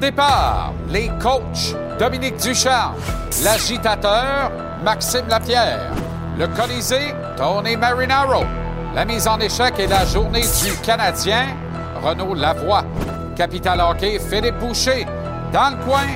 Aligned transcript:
Départ, 0.00 0.72
les 0.88 1.10
coachs 1.20 1.74
Dominique 1.98 2.36
Duchamp, 2.36 2.94
l'agitateur 3.42 4.52
Maxime 4.84 5.26
Lapierre, 5.28 5.90
le 6.38 6.46
Colisée 6.48 7.14
Tony 7.36 7.76
Marinaro, 7.76 8.44
la 8.94 9.04
mise 9.04 9.26
en 9.26 9.38
échec 9.40 9.74
et 9.78 9.86
la 9.88 10.04
journée 10.06 10.42
du 10.42 10.72
Canadien 10.82 11.46
Renaud 12.02 12.34
Lavoie, 12.34 12.84
Capital 13.36 13.80
Hockey 13.80 14.20
Philippe 14.20 14.58
Boucher, 14.58 15.04
dans 15.52 15.70
le 15.70 15.84
coin 15.84 16.06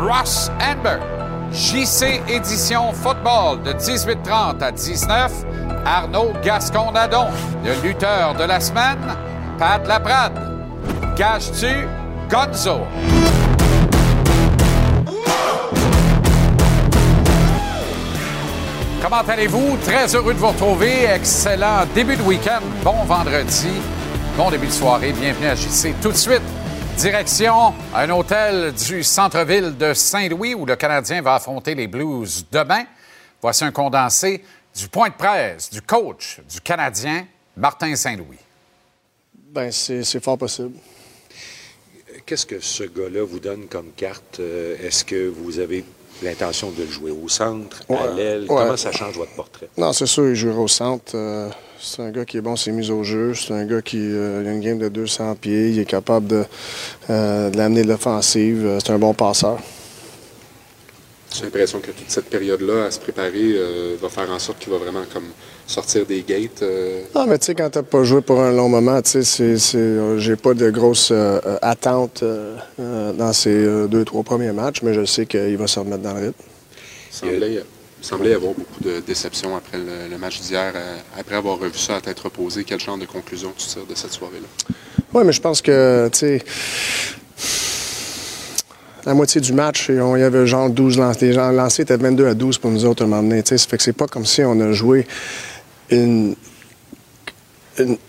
Ross 0.00 0.50
Amber, 0.60 0.98
JC 1.52 2.22
Édition 2.28 2.92
Football 2.92 3.62
de 3.62 3.72
18h30 3.72 4.62
à 4.62 4.72
19 4.72 5.32
Arnaud 5.84 6.32
Gascon-Nadon, 6.42 7.26
le 7.64 7.86
lutteur 7.86 8.34
de 8.34 8.44
la 8.44 8.60
semaine, 8.60 8.98
Pat 9.58 9.86
Laprade. 9.86 10.38
Gage-tu 11.16 11.88
Gonzo? 12.30 12.80
Comment 19.00 19.18
allez-vous? 19.18 19.76
Très 19.84 20.12
heureux 20.16 20.34
de 20.34 20.38
vous 20.38 20.48
retrouver. 20.48 21.04
Excellent 21.04 21.86
début 21.94 22.16
de 22.16 22.22
week-end. 22.22 22.60
Bon 22.82 23.04
vendredi. 23.04 23.70
Bon 24.36 24.50
début 24.50 24.66
de 24.66 24.72
soirée. 24.72 25.12
Bienvenue 25.12 25.46
à 25.46 25.54
JC. 25.54 25.94
Tout 26.02 26.10
de 26.10 26.16
suite, 26.16 26.42
direction 26.96 27.74
un 27.94 28.10
hôtel 28.10 28.72
du 28.72 29.04
centre-ville 29.04 29.76
de 29.76 29.94
Saint-Louis 29.94 30.54
où 30.54 30.66
le 30.66 30.74
Canadien 30.74 31.22
va 31.22 31.36
affronter 31.36 31.76
les 31.76 31.86
Blues 31.86 32.44
demain. 32.50 32.84
Voici 33.40 33.62
un 33.62 33.70
condensé 33.70 34.42
du 34.76 34.88
point 34.88 35.10
de 35.10 35.14
presse 35.14 35.70
du 35.70 35.80
coach 35.80 36.40
du 36.50 36.60
Canadien, 36.60 37.24
Martin 37.56 37.94
Saint-Louis. 37.94 38.38
Ben, 39.52 39.70
c'est 39.70 40.22
fort 40.22 40.38
possible. 40.38 40.74
Qu'est-ce 42.26 42.46
que 42.46 42.58
ce 42.58 42.82
gars-là 42.82 43.24
vous 43.24 43.38
donne 43.38 43.68
comme 43.68 43.92
carte? 43.92 44.40
Euh, 44.40 44.76
est-ce 44.82 45.04
que 45.04 45.28
vous 45.28 45.60
avez 45.60 45.84
l'intention 46.22 46.70
de 46.70 46.82
le 46.82 46.90
jouer 46.90 47.10
au 47.10 47.28
centre, 47.28 47.82
à 47.88 48.06
l'aile? 48.08 48.46
Comment 48.48 48.76
ça 48.76 48.92
change 48.92 49.16
votre 49.16 49.32
portrait? 49.32 49.68
Non, 49.76 49.92
c'est 49.92 50.06
sûr, 50.06 50.28
il 50.28 50.34
jouera 50.34 50.60
au 50.60 50.68
centre. 50.68 51.12
Euh, 51.14 51.48
c'est 51.80 52.02
un 52.02 52.10
gars 52.10 52.24
qui 52.24 52.38
est 52.38 52.40
bon, 52.40 52.56
c'est 52.56 52.72
mis 52.72 52.90
au 52.90 53.04
jeu. 53.04 53.34
C'est 53.34 53.52
un 53.52 53.64
gars 53.64 53.82
qui 53.82 53.98
euh, 54.00 54.46
a 54.46 54.52
une 54.52 54.60
game 54.60 54.78
de 54.78 54.88
200 54.88 55.36
pieds. 55.36 55.70
Il 55.70 55.78
est 55.78 55.84
capable 55.84 56.26
de, 56.26 56.44
de 57.08 57.56
l'amener 57.56 57.82
de 57.82 57.88
l'offensive. 57.88 58.78
C'est 58.84 58.92
un 58.92 58.98
bon 58.98 59.14
passeur. 59.14 59.58
J'ai 61.34 61.44
l'impression 61.44 61.78
que 61.80 61.90
toute 61.90 62.10
cette 62.10 62.30
période-là, 62.30 62.86
à 62.86 62.90
se 62.90 62.98
préparer, 62.98 63.54
va 64.00 64.08
faire 64.08 64.30
en 64.30 64.38
sorte 64.38 64.58
qu'il 64.58 64.72
va 64.72 64.78
vraiment 64.78 65.04
comme 65.12 65.26
sortir 65.68 66.04
des 66.06 66.22
gates. 66.22 66.64
Non, 67.14 67.26
mais 67.26 67.38
tu 67.38 67.46
sais, 67.46 67.54
quand 67.54 67.70
t'as 67.70 67.82
pas 67.82 68.02
joué 68.02 68.20
pour 68.20 68.40
un 68.40 68.50
long 68.50 68.68
moment, 68.68 69.00
tu 69.02 69.22
sais, 69.22 69.56
j'ai 70.18 70.36
pas 70.36 70.54
de 70.54 70.70
grosses 70.70 71.12
attentes 71.62 72.24
dans 72.78 73.32
ces 73.32 73.86
deux, 73.88 74.04
trois 74.04 74.24
premiers 74.24 74.52
matchs, 74.52 74.82
mais 74.82 74.94
je 74.94 75.04
sais 75.04 75.26
qu'il 75.26 75.56
va 75.56 75.66
se 75.66 75.78
remettre 75.78 76.02
dans 76.02 76.14
le 76.14 76.26
rythme. 76.26 76.42
Il 78.00 78.04
semblait, 78.04 78.30
y 78.30 78.34
avoir 78.34 78.54
beaucoup 78.54 78.82
de 78.82 79.00
déception 79.00 79.56
après 79.56 79.78
le, 79.78 80.18
match 80.18 80.40
d'hier. 80.40 80.72
après 81.18 81.34
avoir 81.34 81.58
revu 81.58 81.78
ça 81.78 81.96
à 81.96 82.00
tête 82.00 82.18
reposée, 82.20 82.64
quel 82.64 82.80
genre 82.80 82.96
de 82.96 83.06
conclusion 83.06 83.52
tu 83.56 83.66
tires 83.66 83.86
de 83.86 83.94
cette 83.94 84.12
soirée-là? 84.12 84.74
Oui, 85.12 85.22
mais 85.24 85.32
je 85.32 85.40
pense 85.40 85.60
que, 85.60 86.08
tu 86.12 86.18
sais, 86.18 86.44
la 89.04 89.14
moitié 89.14 89.40
du 89.40 89.52
match, 89.52 89.90
on 89.90 90.16
y 90.16 90.22
avait 90.22 90.46
genre 90.46 90.68
12 90.68 90.98
lancés. 90.98 91.28
Les 91.28 91.32
gens 91.32 91.50
lancés 91.50 91.82
étaient 91.82 91.96
22 91.96 92.26
à 92.26 92.34
12 92.34 92.58
pour 92.58 92.70
nous 92.70 92.84
autres 92.84 93.02
à 93.02 93.06
un 93.06 93.08
moment 93.08 93.22
donné. 93.22 93.42
Ça 93.44 93.56
fait 93.58 93.78
que 93.78 93.82
c'est 93.82 93.92
pas 93.92 94.06
comme 94.06 94.26
si 94.26 94.42
on 94.42 94.60
a 94.60 94.72
joué 94.72 95.06
une, 95.90 96.34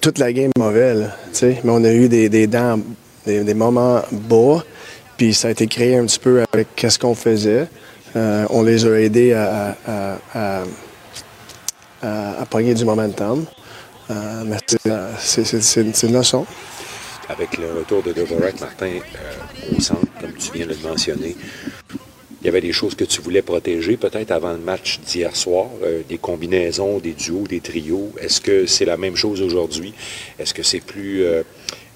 toute 0.02 0.18
la 0.18 0.34
game 0.34 0.52
mauvaise, 0.58 1.10
mais 1.42 1.60
on 1.66 1.84
a 1.84 1.92
eu 1.92 2.10
des, 2.10 2.48
dents, 2.48 2.80
des, 3.26 3.54
moments 3.54 4.02
bas, 4.12 4.64
puis 5.18 5.34
ça 5.34 5.50
a 5.50 5.52
été 5.52 5.68
créé 5.68 5.98
un 5.98 6.06
petit 6.06 6.20
peu 6.20 6.44
avec 6.52 6.76
qu'est-ce 6.76 6.98
qu'on 7.00 7.16
faisait. 7.16 7.68
Euh, 8.16 8.46
on 8.50 8.64
les 8.64 8.86
a 8.86 9.00
aidés 9.00 9.34
à, 9.34 9.76
à, 10.34 10.64
à, 12.02 12.46
pogner 12.50 12.74
du 12.74 12.86
momentum. 12.86 13.46
Euh, 14.10 14.44
mais 14.46 14.58
c'est 15.20 16.04
une 16.04 16.14
leçon. 16.14 16.46
Avec 17.30 17.58
le 17.60 17.72
retour 17.78 18.02
de 18.02 18.12
Dvorak, 18.12 18.60
Martin, 18.60 18.88
euh, 18.88 19.78
au 19.78 19.80
centre, 19.80 20.08
comme 20.20 20.34
tu 20.34 20.52
viens 20.52 20.66
de 20.66 20.74
le 20.74 20.90
mentionner, 20.90 21.38
il 22.42 22.46
y 22.46 22.50
avait 22.50 22.62
des 22.62 22.72
choses 22.72 22.96
que 22.96 23.04
tu 23.04 23.22
voulais 23.22 23.42
protéger 23.42 23.98
peut-être 23.98 24.32
avant 24.32 24.54
le 24.54 24.60
match 24.60 25.00
d'hier 25.02 25.36
soir, 25.36 25.68
euh, 25.84 26.02
des 26.08 26.18
combinaisons, 26.18 27.00
des 27.00 27.12
duos, 27.12 27.46
des 27.48 27.60
trios. 27.60 28.12
Est-ce 28.20 28.40
que 28.40 28.66
c'est 28.66 28.86
la 28.86 28.98
même 28.98 29.16
chose 29.16 29.42
aujourd'hui? 29.42 29.94
Est-ce 30.38 30.54
que 30.54 30.64
c'est 30.64 30.80
plus 30.80 31.24
euh, 31.24 31.44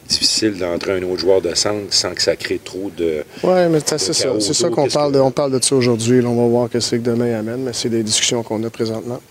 difficile 0.08 0.58
d'entrer 0.58 0.94
un 0.94 1.04
autre 1.04 1.20
joueur 1.20 1.42
de 1.42 1.54
centre 1.56 1.94
sans 1.94 2.14
que 2.14 2.22
ça 2.22 2.36
crée 2.36 2.60
trop 2.64 2.92
de. 2.96 3.24
Oui, 3.44 3.68
mais 3.70 3.80
c'est 3.86 3.98
ça. 3.98 4.14
C'est 4.40 4.54
ça 4.54 4.70
qu'on 4.70 4.88
parle, 4.88 5.14
de, 5.14 5.20
on 5.20 5.32
parle 5.32 5.52
de 5.52 5.64
ça 5.64 5.76
aujourd'hui. 5.76 6.22
On 6.26 6.36
va 6.36 6.48
voir 6.48 6.68
ce 6.68 6.74
que 6.74 6.80
c'est 6.80 6.98
que 6.98 7.04
demain 7.04 7.40
amène, 7.40 7.64
mais 7.64 7.74
c'est 7.74 7.90
des 7.90 8.04
discussions 8.04 8.44
qu'on 8.44 8.64
a 8.64 8.70
présentement. 8.70 9.22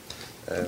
Euh, 0.51 0.65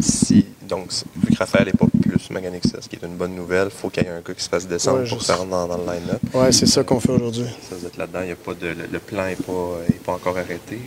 si, 0.00 0.46
donc, 0.68 0.90
vu 1.22 1.32
que 1.32 1.38
Raphaël 1.38 1.66
n'est 1.66 1.72
pas 1.72 1.86
plus 2.26 2.34
mécanique 2.34 2.62
ce 2.64 2.88
qui 2.88 2.96
est 2.96 3.06
une 3.06 3.16
bonne 3.16 3.34
nouvelle, 3.34 3.68
il 3.72 3.78
faut 3.78 3.88
qu'il 3.88 4.04
y 4.04 4.06
ait 4.06 4.10
un 4.10 4.20
gars 4.20 4.34
qui 4.34 4.42
se 4.42 4.48
fasse 4.48 4.66
descendre 4.66 5.08
pour 5.08 5.22
se 5.22 5.32
rendre 5.32 5.68
dans, 5.68 5.76
le 5.76 5.84
line-up. 5.84 6.20
Oui, 6.34 6.52
c'est 6.52 6.66
ça 6.66 6.84
qu'on 6.84 7.00
fait 7.00 7.12
aujourd'hui. 7.12 7.46
Ça, 7.68 7.76
vous 7.78 7.86
êtes 7.86 7.96
là-dedans, 7.96 8.22
y 8.22 8.30
a 8.30 8.36
pas 8.36 8.54
de, 8.54 8.74
le, 8.90 8.98
plan 8.98 9.26
n'est 9.26 9.36
pas, 9.36 9.78
pas, 10.04 10.12
encore 10.12 10.38
arrêté. 10.38 10.78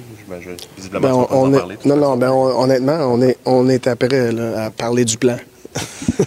Visiblement, 0.77 1.01
ben, 1.01 1.13
on, 1.13 1.45
on 1.45 1.51
parler, 1.51 1.77
Non, 1.85 1.97
non, 1.97 2.17
ben, 2.17 2.31
honnêtement, 2.31 3.13
on 3.13 3.21
est, 3.21 3.37
on 3.45 3.69
est 3.69 3.87
après 3.87 4.31
à 4.57 4.71
parler 4.71 5.05
du 5.05 5.17
plan. 5.17 5.37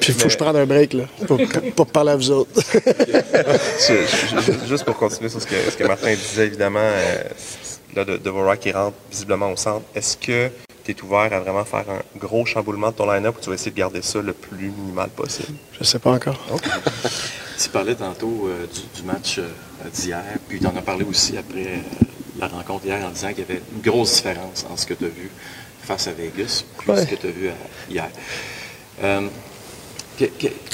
Puis 0.00 0.08
il 0.08 0.14
faut 0.14 0.24
que 0.24 0.28
je 0.28 0.38
prenne 0.38 0.54
un 0.54 0.66
break 0.66 0.92
là, 0.92 1.04
pour, 1.26 1.40
pour, 1.74 1.86
parler 1.86 2.12
à 2.12 2.16
vous 2.16 2.30
autres. 2.30 2.50
juste 4.68 4.84
pour 4.84 4.96
continuer 4.96 5.28
sur 5.28 5.42
ce 5.42 5.46
que, 5.46 5.56
ce 5.70 5.76
que 5.76 5.84
Martin 5.84 6.14
disait, 6.14 6.46
évidemment, 6.46 6.78
euh, 6.80 7.22
là, 7.96 8.04
de, 8.04 8.16
de 8.16 8.56
qui 8.56 8.70
rentre 8.70 8.96
visiblement 9.10 9.50
au 9.50 9.56
centre, 9.56 9.84
est-ce 9.94 10.16
que 10.16 10.50
tu 10.84 10.92
es 10.92 11.02
ouvert 11.02 11.32
à 11.32 11.40
vraiment 11.40 11.64
faire 11.64 11.84
un 11.88 12.18
gros 12.18 12.44
chamboulement 12.44 12.90
de 12.90 12.96
ton 12.96 13.10
line-up 13.10 13.36
ou 13.38 13.40
tu 13.40 13.48
vas 13.48 13.54
essayer 13.54 13.70
de 13.70 13.76
garder 13.76 14.02
ça 14.02 14.20
le 14.20 14.32
plus 14.32 14.70
minimal 14.70 15.08
possible? 15.10 15.54
Je 15.78 15.84
sais 15.84 15.98
pas 15.98 16.12
encore. 16.12 16.38
tu 17.62 17.68
parlais 17.70 17.94
tantôt 17.94 18.48
euh, 18.48 18.66
du, 18.96 19.02
match 19.02 19.38
euh, 19.38 19.48
d'hier, 19.92 20.22
puis 20.48 20.58
tu 20.60 20.66
en 20.66 20.76
as 20.76 20.82
parlé 20.82 21.04
aussi 21.04 21.36
après 21.36 21.66
euh, 21.66 21.78
la 22.38 22.48
rencontre 22.48 22.86
hier 22.86 23.04
en 23.04 23.10
disant 23.10 23.28
qu'il 23.28 23.40
y 23.40 23.42
avait 23.42 23.62
une 23.74 23.82
grosse 23.82 24.16
différence 24.16 24.66
entre 24.68 24.80
ce 24.80 24.86
que 24.86 24.94
tu 24.94 25.04
as 25.04 25.08
vu 25.08 25.30
face 25.82 26.08
à 26.08 26.12
Vegas 26.12 26.64
et 26.88 26.96
ce 26.96 27.06
que 27.06 27.14
tu 27.14 27.26
as 27.26 27.30
vu 27.30 27.50
hier. 27.90 28.08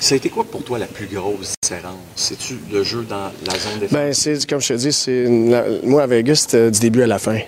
ça 0.00 0.14
a 0.14 0.16
été 0.16 0.28
quoi 0.28 0.44
pour 0.44 0.64
toi 0.64 0.78
la 0.78 0.86
plus 0.86 1.06
grosse 1.06 1.54
différence? 1.62 1.98
C'est-tu 2.14 2.58
le 2.72 2.82
jeu 2.82 3.02
dans 3.08 3.32
la 3.46 3.58
zone 3.58 3.78
défensive? 3.80 3.92
Ben, 3.92 4.12
c'est, 4.12 4.46
comme 4.46 4.60
je 4.60 4.68
te 4.68 4.72
dis, 4.74 4.92
c'est 4.92 5.26
moi 5.82 6.02
à 6.02 6.06
Vegas, 6.06 6.46
c'était 6.46 6.70
du 6.70 6.80
début 6.80 7.02
à 7.02 7.06
la 7.06 7.18
fin. 7.18 7.38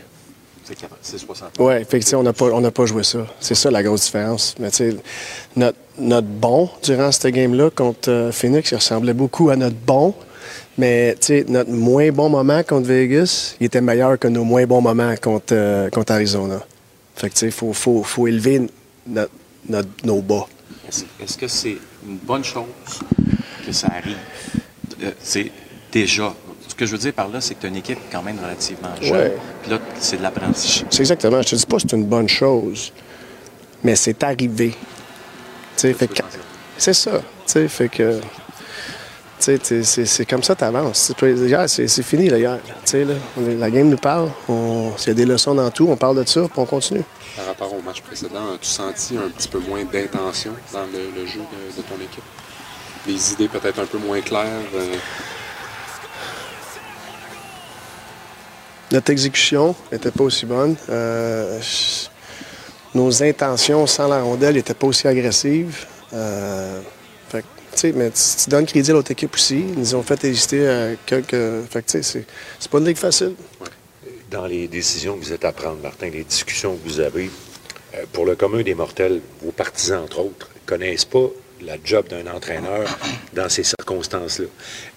C'est 1.03 1.19
60. 1.19 1.51
Oui, 1.59 1.75
effectivement, 1.75 2.21
on 2.21 2.25
n'a 2.25 2.33
pas, 2.33 2.71
pas 2.71 2.87
joué 2.87 3.03
ça. 3.03 3.27
C'est 3.41 3.55
ça 3.55 3.71
la 3.71 3.83
grosse 3.83 4.05
différence. 4.05 4.55
Mais 4.59 4.71
tu 4.71 4.77
sais, 4.77 4.97
notre, 5.57 5.79
notre 5.99 6.27
bon 6.27 6.69
durant 6.83 7.11
cette 7.13 7.33
game-là 7.35 7.71
contre 7.71 8.11
euh, 8.11 8.33
Phoenix, 8.33 8.71
il 8.71 8.77
ressemblait 8.77 9.15
beaucoup 9.15 9.51
à 9.51 9.57
notre 9.57 9.77
bon. 9.77 10.15
Mais 10.77 11.15
tu 11.21 11.27
sais, 11.27 11.45
notre 11.49 11.71
moins 11.71 12.11
bon 12.11 12.29
moment 12.29 12.63
contre 12.63 12.87
Vegas, 12.87 13.57
il 13.61 13.67
était 13.67 13.81
meilleur 13.81 14.19
que 14.19 14.29
nos 14.29 14.45
moins 14.45 14.67
bons 14.67 14.81
moments 14.81 15.15
contre, 15.17 15.53
euh, 15.53 15.91
contre 15.91 16.13
Arizona. 16.13 16.61
Fait 17.17 17.29
que 17.29 17.35
tu 17.35 17.41
sais, 17.41 17.47
il 17.47 17.53
faut, 17.53 17.73
faut, 17.73 18.03
faut, 18.03 18.29
élever 18.29 18.63
notre, 19.07 19.33
notre, 19.69 19.89
nos 20.05 20.21
bas. 20.21 20.47
Est-ce 21.21 21.37
que 21.37 21.49
c'est 21.49 21.77
une 22.07 22.17
bonne 22.19 22.45
chose 22.45 22.65
que 23.67 23.73
ça 23.73 23.89
arrive? 23.89 24.17
Euh, 25.03 25.11
c'est 25.21 25.51
déjà 25.91 26.35
que 26.79 26.87
je 26.87 26.93
veux 26.93 26.99
dire 26.99 27.13
par 27.13 27.29
là, 27.29 27.41
c'est 27.41 27.55
que 27.55 27.61
tu 27.61 27.67
as 27.67 27.69
une 27.69 27.77
équipe 27.77 27.99
quand 28.11 28.23
même 28.23 28.39
relativement 28.43 28.95
jeune. 29.03 29.33
Puis 29.63 29.71
là, 29.71 29.79
c'est 29.99 30.17
de 30.17 30.23
l'apprentissage. 30.23 30.87
C'est 30.89 31.01
exactement. 31.01 31.43
Je 31.43 31.51
te 31.51 31.57
dis 31.57 31.67
pas 31.67 31.77
que 31.77 31.83
c'est 31.83 31.97
une 31.97 32.07
bonne 32.07 32.29
chose, 32.29 32.93
mais 33.83 33.97
c'est 33.97 34.23
arrivé. 34.23 34.75
C'est 35.77 36.93
ça. 36.95 37.21
Fait 37.47 37.89
que. 37.89 38.21
C'est 39.41 40.27
comme 40.29 40.43
ça 40.43 40.55
que 40.55 40.59
tu 40.59 40.65
avances. 40.65 41.13
C'est 41.67 42.03
fini, 42.03 42.29
là, 42.29 42.39
hier. 42.39 42.59
Là, 42.93 43.15
la 43.59 43.71
game 43.71 43.89
nous 43.89 43.97
parle. 43.97 44.31
S'il 44.97 45.09
y 45.09 45.11
a 45.11 45.15
des 45.15 45.27
leçons 45.27 45.55
dans 45.55 45.71
tout, 45.71 45.89
on 45.89 45.97
parle 45.97 46.19
de 46.19 46.29
ça, 46.29 46.43
puis 46.43 46.59
on 46.59 46.67
continue. 46.67 47.05
Par 47.37 47.47
rapport 47.47 47.73
au 47.73 47.81
match 47.83 48.03
précédent, 48.03 48.55
as-tu 48.55 48.69
senti 48.69 49.17
un 49.17 49.29
petit 49.29 49.49
peu 49.49 49.59
moins 49.61 49.85
d'intention 49.85 50.53
dans 50.73 50.87
le, 50.87 51.27
jeu 51.27 51.41
de, 51.77 51.83
ton 51.83 51.95
équipe? 51.97 52.25
Les 53.07 53.33
idées 53.33 53.49
peut-être 53.49 53.81
un 53.81 53.87
peu 53.87 53.99
moins 53.99 54.21
claires? 54.21 54.45
Euh, 54.75 54.97
Notre 58.91 59.11
exécution 59.11 59.75
n'était 59.93 60.11
pas 60.11 60.25
aussi 60.25 60.47
bonne. 60.47 60.77
Euh, 60.89 61.61
nos 62.95 63.23
intentions 63.23 63.87
sans 63.87 64.09
la 64.09 64.23
rondelle 64.23 64.55
n'étaient 64.55 64.75
pas 64.75 64.87
aussi 64.87 65.07
agressives. 65.07 65.87
Euh, 66.15 66.81
fait, 67.29 67.45
mais 67.93 68.11
tu, 68.11 68.51
donnes 68.51 68.67
crédit 68.67 68.91
à 68.91 68.95
l'autre 68.95 69.11
équipe 69.11 69.35
aussi. 69.35 69.59
Ils 69.59 69.79
nous 69.79 69.95
ont 69.95 70.03
fait 70.03 70.25
hésiter 70.25 70.67
à 70.69 70.89
quelques. 71.05 71.67
Fait 71.71 71.85
c'est, 71.87 72.03
c'est 72.03 72.71
pas 72.71 72.79
une 72.79 72.87
ligue 72.87 72.97
facile. 72.97 73.35
Dans 74.31 74.47
les 74.47 74.69
décisions 74.69 75.17
que 75.19 75.25
vous 75.25 75.33
êtes 75.33 75.45
à 75.45 75.53
prendre, 75.53 75.79
Martin, 75.83 76.09
les 76.09 76.25
discussions 76.25 76.77
que 76.77 76.89
vous 76.89 77.01
avez, 77.01 77.31
euh, 77.95 78.05
pour 78.13 78.25
le 78.25 78.37
commun 78.37 78.63
des 78.63 78.75
mortels, 78.75 79.21
vos 79.43 79.53
partisans, 79.53 80.03
entre 80.03 80.21
autres, 80.21 80.49
connaissent 80.67 81.05
pas 81.05 81.29
la 81.63 81.77
job 81.83 82.09
d'un 82.09 82.27
entraîneur 82.27 82.87
dans 83.35 83.49
ces 83.49 83.63
circonstances-là. 83.63 84.47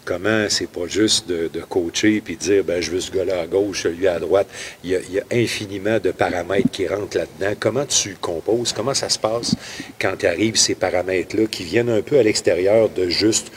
Comment 0.06 0.48
c'est 0.50 0.70
pas 0.70 0.88
juste 0.88 1.28
de, 1.28 1.50
coacher 1.70 2.22
puis 2.22 2.36
de 2.36 2.42
dire 2.42 2.64
ben, 2.64 2.82
je 2.82 2.92
veux 2.92 3.00
ce 3.00 3.12
gars-là 3.12 3.42
à 3.42 3.48
gauche, 3.48 3.84
celui 3.84 4.08
à 4.08 4.20
droite. 4.20 4.48
Il 4.84 4.92
y, 4.92 5.20
a, 5.20 5.24
infiniment 5.32 6.00
de 6.00 6.12
paramètres 6.12 6.70
qui 6.72 6.88
rentrent 6.88 7.18
là-dedans. 7.18 7.56
Comment 7.60 7.86
tu 7.86 8.16
composes? 8.20 8.74
Comment 8.74 8.94
ça 8.94 9.10
se 9.10 9.20
passe 9.20 9.56
quand 10.00 10.24
arrivent 10.24 10.58
ces 10.58 10.76
paramètres-là 10.76 11.46
qui 11.48 11.64
viennent 11.64 11.90
un 11.90 12.02
peu 12.02 12.18
à 12.18 12.24
l'extérieur 12.24 12.90
de 12.90 13.10
juste 13.10 13.52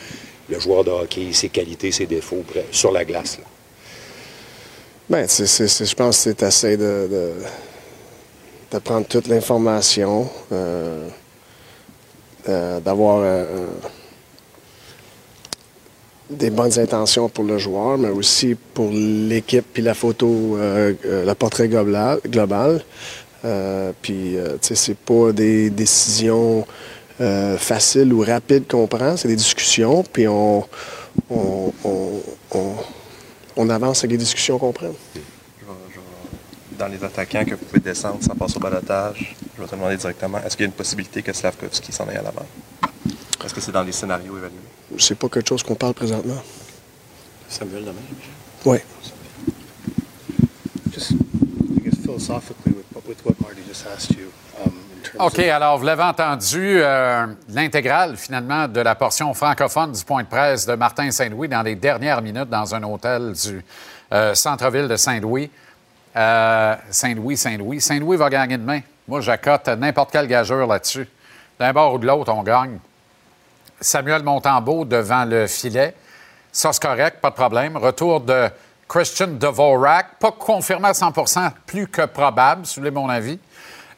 le 0.51 0.61
joueur 0.61 0.85
de 0.85 0.91
hockey, 0.91 1.33
ses 1.33 1.49
qualités, 1.49 1.93
ses 1.93 2.07
défauts 2.07 2.45
sur 2.71 2.93
la 2.93 3.05
glace? 3.05 3.39
Là? 3.39 3.45
Bien, 5.09 5.27
je 5.27 5.95
pense 5.95 6.17
que 6.17 6.23
c'est 6.23 6.43
assez 6.43 6.79
de, 6.79 7.35
de, 8.73 8.79
prendre 8.79 9.07
toute 9.07 9.29
l'information. 9.29 10.29
Euh, 10.51 11.07
d'avoir 12.47 13.19
euh, 13.19 13.45
euh, 13.45 13.67
des 16.31 16.51
bonnes 16.51 16.79
intentions 16.79 17.29
pour 17.29 17.45
le 17.45 17.59
joueur, 17.59 17.99
mais 17.99 18.09
aussi 18.09 18.57
pour 18.75 18.91
l'équipe, 18.93 19.65
puis 19.73 19.83
la 19.83 19.95
photo, 19.95 20.57
le 20.59 21.33
portrait 21.35 21.69
global. 21.69 22.19
global. 22.27 22.83
puis, 24.03 24.37
tu 24.37 24.59
sais, 24.61 24.75
c'est 24.75 24.97
pas 24.97 25.33
des 25.33 25.71
décisions 25.71 26.67
faciles 27.19 28.13
ou 28.13 28.21
rapides 28.21 28.67
qu'on 28.67 28.87
prend, 28.87 29.17
c'est 29.17 29.29
des 29.29 29.37
discussions, 29.37 30.03
puis 30.03 30.27
on, 30.27 30.65
on, 31.31 31.73
on, 33.57 33.69
avance 33.69 33.99
avec 33.99 34.13
les 34.13 34.19
discussions 34.19 34.59
qu'on 34.59 34.73
prend 34.73 34.95
dans 36.79 36.89
les 36.89 37.03
attaquants 37.03 37.45
que 37.45 37.55
vous 37.55 37.65
pouvez 37.65 37.81
descendre 37.81 38.23
sans 38.23 38.35
passer 38.35 38.57
au 38.57 38.61
balotage, 38.61 39.37
je 39.57 39.63
vais 39.63 39.69
te 39.69 39.75
demander 39.75 39.97
directement, 39.97 40.39
est-ce 40.39 40.57
qu'il 40.57 40.65
y 40.65 40.67
a 40.67 40.71
une 40.71 40.73
possibilité 40.73 41.23
que 41.23 41.33
Slavkovski 41.33 41.93
s'en 41.93 42.09
aille 42.09 42.17
à 42.17 42.23
l'avant? 42.23 42.47
Est-ce 43.45 43.55
que 43.55 43.61
c'est 43.61 43.73
dans 43.73 43.83
les 43.83 43.93
scénarios 43.93 44.37
évalués? 44.37 44.57
C'est 44.99 45.19
pas 45.19 45.29
quelque 45.29 45.49
chose 45.49 45.63
qu'on 45.63 45.75
parle 45.75 45.95
présentement. 45.95 46.43
Samuel 47.49 47.85
demain? 47.85 47.95
Oui. 48.65 48.79
OK, 55.19 55.39
alors 55.39 55.79
vous 55.79 55.85
l'avez 55.85 56.03
entendu, 56.03 56.81
euh, 56.81 57.27
l'intégrale 57.49 58.17
finalement 58.17 58.67
de 58.67 58.81
la 58.81 58.95
portion 58.95 59.33
francophone 59.33 59.93
du 59.93 60.05
point 60.05 60.23
de 60.23 60.29
presse 60.29 60.67
de 60.67 60.75
Martin 60.75 61.11
Saint-Louis 61.11 61.49
dans 61.49 61.63
les 61.63 61.77
dernières 61.77 62.21
minutes 62.21 62.49
dans 62.49 62.75
un 62.75 62.83
hôtel 62.83 63.33
du 63.33 63.65
euh, 64.13 64.35
centre-ville 64.35 64.89
de 64.89 64.97
Saint-Louis. 64.97 65.51
Euh, 66.17 66.77
Saint-Louis, 66.91 67.37
Saint-Louis. 67.37 67.81
Saint-Louis 67.81 68.17
va 68.17 68.31
gagner 68.31 68.57
demain. 68.57 68.81
Moi, 69.09 69.21
j'accote 69.21 69.69
n'importe 69.69 70.13
quelle 70.13 70.27
gageure 70.27 70.67
là-dessus. 70.67 71.09
D'un 71.59 71.73
bord 71.73 71.95
ou 71.95 71.99
de 71.99 72.07
l'autre, 72.07 72.33
on 72.33 72.43
gagne. 72.43 72.79
Samuel 73.81 74.23
Montembeau 74.23 74.85
devant 74.85 75.25
le 75.25 75.47
filet. 75.47 75.95
Ça, 76.53 76.73
c'est 76.73 76.83
correct, 76.83 77.21
pas 77.21 77.31
de 77.31 77.35
problème. 77.35 77.77
Retour 77.77 78.21
de 78.21 78.49
Christian 78.89 79.27
Dvorak. 79.27 80.19
Pas 80.21 80.33
confirmé 80.33 80.89
à 80.89 80.93
100% 80.93 81.51
plus 81.67 81.89
que 81.89 82.07
probable, 82.07 82.63
voulez 82.77 82.91
mon 82.91 83.09
avis. 83.09 83.39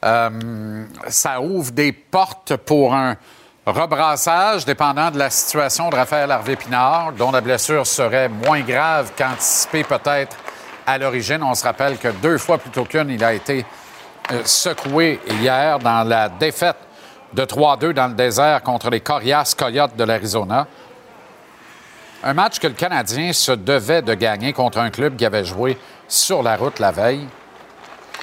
Euh, 0.05 0.85
ça 1.09 1.41
ouvre 1.41 1.73
des 1.73 1.93
portes 1.93 2.57
pour 2.57 2.95
un 2.95 3.17
rebrassage, 3.67 4.65
dépendant 4.65 5.11
de 5.11 5.19
la 5.19 5.29
situation 5.29 5.91
de 5.91 5.97
Raphaël 5.97 6.31
Harvey-Pinard, 6.31 7.13
dont 7.13 7.31
la 7.31 7.41
blessure 7.41 7.87
serait 7.87 8.29
moins 8.29 8.61
grave 8.61 9.13
qu'anticipé 9.17 9.83
peut-être 9.85 10.37
à 10.87 10.99
l'origine. 10.99 11.43
On 11.43 11.55
se 11.55 11.65
rappelle 11.65 11.99
que 11.99 12.09
deux 12.09 12.39
fois 12.39 12.59
plutôt 12.59 12.85
qu'une, 12.85 13.11
il 13.11 13.23
a 13.23 13.35
été 13.35 13.67
euh, 14.33 14.43
secoué 14.45 15.21
hier 15.29 15.79
dans 15.79 16.05
la 16.05 16.29
défaite 16.29 16.77
de 17.33 17.45
3-2 17.45 17.93
dans 17.93 18.09
le 18.09 18.15
désert 18.15 18.63
contre 18.63 18.91
les 18.91 19.01
Corias 19.01 19.55
Coyotes 19.57 19.97
de 19.97 20.05
l'Arizona. 20.05 20.67
Un 22.23 22.35
match 22.35 22.59
que 22.59 22.67
le 22.67 22.75
Canadien 22.75 23.33
se 23.33 23.53
devait 23.53 24.03
de 24.03 24.15
gagner 24.15 24.53
contre 24.53 24.79
un 24.79 24.91
club 24.91 25.17
qui 25.17 25.25
avait 25.25 25.45
joué 25.45 25.77
sur 26.09 26.43
la 26.43 26.57
route 26.57 26.79
la 26.79 26.93
veille. 26.93 27.27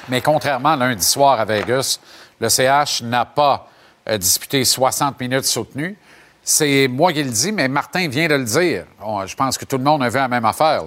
Mais 0.08 0.20
contrairement 0.20 0.74
lundi 0.76 1.04
soir 1.04 1.40
à 1.40 1.44
Vegas, 1.44 1.98
le 2.40 2.48
CH 2.48 3.02
n'a 3.02 3.24
pas 3.24 3.68
euh, 4.08 4.18
disputé 4.18 4.64
60 4.64 5.18
minutes 5.20 5.44
soutenues. 5.44 5.96
C'est 6.42 6.88
moi 6.88 7.12
qui 7.12 7.22
le 7.22 7.30
dis, 7.30 7.52
mais 7.52 7.68
Martin 7.68 8.08
vient 8.08 8.28
de 8.28 8.34
le 8.34 8.44
dire. 8.44 8.84
je 9.26 9.34
pense 9.34 9.56
que 9.56 9.64
tout 9.64 9.78
le 9.78 9.84
monde 9.84 10.02
a 10.02 10.08
vu 10.10 10.16
la 10.16 10.28
même 10.28 10.44
affaire. 10.44 10.82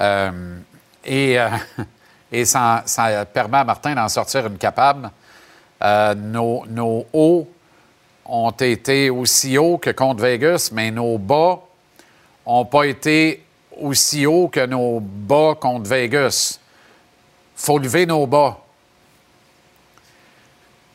Euh, 0.00 0.58
et, 1.06 1.38
euh, 1.38 1.48
ça, 2.44 2.84
permet 3.32 3.58
à 3.58 3.64
Martin 3.64 3.94
d'en 3.94 4.08
sortir 4.08 4.46
une 4.46 4.58
capable. 4.58 5.10
Euh, 5.82 6.14
nos, 6.14 6.64
nos, 6.66 7.06
hauts 7.12 7.48
ont 8.24 8.50
été 8.50 9.10
aussi 9.10 9.56
hauts 9.58 9.78
que 9.78 9.90
contre 9.90 10.22
Vegas, 10.22 10.70
mais 10.72 10.90
nos 10.90 11.18
bas 11.18 11.60
n'ont 12.46 12.64
pas 12.64 12.84
été 12.84 13.44
aussi 13.80 14.26
hauts 14.26 14.48
que 14.48 14.64
nos 14.66 15.00
bas 15.00 15.54
contre 15.60 15.88
Vegas. 15.88 16.58
Faut 17.54 17.78
lever 17.78 18.06
nos 18.06 18.26
bas. 18.26 18.58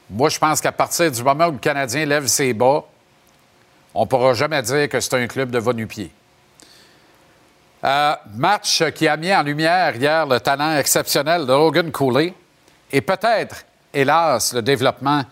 Moi, 0.10 0.30
je 0.30 0.40
pense 0.40 0.60
qu'à 0.60 0.72
partir 0.72 1.10
du 1.12 1.24
moment 1.24 1.48
où 1.48 1.54
le 1.54 1.58
Canadien 1.58 2.06
lève 2.06 2.28
ses 2.28 2.54
bas, 2.54 2.84
on 3.94 4.02
ne 4.02 4.08
pourra 4.08 4.34
jamais 4.34 4.62
dire 4.62 4.90
que 4.90 5.00
c'est 5.00 5.14
un 5.16 5.28
club 5.28 5.52
de 5.52 5.60
va 5.60 5.74
pied 5.74 6.12
euh, 7.84 8.16
match 8.36 8.84
qui 8.92 9.08
a 9.08 9.18
mis 9.18 9.34
en 9.34 9.44
lumière 9.44 9.96
hier 9.96 10.26
le 10.26 10.40
talent 10.40 10.78
exceptionnel 10.78 11.46
de 11.46 11.54
Logan 11.54 11.92
Cooley 11.92 12.34
et 12.92 13.02
peut-être, 13.02 13.66
hélas, 13.94 14.54
le 14.54 14.62
développement 14.62 15.24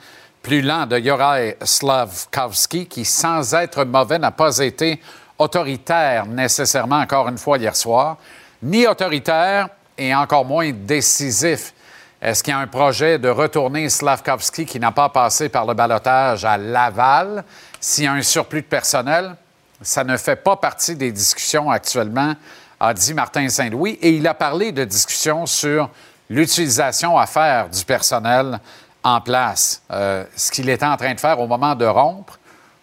plus 0.41 0.62
lent 0.62 0.85
de 0.85 0.97
Juraj 0.97 1.55
Slavkovski, 1.62 2.88
qui, 2.88 3.05
sans 3.05 3.53
être 3.53 3.83
mauvais, 3.83 4.17
n'a 4.17 4.31
pas 4.31 4.57
été 4.59 5.01
autoritaire 5.38 6.25
nécessairement, 6.25 7.00
encore 7.00 7.27
une 7.27 7.38
fois, 7.38 7.57
hier 7.57 7.75
soir, 7.75 8.17
ni 8.63 8.88
autoritaire 8.88 9.69
et 9.97 10.15
encore 10.15 10.45
moins 10.45 10.71
décisif. 10.71 11.74
Est-ce 12.21 12.43
qu'il 12.43 12.51
y 12.51 12.55
a 12.55 12.59
un 12.59 12.67
projet 12.67 13.17
de 13.17 13.29
retourner 13.29 13.88
Slavkovski 13.89 14.65
qui 14.65 14.79
n'a 14.79 14.91
pas 14.91 15.09
passé 15.09 15.50
par 15.50 15.65
le 15.65 15.74
balotage 15.74 16.43
à 16.43 16.57
Laval? 16.57 17.43
S'il 17.79 18.05
y 18.05 18.07
a 18.07 18.13
un 18.13 18.21
surplus 18.21 18.62
de 18.62 18.67
personnel, 18.67 19.35
ça 19.81 20.03
ne 20.03 20.17
fait 20.17 20.36
pas 20.36 20.55
partie 20.55 20.95
des 20.95 21.12
discussions 21.12 21.71
actuellement, 21.71 22.36
a 22.79 22.93
dit 22.93 23.13
Martin 23.13 23.48
Saint-Louis. 23.50 23.98
Et 24.01 24.12
il 24.12 24.27
a 24.27 24.33
parlé 24.33 24.71
de 24.71 24.83
discussions 24.83 25.45
sur 25.45 25.89
l'utilisation 26.29 27.17
à 27.17 27.25
faire 27.25 27.69
du 27.69 27.83
personnel 27.83 28.59
en 29.03 29.21
place, 29.21 29.81
euh, 29.91 30.25
ce 30.36 30.51
qu'il 30.51 30.69
était 30.69 30.86
en 30.86 30.98
train 30.98 31.13
de 31.13 31.19
faire 31.19 31.39
au 31.39 31.48
moment 31.48 31.75
de 31.75 31.86
rompre 31.86 32.38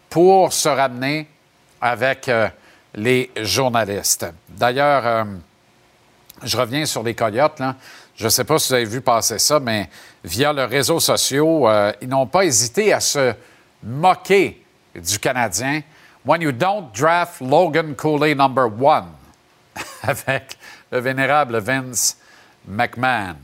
pour 0.09 0.53
se 0.53 0.69
ramener 0.69 1.29
avec 1.81 2.29
euh, 2.29 2.49
les 2.95 3.31
journalistes. 3.37 4.27
D'ailleurs, 4.49 5.07
euh, 5.07 5.25
je 6.43 6.57
reviens 6.57 6.87
sur 6.87 7.03
les 7.03 7.15
Coyotes. 7.15 7.61
Je 8.15 8.25
ne 8.25 8.31
sais 8.31 8.45
pas 8.45 8.59
si 8.59 8.69
vous 8.69 8.75
avez 8.75 8.85
vu 8.87 9.01
passer 9.03 9.39
ça, 9.39 9.61
mais 9.61 9.91
via 10.25 10.53
leurs 10.53 10.71
réseaux 10.71 11.01
sociaux, 11.01 11.69
ils 12.01 12.09
n'ont 12.09 12.27
pas 12.27 12.45
hésité 12.45 12.95
à 12.95 13.01
se 13.01 13.35
moquer 13.83 14.65
du 14.95 15.19
Canadien 15.19 15.83
When 16.27 16.41
you 16.41 16.51
don't 16.51 16.93
draft 16.93 17.41
Logan 17.41 17.95
Cooley 17.95 18.35
number 18.35 18.67
one, 18.67 19.13
avec 20.03 20.59
le 20.91 20.99
vénérable 20.99 21.59
Vince 21.59 22.17
McMahon. 22.67 23.37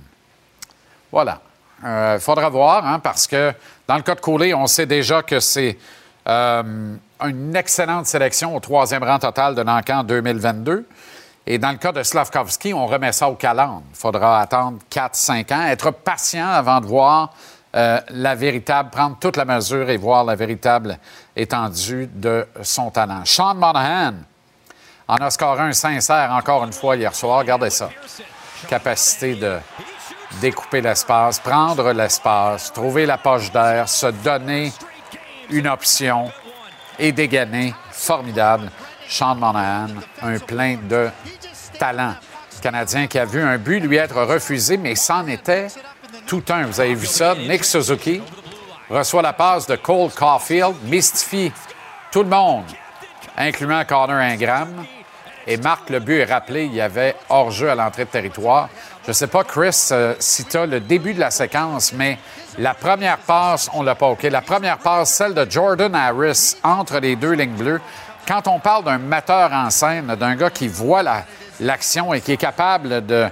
Voilà. 1.12 1.40
Il 1.80 1.86
euh, 1.86 2.18
faudra 2.18 2.48
voir, 2.48 2.84
hein, 2.84 2.98
parce 2.98 3.28
que 3.28 3.52
dans 3.86 3.94
le 3.94 4.02
cas 4.02 4.16
de 4.16 4.20
Cooley, 4.20 4.52
on 4.52 4.66
sait 4.66 4.86
déjà 4.86 5.22
que 5.22 5.38
c'est 5.38 5.78
euh, 6.26 6.96
une 7.20 7.54
excellente 7.54 8.06
sélection 8.06 8.56
au 8.56 8.58
troisième 8.58 9.04
rang 9.04 9.20
total 9.20 9.54
de 9.54 9.62
Nancan 9.62 10.02
2022. 10.02 10.84
Et 11.46 11.58
dans 11.58 11.70
le 11.70 11.78
cas 11.78 11.92
de 11.92 12.02
Slavkovski, 12.02 12.74
on 12.74 12.86
remet 12.86 13.12
ça 13.12 13.28
au 13.28 13.36
calendrier. 13.36 13.84
Il 13.90 13.96
faudra 13.96 14.40
attendre 14.40 14.78
4-5 14.90 15.54
ans, 15.54 15.66
être 15.66 15.92
patient 15.92 16.48
avant 16.48 16.80
de 16.80 16.86
voir 16.86 17.32
euh, 17.74 18.00
la 18.10 18.34
véritable, 18.34 18.90
prendre 18.90 19.16
toute 19.18 19.36
la 19.36 19.46
mesure 19.46 19.88
et 19.88 19.96
voir 19.96 20.24
la 20.24 20.34
véritable 20.34 20.98
étendue 21.34 22.06
de 22.12 22.46
son 22.62 22.90
talent. 22.90 23.22
Sean 23.24 23.54
Monahan 23.54 24.14
en 25.08 25.16
a 25.16 25.30
scoré 25.30 25.62
un 25.62 25.72
sincère 25.72 26.30
encore 26.32 26.64
une 26.64 26.72
fois 26.72 26.96
hier 26.96 27.14
soir. 27.14 27.38
Regardez 27.38 27.70
ça. 27.70 27.88
Capacité 28.68 29.36
de 29.36 29.58
découper 30.40 30.82
l'espace, 30.82 31.40
prendre 31.40 31.92
l'espace, 31.92 32.72
trouver 32.72 33.06
la 33.06 33.18
poche 33.18 33.50
d'air, 33.50 33.88
se 33.88 34.06
donner 34.06 34.72
une 35.50 35.68
option 35.68 36.30
et 36.98 37.12
dégainer. 37.12 37.74
Formidable. 37.90 38.70
Sean 39.08 39.34
Monahan, 39.34 39.88
un 40.20 40.38
plein 40.38 40.76
de 40.76 41.08
talent. 41.78 42.14
Canadien 42.60 43.06
qui 43.06 43.18
a 43.18 43.24
vu 43.24 43.42
un 43.42 43.58
but 43.58 43.80
lui 43.80 43.96
être 43.96 44.22
refusé, 44.22 44.76
mais 44.76 44.94
c'en 44.94 45.26
était 45.26 45.68
tout 46.32 46.50
un. 46.50 46.64
Vous 46.64 46.80
avez 46.80 46.94
vu 46.94 47.04
ça? 47.04 47.34
Nick 47.34 47.62
Suzuki 47.62 48.22
reçoit 48.88 49.20
la 49.20 49.34
passe 49.34 49.66
de 49.66 49.76
Cole 49.76 50.10
Caulfield, 50.10 50.74
mystifie 50.84 51.52
tout 52.10 52.22
le 52.22 52.30
monde, 52.30 52.64
incluant 53.36 53.84
Connor 53.84 54.16
Ingram. 54.16 54.68
et 55.46 55.58
marque 55.58 55.90
le 55.90 56.00
but 56.00 56.20
et 56.20 56.24
rappelé. 56.24 56.64
Il 56.64 56.74
y 56.74 56.80
avait 56.80 57.16
hors-jeu 57.28 57.68
à 57.68 57.74
l'entrée 57.74 58.06
de 58.06 58.10
territoire. 58.10 58.70
Je 59.04 59.08
ne 59.08 59.12
sais 59.12 59.26
pas, 59.26 59.44
Chris, 59.44 59.88
euh, 59.90 60.14
si 60.20 60.46
le 60.54 60.80
début 60.80 61.12
de 61.12 61.20
la 61.20 61.30
séquence, 61.30 61.92
mais 61.92 62.16
la 62.58 62.72
première 62.72 63.18
passe, 63.18 63.68
on 63.74 63.82
l'a 63.82 63.94
pas 63.94 64.06
OK? 64.06 64.22
La 64.22 64.40
première 64.40 64.78
passe, 64.78 65.12
celle 65.12 65.34
de 65.34 65.46
Jordan 65.50 65.94
Harris 65.94 66.56
entre 66.62 66.98
les 66.98 67.14
deux 67.14 67.32
lignes 67.32 67.56
bleues. 67.56 67.80
Quand 68.26 68.48
on 68.48 68.58
parle 68.58 68.84
d'un 68.84 68.98
metteur 68.98 69.52
en 69.52 69.68
scène, 69.68 70.14
d'un 70.14 70.36
gars 70.36 70.48
qui 70.48 70.68
voit 70.68 71.02
l'action 71.60 72.14
et 72.14 72.22
qui 72.22 72.32
est 72.32 72.36
capable 72.38 73.04
de, 73.04 73.28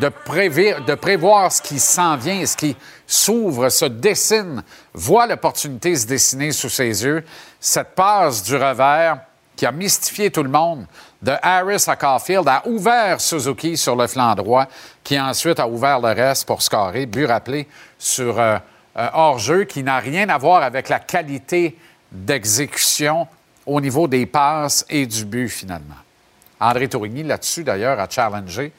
de, 0.00 0.94
prévoir 0.94 1.50
ce 1.52 1.62
qui 1.62 1.78
s'en 1.78 2.16
vient, 2.16 2.44
ce 2.44 2.56
qui 2.56 2.76
s'ouvre, 3.06 3.68
se 3.68 3.84
dessine, 3.84 4.62
voit 4.92 5.26
l'opportunité 5.26 5.94
se 5.96 6.06
dessiner 6.06 6.52
sous 6.52 6.68
ses 6.68 7.04
yeux, 7.04 7.24
cette 7.60 7.94
passe 7.94 8.42
du 8.42 8.56
revers 8.56 9.18
qui 9.54 9.64
a 9.64 9.72
mystifié 9.72 10.30
tout 10.30 10.42
le 10.42 10.50
monde, 10.50 10.86
de 11.22 11.32
Harris 11.42 11.84
à 11.86 11.96
Caulfield, 11.96 12.46
a 12.46 12.62
ouvert 12.66 13.20
Suzuki 13.20 13.76
sur 13.76 13.96
le 13.96 14.06
flanc 14.06 14.34
droit, 14.34 14.66
qui 15.02 15.18
ensuite 15.18 15.58
a 15.58 15.66
ouvert 15.66 15.98
le 15.98 16.08
reste 16.08 16.46
pour 16.46 16.60
scorer. 16.60 17.06
But 17.06 17.26
rappelé 17.26 17.66
sur 17.98 18.38
euh, 18.38 18.58
hors-jeu 18.94 19.64
qui 19.64 19.82
n'a 19.82 19.98
rien 19.98 20.28
à 20.28 20.36
voir 20.36 20.62
avec 20.62 20.90
la 20.90 20.98
qualité 20.98 21.76
d'exécution 22.12 23.26
au 23.64 23.80
niveau 23.80 24.06
des 24.06 24.26
passes 24.26 24.84
et 24.90 25.06
du 25.06 25.24
but 25.24 25.48
finalement. 25.48 25.96
André 26.60 26.88
Tourigny, 26.88 27.22
là-dessus 27.22 27.64
d'ailleurs, 27.64 27.98
a 27.98 28.08
challengé 28.08 28.72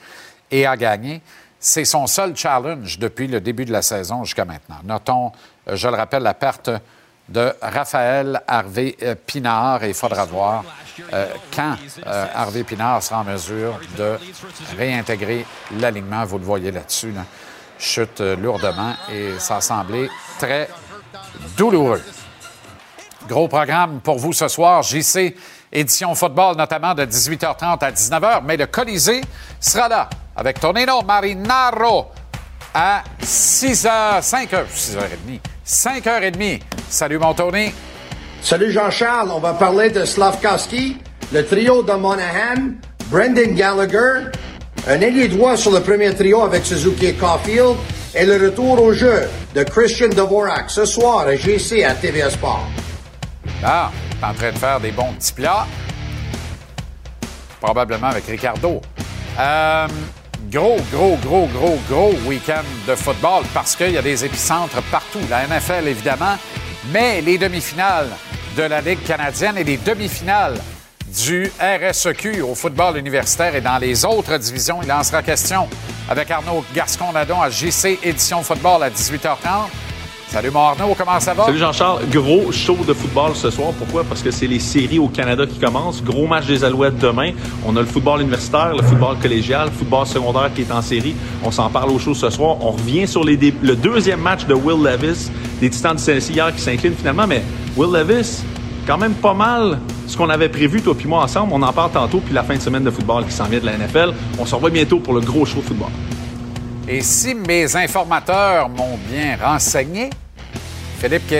et 0.51 0.66
a 0.66 0.77
gagné. 0.77 1.22
C'est 1.60 1.86
son 1.86 2.06
seul 2.08 2.36
challenge 2.36 3.00
depuis 3.00 3.27
le 3.27 3.42
début 3.42 3.66
de 3.66 3.72
la 3.72 3.82
saison 3.82 4.24
jusqu'à 4.24 4.46
maintenant. 4.46 4.77
Notons, 4.84 5.32
euh, 5.68 5.75
je 5.75 5.88
le 5.88 5.96
rappelle, 5.96 6.24
la 6.24 6.34
perte 6.34 6.70
de 7.30 7.51
Raphaël 7.62 8.42
Harvey 8.48 8.96
euh, 9.01 9.16
Pinard 9.16 9.84
et 9.84 9.89
il 9.89 9.94
faudra 9.94 10.24
voir 10.25 10.63
euh, 11.13 11.27
quand 11.54 11.75
Harvey 12.06 12.63
Pinard 12.63 13.04
sera 13.04 13.22
en 13.22 13.24
mesure 13.24 13.80
de 13.98 14.18
réintégrer 14.77 15.46
l'alignement. 15.77 16.25
Vous 16.25 16.38
le 16.38 16.46
voyez 16.46 16.72
là-dessus. 16.72 17.13
Chute 17.80 18.22
lourdement 18.22 18.94
et 19.12 19.38
ça 19.38 19.58
a 19.58 19.62
semblé 19.62 20.10
très 20.39 20.68
douloureux. 21.56 22.01
Gros 23.27 23.48
programme 23.48 24.00
pour 24.00 24.18
vous 24.18 24.34
ce 24.34 24.48
soir. 24.48 24.82
JC, 24.82 25.36
édition 25.72 26.16
football 26.16 26.56
notamment 26.56 26.96
de 26.96 27.04
18h30 27.06 27.84
à 27.84 27.92
19h, 27.92 28.42
mais 28.46 28.58
le 28.58 28.66
Colisée 28.68 29.22
sera 29.60 29.89
là 29.89 30.10
avec 30.38 30.60
Tonino 30.60 31.01
Marinaro 31.01 32.12
à 32.74 33.03
6h, 33.22 34.22
5h, 34.22 34.65
6h30, 34.72 35.39
5h30. 35.65 36.62
Salut 36.89 37.17
mon 37.17 37.34
Tony. 37.34 37.74
Salut 38.41 38.72
Jean-Charles, 38.72 39.32
on 39.32 39.39
va 39.39 39.53
parler 39.53 39.89
de 39.89 40.06
Slavkowski, 40.06 40.98
le 41.34 41.46
trio 41.46 41.82
de 41.82 41.94
Monahan, 41.94 42.75
Brendan 43.10 43.56
Gallagher, 43.56 44.29
un 44.88 45.01
ailier 45.01 45.27
droit 45.27 45.58
sur 45.58 45.72
le 45.72 45.82
premier 45.82 46.13
trio 46.13 46.44
avec 46.44 46.65
Suzuki 46.65 47.08
et 47.08 47.13
Caulfield, 47.13 47.75
et 48.13 48.25
le 48.25 48.34
retour 48.34 48.82
au 48.82 48.94
jeu 48.94 49.27
de 49.56 49.63
Christian 49.63 50.10
Dvorak 50.10 50.70
ce 50.70 50.86
soir 50.86 51.27
à 51.27 51.36
GC 51.36 51.84
à 51.84 51.96
TVA 51.96 52.29
Sport. 52.29 52.67
Ah, 53.63 53.91
en 54.22 54.34
train 54.34 54.51
de 54.51 54.58
faire 54.58 54.79
des 54.79 54.91
bons 54.91 55.13
petits 55.13 55.34
plats. 55.34 55.65
Probablement 57.60 58.08
avec 58.08 58.25
Ricardo. 58.27 58.82
Euh, 59.39 59.88
gros, 60.51 60.77
gros, 60.92 61.18
gros, 61.18 61.48
gros, 61.48 61.77
gros 61.89 62.13
week-end 62.25 62.63
de 62.88 62.96
football 62.96 63.44
parce 63.54 63.75
qu'il 63.75 63.92
y 63.92 63.98
a 63.98 64.01
des 64.01 64.24
épicentres 64.24 64.82
partout. 64.92 65.20
La 65.30 65.46
NFL, 65.48 65.88
évidemment, 65.88 66.38
mais 66.92 67.22
les 67.22 67.38
demi-finales 67.38 68.10
de 68.56 68.63
la 68.63 68.82
Ligue 68.82 69.04
canadienne 69.04 69.58
et 69.58 69.63
les 69.63 69.77
demi-finales 69.77 70.56
du 71.08 71.51
RSEQ 71.60 72.42
au 72.42 72.56
football 72.56 72.98
universitaire 72.98 73.56
et 73.56 73.62
dans 73.62 73.77
les 73.77 74.06
autres 74.06 74.38
divisions. 74.38 74.80
Il 74.84 74.92
en 74.92 75.04
sera 75.04 75.22
question 75.22 75.68
avec 76.10 76.30
Arnaud 76.32 76.63
Gascon-Nadon 76.74 77.42
à 77.42 77.50
JC 77.50 78.00
Édition 78.04 78.42
Football 78.44 78.84
à 78.84 78.89
18h30. 78.89 79.70
Salut 80.29 80.51
mon 80.51 80.60
Arnaud, 80.60 80.93
comment 80.98 81.17
ça 81.22 81.34
va? 81.34 81.46
Salut 81.46 81.57
Jean-Charles. 81.57 82.01
Gros 82.12 82.51
show 82.51 82.77
de 82.86 82.93
football 82.93 83.34
ce 83.34 83.50
soir. 83.50 83.72
Pourquoi? 83.77 84.03
Parce 84.03 84.22
que 84.22 84.29
c'est 84.29 84.46
les 84.46 84.60
séries 84.60 85.00
au 85.00 85.07
Canada 85.07 85.46
qui 85.48 85.57
commencent. 85.57 86.03
Gros 86.03 86.27
match 86.27 86.46
des 86.46 86.65
Alouettes 86.65 86.98
demain. 86.98 87.31
On 87.65 87.74
a 87.77 87.79
le 87.79 87.86
football 87.86 88.19
universitaire, 88.19 88.75
le 88.75 88.84
football 88.84 89.15
collégial, 89.22 89.67
le 89.67 89.72
football 89.72 90.05
secondaire 90.05 90.51
qui 90.53 90.63
est 90.63 90.72
en 90.72 90.81
série. 90.81 91.15
On 91.46 91.51
s'en 91.51 91.69
parle 91.69 91.91
au 91.91 91.98
show 91.98 92.13
ce 92.13 92.29
soir. 92.29 92.57
On 92.60 92.72
revient 92.72 93.07
sur 93.07 93.24
les 93.24 93.38
le 93.38 93.75
deuxième 93.77 94.19
match 94.19 94.46
de 94.46 94.53
Will 94.53 94.84
Levis, 94.84 95.31
des 95.62 95.69
Titans 95.69 95.96
du 95.96 96.03
Tennessee 96.03 96.31
hier 96.31 96.53
qui 96.53 96.62
s'inclinent 96.62 96.96
finalement. 96.96 97.25
Mais 97.25 97.41
Will 97.77 97.93
Levis, 97.93 98.43
quand 98.86 98.98
même 98.98 99.13
pas 99.13 99.34
mal 99.34 99.79
ce 100.07 100.17
qu'on 100.17 100.29
avait 100.29 100.50
prévu, 100.50 100.81
toi 100.81 100.93
puis 100.93 101.07
moi, 101.07 101.24
ensemble. 101.24 101.53
On 101.53 101.62
en 101.62 101.72
parle 101.72 101.91
tantôt, 101.91 102.19
puis 102.19 102.34
la 102.34 102.43
fin 102.43 102.55
de 102.55 102.62
semaine 102.62 102.84
de 102.84 102.91
football 102.91 103.25
qui 103.25 103.31
s'en 103.31 103.46
vient 103.46 103.60
de 103.60 103.65
la 103.65 103.77
NFL. 103.77 104.13
On 104.38 104.46
se 104.46 104.53
revoit 104.53 104.72
bientôt 104.72 105.00
pour 105.00 105.13
le 105.13 105.22
gros 105.22 105.46
show 105.46 105.60
de 105.60 105.65
football. 105.65 105.89
Et 106.89 107.01
si 107.01 107.36
mes 107.36 107.75
informateurs 107.75 108.70
m'ont 108.70 108.98
bien 109.10 109.38
renseigné, 109.41 110.10
Philippe, 111.00 111.34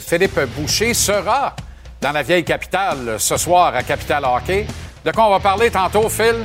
Philippe 0.00 0.40
Boucher 0.56 0.94
sera 0.94 1.56
dans 2.00 2.12
la 2.12 2.22
vieille 2.22 2.44
capitale 2.44 3.16
ce 3.18 3.36
soir 3.36 3.74
à 3.74 3.82
Capital 3.82 4.24
Hockey. 4.24 4.66
De 5.04 5.10
quoi 5.10 5.26
on 5.26 5.30
va 5.30 5.40
parler 5.40 5.68
tantôt, 5.68 6.08
Phil? 6.08 6.36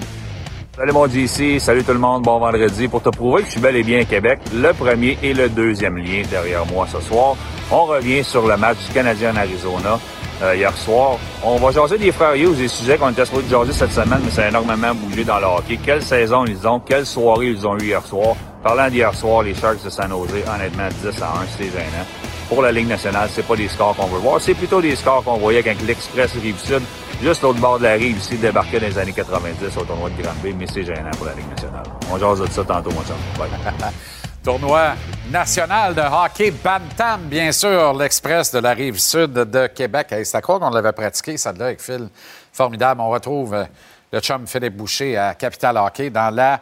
Salut 0.75 0.91
mon 0.91 1.07
JC, 1.07 1.59
salut 1.59 1.83
tout 1.83 1.93
le 1.93 1.99
monde, 1.99 2.23
bon 2.23 2.39
vendredi. 2.39 2.87
Pour 2.87 3.03
te 3.03 3.09
prouver 3.09 3.41
que 3.41 3.45
je 3.45 3.51
suis 3.51 3.61
bel 3.61 3.75
et 3.75 3.83
bien 3.83 4.03
Québec, 4.03 4.39
le 4.51 4.73
premier 4.73 5.15
et 5.21 5.35
le 5.35 5.47
deuxième 5.47 5.97
lien 5.97 6.23
derrière 6.27 6.65
moi 6.65 6.87
ce 6.91 6.99
soir. 7.01 7.35
On 7.69 7.85
revient 7.85 8.23
sur 8.23 8.47
le 8.47 8.57
match 8.57 8.77
du 8.87 8.93
Canadien 8.93 9.33
en 9.33 9.37
Arizona 9.37 9.99
euh, 10.43 10.55
hier 10.55 10.75
soir. 10.77 11.17
On 11.43 11.57
va 11.57 11.71
jaser 11.71 11.97
des 11.97 12.11
frères 12.11 12.35
Hughes, 12.35 12.57
des 12.57 12.67
sujets 12.67 12.97
qu'on 12.97 13.09
était 13.09 13.25
supposé 13.25 13.47
jaser 13.49 13.73
cette 13.73 13.93
semaine, 13.93 14.19
mais 14.23 14.31
ça 14.31 14.43
a 14.43 14.49
énormément 14.49 14.93
bougé 14.93 15.23
dans 15.23 15.39
le 15.39 15.45
hockey. 15.45 15.79
Quelle 15.83 16.03
saison 16.03 16.45
ils 16.45 16.67
ont, 16.67 16.79
quelle 16.79 17.05
soirée 17.05 17.47
ils 17.47 17.65
ont 17.65 17.77
eu 17.77 17.85
hier 17.85 18.05
soir. 18.05 18.35
Parlant 18.61 18.89
d'hier 18.89 19.13
soir, 19.13 19.43
les 19.43 19.53
Sharks 19.53 19.83
de 19.83 19.89
San 19.89 20.09
Jose, 20.09 20.29
honnêtement, 20.53 20.87
10 21.03 21.21
à 21.21 21.25
1, 21.25 21.31
c'est 21.57 21.65
gênant 21.65 22.05
pour 22.53 22.61
la 22.61 22.71
Ligue 22.71 22.87
nationale, 22.87 23.29
c'est 23.31 23.45
pas 23.45 23.55
des 23.55 23.67
scores 23.67 23.95
qu'on 23.95 24.07
veut 24.07 24.19
voir. 24.19 24.39
C'est 24.39 24.53
plutôt 24.53 24.81
des 24.81 24.95
scores 24.95 25.23
qu'on 25.23 25.37
voyait 25.37 25.63
quand 25.63 25.73
l'Express 25.85 26.33
Rive-Sud, 26.33 26.81
juste 27.21 27.41
l'autre 27.41 27.59
bord 27.59 27.79
de 27.79 27.83
la 27.83 27.93
rive 27.93 28.17
ici, 28.17 28.37
débarquait 28.37 28.79
dans 28.79 28.87
les 28.87 28.97
années 28.97 29.13
90 29.13 29.77
au 29.77 29.83
tournoi 29.83 30.09
de 30.09 30.21
Granby, 30.21 30.53
mais 30.57 30.67
c'est 30.71 30.83
gênant 30.83 31.11
pour 31.17 31.25
la 31.25 31.33
Ligue 31.33 31.49
nationale. 31.49 31.83
On 32.11 32.17
jase 32.17 32.41
de 32.41 32.47
ça 32.47 32.63
tantôt, 32.63 32.91
mon 32.91 33.01
chum. 33.03 33.15
tournoi 34.43 34.95
national 35.31 35.95
de 35.95 36.01
hockey 36.01 36.51
Bantam, 36.51 37.21
bien 37.29 37.51
sûr, 37.53 37.93
l'Express 37.93 38.51
de 38.51 38.59
la 38.59 38.73
rive 38.73 38.99
sud 38.99 39.31
de 39.31 39.67
Québec. 39.67 40.07
c'est 40.09 40.35
à 40.35 40.41
quoi 40.41 40.59
qu'on 40.59 40.69
l'avait 40.69 40.91
pratiqué, 40.91 41.37
ça 41.37 41.53
là, 41.53 41.65
avec 41.65 41.81
Phil. 41.81 42.09
Formidable. 42.51 42.99
On 42.99 43.09
retrouve 43.09 43.53
euh, 43.53 43.63
le 44.11 44.19
chum 44.19 44.45
Philippe 44.45 44.75
Boucher 44.75 45.17
à 45.17 45.33
Capital 45.33 45.77
Hockey 45.77 46.09
dans 46.09 46.29
la 46.29 46.59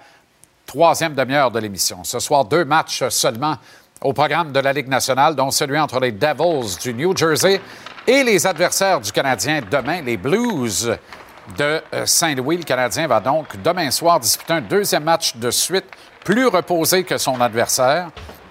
troisième 0.65 1.15
demi-heure 1.15 1.49
de 1.49 1.59
l'émission. 1.59 2.03
Ce 2.03 2.19
soir, 2.19 2.45
deux 2.45 2.65
matchs 2.65 3.03
seulement 3.09 3.57
au 3.99 4.13
programme 4.13 4.51
de 4.51 4.59
la 4.59 4.73
Ligue 4.73 4.87
nationale, 4.87 5.35
dont 5.35 5.49
celui 5.49 5.79
entre 5.79 5.99
les 5.99 6.11
Devils 6.11 6.77
du 6.81 6.93
New 6.93 7.17
Jersey 7.17 7.59
et 8.05 8.23
les 8.23 8.45
adversaires 8.45 9.01
du 9.01 9.11
Canadien 9.11 9.61
demain, 9.69 10.01
les 10.01 10.17
Blues 10.17 10.95
de 11.57 11.81
euh, 11.93 12.05
Saint-Louis. 12.05 12.57
Le 12.57 12.63
Canadien 12.63 13.07
va 13.07 13.19
donc 13.19 13.59
demain 13.63 13.89
soir 13.89 14.19
disputer 14.19 14.53
un 14.53 14.61
deuxième 14.61 15.03
match 15.03 15.35
de 15.35 15.49
suite, 15.49 15.85
plus 16.23 16.47
reposé 16.47 17.03
que 17.03 17.17
son 17.17 17.39
adversaire, 17.41 18.09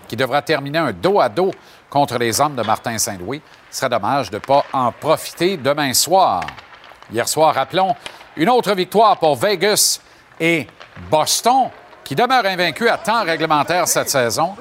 qui 0.09 0.17
devra 0.17 0.43
terminer 0.43 0.79
un 0.79 0.93
dos 0.93 1.21
à 1.21 1.29
dos 1.29 1.53
contre 1.89 2.19
les 2.19 2.41
hommes 2.41 2.57
de 2.57 2.62
Martin 2.62 2.99
Saint-Louis. 2.99 3.41
Ce 3.71 3.79
serait 3.79 3.89
dommage 3.89 4.31
de 4.31 4.37
ne 4.37 4.41
pas 4.41 4.65
en 4.73 4.91
profiter 4.93 5.57
demain 5.57 5.93
soir. 5.93 6.43
Hier 7.12 7.29
soir, 7.29 7.55
rappelons, 7.55 7.95
une 8.37 8.49
autre 8.49 8.75
victoire 8.75 9.19
pour 9.19 9.37
Vegas 9.37 10.00
et 10.39 10.67
Boston, 11.11 11.71
qui 12.05 12.15
demeurent 12.15 12.47
invaincus 12.47 12.91
à 12.91 12.99
temps 12.99 13.25
réglementaire 13.25 13.87
cette 13.87 14.11
saison. 14.11 14.57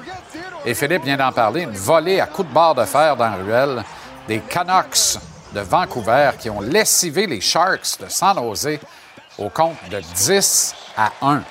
Et 0.66 0.74
Philippe 0.74 1.04
vient 1.04 1.18
d'en 1.18 1.32
parler, 1.32 1.63
une 1.63 1.72
volée 1.72 2.20
à 2.20 2.28
coups 2.28 2.48
de 2.48 2.54
barre 2.54 2.75
de 2.75 2.86
fer 2.86 3.16
dans 3.16 3.30
la 3.30 3.38
ruelle 3.38 3.84
des 4.28 4.39
Canucks 4.39 5.20
de 5.54 5.62
Vancouver 5.62 6.32
qui 6.38 6.50
ont 6.50 6.62
lessivé 6.62 7.25
les 7.25 7.42
Sharks 7.42 8.00
de 8.00 8.08
San 8.08 8.38
Jose 8.38 8.78
au 9.38 9.50
compte 9.50 9.78
de 9.89 10.00
10 10.00 10.75
à 10.96 11.12
1. 11.22 11.42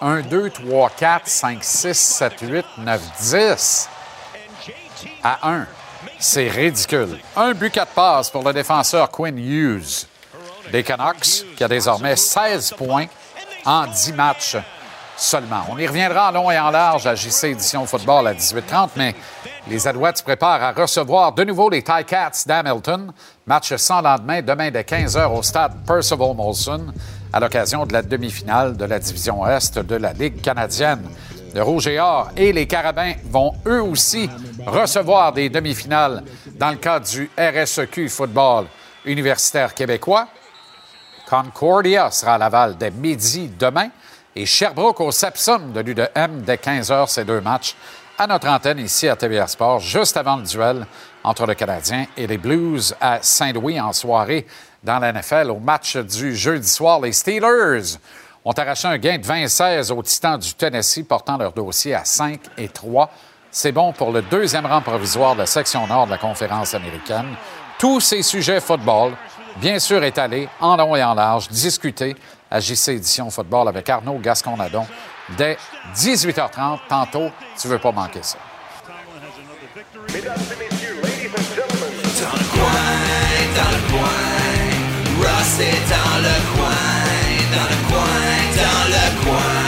1, 0.00 0.22
2, 0.22 0.50
3, 0.50 0.90
4, 0.96 1.26
5, 1.26 1.64
6, 1.64 1.94
7, 1.94 2.32
8, 2.42 2.64
9, 2.78 3.00
10 3.20 3.88
à 5.22 5.48
1. 5.48 5.66
C'est 6.18 6.48
ridicule. 6.48 7.18
Un 7.36 7.54
but, 7.54 7.70
quatre 7.70 7.92
passes 7.92 8.30
pour 8.30 8.44
le 8.44 8.52
défenseur 8.52 9.10
Quinn 9.10 9.38
Hughes 9.38 10.06
des 10.70 10.82
Canucks, 10.82 11.44
qui 11.56 11.64
a 11.64 11.68
désormais 11.68 12.16
16 12.16 12.74
points 12.76 13.06
en 13.64 13.86
10 13.86 14.12
matchs 14.12 14.56
seulement. 15.16 15.64
On 15.68 15.78
y 15.78 15.86
reviendra 15.86 16.28
en 16.28 16.32
long 16.32 16.50
et 16.50 16.58
en 16.58 16.70
large 16.70 17.06
à 17.06 17.14
JC 17.14 17.44
Édition 17.44 17.84
Football 17.86 18.28
à 18.28 18.34
18h30, 18.34 18.90
mais 18.96 19.14
les 19.66 19.86
Alouettes 19.86 20.18
se 20.18 20.22
préparent 20.22 20.62
à 20.62 20.72
recevoir 20.72 21.32
de 21.32 21.44
nouveau 21.44 21.68
les 21.68 21.82
Cats 21.82 22.44
d'Hamilton. 22.46 23.12
Match 23.46 23.74
sans 23.76 24.00
lendemain, 24.00 24.42
demain 24.42 24.70
dès 24.70 24.82
15h 24.82 25.26
au 25.36 25.42
stade 25.42 25.72
Percival 25.86 26.34
Molson, 26.36 26.92
à 27.32 27.40
l'occasion 27.40 27.86
de 27.86 27.92
la 27.92 28.02
demi-finale 28.02 28.76
de 28.76 28.84
la 28.84 28.98
division 28.98 29.46
Est 29.46 29.78
de 29.78 29.96
la 29.96 30.12
Ligue 30.12 30.40
canadienne. 30.40 31.02
Le 31.54 31.62
Rouge 31.62 31.86
et 31.88 31.98
Or 31.98 32.30
et 32.36 32.52
les 32.52 32.66
Carabins 32.66 33.14
vont 33.24 33.52
eux 33.66 33.82
aussi 33.82 34.28
recevoir 34.66 35.32
des 35.32 35.48
demi-finales 35.48 36.22
dans 36.54 36.70
le 36.70 36.76
cadre 36.76 37.06
du 37.06 37.30
RSEQ 37.38 38.08
Football 38.08 38.66
universitaire 39.04 39.74
québécois. 39.74 40.28
Concordia 41.28 42.10
sera 42.10 42.34
à 42.34 42.38
Laval 42.38 42.76
dès 42.76 42.90
midi 42.90 43.50
demain. 43.58 43.88
Et 44.36 44.46
Sherbrooke 44.46 45.00
au 45.00 45.10
Sepsum 45.10 45.72
de 45.72 45.80
l'UDM 45.80 46.42
dès 46.44 46.58
15 46.58 46.90
h, 46.90 47.08
ces 47.08 47.24
deux 47.24 47.40
matchs 47.40 47.74
à 48.18 48.26
notre 48.26 48.48
antenne 48.48 48.80
ici 48.80 49.08
à 49.08 49.14
TVA 49.14 49.46
Sport, 49.46 49.78
juste 49.78 50.16
avant 50.16 50.36
le 50.36 50.42
duel 50.42 50.86
entre 51.24 51.46
le 51.46 51.54
Canadien 51.54 52.06
et 52.16 52.26
les 52.26 52.38
Blues 52.38 52.94
à 53.00 53.18
Saint-Louis 53.22 53.80
en 53.80 53.92
soirée 53.92 54.46
dans 54.82 54.98
la 54.98 55.12
NFL. 55.12 55.50
Au 55.50 55.58
match 55.58 55.96
du 55.96 56.34
jeudi 56.34 56.68
soir, 56.68 57.00
les 57.00 57.12
Steelers 57.12 57.96
ont 58.44 58.52
arraché 58.52 58.88
un 58.88 58.98
gain 58.98 59.18
de 59.18 59.24
20-16 59.24 59.92
aux 59.92 60.02
Titans 60.02 60.38
du 60.38 60.54
Tennessee, 60.54 61.02
portant 61.02 61.36
leur 61.36 61.52
dossier 61.52 61.94
à 61.94 62.04
5 62.04 62.40
et 62.56 62.68
3. 62.68 63.10
C'est 63.50 63.72
bon 63.72 63.92
pour 63.92 64.12
le 64.12 64.22
deuxième 64.22 64.66
rang 64.66 64.80
provisoire 64.80 65.34
de 65.34 65.40
la 65.40 65.46
section 65.46 65.86
nord 65.86 66.06
de 66.06 66.12
la 66.12 66.18
conférence 66.18 66.74
américaine. 66.74 67.34
Tous 67.78 68.00
ces 68.00 68.22
sujets 68.22 68.60
football, 68.60 69.12
bien 69.56 69.78
sûr 69.78 70.02
étalés 70.04 70.48
en 70.60 70.76
long 70.76 70.96
et 70.96 71.02
en 71.02 71.14
large, 71.14 71.48
discutés 71.48 72.16
à 72.50 72.60
JC 72.60 72.88
Édition 72.88 73.30
Football 73.30 73.68
avec 73.68 73.88
Arnaud 73.88 74.18
Gasconadon 74.18 74.86
dès 75.36 75.56
18h30. 75.94 76.80
Tantôt, 76.88 77.30
tu 77.60 77.68
veux 77.68 77.78
pas 77.78 77.92
manquer 77.92 78.22
ça. 78.22 78.38
Coin, 83.90 84.00
dans 85.18 85.28
le 85.28 85.28
coin, 85.28 85.28
Ross 85.28 85.60
est 85.60 85.84
dans 85.90 86.18
le 86.22 86.36
coin, 86.52 86.82
dans 87.54 87.68
le 87.68 87.78
coin, 87.88 88.18
dans 88.56 88.86
le 88.94 89.04
coin, 89.24 89.58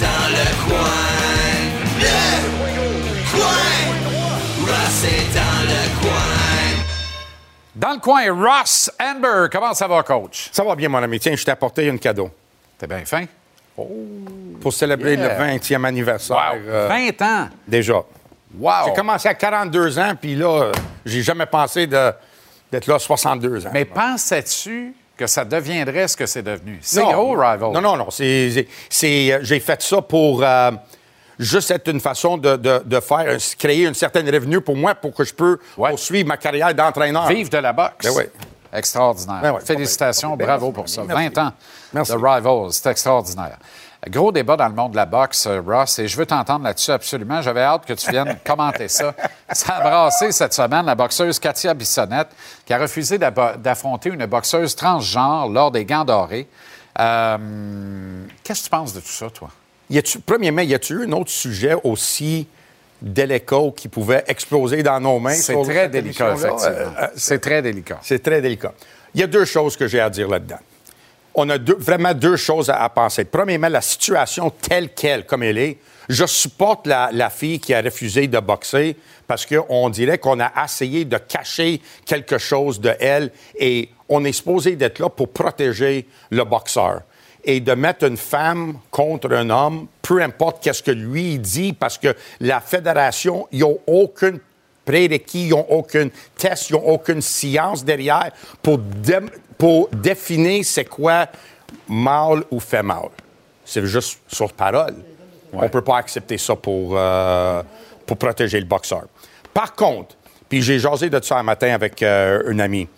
dans 0.00 0.28
le 0.30 0.46
coin, 0.68 0.96
le 2.00 2.16
dans 5.34 5.62
le 5.64 6.00
coin. 6.00 6.26
Dans 7.74 7.92
le 7.92 8.00
coin, 8.00 8.22
Ross 8.32 8.90
Amber, 9.00 9.46
comment 9.52 9.72
ça 9.74 9.86
va, 9.86 10.02
coach? 10.02 10.48
Ça 10.52 10.64
va 10.64 10.74
bien, 10.74 10.88
mon 10.88 10.98
ami. 11.02 11.20
Tiens, 11.20 11.36
je 11.36 11.44
t'ai 11.44 11.50
apporté 11.52 11.88
un 11.88 11.96
cadeau. 11.96 12.30
T'es 12.78 12.86
bien 12.86 13.04
fin? 13.04 13.24
Pour 14.60 14.72
célébrer 14.72 15.14
Yeah. 15.14 15.28
le 15.28 15.34
20e 15.58 15.84
anniversaire. 15.84 16.54
euh, 16.66 16.88
20 16.88 17.22
ans! 17.22 17.48
déjà. 17.66 18.02
Wow! 18.58 18.72
J'ai 18.86 18.92
commencé 18.94 19.28
à 19.28 19.34
42 19.34 19.98
ans, 20.00 20.14
puis 20.20 20.34
là, 20.34 20.62
euh, 20.62 20.72
j'ai 21.06 21.22
jamais 21.22 21.46
pensé 21.46 21.86
de- 21.86 22.12
d'être 22.72 22.86
là 22.86 22.96
à 22.96 22.98
62 22.98 23.66
ans. 23.66 23.70
Mais 23.72 23.84
pensais-tu 23.84 24.94
que 25.16 25.26
ça 25.26 25.44
deviendrait 25.44 26.06
ce 26.08 26.16
que 26.16 26.26
c'est 26.26 26.42
devenu? 26.42 26.78
C'est 26.82 27.02
gros, 27.02 27.32
Rival. 27.32 27.72
Non, 27.72 27.80
non, 27.80 27.96
non. 27.96 28.10
c'est- 28.10 28.66
euh, 29.04 29.38
j'ai 29.42 29.60
fait 29.60 29.82
ça 29.82 30.00
pour 30.02 30.42
euh, 30.42 30.70
juste 31.38 31.70
être 31.70 31.88
une 31.88 32.00
façon 32.00 32.36
de, 32.36 32.56
de- 32.56 32.82
de 32.84 33.00
faire, 33.00 33.24
euh, 33.26 33.38
créer 33.58 33.86
une 33.86 33.94
certaine 33.94 34.28
revenu 34.30 34.60
pour 34.60 34.76
moi 34.76 34.94
pour 34.94 35.12
que 35.14 35.24
je 35.24 35.34
peux 35.34 35.58
Ouais. 35.76 35.90
poursuivre 35.90 36.28
ma 36.28 36.36
carrière 36.36 36.72
d'entraîneur. 36.74 37.26
Vive 37.28 37.48
de 37.50 37.58
la 37.58 37.72
boxe. 37.72 38.04
Ben 38.04 38.12
oui. 38.16 38.24
Extraordinaire. 38.72 39.40
Ben 39.42 39.52
oui. 39.54 39.60
Félicitations, 39.64 40.36
Ben 40.36 40.44
bravo 40.46 40.70
pour 40.72 40.88
ça. 40.88 41.02
Merci. 41.06 41.28
20 41.34 41.38
ans 41.38 41.52
Merci. 41.94 42.12
de 42.12 42.16
Rivals, 42.18 42.72
c'est 42.72 42.90
extraordinaire. 42.90 43.56
Gros 44.06 44.30
débat 44.30 44.56
dans 44.56 44.68
le 44.68 44.74
monde 44.74 44.92
de 44.92 44.96
la 44.96 45.06
boxe, 45.06 45.46
euh, 45.46 45.60
Ross, 45.60 45.98
et 45.98 46.06
je 46.06 46.16
veux 46.16 46.24
t'entendre 46.24 46.64
là-dessus 46.64 46.92
absolument. 46.92 47.42
J'avais 47.42 47.62
hâte 47.62 47.84
que 47.84 47.94
tu 47.94 48.10
viennes 48.10 48.38
commenter 48.46 48.86
ça. 48.86 49.12
Ça 49.50 49.74
a 49.74 49.80
brassé 49.80 50.30
cette 50.30 50.54
semaine 50.54 50.86
la 50.86 50.94
boxeuse 50.94 51.38
Katia 51.40 51.74
Bissonnette, 51.74 52.28
qui 52.64 52.72
a 52.72 52.78
refusé 52.78 53.18
d'affronter 53.18 54.10
une 54.10 54.24
boxeuse 54.26 54.76
transgenre 54.76 55.48
lors 55.48 55.72
des 55.72 55.84
Gants 55.84 56.04
dorés. 56.04 56.46
Euh, 57.00 57.38
Qu'est-ce 58.44 58.60
que 58.60 58.64
tu 58.64 58.70
penses 58.70 58.94
de 58.94 59.00
tout 59.00 59.08
ça, 59.08 59.30
toi? 59.30 59.50
Y 59.90 59.98
a-tu, 59.98 60.20
premièrement, 60.20 60.62
y 60.62 60.74
a-tu 60.74 60.94
eu 60.94 61.06
un 61.06 61.12
autre 61.12 61.30
sujet 61.30 61.74
aussi 61.82 62.46
délicat 63.00 63.70
qui 63.76 63.88
pouvait 63.88 64.24
exploser 64.28 64.82
dans 64.82 65.00
nos 65.00 65.18
mains? 65.18 65.32
C'est 65.34 65.60
très 65.62 65.88
délicat, 65.88 66.34
effectivement. 66.34 66.64
Euh, 66.64 66.86
euh, 67.00 67.06
c'est 67.16 67.40
très 67.40 67.62
délicat. 67.62 67.98
C'est 68.02 68.22
très 68.22 68.40
délicat. 68.40 68.72
Il 69.14 69.20
y 69.20 69.24
a 69.24 69.26
deux 69.26 69.44
choses 69.44 69.76
que 69.76 69.86
j'ai 69.86 70.00
à 70.00 70.10
dire 70.10 70.28
là-dedans. 70.28 70.58
On 71.40 71.48
a 71.50 71.56
vraiment 71.56 72.14
deux 72.14 72.34
choses 72.34 72.68
à, 72.68 72.88
penser. 72.88 73.24
Premièrement, 73.24 73.68
la 73.68 73.80
situation 73.80 74.50
telle 74.50 74.92
qu'elle, 74.92 75.24
comme 75.24 75.44
elle 75.44 75.58
est. 75.58 75.78
Je 76.08 76.26
supporte 76.26 76.88
la, 76.88 77.30
fille 77.30 77.60
qui 77.60 77.72
a 77.74 77.80
refusé 77.80 78.26
de 78.26 78.40
boxer 78.40 78.96
parce 79.28 79.46
qu'on 79.46 79.88
dirait 79.88 80.18
qu'on 80.18 80.40
a 80.40 80.50
essayé 80.64 81.04
de 81.04 81.16
cacher 81.16 81.80
quelque 82.04 82.38
chose 82.38 82.80
de 82.80 82.92
elle 82.98 83.30
et 83.56 83.88
on 84.08 84.24
est 84.24 84.32
supposé 84.32 84.74
d'être 84.74 84.98
là 84.98 85.08
pour 85.10 85.28
protéger 85.28 86.08
le 86.30 86.42
boxeur. 86.42 87.02
Et 87.44 87.60
de 87.60 87.72
mettre 87.72 88.04
une 88.04 88.16
femme 88.16 88.80
contre 88.90 89.32
un 89.32 89.48
homme, 89.48 89.86
peu 90.02 90.20
importe 90.20 90.60
qu'est-ce 90.60 90.82
que 90.82 90.90
lui 90.90 91.38
dit, 91.38 91.72
parce 91.72 91.98
que 91.98 92.16
la 92.40 92.60
fédération, 92.60 93.46
ils 93.52 93.60
n'ont 93.60 93.78
aucune 93.86 94.40
prérequis, 94.92 95.48
ils 95.48 95.50
n'ont 95.50 95.66
aucun 95.68 96.08
test, 96.36 96.70
ils 96.70 96.72
n'ont 96.74 96.86
aucune 96.88 97.20
science 97.20 97.84
derrière 97.84 98.30
pour, 98.62 98.78
dé- 98.78 99.18
pour 99.58 99.88
définir 99.90 100.64
c'est 100.64 100.86
quoi 100.86 101.26
mâle 101.88 102.42
ou 102.50 102.58
femelle. 102.60 103.10
C'est 103.64 103.84
juste 103.86 104.18
sur 104.28 104.50
parole. 104.52 104.94
On 105.52 105.62
ne 105.62 105.68
peut 105.68 105.82
pas 105.82 105.98
accepter 105.98 106.38
ça 106.38 106.56
pour, 106.56 106.92
euh, 106.96 107.62
pour 108.06 108.16
protéger 108.16 108.58
le 108.60 108.66
boxeur. 108.66 109.04
Par 109.52 109.74
contre, 109.74 110.14
puis 110.48 110.62
j'ai 110.62 110.78
jasé 110.78 111.10
de 111.10 111.22
ça 111.22 111.38
un 111.38 111.42
matin 111.42 111.74
avec 111.74 112.02
euh, 112.02 112.42
un 112.50 112.58
ami, 112.58 112.88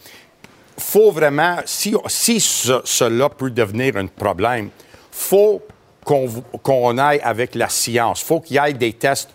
faut 0.78 1.10
vraiment, 1.10 1.56
si, 1.64 1.94
si 2.06 2.38
ce- 2.40 2.80
cela 2.84 3.28
peut 3.28 3.50
devenir 3.50 3.96
un 3.96 4.06
problème, 4.06 4.70
faut 5.10 5.60
qu'on 6.04 6.28
qu'on 6.62 6.96
aille 6.98 7.20
avec 7.22 7.54
la 7.54 7.68
science. 7.68 8.22
faut 8.22 8.40
qu'il 8.40 8.56
y 8.56 8.58
ait 8.68 8.72
des 8.72 8.92
tests 8.94 9.30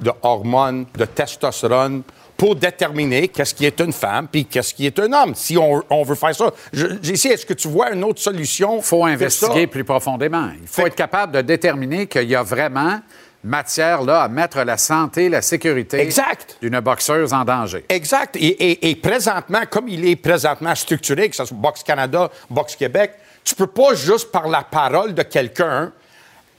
de 0.00 0.10
hormones, 0.22 0.86
de 0.96 1.04
testostérone, 1.04 2.02
pour 2.36 2.56
déterminer 2.56 3.28
qu'est-ce 3.28 3.54
qui 3.54 3.66
est 3.66 3.78
une 3.80 3.92
femme 3.92 4.26
puis 4.26 4.46
qu'est-ce 4.46 4.72
qui 4.72 4.86
est 4.86 4.98
un 4.98 5.12
homme, 5.12 5.34
si 5.34 5.58
on, 5.58 5.82
on 5.90 6.02
veut 6.02 6.14
faire 6.14 6.34
ça. 6.34 6.50
Essayé, 7.04 7.34
est-ce 7.34 7.44
que 7.44 7.52
tu 7.52 7.68
vois 7.68 7.92
une 7.92 8.02
autre 8.02 8.20
solution? 8.20 8.78
Il 8.78 8.82
faut 8.82 9.04
investiguer 9.04 9.66
plus 9.66 9.84
profondément. 9.84 10.48
Il 10.60 10.66
faut 10.66 10.80
Fait- 10.82 10.88
être 10.88 10.94
capable 10.96 11.32
de 11.32 11.42
déterminer 11.42 12.06
qu'il 12.06 12.30
y 12.30 12.34
a 12.34 12.42
vraiment 12.42 13.00
matière 13.44 14.02
là 14.02 14.22
à 14.22 14.28
mettre 14.28 14.62
la 14.62 14.76
santé, 14.78 15.28
la 15.28 15.42
sécurité 15.42 16.08
d'une 16.62 16.80
boxeuse 16.80 17.32
en 17.32 17.44
danger. 17.44 17.84
Exact. 17.88 18.36
Et, 18.36 18.46
et- 18.48 18.90
et 18.90 18.96
présentement, 18.96 19.60
comme 19.70 19.88
il 19.88 20.06
est 20.06 20.16
présentement 20.16 20.74
structuré, 20.74 21.28
que 21.28 21.36
ce 21.36 21.44
soit 21.44 21.56
Boxe 21.56 21.82
Canada, 21.82 22.30
Boxe 22.48 22.76
Québec, 22.76 23.12
tu 23.44 23.54
peux 23.54 23.66
pas 23.66 23.94
juste 23.94 24.30
par 24.30 24.48
la 24.48 24.62
parole 24.62 25.12
de 25.14 25.22
quelqu'un 25.22 25.92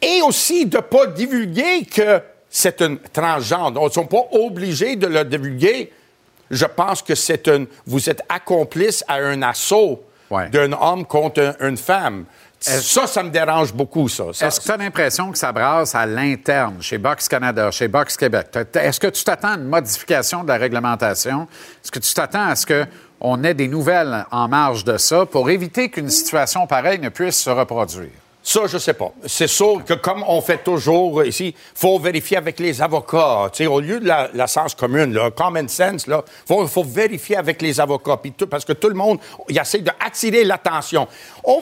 et 0.02 0.22
aussi 0.24 0.66
de 0.66 0.78
pas 0.80 1.06
divulguer 1.08 1.86
que 1.86 2.20
c'est 2.52 2.82
une 2.82 3.00
transgenre. 3.00 3.72
Ils 3.76 3.84
ne 3.86 3.90
sont 3.90 4.06
pas 4.06 4.26
obligés 4.34 4.96
de 4.96 5.08
le 5.08 5.24
divulguer. 5.24 5.92
Je 6.52 6.66
pense 6.66 7.02
que 7.02 7.16
c'est 7.16 7.48
une. 7.48 7.66
Vous 7.88 8.10
êtes 8.10 8.22
accomplice 8.30 9.04
à 9.08 9.16
un 9.16 9.42
assaut 9.42 10.04
Ouais. 10.30 10.50
d'un 10.50 10.72
homme 10.74 11.06
contre 11.06 11.42
un- 11.60 11.68
une 11.68 11.78
femme. 11.78 12.26
Ça, 12.60 13.08
ça 13.08 13.24
me 13.24 13.30
dérange 13.32 13.74
beaucoup, 13.74 14.08
ça. 14.08 14.26
Ça- 14.34 14.46
Est-ce 14.48 14.60
que 14.60 14.66
tu 14.66 14.72
as 14.72 14.78
l'impression 14.78 15.32
que 15.32 15.38
ça 15.38 15.52
brasse 15.52 15.96
à 15.96 16.06
l'interne, 16.06 16.78
chez 16.80 17.00
Boxe 17.00 17.28
Canada, 17.28 17.72
chez 17.72 17.88
Boxe 17.88 18.16
Québec? 18.16 18.48
Est-ce 18.76 19.00
que 19.00 19.08
tu 19.08 19.24
t'attends 19.24 19.54
à 19.54 19.56
une 19.56 19.64
modification 19.68 20.44
de 20.44 20.50
la 20.50 20.58
réglementation? 20.58 21.48
Est-ce 21.84 21.92
que 21.92 21.98
tu 22.00 22.14
t'attends 22.14 22.50
à 22.50 22.56
ce 22.56 22.68
qu'on 23.20 23.44
ait 23.44 23.56
des 23.56 23.68
nouvelles 23.68 24.26
en 24.30 24.48
marge 24.48 24.86
de 24.86 24.98
ça 24.98 25.26
pour 25.26 25.50
éviter 25.50 25.90
qu'une 25.90 26.10
situation 26.12 26.68
pareille 26.68 27.00
ne 27.00 27.10
puisse 27.10 27.40
se 27.42 27.50
reproduire? 27.50 28.12
Ça, 28.44 28.62
je 28.66 28.80
sais 28.80 28.96
pas. 28.96 29.12
C'est 29.28 29.46
sûr 29.48 29.84
que 29.86 29.94
comme 29.94 30.24
on 30.28 30.42
fait 30.42 30.64
toujours 30.64 31.24
ici, 31.24 31.54
faut 31.76 32.00
vérifier 32.00 32.38
avec 32.38 32.60
les 32.60 32.82
avocats. 32.82 33.52
Au 33.70 33.80
lieu 33.80 34.00
de 34.00 34.08
la, 34.08 34.48
sens 34.48 34.74
commune, 34.74 35.14
le 35.14 35.30
common 35.30 35.68
sense, 35.68 36.08
il 36.08 36.68
faut, 36.68 36.84
vérifier 36.84 37.38
avec 37.38 37.62
les 37.62 37.80
avocats. 37.80 38.20
tout- 38.36 38.48
parce 38.48 38.66
que 38.66 38.74
tout 38.74 38.90
le 38.90 38.96
monde, 38.96 39.20
il 39.48 39.58
essaie 39.60 39.80
d'attirer 39.80 40.44
l'attention. 40.44 41.08
On, 41.44 41.62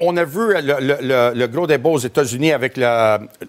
on, 0.00 0.16
a 0.16 0.22
vu 0.24 0.54
le, 0.62 1.32
le- 1.34 1.46
gros 1.48 1.66
débat 1.66 1.90
aux 1.90 1.98
États-Unis 1.98 2.52
avec 2.52 2.76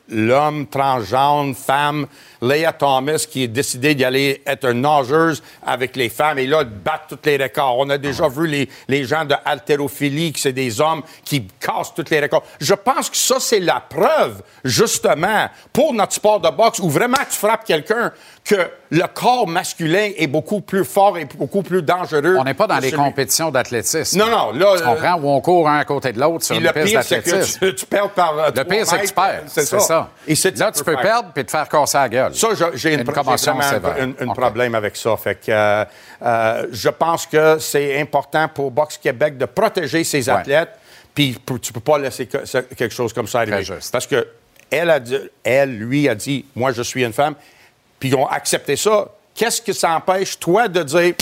l'homme 0.10 0.66
transgenre, 0.68 1.56
femme, 1.56 2.08
Leah 2.44 2.74
Thomas, 2.74 3.26
qui 3.30 3.46
a 3.46 3.48
décidé 3.48 3.96
d'y 3.96 4.04
aller 4.04 4.42
être 4.46 4.66
une 4.66 4.82
nageuse 4.82 5.42
avec 5.66 5.96
les 5.96 6.10
femmes 6.10 6.40
et 6.40 6.46
là, 6.46 6.66
battre 6.66 7.16
tous 7.16 7.20
les 7.26 7.38
records. 7.38 7.78
On 7.80 7.90
a 7.90 7.98
déjà 7.98 8.28
vu 8.28 8.48
les, 8.48 8.70
les 8.90 9.06
gens 9.06 9.24
de 9.24 9.34
haltérophilie, 9.46 10.34
que 10.34 10.40
c'est 10.40 10.52
des 10.52 10.82
hommes 10.82 11.04
qui 11.24 11.48
cassent 11.60 11.94
tous 11.96 12.10
les 12.12 12.20
records. 12.20 12.44
Je 12.60 12.74
pense 12.74 13.10
que 13.10 13.16
ça, 13.16 13.40
c'est 13.40 13.62
la 13.62 13.80
preuve, 13.80 14.42
justement, 14.66 15.48
pour 15.72 15.94
notre 15.94 16.14
sport 16.14 16.42
de 16.42 16.50
boxe, 16.50 16.80
où 16.80 16.90
vraiment 16.90 17.18
tu 17.30 17.38
frappes 17.38 17.64
quelqu'un, 17.64 18.12
que 18.44 18.56
le 18.92 19.04
corps 19.14 19.48
masculin 19.48 20.12
est 20.18 20.28
beaucoup 20.28 20.60
plus 20.60 20.84
fort 20.84 21.18
et 21.18 21.24
beaucoup 21.24 21.62
plus 21.62 21.82
dangereux. 21.82 22.36
On 22.38 22.44
n'est 22.44 22.54
pas 22.54 22.68
dans 22.68 22.76
les 22.80 22.90
celui- 22.90 22.98
compétitions 23.02 23.52
d'athlétisme. 23.52 24.20
Non, 24.20 24.30
non, 24.30 24.52
là, 24.52 24.74
Tu 24.78 24.84
comprends? 24.84 25.16
Où 25.16 25.30
on 25.30 25.40
court 25.40 25.70
un 25.70 25.78
à 25.80 25.86
côté 25.86 26.12
de 26.12 26.20
l'autre 26.20 26.44
sur 26.44 26.56
une 26.58 26.64
le 26.64 26.72
piste 26.74 26.94
d'athlétisme. 26.94 27.60
tu, 27.62 27.76
tu 27.76 27.86
perds 27.86 28.10
par 28.10 28.38
euh, 28.38 28.50
Le 28.54 28.64
pire, 28.66 28.86
c'est 28.86 29.00
que 29.00 29.08
tu 29.08 29.14
perds. 29.14 29.44
C'est 29.48 29.66
ça. 29.66 29.80
ça. 29.80 30.10
Et 30.28 30.36
c'est 30.36 30.58
Là, 30.60 30.72
tu 30.74 30.84
peux 30.84 30.92
faire. 30.92 31.02
perdre 31.02 31.30
puis 31.34 31.46
te 31.46 31.52
faire 31.52 31.70
casser 31.70 31.98
la 31.98 32.10
gueule. 32.10 32.36
Ça, 32.36 32.50
j'ai 32.74 32.94
une, 32.96 33.00
Une 33.02 33.06
sévère. 33.62 33.96
un, 34.00 34.30
un 34.30 34.34
problème 34.34 34.76
avec 34.76 34.98
ça. 34.98 35.16
Fait 35.16 35.36
que, 35.36 35.50
euh, 35.50 35.86
euh, 36.22 36.68
je 36.72 36.90
pense 36.90 37.26
que 37.26 37.58
c'est 37.60 38.00
important 38.02 38.50
pour 38.50 38.72
Boxe 38.72 38.98
Québec 38.98 39.38
de 39.38 39.46
protéger 39.46 40.04
ses 40.04 40.30
athlètes. 40.30 40.72
Puis 41.16 41.38
tu 41.62 41.72
peux 41.72 41.80
pas 41.80 41.98
laisser 41.98 42.26
que- 42.26 42.46
quelque 42.76 42.94
chose 42.94 43.14
comme 43.14 43.28
ça 43.28 43.40
arriver. 43.40 43.64
Très 43.64 43.76
juste. 43.76 43.92
Parce 43.92 44.08
que 44.08 44.28
elle, 44.70 44.90
a 44.90 45.00
dit- 45.00 45.20
elle, 45.44 45.78
lui, 45.78 46.10
a 46.10 46.16
dit, 46.16 46.44
moi, 46.56 46.72
je 46.74 46.82
suis 46.82 47.06
une 47.06 47.14
femme. 47.14 47.36
Puis 48.04 48.10
ils 48.10 48.16
ont 48.16 48.28
accepté 48.28 48.76
ça. 48.76 49.08
Qu'est-ce 49.34 49.62
que 49.62 49.72
ça 49.72 49.96
empêche, 49.96 50.38
toi, 50.38 50.68
de 50.68 50.84
dire, 50.84 51.14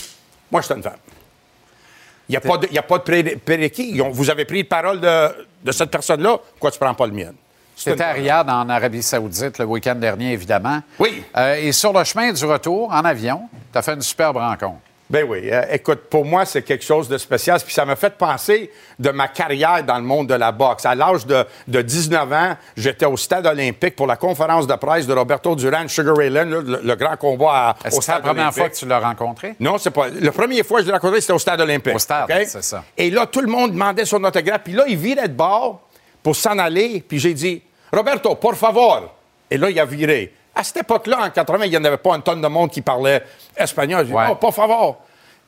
moi, 0.50 0.62
je 0.62 0.65
suis 0.65 0.74
une 0.76 0.82
femme? 0.82 0.98
Il 2.28 2.32
n'y 2.32 2.38
a, 2.38 2.82
pas 2.82 2.98
de- 2.98 3.04
pré- 3.04 3.36
prérequis. 3.36 4.02
Vous 4.12 4.30
avez 4.32 4.46
pris 4.46 4.62
une 4.62 4.65
parole 4.65 5.00
de, 5.00 5.28
de 5.63 5.72
cette 5.72 5.91
personne-là, 5.91 6.39
pourquoi 6.39 6.72
tu 6.72 6.78
ne 6.78 6.86
prends 6.86 6.96
pas 6.96 7.06
le 7.06 7.12
mien? 7.13 7.34
C'était 7.76 8.02
à 8.04 8.13
Riyad, 8.13 8.50
en 8.50 8.67
Arabie 8.67 9.04
Saoudite, 9.04 9.60
le 9.60 9.65
week-end 9.65 9.94
dernier, 9.94 10.32
évidemment. 10.34 10.82
Oui. 10.98 11.24
Euh, 11.38 11.54
et 11.62 11.72
sur 11.72 11.94
le 11.94 12.04
chemin 12.04 12.34
du 12.34 12.44
retour, 12.46 12.91
en 12.91 13.06
avion, 13.06 13.48
tu 13.72 13.78
as 13.78 13.84
fait 13.84 13.94
une 13.94 14.02
superbe 14.02 14.38
rencontre. 14.38 14.80
Ben 15.12 15.26
oui. 15.28 15.41
Euh, 15.52 15.63
écoute, 15.71 16.00
pour 16.10 16.24
moi, 16.26 16.45
c'est 16.45 16.62
quelque 16.62 16.84
chose 16.86 17.08
de 17.10 17.17
spécial. 17.17 17.60
Puis 17.63 17.74
ça 17.74 17.84
m'a 17.86 17.95
fait 17.95 18.12
penser 18.17 18.71
de 18.97 19.10
ma 19.10 19.28
carrière 19.28 19.84
dans 19.84 19.97
le 19.97 20.04
monde 20.04 20.28
de 20.28 20.34
la 20.36 20.52
boxe. 20.52 20.86
À 20.86 20.95
l'âge 20.95 21.26
de, 21.26 21.45
de 21.67 21.82
19 21.82 22.32
ans, 22.34 22.56
j'étais 22.78 23.06
au 23.06 23.17
stade 23.17 23.45
olympique 23.45 23.95
pour 23.95 24.08
la 24.08 24.15
conférence 24.15 24.67
de 24.67 24.76
presse 24.76 25.06
de 25.06 25.13
Roberto 25.13 25.56
Duran, 25.56 25.88
Sugar 25.88 26.15
Ray 26.15 26.30
Leonard, 26.30 26.62
le, 26.62 26.80
le 26.84 26.95
grand 26.95 27.17
combat 27.17 27.52
à- 27.52 27.71
au 27.71 27.76
c'est 27.89 27.95
la 27.97 28.02
stade 28.02 28.21
première 28.21 28.43
olympique. 28.43 28.58
fois 28.60 28.69
que 28.69 28.76
tu 28.76 28.86
l'as 28.86 29.00
rencontré? 29.00 29.56
Non, 29.60 29.78
c'est 29.78 29.91
pas. 29.91 30.08
La 30.10 30.32
première 30.32 30.65
fois 30.65 30.78
que 30.80 30.84
je 30.86 30.88
l'ai 30.88 30.93
rencontré, 30.93 31.19
c'était 31.21 31.34
au 31.34 31.39
stade 31.39 31.60
olympique. 31.60 31.93
Au 31.95 32.00
stade, 32.00 32.32
OK? 32.32 32.45
c'est 32.47 32.63
ça. 32.63 32.84
Et 32.97 33.12
là, 33.12 33.26
tout 33.26 33.41
le 33.41 33.47
monde 33.47 33.74
demandait 33.74 34.06
son 34.06 34.24
autographe. 34.24 34.62
Puis 34.63 34.74
là, 34.74 34.86
il 34.88 34.97
virait 34.97 35.28
de 35.28 35.34
bord 35.34 35.82
pour 36.24 36.36
s'en 36.36 36.58
aller. 36.58 37.04
Puis 37.06 37.19
j'ai 37.19 37.34
dit, 37.34 37.62
Roberto, 37.91 38.36
por 38.36 38.56
favor. 38.56 39.13
Et 39.50 39.58
là, 39.58 39.69
il 39.69 39.78
a 39.80 39.86
viré. 39.86 40.34
À 40.56 40.64
cette 40.64 40.78
époque-là, 40.78 41.20
en 41.26 41.30
80, 41.30 41.66
il 41.66 41.72
n'y 41.72 41.78
en 41.78 41.84
avait 41.86 41.98
pas 41.98 42.16
une 42.16 42.22
tonne 42.22 42.42
de 42.42 42.48
monde 42.48 42.70
qui 42.72 42.82
parlait 42.82 43.24
espagnol. 43.56 44.02
J'ai 44.06 44.12
dit, 44.12 44.18
Ouais. 44.18 44.26
oh, 44.30 44.36
por 44.36 44.54
favor. 44.54 45.02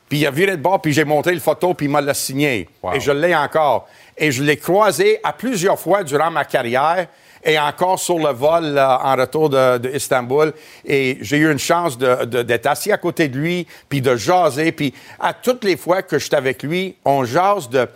Puis 0.10 0.20
il 0.20 0.28
a 0.28 0.32
viré 0.32 0.52
de 0.58 0.62
bord, 0.62 0.82
puis 0.82 0.94
j'ai 0.94 1.04
montré 1.06 1.34
le 1.34 1.39
photo, 1.39 1.74
puis 1.74 1.88
il 1.88 1.89
m'a 1.89 2.02
l'a 2.02 2.13
signé. 2.13 2.70
Wow. 2.82 2.94
Et 2.94 3.00
je 3.00 3.12
l'ai 3.12 3.36
encore. 3.36 3.88
Et 4.18 4.32
je 4.32 4.44
l'ai 4.44 4.58
croisé 4.58 5.20
à 5.24 5.34
plusieurs 5.34 5.80
fois 5.80 6.04
durant 6.04 6.30
ma 6.30 6.46
carrière 6.46 7.08
et 7.44 7.58
encore 7.60 8.00
sur 8.00 8.20
le 8.20 8.30
vol 8.32 8.78
euh, 8.78 8.88
en 8.98 9.16
retour 9.16 9.50
de, 9.50 9.78
de 9.80 9.89
Istanbul. 9.89 10.54
Et 10.86 11.18
j'ai 11.22 11.38
eu 11.38 11.52
une 11.52 11.60
chance 11.60 11.98
de- 11.98 12.26
de- 12.26 12.44
d'être 12.44 12.68
assis 12.68 12.92
à 12.92 12.98
côté 12.98 13.28
de 13.28 13.38
lui, 13.38 13.68
puis 13.89 14.02
de 14.02 14.16
jaser. 14.16 14.72
Puis 14.72 14.94
à 15.20 15.34
toutes 15.34 15.63
les 15.63 15.76
fois 15.78 16.04
que 16.04 16.20
j'étais 16.20 16.36
avec 16.38 16.63
lui, 16.63 16.96
on 17.04 17.26
jase 17.26 17.68
de 17.70 17.88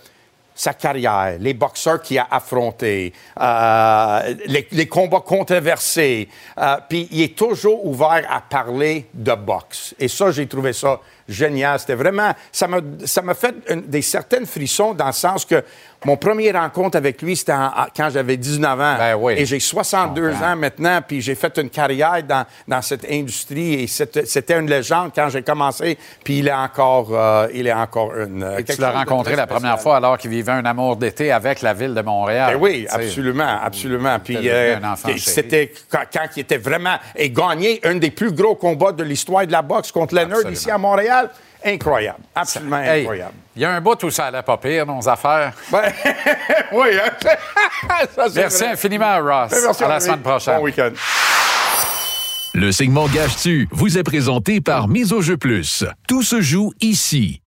sa 0.57 0.73
carrière, 0.73 1.37
les 1.39 1.53
boxeurs 1.53 2.01
qu'il 2.01 2.17
a 2.17 2.27
affrontés, 2.31 3.13
euh, 3.39 4.35
les, 4.47 4.87
combats 4.87 5.21
controversés. 5.21 6.27
Euh, 6.57 6.77
puis 6.89 7.07
il 7.11 7.21
est 7.21 7.37
toujours 7.37 7.85
ouvert 7.85 8.25
à 8.29 8.41
parler 8.41 9.05
de 9.13 9.33
boxe. 9.35 9.93
Et 9.99 10.07
ça, 10.07 10.31
j'ai 10.31 10.47
trouvé 10.47 10.73
ça 10.73 10.99
génial. 11.27 11.79
C'était 11.79 11.95
vraiment... 11.95 12.33
Ça 12.51 12.67
m'a 12.67 12.77
ça 13.05 13.21
m'a 13.21 13.33
fait 13.33 13.55
une- 13.69 13.81
des 13.81 14.01
certaines 14.01 14.45
frissons 14.45 14.93
dans 14.93 15.07
le 15.07 15.11
sens 15.11 15.45
que 15.45 15.63
mon 16.05 16.15
premier 16.15 16.51
rencontre 16.51 16.95
avec 16.97 17.21
lui, 17.23 17.35
c'était 17.35 17.53
en- 17.53 17.65
en- 17.67 17.87
quand 17.95 18.09
j'avais 18.11 18.37
19 18.37 18.79
ans. 18.79 18.95
Ben 18.97 19.15
oui. 19.19 19.33
Et 19.37 19.45
j'ai 19.45 19.59
62 19.59 20.29
comprends. 20.31 20.51
ans 20.51 20.55
maintenant, 20.55 20.99
puis 21.05 21.21
j'ai 21.21 21.33
fait 21.35 21.57
une 21.57 21.69
carrière 21.71 22.21
dans, 22.23 22.45
dans 22.67 22.81
cette 22.81 23.09
industrie. 23.09 23.73
Et 23.83 23.87
c'était 23.87 24.59
une 24.59 24.69
légende 24.69 25.11
quand 25.15 25.27
j'ai 25.29 25.41
commencé, 25.41 25.97
puis 26.23 26.39
il 26.39 26.47
est 26.47 26.53
encore, 26.53 27.07
euh, 27.11 27.47
il 27.53 27.65
est 27.67 27.73
encore 27.73 28.15
une... 28.15 28.43
euh, 28.43 28.57
Et 28.59 28.63
tu 28.63 28.79
l'as 28.79 28.91
rencontré 28.91 29.35
la 29.35 29.47
première 29.47 29.79
fois 29.79 29.97
alors 29.97 30.17
qu'il 30.17 30.29
vivait 30.29 30.51
un 30.51 30.65
amour 30.65 30.95
d'été 30.97 31.31
avec 31.31 31.61
la 31.61 31.73
ville 31.73 31.93
de 31.95 32.01
Montréal. 32.01 32.53
Ben 32.53 32.61
oui, 32.61 32.85
absolument, 32.89 33.57
absolument. 33.63 34.17
Puis 34.23 34.37
euh, 34.49 34.77
c'était 35.17 35.73
quand, 35.91 36.03
quand 36.13 36.25
il 36.35 36.41
était 36.41 36.57
vraiment 36.57 36.95
et 37.15 37.29
gagné 37.31 37.79
un 37.83 37.95
des 37.95 38.11
plus 38.11 38.31
gros 38.31 38.55
combats 38.55 38.91
de 38.91 39.03
l'histoire 39.03 39.45
de 39.47 39.51
la 39.51 39.61
boxe 39.63 39.91
contre 39.91 40.13
Leonard 40.15 40.49
ici 40.51 40.69
à 40.69 40.77
Montréal, 40.77 41.16
incroyable, 41.65 42.19
absolument 42.35 42.77
Hey, 42.81 43.01
incroyable. 43.01 43.33
Il 43.55 43.61
y 43.61 43.65
a 43.65 43.71
un 43.71 43.81
bout 43.81 44.01
où 44.03 44.09
ça 44.09 44.25
allait 44.25 44.41
pas 44.43 44.57
pire, 44.57 44.85
nos 44.85 45.07
affaires. 45.09 45.53
Ben, 45.71 45.91
oui, 46.71 46.89
hein? 47.03 47.11
Ça, 48.15 48.27
Merci 48.35 48.63
vrai. 48.63 48.71
infiniment, 48.73 49.17
Ross. 49.19 49.51
Ben, 49.51 49.59
merci, 49.63 49.83
à 49.83 49.87
la 49.87 49.99
semaine 49.99 50.21
prochaine. 50.21 50.57
Bon 50.57 50.63
week-end. 50.63 50.91
Le 52.53 52.71
segment 52.71 53.07
Gage-tu 53.07 53.67
vous 53.71 53.97
est 53.97 54.03
présenté 54.03 54.61
par 54.61 54.87
Mise 54.87 55.13
au 55.13 55.21
jeu 55.21 55.37
plus. 55.37 55.83
Tout 56.07 56.23
se 56.23 56.41
joue 56.41 56.71
ici. 56.81 57.41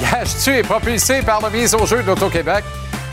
Gage-tu 0.00 0.50
est 0.50 0.62
propulsé 0.62 1.22
par 1.22 1.40
le 1.42 1.50
mise 1.50 1.74
au 1.74 1.86
jeu 1.86 2.02
d'Auto-Québec. 2.02 2.64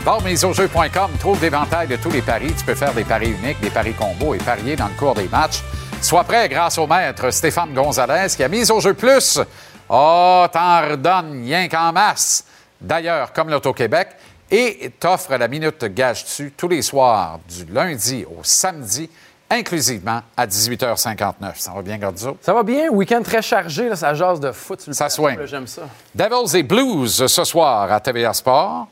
Voir 0.04 0.22
miseaujeu.com 0.22 1.12
trouve 1.18 1.40
l'éventail 1.40 1.88
de 1.88 1.96
tous 1.96 2.10
les 2.10 2.20
paris. 2.20 2.52
Tu 2.58 2.62
peux 2.62 2.74
faire 2.74 2.92
des 2.92 3.04
paris 3.04 3.30
uniques, 3.42 3.58
des 3.62 3.70
paris 3.70 3.94
combos 3.94 4.34
et 4.34 4.38
parier 4.38 4.76
dans 4.76 4.88
le 4.88 4.92
cours 4.98 5.14
des 5.14 5.28
matchs. 5.28 5.62
Sois 6.02 6.24
prêt 6.24 6.46
grâce 6.50 6.76
au 6.76 6.86
maître 6.86 7.30
Stéphane 7.30 7.72
Gonzalez 7.72 8.26
qui 8.36 8.44
a 8.44 8.48
mis 8.48 8.70
au 8.70 8.80
jeu 8.80 8.92
plus. 8.92 9.40
Oh, 9.88 10.44
t'en 10.52 10.90
redonnes 10.90 11.44
rien 11.44 11.68
qu'en 11.68 11.90
masse. 11.92 12.44
D'ailleurs, 12.78 13.32
comme 13.32 13.48
l'Auto-Québec, 13.48 14.08
et 14.50 14.92
t'offre 15.00 15.36
la 15.36 15.48
minute 15.48 15.82
Gage-tu 15.86 16.52
tous 16.54 16.68
les 16.68 16.82
soirs 16.82 17.38
du 17.48 17.64
lundi 17.72 18.26
au 18.26 18.40
samedi, 18.42 19.08
inclusivement 19.48 20.20
à 20.36 20.46
18h59. 20.46 21.52
Ça 21.54 21.72
va 21.72 21.80
bien, 21.80 21.96
Gordo? 21.96 22.36
Ça 22.42 22.52
va 22.52 22.62
bien, 22.62 22.90
week-end 22.90 23.22
très 23.22 23.40
chargé, 23.40 23.88
là, 23.88 23.96
ça 23.96 24.12
jase 24.12 24.38
de 24.38 24.52
foot. 24.52 24.82
sur 24.82 24.90
le 24.90 24.94
Ça 24.94 25.08
là, 25.08 25.46
J'aime 25.46 25.66
ça. 25.66 25.88
Devils 26.14 26.58
et 26.58 26.62
Blues 26.62 27.26
ce 27.26 27.44
soir 27.44 27.90
à 27.90 28.00
TVA 28.00 28.34
Sport. 28.34 28.88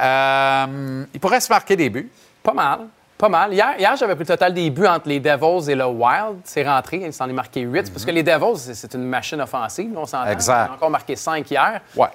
Euh, 0.00 1.04
il 1.12 1.20
pourrait 1.20 1.40
se 1.40 1.48
marquer 1.52 1.76
des 1.76 1.90
buts. 1.90 2.10
Pas 2.42 2.52
mal. 2.54 2.80
Pas 3.16 3.28
mal. 3.28 3.52
Hier, 3.52 3.74
hier 3.78 3.96
j'avais 3.96 4.14
pris 4.14 4.22
le 4.24 4.28
total 4.28 4.54
des 4.54 4.70
buts 4.70 4.86
entre 4.86 5.08
les 5.08 5.18
Devils 5.18 5.70
et 5.70 5.74
le 5.74 5.86
Wild. 5.86 6.36
C'est 6.44 6.62
rentré, 6.66 6.98
il 7.04 7.12
s'en 7.12 7.28
est 7.28 7.32
marqué 7.32 7.62
8. 7.62 7.92
Parce 7.92 8.04
que 8.04 8.10
les 8.12 8.22
Devils, 8.22 8.74
c'est- 8.74 8.94
une 8.94 9.04
machine 9.04 9.40
offensive, 9.40 9.90
on 9.96 10.06
s'entend. 10.06 10.30
Exact. 10.30 10.66
Ils 10.68 10.70
ont 10.70 10.74
encore 10.74 10.90
marqué 10.90 11.16
5 11.16 11.50
hier. 11.50 11.80
Ouais. 11.96 12.06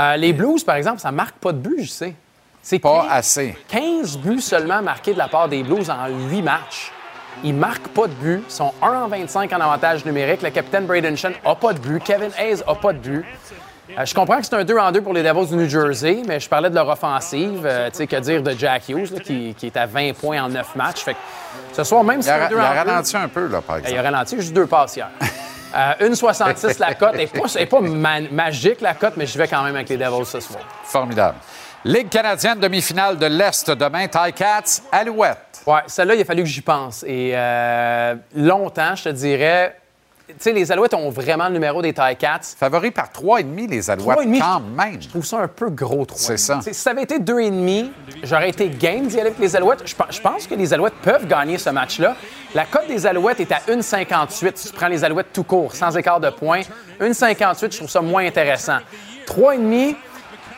Euh, 0.00 0.16
les 0.16 0.32
Blues, 0.32 0.62
par 0.64 0.74
exemple, 0.76 0.98
ça 1.00 1.12
marque 1.12 1.36
pas 1.36 1.52
de 1.52 1.58
buts, 1.58 1.82
je 1.84 1.90
sais. 1.90 2.14
C'est 2.60 2.80
Pas 2.80 3.02
15 3.02 3.08
assez. 3.12 3.56
15 3.68 4.18
buts 4.18 4.40
seulement 4.40 4.82
marqués 4.82 5.12
de 5.14 5.18
la 5.18 5.28
part 5.28 5.48
des 5.48 5.62
Blues 5.62 5.88
en 5.90 6.08
8 6.28 6.42
matchs. 6.42 6.92
Ils 7.44 7.54
marquent 7.54 7.88
pas 7.88 8.08
de 8.08 8.12
buts. 8.14 8.42
Ils 8.46 8.52
sont 8.52 8.74
1 8.82 9.02
en 9.04 9.06
25 9.08 9.52
en 9.52 9.60
avantage 9.60 10.04
numérique. 10.04 10.42
Le 10.42 10.50
capitaine 10.50 10.86
Braden 10.86 11.16
Shen 11.16 11.32
n'a 11.44 11.54
pas 11.54 11.72
de 11.72 11.78
but. 11.78 12.02
Kevin 12.02 12.30
Hayes 12.36 12.62
n'a 12.66 12.74
pas 12.74 12.92
de 12.92 12.98
but. 12.98 13.24
Euh, 13.96 14.04
je 14.04 14.14
comprends 14.14 14.38
que 14.38 14.44
c'est 14.46 14.54
un 14.54 14.64
2 14.64 14.76
en 14.78 14.92
2 14.92 15.00
pour 15.00 15.12
les 15.14 15.22
Devils 15.22 15.46
du 15.48 15.56
New 15.56 15.68
Jersey, 15.68 16.22
mais 16.26 16.40
je 16.40 16.48
parlais 16.48 16.68
de 16.70 16.74
leur 16.74 16.88
offensive. 16.88 17.62
Euh, 17.64 17.88
tu 17.90 17.96
sais, 17.98 18.06
que 18.06 18.16
dire 18.16 18.42
de 18.42 18.50
Jack 18.52 18.88
Hughes, 18.88 19.10
là, 19.12 19.20
qui, 19.20 19.54
qui 19.56 19.66
est 19.66 19.76
à 19.76 19.86
20 19.86 20.12
points 20.14 20.42
en 20.42 20.48
9 20.48 20.76
matchs. 20.76 21.00
Fait 21.04 21.14
que 21.14 21.18
ce 21.72 21.84
soir, 21.84 22.04
même 22.04 22.20
si 22.22 22.28
Il 22.28 22.32
c'est 22.32 22.40
a, 22.42 22.48
2 22.48 22.54
il 22.56 22.60
a 22.60 22.64
en 22.70 22.84
2... 22.84 22.90
ralenti 22.90 23.16
un 23.16 23.28
peu, 23.28 23.46
là, 23.46 23.60
par 23.60 23.78
Il 23.78 23.86
a 23.86 23.88
exemple. 23.90 24.04
ralenti 24.04 24.36
juste 24.36 24.52
deux 24.52 24.66
passes 24.66 24.96
hier. 24.96 25.08
Euh, 25.74 26.08
1,66 26.08 26.78
la 26.80 26.94
cote. 26.94 27.10
Elle 27.14 27.28
n'est 27.60 27.66
pas, 27.66 27.80
ma- 27.80 28.20
magique, 28.30 28.80
la 28.80 28.94
cote, 28.94 29.14
mais 29.16 29.26
je 29.26 29.36
vais 29.38 29.48
quand 29.48 29.62
même 29.62 29.74
avec 29.76 29.88
les 29.88 29.96
Devils 29.96 30.24
ce 30.26 30.40
soir. 30.40 30.60
Formidable. 30.84 31.36
Ligue 31.84 32.08
canadienne, 32.08 32.58
demi-finale 32.58 33.16
de 33.18 33.26
l'Est 33.26 33.70
demain. 33.70 34.06
Ticats, 34.08 34.82
Alouette. 34.90 35.62
Ouais, 35.66 35.80
celle-là, 35.86 36.14
il 36.14 36.22
a 36.22 36.24
fallu 36.24 36.42
que 36.42 36.48
j'y 36.48 36.60
pense. 36.60 37.04
Et 37.06 37.32
euh, 37.34 38.14
longtemps, 38.34 38.94
je 38.96 39.04
te 39.04 39.08
dirais. 39.10 39.76
Sais, 40.38 40.52
les 40.52 40.70
Alouettes 40.70 40.92
ont 40.94 41.08
vraiment 41.10 41.46
le 41.48 41.54
numéro 41.54 41.80
des 41.80 41.92
Ticats. 41.94 42.40
Favori 42.58 42.90
par 42.90 43.10
3,5 43.10 43.68
les 43.70 43.90
Alouettes, 43.90 44.18
3,5, 44.18 44.38
quand 44.40 44.62
je- 44.68 44.76
même. 44.76 45.02
Je 45.02 45.08
trouve 45.08 45.24
ça 45.24 45.38
un 45.38 45.48
peu 45.48 45.70
gros, 45.70 46.04
3. 46.04 46.18
C'est 46.20 46.36
ça. 46.36 46.60
si 46.62 46.74
ça 46.74 46.90
avait 46.90 47.02
été 47.04 47.18
2,5, 47.18 47.90
j'aurais 48.22 48.50
été 48.50 48.68
game 48.68 49.06
d'y 49.06 49.14
aller 49.18 49.30
avec 49.30 49.38
les 49.38 49.56
Alouettes. 49.56 49.82
Je, 49.86 49.94
pe- 49.94 50.04
je 50.10 50.20
pense 50.20 50.46
que 50.46 50.54
les 50.54 50.72
Alouettes 50.74 50.94
peuvent 51.02 51.26
gagner 51.26 51.56
ce 51.58 51.70
match-là. 51.70 52.14
La 52.54 52.66
cote 52.66 52.86
des 52.88 53.06
Alouettes 53.06 53.40
est 53.40 53.52
à 53.52 53.60
1,58 53.68 54.52
si 54.56 54.68
tu 54.68 54.74
prends 54.74 54.88
les 54.88 55.02
Alouettes 55.02 55.32
tout 55.32 55.44
court, 55.44 55.74
sans 55.74 55.96
écart 55.96 56.20
de 56.20 56.30
points. 56.30 56.60
1,58, 57.00 57.72
je 57.72 57.76
trouve 57.78 57.90
ça 57.90 58.00
moins 58.02 58.26
intéressant. 58.26 58.78
3,5, 59.26 59.94
tu 59.94 59.96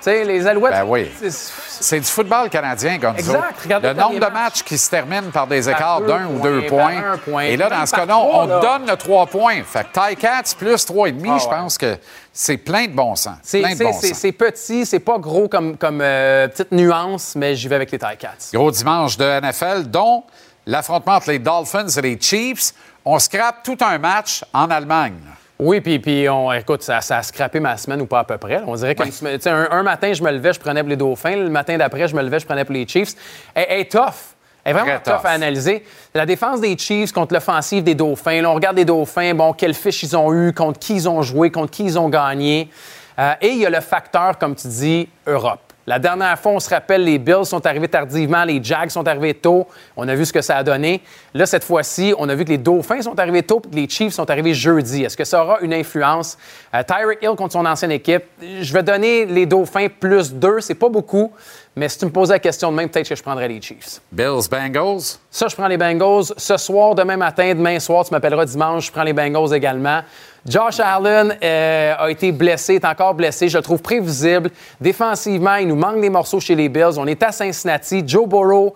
sais, 0.04 0.24
les 0.24 0.46
Alouettes. 0.46 0.72
Ben 0.72 0.84
oui. 0.86 1.10
c'est- 1.28 2.00
du 2.00 2.06
football 2.06 2.48
canadien, 2.50 2.98
Gonzo. 2.98 3.18
Exact. 3.18 3.82
Le 3.82 3.92
nombre 3.92 4.20
de 4.20 4.32
matchs 4.32 4.62
qui 4.62 4.76
se 4.78 4.90
terminent 4.90 5.30
par 5.32 5.46
des 5.46 5.68
écarts 5.68 6.00
d'un 6.02 6.26
ou 6.26 6.40
deux 6.40 6.66
points, 6.66 7.16
point. 7.24 7.42
Et 7.44 7.56
là, 7.56 7.68
dans 7.68 7.86
ce 7.86 7.94
cas-là, 7.94 8.18
on 8.18 8.28
trois, 8.28 8.46
là. 8.46 8.60
donne 8.60 8.88
le 8.88 8.96
3 8.96 9.26
points. 9.26 9.62
Fait 9.64 9.84
que 9.84 10.08
Ticats 10.10 10.54
plus 10.58 10.84
3,5, 10.86 11.30
Ah 11.34 11.38
je 11.38 11.48
pense 11.48 11.78
que 11.78 11.96
c'est 12.32 12.56
plein 12.58 12.86
de 12.86 12.92
bon 12.92 13.14
sens. 13.16 13.36
C'est 13.42 13.62
bon 13.62 13.92
petit, 14.32 14.86
c'est 14.86 15.00
pas 15.00 15.18
gros 15.18 15.48
comme, 15.48 15.76
comme 15.76 16.00
euh, 16.02 16.48
petite 16.48 16.72
nuance, 16.72 17.34
mais 17.36 17.54
j'y 17.56 17.68
vais 17.68 17.76
avec 17.76 17.90
les 17.90 17.98
Ticats. 17.98 18.50
Gros 18.52 18.70
dimanche 18.70 19.16
de 19.16 19.24
NFL, 19.40 19.84
dont 19.84 20.24
l'affrontement 20.66 21.14
entre 21.14 21.30
les 21.30 21.38
Dolphins 21.38 21.88
et 21.88 22.00
les 22.02 22.18
Chiefs. 22.20 22.72
On 23.04 23.18
scrape 23.18 23.62
tout 23.64 23.78
un 23.80 23.98
match 23.98 24.44
en 24.52 24.70
Allemagne. 24.70 25.18
Oui, 25.60 25.82
puis, 25.82 25.98
puis 25.98 26.26
on, 26.28 26.50
écoute, 26.52 26.82
ça, 26.82 27.02
ça 27.02 27.18
a 27.18 27.22
scrappé 27.22 27.60
ma 27.60 27.76
semaine 27.76 28.00
ou 28.00 28.06
pas 28.06 28.20
à 28.20 28.24
peu 28.24 28.38
près. 28.38 28.62
On 28.66 28.74
dirait 28.74 28.94
qu'un 28.94 29.04
un, 29.04 29.68
un 29.70 29.82
matin, 29.82 30.12
je 30.12 30.22
me 30.22 30.30
levais, 30.30 30.54
je 30.54 30.60
prenais 30.60 30.80
pour 30.80 30.88
les 30.88 30.96
Dauphins. 30.96 31.36
Le 31.36 31.50
matin 31.50 31.76
d'après, 31.76 32.08
je 32.08 32.16
me 32.16 32.22
levais, 32.22 32.40
je 32.40 32.46
prenais 32.46 32.64
pour 32.64 32.72
les 32.72 32.88
Chiefs. 32.88 33.14
Elle, 33.54 33.66
elle 33.68 33.80
est 33.80 33.92
tough. 33.92 34.34
Elle 34.64 34.74
est 34.74 34.80
vraiment 34.80 34.98
tough. 35.04 35.24
à 35.24 35.30
analyser. 35.30 35.84
La 36.14 36.24
défense 36.24 36.62
des 36.62 36.76
Chiefs 36.78 37.12
contre 37.12 37.34
l'offensive 37.34 37.84
des 37.84 37.94
Dauphins. 37.94 38.40
Là, 38.40 38.50
on 38.50 38.54
regarde 38.54 38.76
les 38.76 38.86
Dauphins, 38.86 39.34
bon, 39.34 39.52
quelle 39.52 39.74
fiche 39.74 40.02
ils 40.02 40.16
ont 40.16 40.32
eu, 40.32 40.54
contre 40.54 40.78
qui 40.78 40.94
ils 40.94 41.08
ont 41.08 41.20
joué, 41.20 41.50
contre 41.50 41.70
qui 41.70 41.84
ils 41.84 41.98
ont 41.98 42.08
gagné. 42.08 42.70
Euh, 43.18 43.34
et 43.42 43.48
il 43.48 43.58
y 43.58 43.66
a 43.66 43.70
le 43.70 43.80
facteur, 43.80 44.38
comme 44.38 44.54
tu 44.54 44.66
dis, 44.66 45.08
Europe. 45.26 45.69
La 45.90 45.98
dernière 45.98 46.38
fois, 46.38 46.52
on 46.52 46.60
se 46.60 46.70
rappelle, 46.70 47.02
les 47.02 47.18
Bills 47.18 47.46
sont 47.46 47.66
arrivés 47.66 47.88
tardivement, 47.88 48.44
les 48.44 48.62
Jags 48.62 48.90
sont 48.90 49.08
arrivés 49.08 49.34
tôt. 49.34 49.66
On 49.96 50.06
a 50.06 50.14
vu 50.14 50.24
ce 50.24 50.32
que 50.32 50.40
ça 50.40 50.56
a 50.56 50.62
donné. 50.62 51.02
Là, 51.34 51.46
cette 51.46 51.64
fois-ci, 51.64 52.14
on 52.16 52.28
a 52.28 52.34
vu 52.36 52.44
que 52.44 52.50
les 52.50 52.58
Dauphins 52.58 53.02
sont 53.02 53.18
arrivés 53.18 53.42
tôt 53.42 53.60
et 53.64 53.68
que 53.68 53.74
les 53.74 53.88
Chiefs 53.88 54.14
sont 54.14 54.30
arrivés 54.30 54.54
jeudi. 54.54 55.02
Est-ce 55.02 55.16
que 55.16 55.24
ça 55.24 55.42
aura 55.42 55.58
une 55.62 55.74
influence? 55.74 56.38
Euh, 56.72 56.84
Tyreek 56.84 57.18
Hill 57.20 57.34
contre 57.36 57.54
son 57.54 57.66
ancienne 57.66 57.90
équipe, 57.90 58.22
je 58.40 58.72
vais 58.72 58.84
donner 58.84 59.26
les 59.26 59.46
Dauphins 59.46 59.88
plus 59.88 60.32
deux. 60.32 60.60
C'est 60.60 60.76
pas 60.76 60.88
beaucoup, 60.88 61.32
mais 61.74 61.88
si 61.88 61.98
tu 61.98 62.04
me 62.04 62.12
posais 62.12 62.34
la 62.34 62.38
question 62.38 62.70
de 62.70 62.76
même, 62.76 62.88
peut-être 62.88 63.08
que 63.08 63.16
je 63.16 63.22
prendrais 63.24 63.48
les 63.48 63.60
Chiefs. 63.60 64.00
Bills, 64.12 64.48
Bengals? 64.48 65.18
Ça, 65.28 65.48
je 65.48 65.56
prends 65.56 65.66
les 65.66 65.76
Bengals. 65.76 66.26
Ce 66.36 66.56
soir, 66.56 66.94
demain 66.94 67.16
matin, 67.16 67.52
demain 67.52 67.80
soir, 67.80 68.04
tu 68.04 68.12
m'appelleras 68.12 68.44
dimanche, 68.44 68.86
je 68.86 68.92
prends 68.92 69.02
les 69.02 69.12
Bengals 69.12 69.52
également. 69.54 70.02
Josh 70.46 70.80
Allen 70.80 71.36
euh, 71.42 71.94
a 71.98 72.10
été 72.10 72.32
blessé, 72.32 72.74
est 72.74 72.84
encore 72.84 73.14
blessé. 73.14 73.48
Je 73.48 73.58
le 73.58 73.62
trouve 73.62 73.82
prévisible. 73.82 74.50
Défensivement, 74.80 75.56
il 75.56 75.68
nous 75.68 75.76
manque 75.76 76.00
des 76.00 76.10
morceaux 76.10 76.40
chez 76.40 76.54
les 76.54 76.68
Bills. 76.68 76.98
On 76.98 77.06
est 77.06 77.22
à 77.22 77.32
Cincinnati. 77.32 78.02
Joe 78.06 78.26
Burrow 78.26 78.74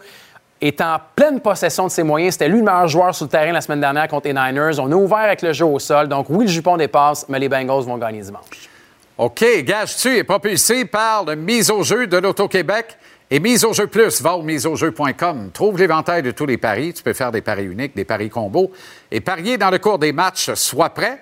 est 0.61 0.81
en 0.81 0.99
pleine 1.17 1.41
possession 1.41 1.87
de 1.87 1.91
ses 1.91 2.03
moyens. 2.03 2.35
C'était 2.35 2.49
lui 2.49 2.59
le 2.59 2.65
meilleur 2.65 2.89
joueur 2.89 3.15
sur 3.15 3.25
le 3.27 3.31
terrain 3.31 3.53
la 3.53 3.61
semaine 3.61 3.81
dernière 3.81 4.09
contre 4.09 4.29
les 4.29 4.35
Niners. 4.35 4.79
On 4.79 4.91
a 4.93 4.95
ouvert 4.95 5.19
avec 5.19 5.43
le 5.43 5.53
jeu 5.53 5.65
au 5.65 5.79
sol. 5.79 6.09
Donc, 6.09 6.27
oui, 6.29 6.45
le 6.45 6.51
jupon 6.51 6.77
dépasse, 6.77 7.27
mais 7.29 7.39
les 7.39 7.49
Bengals 7.49 7.85
vont 7.85 7.99
gagner 7.99 8.21
dimanche. 8.21 8.69
OK, 9.17 9.45
Gage-tu 9.63 10.17
est 10.17 10.25
propulsé 10.25 10.85
par 10.85 11.25
le 11.25 11.37
mise 11.37 11.71
au 11.71 11.83
jeu 11.83 12.07
de 12.07 12.17
l'Auto-Québec 12.17 12.99
et 13.31 13.41
mise 13.41 13.65
au 13.65 13.73
jeu 13.73 13.87
plus. 13.87 14.21
Va 14.21 14.37
au 14.37 14.43
miseaujeu.com. 14.43 15.51
Trouve 15.53 15.79
l'éventail 15.79 16.23
de 16.23 16.31
tous 16.31 16.47
les 16.47 16.59
paris. 16.59 16.93
Tu 16.93 17.03
peux 17.03 17.13
faire 17.13 17.31
des 17.31 17.41
paris 17.41 17.65
uniques, 17.65 17.95
des 17.95 18.05
paris 18.05 18.29
combos 18.29 18.73
et 19.11 19.21
parier 19.21 19.57
dans 19.57 19.71
le 19.71 19.79
cours 19.79 19.99
des 19.99 20.13
matchs. 20.13 20.53
Sois 20.55 20.91
prêt. 20.91 21.21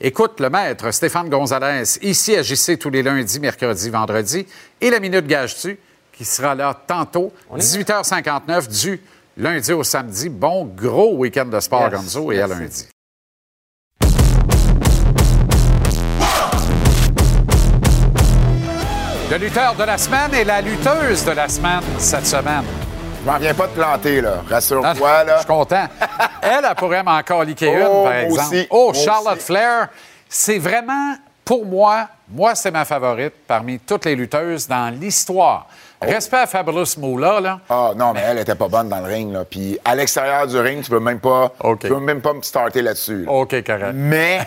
Écoute 0.00 0.40
le 0.40 0.50
maître 0.50 0.90
Stéphane 0.90 1.30
Gonzalez 1.30 1.98
ici 2.02 2.36
à 2.36 2.42
JC 2.42 2.78
tous 2.78 2.90
les 2.90 3.02
lundis, 3.02 3.40
mercredis, 3.40 3.88
vendredis 3.88 4.46
et 4.80 4.90
la 4.90 5.00
Minute 5.00 5.26
Gage-tu 5.26 5.78
qui 6.12 6.24
sera 6.24 6.54
là 6.54 6.78
tantôt, 6.86 7.32
18h59 7.54 8.82
du 8.82 9.00
lundi 9.36 9.72
au 9.72 9.84
samedi. 9.84 10.28
Bon 10.30 10.64
gros 10.64 11.16
week-end 11.16 11.44
de 11.46 11.60
sport, 11.60 11.90
Yes, 11.90 11.92
Gonzo, 11.92 12.32
et 12.32 12.40
à 12.40 12.46
lundi. 12.46 12.88
Le 19.30 19.38
lutteur 19.38 19.74
de 19.74 19.84
la 19.84 19.98
semaine 19.98 20.34
et 20.34 20.44
la 20.44 20.60
lutteuse 20.60 21.24
de 21.24 21.32
la 21.32 21.48
semaine 21.48 21.82
cette 21.98 22.26
semaine. 22.26 22.64
Je 23.26 23.30
m'en 23.32 23.38
viens 23.38 23.54
pas 23.54 23.66
de 23.66 23.72
planter, 23.72 24.20
là. 24.20 24.34
Rassure-toi, 24.48 25.10
Ah, 25.12 25.24
là. 25.24 25.32
Je 25.34 25.38
suis 25.38 25.46
content. 25.48 25.88
Elle, 26.42 26.64
elle 26.68 26.74
pourrait 26.76 27.02
m'encore 27.02 27.42
liquer 27.42 27.72
une, 27.72 27.82
Oh, 27.90 28.04
par 28.04 28.12
exemple. 28.14 28.40
aussi, 28.54 28.66
oh, 28.70 28.92
Charlotte 28.94 29.36
aussi. 29.38 29.46
Flair, 29.46 29.88
c'est 30.28 30.58
vraiment, 30.60 31.16
pour 31.44 31.66
moi, 31.66 32.06
moi, 32.28 32.54
c'est 32.54 32.70
ma 32.70 32.84
favorite 32.84 33.32
parmi 33.48 33.80
toutes 33.80 34.04
les 34.04 34.14
lutteuses 34.14 34.68
dans 34.68 34.94
l'histoire. 34.94 35.66
Respect 36.00 36.36
à 36.36 36.46
Fabulous 36.46 36.86
Moolah, 36.98 37.40
là. 37.40 37.58
Ah 37.68 37.90
non, 37.96 38.12
mais 38.12 38.20
elle 38.20 38.38
était 38.38 38.54
pas 38.54 38.68
bonne 38.68 38.88
dans 38.88 39.00
le 39.00 39.06
ring. 39.12 39.32
Là. 39.32 39.44
Puis 39.44 39.76
à 39.84 39.96
l'extérieur 39.96 40.46
du 40.46 40.56
ring, 40.60 40.84
tu 40.84 40.90
peux 40.92 41.00
même 41.00 41.18
pas, 41.18 41.52
tu 41.80 41.88
peux 41.88 41.98
même 41.98 42.20
pas 42.20 42.32
me 42.32 42.42
starter 42.42 42.80
là-dessus. 42.80 43.24
là. 43.24 43.32
OK, 43.32 43.50
correct. 43.66 43.90
Mais 43.92 44.38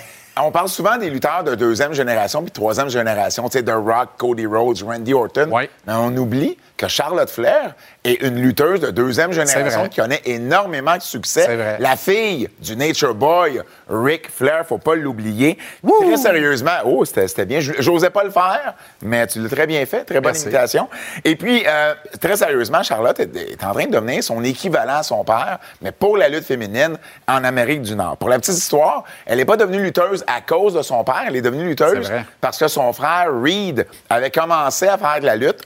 on 0.42 0.52
parle 0.52 0.70
souvent 0.70 0.96
des 0.96 1.10
lutteurs 1.10 1.44
de 1.44 1.54
deuxième 1.56 1.92
génération 1.92 2.40
puis 2.44 2.50
de 2.52 2.54
troisième 2.54 2.88
génération, 2.88 3.50
tu 3.50 3.58
sais, 3.58 3.64
The 3.66 3.74
Rock, 3.76 4.12
Cody 4.18 4.46
Rhodes, 4.46 4.84
Randy 4.84 5.14
Orton. 5.14 5.50
Mais 5.54 5.68
on 5.94 6.16
oublie 6.16 6.58
que 6.80 6.88
Charlotte 6.88 7.30
Flair 7.30 7.76
est 8.06 8.22
une 8.22 8.42
lutteuse 8.42 8.80
de 8.80 8.90
deuxième 8.90 9.34
génération 9.34 9.90
qui 9.90 10.00
connaît 10.00 10.22
énormément 10.24 10.96
de 10.96 11.02
succès. 11.02 11.76
La 11.80 11.98
fille 11.98 12.48
du 12.60 12.78
Nature 12.78 13.14
Boy, 13.14 13.62
Ric 13.90 14.32
Flair, 14.32 14.66
faut 14.66 14.78
pas 14.78 14.96
l'oublier. 14.96 15.58
Très 16.00 16.16
sérieusement, 16.16 16.72
oh, 16.86 17.04
c'était 17.04 17.46
bien. 17.46 17.60
Je- 17.60 17.74
J'osais 17.80 18.10
pas 18.10 18.24
le 18.24 18.30
faire, 18.30 18.76
mais 19.02 19.28
tu 19.28 19.42
l'as 19.42 19.50
très 19.50 19.68
bien 19.68 19.86
fait. 19.86 20.06
Très 20.06 20.22
bonne 20.22 20.32
Merci. 20.32 20.44
imitation. 20.44 20.88
Et 21.26 21.36
puis, 21.36 21.64
euh, 21.68 21.94
très 22.22 22.38
sérieusement, 22.38 22.82
Charlotte 22.82 23.20
est, 23.20 23.36
est 23.36 23.64
en 23.66 23.74
train 23.74 23.86
de 23.88 23.92
devenir 23.92 24.24
son 24.24 24.42
équivalent 24.46 25.00
à 25.00 25.04
son 25.04 25.26
père, 25.26 25.60
mais 25.82 25.92
pour 25.92 26.16
la 26.16 26.30
lutte 26.30 26.46
féminine 26.46 26.98
en 27.28 27.44
Amérique 27.44 27.82
du 27.82 27.94
Nord. 27.96 28.16
Pour 28.16 28.30
la 28.30 28.40
petite 28.40 28.56
histoire, 28.58 29.04
elle 29.26 29.38
n'est 29.40 29.46
pas 29.46 29.58
devenue 29.58 29.84
lutteuse 29.84 30.24
à 30.28 30.40
cause 30.40 30.76
de 30.76 30.82
son 30.82 31.04
père, 31.04 31.24
elle 31.28 31.36
est 31.36 31.42
devenue 31.42 31.68
lutteuse 31.68 32.10
parce 32.40 32.58
que 32.58 32.70
son 32.70 32.94
frère 32.94 33.28
Reed 33.44 33.86
avait 34.10 34.32
commencé 34.32 34.88
à 34.88 34.98
faire 34.98 35.20
de 35.20 35.26
la 35.26 35.36
lutte. 35.36 35.64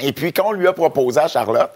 Et 0.00 0.12
puis, 0.12 0.32
quand 0.32 0.48
on 0.48 0.52
lui 0.52 0.66
a 0.68 0.72
proposé 0.72 1.20
à 1.20 1.28
Charlotte, 1.28 1.70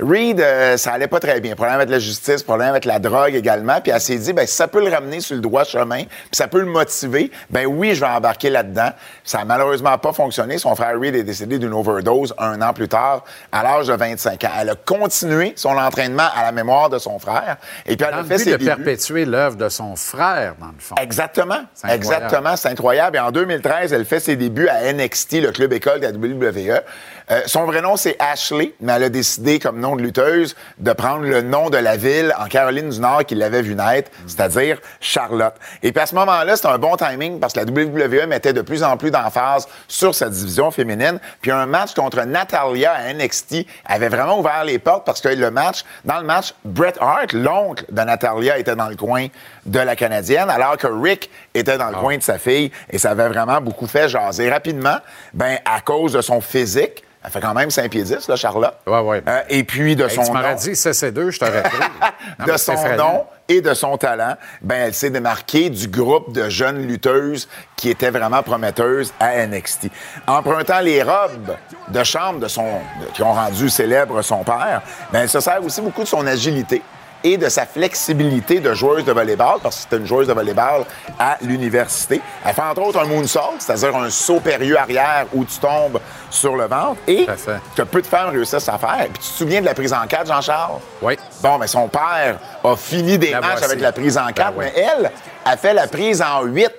Reed, 0.00 0.40
euh, 0.40 0.76
ça 0.76 0.92
allait 0.92 1.06
pas 1.06 1.20
très 1.20 1.40
bien. 1.40 1.54
Problème 1.54 1.76
avec 1.76 1.88
la 1.88 1.98
justice, 1.98 2.42
problème 2.42 2.70
avec 2.70 2.84
la 2.84 2.98
drogue 2.98 3.34
également. 3.34 3.80
Puis 3.80 3.92
elle 3.92 4.00
s'est 4.00 4.16
dit, 4.16 4.32
ben, 4.32 4.46
si 4.46 4.54
ça 4.54 4.66
peut 4.66 4.84
le 4.84 4.92
ramener 4.92 5.20
sur 5.20 5.36
le 5.36 5.40
droit 5.40 5.64
chemin, 5.64 6.02
puis 6.02 6.28
ça 6.32 6.48
peut 6.48 6.58
le 6.58 6.66
motiver, 6.66 7.30
ben 7.50 7.66
oui, 7.66 7.94
je 7.94 8.00
vais 8.00 8.06
embarquer 8.10 8.50
là-dedans. 8.50 8.90
Ça 9.22 9.40
a 9.40 9.44
malheureusement 9.44 9.96
pas 9.98 10.12
fonctionné. 10.12 10.58
Son 10.58 10.74
frère 10.74 10.98
Reed 10.98 11.14
est 11.14 11.22
décédé 11.22 11.58
d'une 11.58 11.72
overdose 11.72 12.34
un 12.38 12.60
an 12.60 12.72
plus 12.72 12.88
tard, 12.88 13.24
à 13.52 13.62
l'âge 13.62 13.86
de 13.86 13.92
25 13.92 14.42
ans. 14.44 14.50
Elle 14.60 14.70
a 14.70 14.74
continué 14.74 15.52
son 15.56 15.76
entraînement 15.78 16.26
à 16.34 16.42
la 16.42 16.52
mémoire 16.52 16.90
de 16.90 16.98
son 16.98 17.18
frère. 17.20 17.56
Et 17.86 17.96
puis 17.96 18.04
elle 18.06 18.14
Dans 18.14 18.20
a 18.22 18.24
fait 18.24 18.38
ses 18.38 18.52
de 18.52 18.56
débuts. 18.56 18.64
perpétuer 18.66 19.24
l'œuvre 19.24 19.56
de 19.56 19.68
son 19.68 19.94
frère, 19.94 20.54
dans 20.58 20.66
le 20.66 20.72
fond. 20.80 20.96
Exactement. 21.00 21.62
Exactement. 21.88 22.56
C'est 22.56 22.68
incroyable. 22.68 23.16
Et 23.16 23.20
en 23.20 23.30
2013, 23.30 23.92
elle 23.92 24.04
fait 24.04 24.20
ses 24.20 24.34
débuts 24.34 24.68
à 24.68 24.92
NXT, 24.92 25.34
le 25.34 25.52
club 25.52 25.72
école 25.72 26.00
de 26.00 26.06
la 26.06 26.12
WWE. 26.12 26.80
Euh, 27.30 27.42
son 27.46 27.64
vrai 27.64 27.80
nom, 27.80 27.96
c'est 27.96 28.16
Ashley, 28.18 28.74
mais 28.80 28.92
elle 28.92 29.04
a 29.04 29.08
décidé, 29.08 29.58
comme 29.58 29.80
nom 29.80 29.96
de 29.96 30.02
lutteuse, 30.02 30.54
de 30.78 30.92
prendre 30.92 31.22
le 31.22 31.40
nom 31.40 31.70
de 31.70 31.78
la 31.78 31.96
ville 31.96 32.34
en 32.38 32.46
Caroline 32.46 32.90
du 32.90 33.00
Nord 33.00 33.24
qui 33.24 33.34
l'avait 33.34 33.62
vu 33.62 33.74
naître, 33.74 34.10
c'est-à-dire 34.26 34.78
Charlotte. 35.00 35.54
Et 35.82 35.92
puis 35.92 36.02
à 36.02 36.06
ce 36.06 36.14
moment-là, 36.16 36.56
c'était 36.56 36.68
un 36.68 36.78
bon 36.78 36.96
timing 36.96 37.40
parce 37.40 37.54
que 37.54 37.60
la 37.60 37.64
WWE 37.64 38.26
mettait 38.26 38.52
de 38.52 38.60
plus 38.60 38.82
en 38.82 38.98
plus 38.98 39.10
d'emphase 39.10 39.66
sur 39.88 40.14
sa 40.14 40.28
division 40.28 40.70
féminine. 40.70 41.18
Puis 41.40 41.50
un 41.50 41.64
match 41.64 41.94
contre 41.94 42.22
Natalia 42.24 42.92
à 42.92 43.12
NXT 43.14 43.66
avait 43.86 44.08
vraiment 44.08 44.38
ouvert 44.38 44.64
les 44.64 44.78
portes 44.78 45.06
parce 45.06 45.22
que 45.22 45.28
le 45.28 45.50
match, 45.50 45.84
dans 46.04 46.20
le 46.20 46.26
match, 46.26 46.54
Bret 46.64 46.94
Hart, 47.00 47.32
l'oncle 47.32 47.86
de 47.90 48.02
Natalia, 48.02 48.58
était 48.58 48.76
dans 48.76 48.88
le 48.88 48.96
coin 48.96 49.28
de 49.66 49.78
la 49.78 49.96
Canadienne, 49.96 50.50
alors 50.50 50.76
que 50.76 50.86
Rick 50.86 51.30
était 51.54 51.78
dans 51.78 51.88
le 51.88 51.96
coin 51.96 52.16
de 52.18 52.22
sa 52.22 52.38
fille 52.38 52.70
et 52.90 52.98
ça 52.98 53.10
avait 53.12 53.28
vraiment 53.28 53.60
beaucoup 53.60 53.86
fait 53.86 54.08
jaser. 54.08 54.50
Rapidement, 54.50 54.98
ben, 55.32 55.58
à 55.64 55.80
cause 55.80 56.12
de 56.12 56.20
son 56.20 56.40
physique, 56.40 57.02
elle 57.26 57.30
fait 57.30 57.40
quand 57.40 57.54
même 57.54 57.70
5 57.70 57.90
pieds 57.90 58.02
10, 58.02 58.28
là, 58.28 58.36
Charlotte. 58.36 58.74
Ouais, 58.86 58.98
ouais. 59.00 59.22
Euh, 59.26 59.40
et 59.48 59.64
puis 59.64 59.96
de 59.96 60.04
Hey, 60.04 60.10
son 60.10 60.24
tu 60.24 60.32
nom 60.32 60.54
dit 60.56 60.72
CC2, 60.72 61.30
je 61.30 61.38
t'aurais 61.38 61.62
pris. 61.62 61.78
De 62.46 62.56
son 62.58 62.74
nom 62.98 63.24
et 63.48 63.60
de 63.62 63.72
son 63.74 63.96
talent, 63.96 64.34
ben, 64.60 64.86
elle 64.88 64.94
s'est 64.94 65.08
démarquée 65.10 65.70
du 65.70 65.88
groupe 65.88 66.32
de 66.32 66.48
jeunes 66.50 66.86
lutteuses 66.86 67.48
qui 67.76 67.88
étaient 67.90 68.10
vraiment 68.10 68.42
prometteuses 68.42 69.12
à 69.20 69.46
NXT. 69.46 69.88
Empruntant 70.26 70.80
les 70.80 71.02
robes 71.02 71.54
de 71.88 72.04
chambre 72.04 72.40
de 72.40 72.48
son, 72.48 72.64
de- 72.64 73.06
qui 73.14 73.22
ont 73.22 73.32
rendu 73.32 73.68
célèbre 73.70 74.20
son 74.22 74.42
père, 74.44 74.82
ben, 75.12 75.20
elle 75.22 75.28
se 75.28 75.40
sert 75.40 75.62
aussi 75.64 75.80
beaucoup 75.80 76.02
de 76.02 76.08
son 76.08 76.26
agilité 76.26 76.82
et 77.24 77.38
de 77.38 77.48
sa 77.48 77.64
flexibilité 77.66 78.60
de 78.60 78.74
joueuse 78.74 79.04
de 79.04 79.12
volleyball, 79.12 79.58
parce 79.62 79.76
que 79.76 79.82
c'était 79.82 79.96
une 79.96 80.06
joueuse 80.06 80.28
de 80.28 80.32
volleyball 80.34 80.84
à 81.18 81.38
l'université. 81.40 82.20
Elle 82.44 82.52
fait 82.54 82.60
entre 82.62 82.82
autres 82.82 83.00
un 83.00 83.06
moonsault, 83.06 83.54
c'est-à-dire 83.58 83.96
un 83.96 84.10
saut 84.10 84.40
périlleux 84.40 84.78
arrière 84.78 85.26
où 85.32 85.44
tu 85.44 85.58
tombes 85.58 85.98
sur 86.30 86.54
le 86.54 86.66
ventre 86.66 87.00
et 87.08 87.26
que 87.74 87.82
peu 87.82 88.02
de 88.02 88.06
femmes 88.06 88.28
réussissent 88.30 88.68
à 88.68 88.76
faire. 88.78 89.06
Puis 89.12 89.14
tu 89.14 89.18
te 89.30 89.36
souviens 89.38 89.60
de 89.62 89.66
la 89.66 89.74
prise 89.74 89.92
en 89.94 90.06
quatre, 90.06 90.26
Jean-Charles? 90.26 90.78
Oui. 91.00 91.18
Bon, 91.42 91.56
mais 91.58 91.66
son 91.66 91.88
père 91.88 92.38
a 92.62 92.76
fini 92.76 93.16
des 93.18 93.30
La 93.30 93.40
matchs 93.40 93.50
voici. 93.52 93.64
avec 93.64 93.80
la 93.80 93.92
prise 93.92 94.18
en 94.18 94.26
quatre, 94.28 94.52
Ben 94.52 94.66
oui. 94.66 94.72
mais 94.76 94.82
elle 94.98 95.10
a 95.46 95.56
fait 95.56 95.72
la 95.72 95.86
prise 95.86 96.20
en 96.22 96.42
huit. 96.42 96.70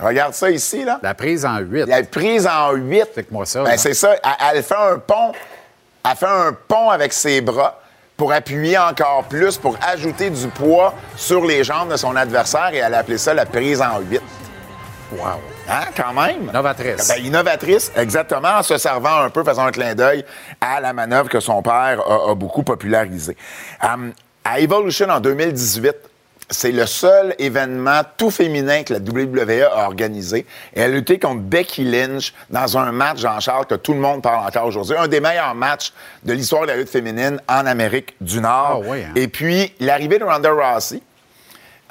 Regarde 0.00 0.32
ça 0.34 0.50
ici, 0.50 0.82
là. 0.84 0.98
La 1.02 1.14
prise 1.14 1.44
en 1.44 1.58
8. 1.58 1.84
La 1.86 2.02
prise 2.02 2.46
en 2.46 2.72
huit. 2.72 3.06
moi 3.30 3.46
ça. 3.46 3.62
Ben, 3.62 3.76
c'est 3.76 3.94
ça. 3.94 4.14
Elle, 4.14 4.56
elle 4.56 4.62
fait 4.64 4.74
un 4.74 4.98
pont. 4.98 5.32
Elle 6.04 6.16
fait 6.16 6.26
un 6.26 6.52
pont 6.66 6.90
avec 6.90 7.12
ses 7.12 7.40
bras 7.40 7.78
pour 8.22 8.32
appuyer 8.32 8.78
encore 8.78 9.24
plus, 9.24 9.58
pour 9.58 9.76
ajouter 9.82 10.30
du 10.30 10.46
poids 10.46 10.94
sur 11.16 11.44
les 11.44 11.64
jambes 11.64 11.90
de 11.90 11.96
son 11.96 12.14
adversaire 12.14 12.70
et 12.72 12.76
elle 12.76 12.94
a 12.94 12.98
appelé 12.98 13.18
ça 13.18 13.34
la 13.34 13.44
prise 13.44 13.82
en 13.82 13.98
huit. 13.98 14.22
Wow. 15.10 15.40
Hein, 15.68 15.86
quand 15.96 16.12
même? 16.12 16.44
Innovatrice. 16.48 17.08
Ben, 17.08 17.26
innovatrice, 17.26 17.90
exactement, 17.96 18.58
en 18.58 18.62
se 18.62 18.78
servant 18.78 19.22
un 19.22 19.30
peu, 19.30 19.42
faisant 19.42 19.66
un 19.66 19.72
clin 19.72 19.96
d'œil 19.96 20.24
à 20.60 20.80
la 20.80 20.92
manœuvre 20.92 21.28
que 21.28 21.40
son 21.40 21.62
père 21.62 22.00
a, 22.08 22.30
a 22.30 22.34
beaucoup 22.36 22.62
popularisée. 22.62 23.36
Hum, 23.82 24.12
à 24.44 24.60
Evolution 24.60 25.08
en 25.08 25.18
2018, 25.18 25.92
c'est 26.52 26.72
le 26.72 26.86
seul 26.86 27.34
événement 27.38 28.02
tout 28.16 28.30
féminin 28.30 28.82
que 28.82 28.94
la 28.94 29.00
WWE 29.00 29.64
a 29.64 29.86
organisé. 29.86 30.46
Et 30.74 30.80
elle 30.80 30.92
a 30.92 30.94
lutté 30.94 31.18
contre 31.18 31.40
Becky 31.40 31.84
Lynch 31.84 32.32
dans 32.50 32.78
un 32.78 32.92
match, 32.92 33.18
Jean-Charles, 33.18 33.66
que 33.66 33.74
tout 33.74 33.94
le 33.94 34.00
monde 34.00 34.22
parle 34.22 34.46
encore 34.46 34.66
aujourd'hui. 34.66 34.96
Un 34.96 35.08
des 35.08 35.20
meilleurs 35.20 35.54
matchs 35.54 35.92
de 36.22 36.32
l'histoire 36.32 36.62
de 36.62 36.68
la 36.68 36.76
lutte 36.76 36.90
féminine 36.90 37.40
en 37.48 37.66
Amérique 37.66 38.14
du 38.20 38.40
Nord. 38.40 38.82
Ah 38.84 38.88
oui, 38.88 38.98
hein? 39.04 39.12
Et 39.16 39.28
puis, 39.28 39.74
l'arrivée 39.80 40.18
de 40.18 40.24
Ronda 40.24 40.50
Rousey, 40.50 41.00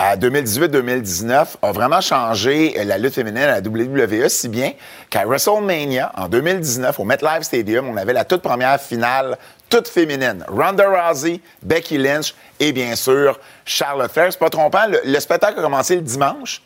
à 0.03 0.17
2018-2019 0.17 1.45
a 1.61 1.71
vraiment 1.71 2.01
changé 2.01 2.73
la 2.83 2.97
lutte 2.97 3.13
féminine 3.13 3.43
à 3.43 3.59
la 3.59 3.67
WWE, 3.67 4.29
si 4.29 4.49
bien 4.49 4.71
qu'à 5.11 5.25
WrestleMania, 5.25 6.11
en 6.17 6.27
2019, 6.27 6.99
au 6.99 7.03
MetLife 7.03 7.43
Stadium, 7.43 7.87
on 7.87 7.97
avait 7.97 8.13
la 8.13 8.25
toute 8.25 8.41
première 8.41 8.81
finale 8.81 9.37
toute 9.71 9.87
féminine. 9.87 10.45
Ronda 10.47 10.87
Rousey, 10.87 11.41
Becky 11.63 11.97
Lynch 11.97 12.35
et 12.59 12.71
bien 12.71 12.95
sûr 12.95 13.39
Charlotte 13.65 14.11
Flair. 14.11 14.27
C'est 14.31 14.37
pas 14.37 14.51
trompant, 14.51 14.85
le, 14.87 15.01
le 15.03 15.19
spectacle 15.19 15.57
a 15.57 15.63
commencé 15.63 15.95
le 15.95 16.01
dimanche. 16.01 16.61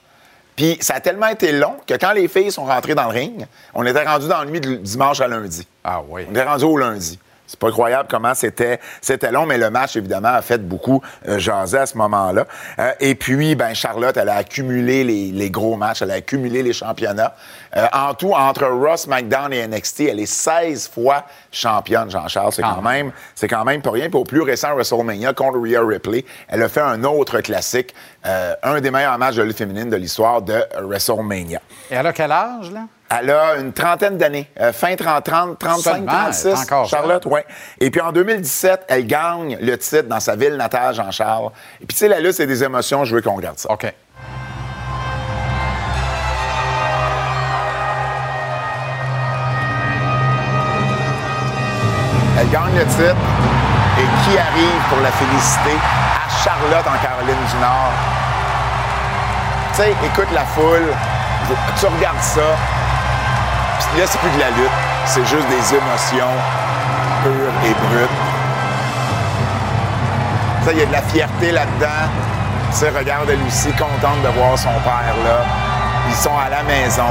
Puis 0.56 0.78
ça 0.82 0.96
a 0.96 1.00
tellement 1.00 1.28
été 1.28 1.52
long 1.52 1.76
que 1.86 1.94
quand 1.94 2.14
les 2.14 2.28
filles 2.28 2.52
sont 2.52 2.66
rentrées 2.66 2.96
dans 2.96 3.04
le 3.04 3.10
ring, 3.10 3.46
on 3.74 3.86
était 3.86 4.04
rendu 4.04 4.28
dans 4.28 4.40
la 4.40 4.46
nuit 4.46 4.62
de 4.62 4.76
dimanche 4.76 5.22
à 5.22 5.28
lundi. 5.28 5.68
Ah 5.84 6.02
oui. 6.08 6.26
On 6.32 6.36
est 6.36 6.44
rendu 6.44 6.64
au 6.66 6.78
lundi. 6.78 7.20
C'est 7.48 7.60
pas 7.60 7.68
incroyable 7.68 8.08
comment 8.10 8.34
c'était 8.34 8.80
c'était 9.02 9.32
long, 9.32 9.46
mais 9.46 9.58
le 9.58 9.70
match, 9.70 9.96
évidemment, 9.96 10.30
a 10.30 10.42
fait 10.42 10.68
beaucoup 10.68 11.02
euh, 11.28 11.38
jaser 11.38 11.78
à 11.78 11.86
ce 11.86 11.98
moment-là. 11.98 12.46
Euh, 12.80 12.92
et 13.00 13.16
puis, 13.16 13.56
ben 13.56 13.74
Charlotte, 13.74 14.18
elle 14.18 14.30
a 14.30 14.36
accumulé 14.36 15.04
les, 15.04 15.32
les 15.32 15.50
gros 15.50 15.76
matchs, 15.76 16.02
elle 16.02 16.12
a 16.12 16.16
accumulé 16.16 16.64
les 16.64 16.74
championnats. 16.74 17.36
Euh, 17.76 17.86
en 17.94 18.14
tout, 18.14 18.34
entre 18.34 18.66
Ross, 18.66 19.08
McDown 19.08 19.54
et 19.54 19.68
NXT, 19.68 20.02
elle 20.02 20.20
est 20.20 20.26
16 20.26 20.88
fois 20.88 21.26
championne, 21.52 22.10
Jean-Charles. 22.10 22.54
C'est 22.54 22.62
quand 22.62 22.82
même, 22.82 23.12
c'est 23.36 23.48
quand 23.48 23.64
même 23.64 23.82
pas 23.82 23.92
rien. 23.92 24.10
Puis 24.10 24.20
au 24.20 24.24
plus 24.24 24.42
récent 24.42 24.74
WrestleMania 24.74 25.34
contre 25.34 25.60
Rhea 25.60 25.86
Ripley, 25.86 26.26
elle 26.48 26.64
a 26.64 26.70
fait 26.70 26.82
un 26.82 27.04
autre 27.04 27.42
classique, 27.42 27.94
un 28.24 28.82
des 28.82 28.92
meilleurs 28.92 29.18
matchs 29.18 29.36
de 29.36 29.44
lutte 29.44 29.58
féminine 29.58 29.90
de 29.90 29.96
l'histoire 29.96 30.42
de 30.42 30.64
WrestleMania. 30.82 31.60
Et 31.92 31.96
elle 31.96 32.08
a 32.08 32.14
quel 32.14 32.32
âge, 32.32 32.72
là? 32.72 32.82
Elle 33.18 33.30
a 33.32 33.56
une 33.58 33.72
trentaine 33.72 34.18
d'années, 34.18 34.50
euh, 34.60 34.74
fin 34.74 34.96
30, 34.96 35.24
30 35.24 35.60
35, 35.60 35.82
Seulement, 35.94 36.12
36. 36.12 36.46
elle 36.46 36.52
est 36.52 36.60
encore 36.60 36.86
Charlotte, 36.86 37.24
oui. 37.28 37.40
Et 37.80 37.90
puis 37.92 38.02
en 38.02 38.12
2017, 38.12 38.86
elle 38.88 39.08
gagne 39.08 39.58
le 39.62 39.78
titre 39.78 40.08
dans 40.08 40.20
sa 40.20 40.36
ville 40.36 40.56
natale, 40.56 40.94
Jean-Charles. 40.96 41.52
Et 41.82 41.86
puis 41.86 41.96
tu 41.96 42.00
sais, 42.00 42.08
la 42.08 42.20
lutte, 42.20 42.34
c'est 42.34 42.48
des 42.48 42.64
émotions. 42.64 43.06
Je 43.06 43.16
veux 43.16 43.22
qu'on 43.22 43.36
regarde 43.36 43.58
ça. 43.58 43.72
OK. 43.72 43.86
Elle 52.40 52.50
gagne 52.50 52.76
le 52.76 52.86
titre. 52.86 53.16
Et 53.98 54.30
qui 54.30 54.38
arrive 54.38 54.82
pour 54.90 55.00
la 55.00 55.12
féliciter? 55.12 55.78
À 55.80 56.44
Charlotte, 56.44 56.86
en 56.86 57.02
Caroline 57.02 57.46
du 57.50 57.58
Nord. 57.62 57.94
Tu 59.72 59.82
sais, 59.84 59.92
écoute 60.04 60.28
la 60.34 60.44
foule. 60.44 60.94
Tu 61.80 61.86
regardes 61.86 62.20
ça. 62.20 62.42
Là, 63.98 64.04
c'est 64.06 64.20
plus 64.20 64.30
de 64.32 64.40
la 64.40 64.50
lutte. 64.50 64.70
C'est 65.06 65.26
juste 65.26 65.48
des 65.48 65.76
émotions 65.78 66.34
pures 67.24 67.54
et 67.64 67.74
brutes. 67.88 68.10
Sais, 70.66 70.72
il 70.74 70.80
y 70.80 70.82
a 70.82 70.86
de 70.86 70.92
la 70.92 71.02
fierté 71.02 71.52
là-dedans. 71.52 72.10
Tu 72.72 72.78
sais, 72.78 72.90
regarde 72.90 73.30
Lucie, 73.30 73.72
contente 73.72 74.22
de 74.22 74.28
voir 74.38 74.58
son 74.58 74.74
père 74.84 75.16
là. 75.24 75.46
Ils 76.10 76.16
sont 76.16 76.38
à 76.38 76.50
la 76.50 76.64
maison. 76.64 77.08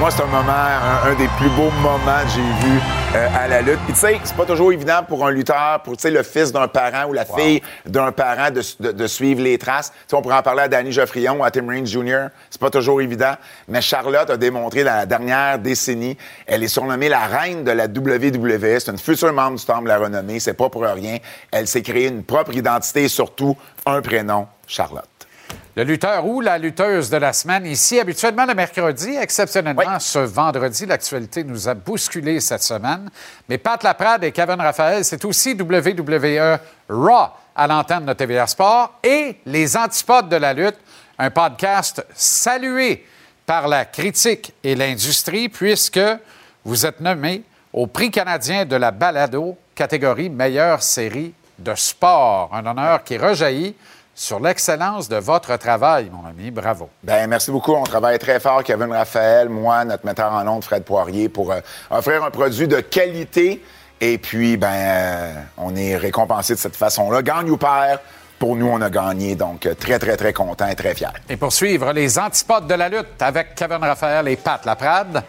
Moi, 0.00 0.10
c'est 0.10 0.22
un 0.22 0.26
moment, 0.26 0.50
un, 0.50 1.10
un 1.10 1.14
des 1.14 1.28
plus 1.36 1.50
beaux 1.50 1.70
moments 1.82 2.22
que 2.24 2.30
j'ai 2.34 2.40
vu 2.66 2.80
euh, 3.14 3.28
à 3.38 3.46
la 3.48 3.60
lutte. 3.60 3.78
Puis 3.84 3.92
tu 3.92 4.00
sais, 4.00 4.18
c'est 4.24 4.34
pas 4.34 4.46
toujours 4.46 4.72
évident 4.72 5.02
pour 5.06 5.26
un 5.26 5.30
lutteur, 5.30 5.82
pour 5.84 5.94
tu 5.98 6.00
sais, 6.02 6.10
le 6.10 6.22
fils 6.22 6.52
d'un 6.52 6.68
parent 6.68 7.04
ou 7.10 7.12
la 7.12 7.26
fille 7.26 7.60
d'un 7.84 8.10
parent 8.10 8.50
de, 8.50 8.62
de- 8.80 8.92
de 8.92 9.06
suivre 9.06 9.42
les 9.42 9.58
traces. 9.58 9.90
Tu 9.90 9.96
sais, 10.08 10.16
on 10.16 10.22
pourrait 10.22 10.38
en 10.38 10.42
parler 10.42 10.62
à 10.62 10.68
Danny 10.68 10.90
Geoffrion 10.90 11.40
ou 11.40 11.44
à 11.44 11.50
Tim 11.50 11.68
Raines 11.68 11.86
Jr. 11.86 12.28
C'est 12.48 12.58
pas 12.60 12.70
toujours 12.70 13.02
évident. 13.02 13.34
Mais 13.68 13.82
Charlotte 13.82 14.30
a 14.30 14.38
démontré 14.38 14.84
dans 14.84 14.94
la 14.96 15.04
dernière 15.04 15.58
décennie, 15.58 16.16
elle 16.46 16.62
est 16.64 16.68
surnommée 16.68 17.10
la 17.10 17.26
reine 17.26 17.62
de 17.62 17.70
la 17.70 17.84
WWE. 17.84 18.78
C'est 18.80 18.90
une 18.92 18.96
future 18.98 19.34
membre 19.34 19.58
du 19.58 19.64
Temple 19.66 19.82
de 19.84 19.88
la 19.88 19.98
Renommée. 19.98 20.40
C'est 20.40 20.54
pas 20.54 20.70
pour 20.70 20.80
rien. 20.82 21.18
Elle 21.52 21.66
s'est 21.66 21.82
créée 21.82 22.06
une 22.08 22.24
propre 22.24 22.54
identité 22.54 23.02
et 23.04 23.08
surtout 23.08 23.54
un 23.84 24.00
prénom, 24.00 24.46
Charlotte. 24.66 25.09
Le 25.76 25.84
lutteur 25.84 26.26
ou 26.26 26.40
la 26.40 26.58
lutteuse 26.58 27.10
de 27.10 27.16
la 27.16 27.32
semaine 27.32 27.64
ici, 27.64 28.00
habituellement 28.00 28.44
le 28.44 28.54
mercredi, 28.54 29.16
exceptionnellement 29.16 30.00
ce 30.00 30.18
vendredi. 30.18 30.84
L'actualité 30.84 31.44
nous 31.44 31.68
a 31.68 31.74
bousculé 31.74 32.40
cette 32.40 32.62
semaine. 32.62 33.08
Mais 33.48 33.56
Pat 33.56 33.82
Laprade 33.82 34.24
et 34.24 34.32
Kevin 34.32 34.60
Raphaël, 34.60 35.04
c'est 35.04 35.24
aussi 35.24 35.52
WWE 35.52 36.58
Raw 36.88 37.28
à 37.54 37.66
l'antenne 37.66 38.04
de 38.04 38.12
TVA 38.12 38.46
Sport 38.46 38.98
et 39.02 39.36
les 39.46 39.76
antipodes 39.76 40.28
de 40.28 40.36
la 40.36 40.52
lutte, 40.52 40.78
un 41.18 41.30
podcast 41.30 42.04
salué 42.14 43.06
par 43.46 43.68
la 43.68 43.84
critique 43.84 44.52
et 44.64 44.74
l'industrie 44.74 45.48
puisque 45.48 46.00
vous 46.64 46.84
êtes 46.84 47.00
nommé 47.00 47.42
au 47.72 47.86
prix 47.86 48.10
canadien 48.10 48.64
de 48.64 48.76
la 48.76 48.90
balado 48.90 49.56
catégorie 49.74 50.30
meilleure 50.30 50.82
série 50.82 51.32
de 51.58 51.74
sport. 51.74 52.50
Un 52.52 52.66
honneur 52.66 53.04
qui 53.04 53.16
rejaillit 53.16 53.74
sur 54.20 54.38
l'excellence 54.38 55.08
de 55.08 55.16
votre 55.16 55.56
travail, 55.56 56.10
mon 56.12 56.28
ami. 56.28 56.50
Bravo. 56.50 56.90
Ben 57.02 57.26
merci 57.26 57.50
beaucoup. 57.50 57.72
On 57.72 57.84
travaille 57.84 58.18
très 58.18 58.38
fort, 58.38 58.62
Kevin 58.62 58.92
Raphaël, 58.92 59.48
moi, 59.48 59.82
notre 59.86 60.04
metteur 60.04 60.30
en 60.30 60.46
ondes, 60.46 60.62
Fred 60.62 60.84
Poirier, 60.84 61.30
pour 61.30 61.50
euh, 61.50 61.60
offrir 61.90 62.22
un 62.22 62.30
produit 62.30 62.68
de 62.68 62.80
qualité. 62.80 63.64
Et 63.98 64.18
puis, 64.18 64.58
ben, 64.58 64.68
euh, 64.74 65.32
on 65.56 65.74
est 65.74 65.96
récompensé 65.96 66.52
de 66.52 66.58
cette 66.58 66.76
façon-là. 66.76 67.22
Gagne 67.22 67.48
ou 67.48 67.56
perd, 67.56 68.00
pour 68.38 68.56
nous, 68.56 68.66
on 68.66 68.82
a 68.82 68.90
gagné. 68.90 69.36
Donc, 69.36 69.64
euh, 69.64 69.72
très, 69.72 69.98
très, 69.98 70.18
très 70.18 70.34
content 70.34 70.66
et 70.66 70.74
très 70.76 70.94
fier. 70.94 71.14
Et 71.30 71.38
pour 71.38 71.54
suivre 71.54 71.90
les 71.94 72.18
antipodes 72.18 72.66
de 72.66 72.74
la 72.74 72.90
lutte 72.90 73.22
avec 73.22 73.54
Kevin 73.54 73.78
Raphaël 73.78 74.28
et 74.28 74.36
Pat 74.36 74.62
Laprade, 74.66 75.24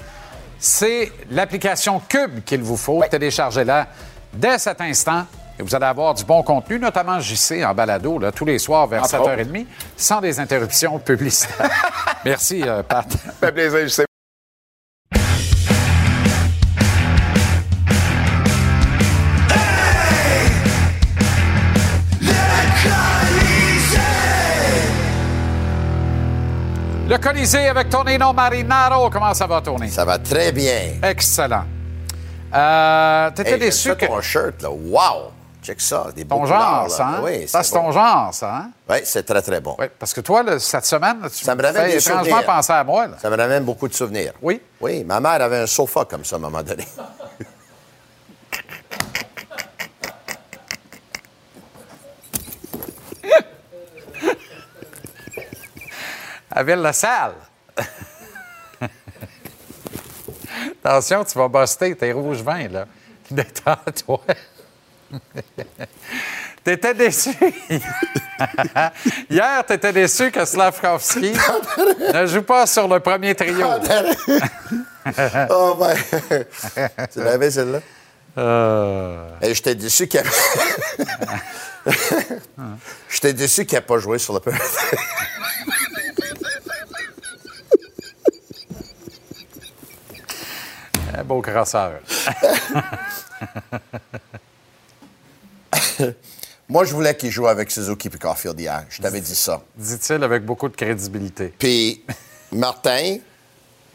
c'est 0.59 1.13
l'application 1.29 2.01
Cube 2.09 2.43
qu'il 2.43 2.61
vous 2.61 2.77
faut. 2.77 3.01
Téléchargez-la 3.09 3.87
dès 4.33 4.57
cet 4.57 4.81
instant. 4.81 5.25
Et 5.59 5.63
vous 5.63 5.75
allez 5.75 5.85
avoir 5.85 6.13
du 6.13 6.23
bon 6.23 6.41
contenu, 6.43 6.79
notamment 6.79 7.19
JC 7.19 7.63
en 7.63 7.73
balado, 7.73 8.17
là, 8.19 8.31
tous 8.31 8.45
les 8.45 8.57
soirs 8.57 8.87
vers 8.87 9.03
Entre 9.03 9.17
7h30, 9.17 9.65
sans 9.95 10.21
des 10.21 10.39
interruptions 10.39 10.97
publicitaires. 10.99 11.69
Merci, 12.25 12.63
euh, 12.65 12.81
Pat. 12.83 13.07
Fait 13.39 13.51
plaisir, 13.51 13.89
sais. 13.89 14.05
Le 27.11 27.17
Colisée 27.17 27.67
avec 27.67 27.89
Tonino 27.89 28.31
Marinaro. 28.31 29.09
Comment 29.09 29.33
ça 29.33 29.45
va, 29.45 29.59
Tony? 29.59 29.89
Ça 29.89 30.05
va 30.05 30.17
très 30.17 30.53
bien. 30.53 30.93
Excellent. 31.03 31.65
Euh, 32.53 33.31
T'étais 33.31 33.53
Hey, 33.53 33.59
déçu 33.59 33.93
que... 33.95 34.05
ton 34.05 34.21
shirt, 34.21 34.61
là. 34.61 34.69
Wow! 34.69 35.31
Check 35.61 35.79
ça. 35.79 36.07
Des 36.15 36.25
Ton 36.25 36.45
genre, 36.45 36.89
ça, 36.89 37.07
hein? 37.07 37.21
Oui, 37.23 37.47
ça, 37.47 37.61
c'est 37.61 37.73
ton 37.73 37.91
genre, 37.91 38.33
ça, 38.33 38.55
hein? 38.57 38.71
Oui, 38.89 38.97
c'est 39.03 39.23
très, 39.23 39.41
très 39.43 39.59
bon. 39.61 39.75
Oui, 39.77 39.85
parce 39.99 40.11
que 40.13 40.21
toi, 40.21 40.41
là, 40.41 40.57
cette 40.57 40.85
semaine, 40.85 41.21
là, 41.21 41.29
tu 41.29 41.43
Ça 41.45 41.53
me 41.55 41.61
me 41.61 41.67
ramène 41.67 41.83
fais 41.83 41.91
des 41.91 41.97
étrangement 42.07 42.23
souvenirs. 42.23 42.45
penser 42.47 42.73
à 42.73 42.83
moi. 42.83 43.07
là. 43.07 43.17
Ça 43.21 43.29
me 43.29 43.37
ramène 43.37 43.63
beaucoup 43.63 43.87
de 43.87 43.93
souvenirs. 43.93 44.33
Oui? 44.41 44.59
Oui, 44.79 45.03
ma 45.03 45.19
mère 45.19 45.39
avait 45.41 45.59
un 45.59 45.67
sofa 45.67 46.05
comme 46.05 46.25
ça 46.25 46.37
à 46.37 46.39
un 46.39 46.41
moment 46.41 46.63
donné. 46.63 46.85
À 56.49 56.63
Ville-la-Salle. 56.63 57.35
Attention, 60.83 61.23
tu 61.23 61.37
vas 61.37 61.47
buster 61.47 61.95
tes 61.95 62.11
rouges 62.11 62.41
vins, 62.41 62.67
là. 62.67 62.85
Détends-toi. 63.29 64.19
T'étais 66.63 66.93
déçu. 66.93 67.31
Hier, 69.29 69.65
t'étais 69.65 69.93
déçu 69.93 70.29
que 70.31 70.45
Slavkovski 70.45 71.33
ne 72.13 72.25
joue 72.27 72.43
pas 72.43 72.67
sur 72.67 72.87
le 72.87 72.99
premier 72.99 73.33
trio. 73.33 73.65
oh, 75.49 75.75
ben. 75.79 75.97
tu 77.11 77.19
l'avais, 77.19 77.49
celle-là? 77.49 77.79
Euh. 78.37 79.27
Et 79.41 79.55
j'étais 79.55 79.73
déçu 79.73 80.07
qu'elle. 80.07 80.27
j'étais 83.09 83.33
déçu 83.33 83.65
qu'elle 83.65 83.79
n'ait 83.79 83.85
pas 83.85 83.97
joué 83.97 84.19
sur 84.19 84.35
le 84.35 84.39
premier. 84.39 84.59
Un 91.17 91.23
beau 91.23 91.41
crosseur. 91.41 91.93
Moi, 96.69 96.85
je 96.85 96.93
voulais 96.93 97.15
qu'il 97.15 97.29
joue 97.31 97.47
avec 97.47 97.69
Suzuki 97.69 98.07
et 98.07 98.17
Caulfield 98.17 98.59
hier. 98.59 98.85
Je 98.89 99.01
t'avais 99.01 99.19
dit 99.21 99.35
ça. 99.35 99.61
Dit-il 99.75 100.23
avec 100.23 100.45
beaucoup 100.45 100.69
de 100.69 100.75
crédibilité. 100.75 101.53
Puis 101.59 102.01
Martin, 102.51 103.17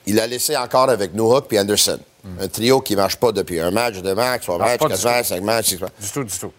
il 0.07 0.21
a 0.21 0.27
laissé 0.27 0.57
encore 0.57 0.91
avec 0.91 1.15
Newhook 1.15 1.51
et 1.53 1.59
Anderson. 1.61 1.99
Un 2.41 2.49
trio 2.49 2.81
qui 2.81 2.95
ne 2.95 2.99
marche 3.03 3.17
pas 3.17 3.31
depuis 3.33 3.61
un 3.61 3.71
match, 3.71 3.95
deux 4.03 4.15
matchs, 4.15 4.43
trois 4.43 4.59
matchs, 4.59 4.79
quatre 4.81 5.05
matchs, 5.05 5.29
cinq 5.29 5.43
matchs, 5.43 5.67
six 5.69 5.79
matchs. 5.81 5.93
Du 6.01 6.11
tout, 6.11 6.25
du 6.25 6.39
tout. 6.39 6.53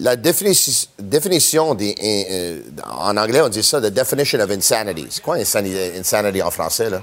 La 0.00 0.16
définition, 0.16 0.88
définition 0.98 1.74
des, 1.74 1.94
euh, 2.02 2.60
en 2.90 3.16
anglais, 3.16 3.40
on 3.42 3.48
dit 3.48 3.62
ça, 3.62 3.80
the 3.80 3.86
definition 3.92 4.40
of 4.40 4.50
insanity. 4.50 5.06
C'est 5.10 5.22
quoi 5.22 5.36
insanity, 5.36 5.78
insanity 5.98 6.42
en 6.42 6.50
français, 6.50 6.90
là? 6.90 7.02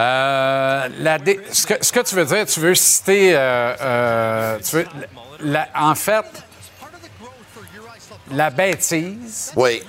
Euh, 0.00 0.88
la 0.98 1.18
dé- 1.18 1.38
ce, 1.52 1.66
que, 1.66 1.74
ce 1.80 1.92
que 1.92 2.00
tu 2.00 2.14
veux 2.14 2.24
dire, 2.24 2.44
tu 2.46 2.60
veux 2.60 2.74
citer. 2.74 3.36
euh, 3.36 3.74
euh, 3.80 4.58
tu 4.68 4.76
veux- 4.76 4.86
la- 5.42 5.68
en 5.74 5.94
fait, 5.94 6.24
la 8.30 8.50
bêtise. 8.50 9.52
Oui. 9.56 9.82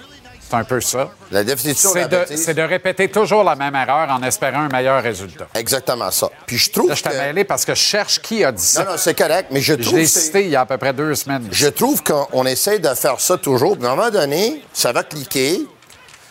C'est 0.49 0.57
un 0.59 0.63
peu 0.65 0.81
ça. 0.81 1.09
La 1.31 1.43
définition 1.43 1.91
de 1.93 1.95
la 1.95 2.03
C'est 2.03 2.09
de, 2.09 2.17
bêtise. 2.17 2.45
c'est 2.45 2.53
de 2.53 2.61
répéter 2.61 3.09
toujours 3.09 3.43
la 3.43 3.55
même 3.55 3.73
erreur 3.73 4.07
en 4.11 4.21
espérant 4.21 4.59
un 4.59 4.67
meilleur 4.69 5.01
résultat. 5.01 5.47
Exactement 5.55 6.11
ça. 6.11 6.29
Puis 6.45 6.57
je 6.59 6.69
trouve 6.71 6.89
Là, 6.89 6.95
je 6.95 7.01
t'ai 7.01 7.09
mêlé 7.17 7.43
parce 7.43 7.65
que 7.65 7.73
je 7.73 7.79
cherche 7.81 8.21
qui 8.21 8.43
a 8.43 8.51
dit 8.51 8.61
ça. 8.61 8.83
Non, 8.83 8.91
non, 8.91 8.97
c'est 8.97 9.17
correct, 9.17 9.47
mais 9.49 9.61
je 9.61 9.73
Je 9.73 9.81
trouve 9.81 9.95
l'ai 9.97 10.03
que 10.03 10.09
c'est- 10.09 10.19
cité 10.19 10.43
il 10.43 10.49
y 10.51 10.55
a 10.55 10.61
à 10.61 10.65
peu 10.67 10.77
près 10.77 10.93
deux 10.93 11.15
semaines. 11.15 11.47
Je 11.51 11.67
trouve 11.67 12.03
qu'on 12.03 12.27
on 12.33 12.45
essaie 12.45 12.77
de 12.77 12.93
faire 12.93 13.19
ça 13.19 13.37
toujours. 13.37 13.77
Puis 13.77 13.87
à 13.87 13.91
un 13.91 13.95
moment 13.95 14.11
donné, 14.11 14.63
ça 14.73 14.91
va 14.91 15.03
cliquer. 15.03 15.61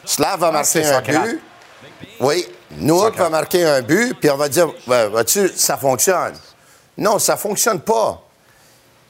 Slav 0.05 0.39
va 0.39 0.49
Ah, 0.49 0.53
marquer 0.53 0.85
un 0.85 0.95
Socrate. 0.99 1.25
but. 1.29 1.41
Oui, 2.21 2.47
Newark 2.79 3.17
va 3.17 3.29
marquer 3.29 3.65
un 3.65 3.83
but, 3.83 4.15
puis 4.21 4.31
on 4.31 4.37
va 4.37 4.49
dire, 4.49 4.69
vois-tu, 4.87 5.49
ça 5.57 5.77
fonctionne? 5.77 6.35
Non, 6.97 7.19
ça 7.19 7.37
fonctionne 7.37 7.81
pas. 7.81 8.23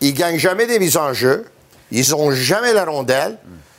Ils 0.03 0.13
gagnent 0.15 0.39
jamais 0.39 0.67
des 0.67 0.79
mises 0.79 0.97
en 0.99 1.13
jeu. 1.15 1.47
Ils 1.91 2.11
n'ont 2.11 2.31
jamais 2.33 2.73
la 2.75 2.85
rondelle. 2.85 3.39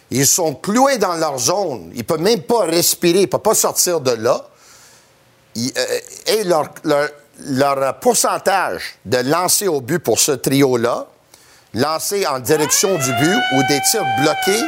Ils 0.10 0.26
sont 0.28 0.56
cloués 0.56 0.98
dans 0.98 1.16
leur 1.16 1.38
zone. 1.38 1.92
Ils 1.94 2.00
ne 2.00 2.04
peuvent 2.04 2.22
même 2.22 2.42
pas 2.42 2.66
respirer. 2.66 3.20
Ils 3.20 3.22
ne 3.24 3.28
peuvent 3.28 3.40
pas 3.42 3.54
sortir 3.56 4.00
de 4.02 4.12
là. 4.12 4.46
Euh, 5.58 6.00
et 6.28 6.44
leur, 6.46 6.70
leur- 6.84 7.10
leur 7.46 8.00
pourcentage 8.00 8.96
de 9.06 9.18
lancer 9.18 9.68
au 9.68 9.82
but 9.82 10.00
pour 10.00 10.20
ce 10.20 10.32
trio-là, 10.32 11.08
lancer 11.74 12.26
en 12.28 12.40
direction 12.40 12.96
du 12.98 13.12
but 13.14 13.38
ou 13.56 13.64
des 13.68 13.80
tirs 13.92 14.06
bloqués, 14.22 14.62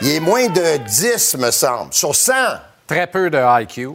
il 0.00 0.08
est 0.10 0.20
moins 0.20 0.46
de 0.48 0.76
10, 0.78 1.36
me 1.38 1.50
semble, 1.50 1.92
sur 1.92 2.14
100. 2.14 2.32
Très 2.86 3.06
peu 3.06 3.28
de 3.30 3.62
IQ. 3.62 3.90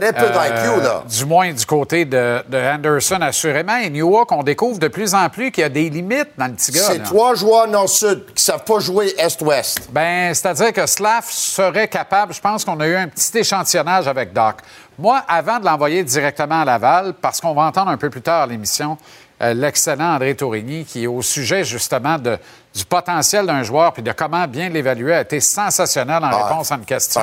Très 0.00 0.12
peu 0.12 0.26
d'IQ, 0.26 0.82
là. 0.82 1.02
Du 1.08 1.24
moins 1.24 1.52
du 1.52 1.64
côté 1.66 2.04
de, 2.04 2.42
de 2.48 2.58
Anderson, 2.58 3.18
assurément. 3.22 3.76
Et 3.76 3.90
Newark, 3.90 4.30
on 4.32 4.42
découvre 4.42 4.78
de 4.78 4.88
plus 4.88 5.14
en 5.14 5.28
plus 5.28 5.50
qu'il 5.50 5.62
y 5.62 5.64
a 5.64 5.68
des 5.68 5.88
limites 5.90 6.28
dans 6.36 6.46
le 6.46 6.52
petit 6.52 6.72
gars. 6.72 6.82
C'est 6.86 7.02
trois 7.02 7.34
joueurs 7.34 7.66
nord-sud 7.68 8.26
qui 8.26 8.34
ne 8.34 8.38
savent 8.40 8.64
pas 8.64 8.78
jouer 8.78 9.14
est-ouest. 9.18 9.88
Ben, 9.90 10.34
c'est-à-dire 10.34 10.72
que 10.72 10.86
Slav 10.86 11.24
serait 11.28 11.88
capable. 11.88 12.32
Je 12.34 12.40
pense 12.40 12.64
qu'on 12.64 12.78
a 12.80 12.86
eu 12.86 12.96
un 12.96 13.08
petit 13.08 13.38
échantillonnage 13.38 14.06
avec 14.08 14.32
Doc. 14.32 14.56
Moi, 14.98 15.22
avant 15.28 15.58
de 15.58 15.64
l'envoyer 15.66 16.02
directement 16.04 16.60
à 16.62 16.64
Laval, 16.64 17.14
parce 17.20 17.40
qu'on 17.40 17.54
va 17.54 17.62
entendre 17.62 17.90
un 17.90 17.96
peu 17.98 18.08
plus 18.10 18.22
tard 18.22 18.46
l'émission 18.46 18.96
euh, 19.42 19.52
l'excellent 19.52 20.14
André 20.14 20.34
Tourigny, 20.34 20.86
qui 20.86 21.04
est 21.04 21.06
au 21.06 21.20
sujet 21.20 21.62
justement 21.62 22.16
de- 22.16 22.38
du 22.76 22.84
potentiel 22.84 23.46
d'un 23.46 23.62
joueur 23.62 23.92
puis 23.94 24.02
de 24.02 24.12
comment 24.12 24.46
bien 24.46 24.68
l'évaluer, 24.68 25.14
a 25.14 25.22
été 25.22 25.40
sensationnel 25.40 26.22
en 26.22 26.28
Ah, 26.30 26.44
réponse 26.48 26.70
à 26.70 26.74
une 26.74 26.84
question 26.84 27.22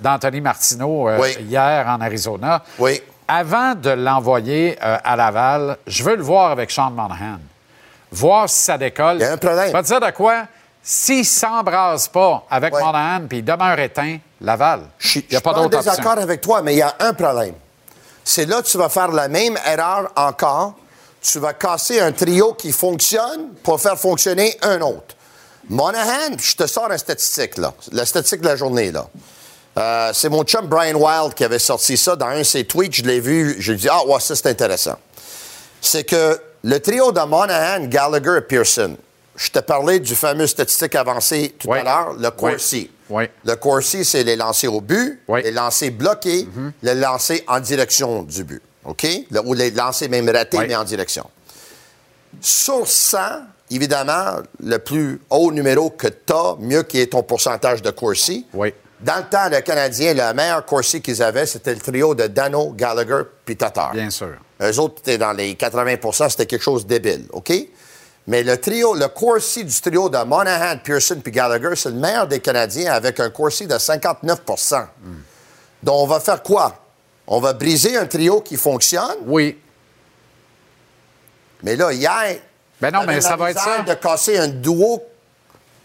d'Anthony 0.00 0.40
Martineau 0.40 1.08
euh, 1.08 1.18
Oui. 1.20 1.36
hier 1.40 1.86
en 1.86 2.00
Arizona. 2.00 2.62
Oui. 2.78 3.00
Avant 3.28 3.74
de 3.76 3.90
l'envoyer 3.90 4.76
euh, 4.82 4.96
à 5.04 5.14
Laval, 5.14 5.76
je 5.86 6.02
veux 6.02 6.16
le 6.16 6.22
voir 6.22 6.50
avec 6.50 6.70
Sean 6.72 6.90
Monahan. 6.90 7.38
Voir 8.10 8.48
si 8.48 8.60
ça 8.64 8.76
décolle. 8.76 9.18
Il 9.18 9.22
y 9.22 9.24
a 9.24 9.32
un 9.32 9.36
problème. 9.36 9.70
Pas 9.70 9.82
dire 9.82 10.00
de 10.00 10.10
quoi? 10.10 10.46
S'il 10.82 11.24
s'embrase 11.24 12.08
pas 12.08 12.44
avec 12.50 12.72
Monahan 12.72 13.20
puis 13.28 13.38
il 13.38 13.44
demeure 13.44 13.78
éteint, 13.78 14.18
Laval. 14.40 14.80
Il 15.14 15.22
n'y 15.30 15.36
a 15.36 15.40
pas 15.40 15.50
Je 15.52 15.58
suis 15.58 15.62
d'autre 15.62 15.76
en 15.76 15.78
option. 15.78 15.78
désaccord 15.92 16.18
avec 16.18 16.40
toi, 16.40 16.62
mais 16.62 16.74
il 16.74 16.78
y 16.78 16.82
a 16.82 16.94
un 17.00 17.12
problème. 17.12 17.54
C'est 18.24 18.46
là 18.46 18.62
que 18.62 18.66
tu 18.66 18.78
vas 18.78 18.88
faire 18.88 19.08
la 19.08 19.28
même 19.28 19.56
erreur 19.66 20.10
encore. 20.16 20.74
Tu 21.20 21.38
vas 21.38 21.52
casser 21.52 22.00
un 22.00 22.12
trio 22.12 22.54
qui 22.54 22.72
fonctionne 22.72 23.54
pour 23.62 23.80
faire 23.80 23.98
fonctionner 23.98 24.56
un 24.62 24.80
autre. 24.80 25.16
Monahan, 25.68 26.36
je 26.38 26.54
te 26.54 26.66
sors 26.66 26.90
une 26.90 26.98
statistique, 26.98 27.58
là. 27.58 27.74
La 27.92 28.06
statistique 28.06 28.40
de 28.40 28.46
la 28.46 28.56
journée, 28.56 28.90
là. 28.92 29.08
Euh, 29.76 30.10
c'est 30.14 30.28
mon 30.28 30.42
chum 30.44 30.66
Brian 30.66 30.96
Wild 30.96 31.34
qui 31.34 31.44
avait 31.44 31.58
sorti 31.58 31.96
ça 31.96 32.16
dans 32.16 32.26
un 32.26 32.38
de 32.38 32.42
ses 32.42 32.64
tweets. 32.64 32.94
Je 32.94 33.02
l'ai 33.02 33.20
vu. 33.20 33.56
Je 33.58 33.72
lui 33.72 33.78
ai 33.78 33.82
dit, 33.82 33.88
ah, 33.90 34.04
ouais, 34.06 34.18
ça, 34.20 34.34
c'est 34.34 34.46
intéressant. 34.48 34.96
C'est 35.80 36.04
que 36.04 36.40
le 36.64 36.80
trio 36.80 37.12
de 37.12 37.20
Monahan, 37.20 37.84
Gallagher 37.86 38.38
et 38.38 38.40
Pearson, 38.40 38.96
je 39.36 39.50
te 39.50 39.60
parlais 39.60 40.00
du 40.00 40.16
fameux 40.16 40.46
statistique 40.48 40.94
avancé 40.96 41.54
tout 41.58 41.72
à 41.72 41.82
l'heure, 41.84 42.14
le 42.18 42.30
Corsi. 42.30 42.90
Le 43.44 43.54
Corsi, 43.54 44.04
c'est 44.04 44.24
les 44.24 44.34
lancers 44.36 44.72
au 44.74 44.80
but, 44.80 45.20
les 45.44 45.52
lancers 45.52 45.92
bloqués, 45.92 46.48
les 46.82 46.94
lancers 46.94 47.40
en 47.46 47.60
direction 47.60 48.22
du 48.22 48.42
but. 48.44 48.62
OK? 48.88 49.06
Le- 49.30 49.40
ou 49.44 49.54
les 49.54 49.70
lancers 49.70 50.08
même 50.10 50.28
ratés, 50.28 50.58
mais 50.66 50.74
en 50.76 50.84
direction. 50.84 51.28
Sur 52.40 52.86
100, 52.86 53.18
évidemment, 53.70 54.36
le 54.62 54.78
plus 54.78 55.20
haut 55.30 55.50
numéro 55.52 55.90
que 55.90 56.08
tu 56.08 56.32
as, 56.32 56.56
mieux 56.58 56.82
qui 56.82 57.00
est 57.00 57.06
ton 57.12 57.22
pourcentage 57.22 57.82
de 57.82 57.90
Corsi. 57.90 58.46
Dans 59.00 59.16
le 59.18 59.24
temps, 59.30 59.48
le 59.50 59.60
Canadien, 59.60 60.12
le 60.12 60.34
meilleur 60.34 60.64
Corsi 60.66 61.00
qu'ils 61.00 61.22
avaient, 61.22 61.46
c'était 61.46 61.72
le 61.74 61.80
trio 61.80 62.14
de 62.14 62.26
Dano, 62.26 62.72
Gallagher 62.72 63.22
puis 63.44 63.56
Tatar. 63.56 63.92
Bien 63.92 64.10
sûr. 64.10 64.34
Eux 64.60 64.78
autres 64.80 64.96
étaient 64.98 65.18
dans 65.18 65.32
les 65.32 65.54
80% 65.54 66.30
c'était 66.30 66.46
quelque 66.46 66.62
chose 66.62 66.84
de 66.84 66.98
débile, 66.98 67.26
OK? 67.32 67.52
Mais 68.26 68.42
le 68.42 68.58
trio, 68.60 68.94
le 68.94 69.06
Corsi 69.08 69.64
du 69.64 69.80
trio 69.80 70.08
de 70.08 70.18
Monahan, 70.24 70.78
Pearson 70.82 71.20
puis 71.22 71.32
Gallagher, 71.32 71.74
c'est 71.76 71.90
le 71.90 71.94
meilleur 71.94 72.26
des 72.26 72.40
Canadiens 72.40 72.92
avec 72.92 73.20
un 73.20 73.30
Corsi 73.30 73.66
de 73.66 73.74
59% 73.76 74.86
Donc, 75.82 75.94
on 76.02 76.06
va 76.06 76.18
faire 76.20 76.42
quoi? 76.42 76.74
On 77.28 77.40
va 77.40 77.52
briser 77.52 77.96
un 77.96 78.06
trio 78.06 78.40
qui 78.40 78.56
fonctionne? 78.56 79.16
Oui. 79.26 79.58
Mais 81.62 81.76
là, 81.76 81.92
hier, 81.92 82.38
Ben 82.80 82.90
non, 82.90 83.04
mais 83.06 83.20
ça 83.20 83.36
va 83.36 83.50
être 83.50 83.60
ça. 83.60 83.82
de 83.82 83.94
casser 83.94 84.38
un 84.38 84.48
duo. 84.48 85.02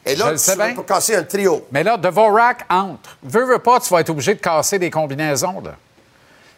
Et 0.05 0.15
là, 0.15 0.33
tu 0.35 0.51
veux 0.51 0.75
pas 0.75 0.83
casser 0.83 1.15
un 1.15 1.23
trio. 1.23 1.65
Mais 1.71 1.83
là, 1.83 1.97
Dvorak 1.97 2.65
entre. 2.69 3.17
Veux, 3.23 3.45
veux 3.45 3.59
pas, 3.59 3.79
tu 3.79 3.89
vas 3.93 3.99
être 4.01 4.09
obligé 4.09 4.35
de 4.35 4.39
casser 4.39 4.79
des 4.79 4.89
combinaisons, 4.89 5.61
là. 5.61 5.75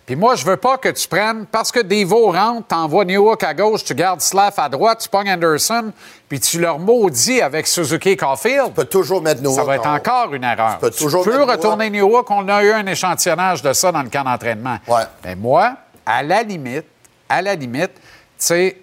Puis 0.06 0.16
moi, 0.16 0.36
je 0.36 0.45
veux 0.45 0.58
pas 0.58 0.78
que 0.78 0.89
tu 0.89 1.08
prennes, 1.08 1.47
parce 1.47 1.72
que 1.72 1.80
Devo 1.80 2.32
rentre, 2.32 2.68
t'envoies 2.68 3.06
Newhook 3.06 3.43
à 3.43 3.56
gauche, 3.56 3.84
tu 3.84 3.95
gardes 3.95 4.22
Slav 4.22 4.53
à 4.58 4.70
droite, 4.70 4.99
tu 4.99 5.10
pognes 5.10 5.32
Anderson, 5.32 5.91
puis 6.30 6.39
tu 6.39 6.60
leur 6.60 6.78
maudis 6.78 7.41
avec 7.41 7.66
Suzuki 7.66 8.10
et 8.10 8.18
Caulfield. 8.18 8.68
Tu 8.68 8.74
peux 8.74 8.86
toujours 8.86 9.22
mettre 9.22 9.41
Newhook 9.41 9.56
Ça 9.56 9.64
va 9.64 9.76
être 9.78 9.88
encore 9.88 10.34
une 10.36 10.43
erreur. 10.43 10.74
Tu 10.76 10.80
peux 10.82 10.91
toujours 10.91 11.24
peux 11.24 11.39
mettre 11.39 11.53
retourner 11.53 11.89
Newhook. 11.89 12.30
On 12.30 12.47
a 12.47 12.64
eu 12.64 12.72
un 12.72 12.86
échantillonnage 12.86 13.64
de 13.64 13.74
ça 13.74 13.91
dans 13.91 14.03
le 14.03 14.10
camp 14.10 14.24
d'entraînement. 14.24 14.78
Mais 15.24 15.36
moi, 15.36 15.74
à 16.06 16.22
la 16.22 16.43
limite, 16.43 16.86
à 17.28 17.41
la 17.41 17.56
limite, 17.56 17.93
tu 17.95 18.01
sais, 18.38 18.78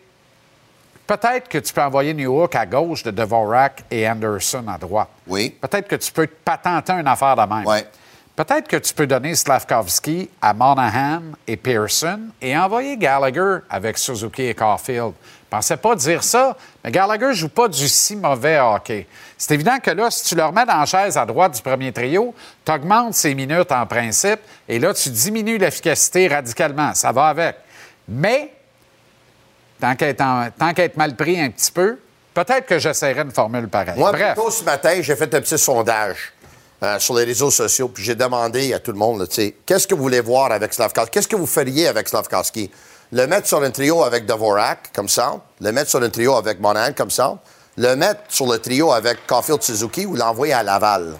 peut-être 1.06 1.48
que 1.48 1.58
tu 1.58 1.72
peux 1.72 1.82
envoyer 1.82 2.14
Newhook 2.14 2.56
à 2.56 2.66
gauche 2.66 3.04
de 3.04 3.12
Dvorak 3.12 3.84
et 3.92 4.08
Anderson 4.08 4.64
à 4.66 4.76
droite. 4.76 5.08
Oui. 5.28 5.50
Peut-être 5.50 5.86
que 5.86 5.96
tu 5.96 6.10
peux 6.10 6.26
te 6.26 6.34
patenter 6.44 6.94
une 6.94 7.06
affaire 7.06 7.36
de 7.36 7.42
même. 7.42 7.64
Peut-être 8.34 8.66
que 8.66 8.78
tu 8.78 8.94
peux 8.94 9.06
donner 9.06 9.34
Slavkovski 9.34 10.30
à 10.40 10.54
Monahan 10.54 11.20
et 11.46 11.56
Pearson 11.58 12.18
et 12.40 12.56
envoyer 12.56 12.96
Gallagher 12.96 13.58
avec 13.68 13.98
Suzuki 13.98 14.44
et 14.44 14.54
Caulfield. 14.54 15.12
Je 15.20 15.56
pensais 15.56 15.76
pas 15.76 15.94
dire 15.94 16.24
ça, 16.24 16.56
mais 16.82 16.90
Gallagher 16.90 17.34
joue 17.34 17.50
pas 17.50 17.68
du 17.68 17.86
si 17.86 18.16
mauvais 18.16 18.58
hockey. 18.58 19.06
C'est 19.36 19.52
évident 19.52 19.78
que 19.80 19.90
là, 19.90 20.10
si 20.10 20.24
tu 20.24 20.34
le 20.34 20.44
remets 20.44 20.64
dans 20.64 20.78
la 20.78 20.86
chaise 20.86 21.18
à 21.18 21.26
droite 21.26 21.54
du 21.56 21.60
premier 21.60 21.92
trio, 21.92 22.34
tu 22.64 22.72
augmentes 22.72 23.12
ses 23.12 23.34
minutes 23.34 23.70
en 23.70 23.84
principe 23.84 24.40
et 24.66 24.78
là, 24.78 24.94
tu 24.94 25.10
diminues 25.10 25.58
l'efficacité 25.58 26.26
radicalement. 26.26 26.94
Ça 26.94 27.12
va 27.12 27.26
avec. 27.26 27.56
Mais, 28.08 28.50
tant 29.78 29.94
qu'à 29.94 30.14
qu'à 30.14 30.84
être 30.84 30.96
mal 30.96 31.14
pris 31.16 31.38
un 31.38 31.50
petit 31.50 31.70
peu, 31.70 31.98
peut-être 32.32 32.64
que 32.64 32.78
j'essaierai 32.78 33.20
une 33.20 33.30
formule 33.30 33.68
pareille. 33.68 33.98
Moi, 33.98 34.10
Bref. 34.10 34.36
tôt 34.36 34.50
ce 34.50 34.64
matin, 34.64 35.02
j'ai 35.02 35.16
fait 35.16 35.34
un 35.34 35.40
petit 35.42 35.58
sondage 35.58 36.32
euh, 36.82 36.98
sur 36.98 37.14
les 37.14 37.24
réseaux 37.24 37.50
sociaux, 37.50 37.88
puis 37.88 38.02
j'ai 38.02 38.14
demandé 38.14 38.72
à 38.72 38.78
tout 38.78 38.92
le 38.92 38.98
monde, 38.98 39.28
tu 39.28 39.34
sais, 39.36 39.54
qu'est-ce 39.64 39.86
que 39.86 39.94
vous 39.94 40.02
voulez 40.02 40.20
voir 40.20 40.52
avec 40.52 40.72
Slavkowski? 40.72 41.10
Qu'est-ce 41.10 41.28
que 41.28 41.36
vous 41.36 41.46
feriez 41.46 41.88
avec 41.88 42.08
Slavkowski? 42.08 42.70
Le 43.12 43.26
mettre 43.26 43.46
sur 43.46 43.62
un 43.62 43.70
trio 43.70 44.02
avec 44.02 44.26
Dvorak, 44.26 44.90
comme 44.94 45.08
ça, 45.08 45.40
le 45.60 45.72
mettre 45.72 45.90
sur 45.90 46.02
un 46.02 46.08
trio 46.08 46.34
avec 46.34 46.60
Monahan, 46.60 46.92
comme 46.92 47.10
ça, 47.10 47.38
le 47.76 47.94
mettre 47.94 48.22
sur 48.28 48.46
le 48.46 48.58
trio 48.58 48.92
avec 48.92 49.26
Caulfield 49.26 49.62
Suzuki 49.62 50.06
ou 50.06 50.16
l'envoyer 50.16 50.54
à 50.54 50.62
Laval? 50.62 51.16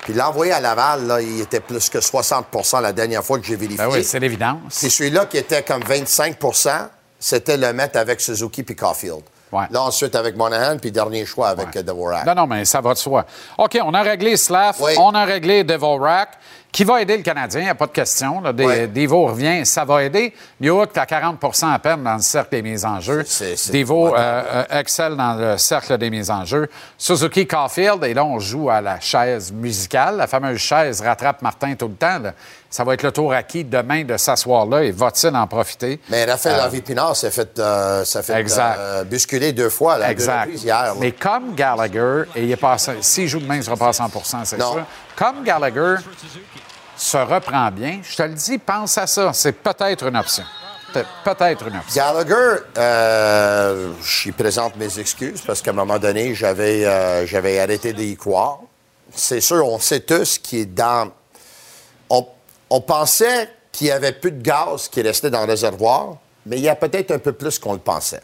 Puis 0.00 0.12
l'envoyer 0.14 0.52
à 0.52 0.60
Laval, 0.60 1.06
là, 1.06 1.20
il 1.20 1.40
était 1.40 1.60
plus 1.60 1.88
que 1.88 1.98
60% 1.98 2.80
la 2.80 2.92
dernière 2.92 3.24
fois 3.24 3.38
que 3.38 3.44
j'ai 3.44 3.56
vérifié. 3.56 3.84
Ben 3.84 3.90
oui, 3.92 4.04
c'est 4.04 4.20
l'évidence. 4.20 4.78
Puis 4.78 4.90
celui-là 4.90 5.26
qui 5.26 5.38
était 5.38 5.62
comme 5.62 5.82
25% 5.82 6.88
c'était 7.18 7.56
le 7.56 7.72
mettre 7.72 7.98
avec 7.98 8.20
Suzuki 8.20 8.62
puis 8.62 8.76
Caulfield. 8.76 9.22
Là, 9.52 9.82
ensuite, 9.82 10.14
avec 10.14 10.36
Monahan, 10.36 10.76
puis 10.78 10.90
dernier 10.90 11.24
choix 11.24 11.48
avec 11.48 11.76
euh, 11.76 11.82
Dvorak. 11.82 12.26
Non, 12.26 12.34
non, 12.34 12.46
mais 12.46 12.64
ça 12.64 12.80
va 12.80 12.92
de 12.94 12.98
soi. 12.98 13.24
OK, 13.58 13.78
on 13.82 13.94
a 13.94 14.02
réglé 14.02 14.36
Slav, 14.36 14.76
on 14.98 15.14
a 15.14 15.24
réglé 15.24 15.64
Devorak, 15.64 16.30
qui 16.76 16.84
va 16.84 17.00
aider 17.00 17.16
le 17.16 17.22
Canadien, 17.22 17.60
il 17.60 17.64
n'y 17.64 17.70
a 17.70 17.74
pas 17.74 17.86
de 17.86 17.92
question. 17.92 18.42
Là. 18.42 18.52
Des- 18.52 18.86
Devo 18.88 19.28
revient, 19.28 19.64
ça 19.64 19.86
va 19.86 20.02
aider. 20.02 20.34
Newhook, 20.60 20.92
tu 20.92 21.00
à 21.00 21.06
40% 21.06 21.72
à 21.72 21.78
peine 21.78 22.02
dans 22.02 22.16
le 22.16 22.20
cercle 22.20 22.50
des 22.50 22.60
mises 22.60 22.84
en 22.84 23.00
jeu. 23.00 23.24
Devo 23.72 24.14
euh, 24.14 24.18
euh, 24.18 24.78
excelle 24.78 25.16
dans 25.16 25.32
le 25.36 25.56
cercle 25.56 25.96
des 25.96 26.10
mises 26.10 26.30
en 26.30 26.44
jeu. 26.44 26.68
Suzuki 26.98 27.46
Caulfield, 27.46 28.04
et 28.04 28.12
là, 28.12 28.26
on 28.26 28.38
joue 28.38 28.68
à 28.68 28.82
la 28.82 29.00
chaise 29.00 29.50
musicale. 29.52 30.18
La 30.18 30.26
fameuse 30.26 30.58
chaise 30.58 31.00
rattrape 31.00 31.40
Martin 31.40 31.74
tout 31.76 31.88
le 31.88 31.94
temps. 31.94 32.18
là. 32.18 32.34
Ça 32.68 32.84
va 32.84 32.92
être 32.92 33.04
le 33.04 33.12
tour 33.12 33.32
à 33.32 33.42
qui 33.42 33.64
demain 33.64 34.04
de 34.04 34.18
s'asseoir 34.18 34.66
là 34.66 34.82
et 34.82 34.90
va-t-il 34.90 35.34
en 35.34 35.46
profiter? 35.46 35.98
Mais 36.10 36.26
Raphaël 36.26 36.60
Euh, 36.74 36.80
Pinard 36.82 37.16
s'est 37.16 37.30
fait, 37.30 37.58
euh, 37.58 38.04
s'est 38.04 38.22
fait 38.22 38.38
Exact. 38.38 38.76
euh, 38.78 39.04
bousculer 39.04 39.52
deux 39.52 39.70
fois, 39.70 39.96
là, 39.96 40.06
deux 40.08 40.12
Exact. 40.12 40.50
hier. 40.62 40.76
là. 40.82 40.94
Mais 41.00 41.12
comme 41.12 41.54
Gallagher, 41.54 42.24
et 42.34 42.42
il 42.44 42.50
est 42.52 42.56
passé, 42.56 42.92
s'il 43.00 43.28
joue 43.28 43.38
demain, 43.40 43.56
il 43.56 43.64
sera 43.64 43.76
pas 43.76 43.88
à 43.88 43.92
100% 43.92 44.44
c'est 44.44 44.56
sûr. 44.60 44.84
Comme 45.16 45.42
Gallagher 45.42 45.94
se 46.96 47.16
reprend 47.16 47.70
bien, 47.70 48.00
je 48.02 48.16
te 48.16 48.22
le 48.22 48.34
dis, 48.34 48.58
pense 48.58 48.96
à 48.98 49.06
ça. 49.06 49.32
C'est 49.32 49.52
peut-être 49.52 50.06
une 50.06 50.16
option. 50.16 50.44
Peut- 50.92 51.04
Peut-être 51.24 51.66
une 51.68 51.76
option. 51.76 52.02
Gallagher, 52.02 52.62
euh, 52.78 53.92
j'y 54.02 54.32
présente 54.32 54.76
mes 54.76 54.98
excuses 54.98 55.42
parce 55.42 55.60
qu'à 55.60 55.72
un 55.72 55.74
moment 55.74 55.98
donné, 55.98 56.34
j'avais, 56.34 56.84
euh, 56.86 57.62
arrêté 57.62 57.92
d'y 57.92 58.16
croire. 58.16 58.60
C'est 59.14 59.40
sûr, 59.40 59.66
on 59.66 59.78
sait 59.78 60.00
tous 60.00 60.38
qu'il 60.38 60.60
est 60.60 60.66
dans. 60.66 61.10
On, 62.68 62.80
pensait 62.80 63.50
qu'il 63.70 63.86
y 63.88 63.90
avait 63.92 64.12
plus 64.12 64.32
de 64.32 64.42
gaz 64.42 64.88
qui 64.88 65.00
restait 65.02 65.30
dans 65.30 65.42
le 65.42 65.46
réservoir, 65.46 66.16
mais 66.46 66.56
il 66.56 66.62
y 66.62 66.68
a 66.68 66.74
peut-être 66.74 67.12
un 67.12 67.18
peu 67.18 67.32
plus 67.32 67.58
qu'on 67.58 67.74
le 67.74 67.78
pensait. 67.78 68.22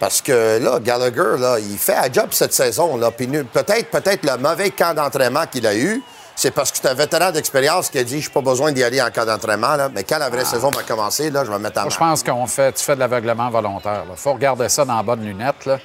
Parce 0.00 0.22
que 0.22 0.58
là, 0.62 0.78
Gallagher, 0.80 1.38
là, 1.38 1.58
il 1.58 1.76
fait 1.76 1.94
un 1.96 2.10
job 2.12 2.28
cette 2.30 2.54
saison. 2.54 2.96
Là, 2.96 3.10
puis 3.10 3.26
nous- 3.26 3.44
peut-être, 3.44 3.90
peut-être 3.90 4.24
le 4.24 4.36
mauvais 4.38 4.70
camp 4.70 4.94
d'entraînement 4.94 5.46
qu'il 5.46 5.66
a 5.66 5.74
eu 5.74 6.02
c'est 6.36 6.50
parce 6.50 6.70
que 6.72 6.78
c'est 6.78 6.88
un 6.88 6.94
vétéran 6.94 7.30
d'expérience 7.30 7.88
qui 7.90 7.98
a 7.98 8.04
dit 8.04 8.20
Je 8.20 8.28
n'ai 8.28 8.32
pas 8.32 8.40
besoin 8.40 8.72
d'y 8.72 8.82
aller 8.82 9.00
en 9.00 9.10
cas 9.10 9.24
d'entraînement, 9.24 9.76
là, 9.76 9.88
mais 9.94 10.04
quand 10.04 10.18
la 10.18 10.30
vraie 10.30 10.44
saison 10.44 10.70
va 10.70 10.82
commencer, 10.82 11.30
là, 11.30 11.44
je 11.44 11.50
vais 11.50 11.58
me 11.58 11.62
mettre 11.62 11.80
en 11.80 11.90
je 11.90 11.98
pense 11.98 12.22
qu'on 12.22 12.46
fait, 12.46 12.72
tu 12.72 12.84
fais 12.84 12.94
de 12.94 13.00
l'aveuglement 13.00 13.50
volontaire. 13.50 14.04
Il 14.10 14.16
faut 14.16 14.32
regarder 14.32 14.68
ça 14.68 14.84
dans 14.84 14.96
la 14.96 15.02
bonne 15.02 15.24
lunette. 15.24 15.64
Là. 15.66 15.78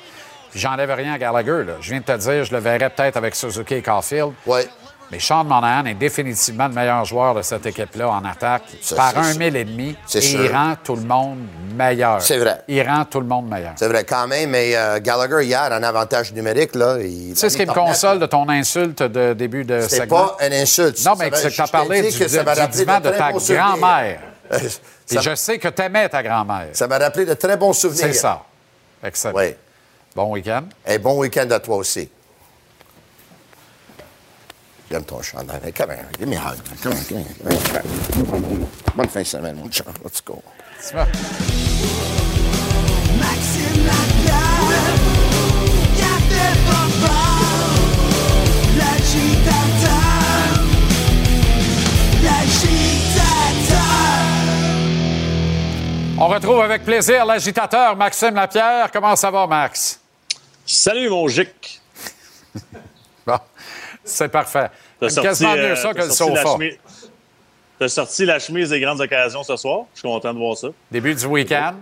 Puis 0.49 0.59
j'enlève 0.59 0.91
rien 0.91 1.13
à 1.13 1.17
Gallagher. 1.17 1.63
Là. 1.63 1.73
Je 1.79 1.91
viens 1.91 1.99
de 1.99 2.05
te 2.05 2.17
dire, 2.17 2.43
je 2.43 2.51
le 2.51 2.59
verrais 2.59 2.89
peut-être 2.89 3.17
avec 3.17 3.35
Suzuki 3.35 3.75
et 3.75 3.81
Caulfield. 3.81 4.33
Oui. 4.47 4.61
Mais 5.11 5.19
Sean 5.19 5.43
Monahan 5.43 5.85
est 5.85 5.95
définitivement 5.95 6.67
le 6.67 6.73
meilleur 6.75 7.03
joueur 7.03 7.33
de 7.33 7.41
cette 7.41 7.65
équipe-là 7.65 8.09
en 8.09 8.23
attaque 8.25 8.63
Ça, 8.79 8.95
par 8.95 9.11
c'est 9.11 9.17
un 9.17 9.23
sûr. 9.31 9.39
mille 9.39 9.55
et 9.55 9.65
demi. 9.65 9.95
C'est 10.05 10.19
et 10.19 10.21
sûr. 10.21 10.45
il 10.45 10.51
rend 10.51 10.75
tout 10.83 10.95
le 10.95 11.01
monde 11.01 11.39
meilleur. 11.75 12.21
C'est 12.21 12.37
vrai. 12.37 12.61
Il 12.67 12.81
rend 12.87 13.05
tout 13.05 13.19
le 13.19 13.25
monde 13.25 13.49
meilleur. 13.49 13.71
C'est 13.75 13.87
vrai, 13.87 14.03
quand 14.03 14.27
même, 14.27 14.51
mais 14.51 14.75
euh, 14.75 14.99
Gallagher, 14.99 15.43
hier, 15.45 15.67
en 15.71 15.81
avantage 15.81 16.31
numérique, 16.33 16.75
là, 16.75 16.97
il. 16.99 17.29
Tu 17.33 17.39
sais 17.39 17.49
ce 17.49 17.57
qui 17.57 17.65
me 17.65 17.73
console 17.73 18.19
de 18.19 18.27
ton 18.27 18.47
insulte 18.49 19.01
de 19.01 19.33
début 19.33 19.65
de 19.65 19.81
C'est 19.81 19.97
segment? 20.01 20.27
pas 20.37 20.45
une 20.45 20.53
insulte. 20.53 21.03
Non, 21.03 21.13
mais 21.17 21.31
c'est 21.33 21.49
tu 21.49 21.61
as 21.61 21.67
parlé 21.67 22.01
du, 22.03 22.17
que 22.17 22.23
du 22.25 22.67
divan 22.77 22.99
de 22.99 23.09
ta 23.09 23.31
grand-mère. 23.31 24.19
Et 24.51 25.19
je 25.19 25.33
sais 25.35 25.57
que 25.57 25.67
tu 25.69 25.81
aimais 25.81 26.07
ta 26.09 26.21
grand-mère. 26.21 26.67
Ça 26.73 26.87
m'a 26.87 26.99
rappelé 26.99 27.25
de 27.25 27.33
très 27.33 27.57
bons 27.57 27.73
souvenirs. 27.73 28.05
C'est 28.07 28.13
ça. 28.13 28.43
Excellent. 29.03 29.35
Oui. 29.37 29.55
Bon 30.15 30.31
week-end. 30.33 30.63
Et 30.85 30.99
bon 30.99 31.17
week-end 31.17 31.49
à 31.49 31.59
toi 31.59 31.77
aussi. 31.77 32.09
J'aime 34.89 35.03
ton 35.03 35.21
chandail. 35.21 35.61
Hey, 35.63 35.71
Come 35.71 35.91
here. 35.91 36.07
Give 36.17 36.27
me 36.27 36.35
a 36.35 36.39
hug. 36.39 36.57
Come 36.81 36.93
on, 36.93 37.03
come 37.05 37.17
here. 37.19 37.35
Come 37.43 38.43
here. 38.43 38.67
Bonne 38.95 39.07
fin 39.07 39.21
de 39.21 39.25
semaine, 39.25 39.55
mon 39.57 39.69
chat. 39.71 39.85
Let's 40.03 40.21
go. 40.21 40.41
Tu 40.87 40.95
vas. 40.95 41.05
Maxime 43.19 43.85
Lapierre, 43.85 44.95
Café 45.95 46.45
Football, 46.65 47.77
l'agitateur, 48.77 49.99
l'agitateur. 52.23 53.67
On 56.17 56.27
retrouve 56.27 56.61
avec 56.61 56.83
plaisir 56.83 57.25
l'agitateur 57.25 57.95
Maxime 57.95 58.33
Lapierre. 58.35 58.89
Comment 58.91 59.15
ça 59.15 59.29
va, 59.29 59.45
Max? 59.45 59.99
Salut, 60.65 61.09
mon 61.09 61.27
gic. 61.27 61.78
C'est 64.09 64.29
parfait. 64.29 64.69
T'as 64.99 65.09
quasiment 65.21 65.55
mieux 65.55 65.71
euh, 65.71 65.75
ça 65.75 65.93
que 65.93 65.99
le 66.01 66.09
sorti 66.09 66.35
sofa. 66.35 66.57
T'as 67.79 67.87
sorti 67.87 68.25
la 68.25 68.39
chemise 68.39 68.69
des 68.69 68.79
grandes 68.79 68.99
occasions 68.99 69.43
ce 69.43 69.55
soir. 69.55 69.83
Je 69.93 69.99
suis 69.99 70.07
content 70.07 70.33
de 70.33 70.39
voir 70.39 70.57
ça. 70.57 70.67
Début 70.91 71.15
du 71.15 71.25
week-end. 71.25 71.75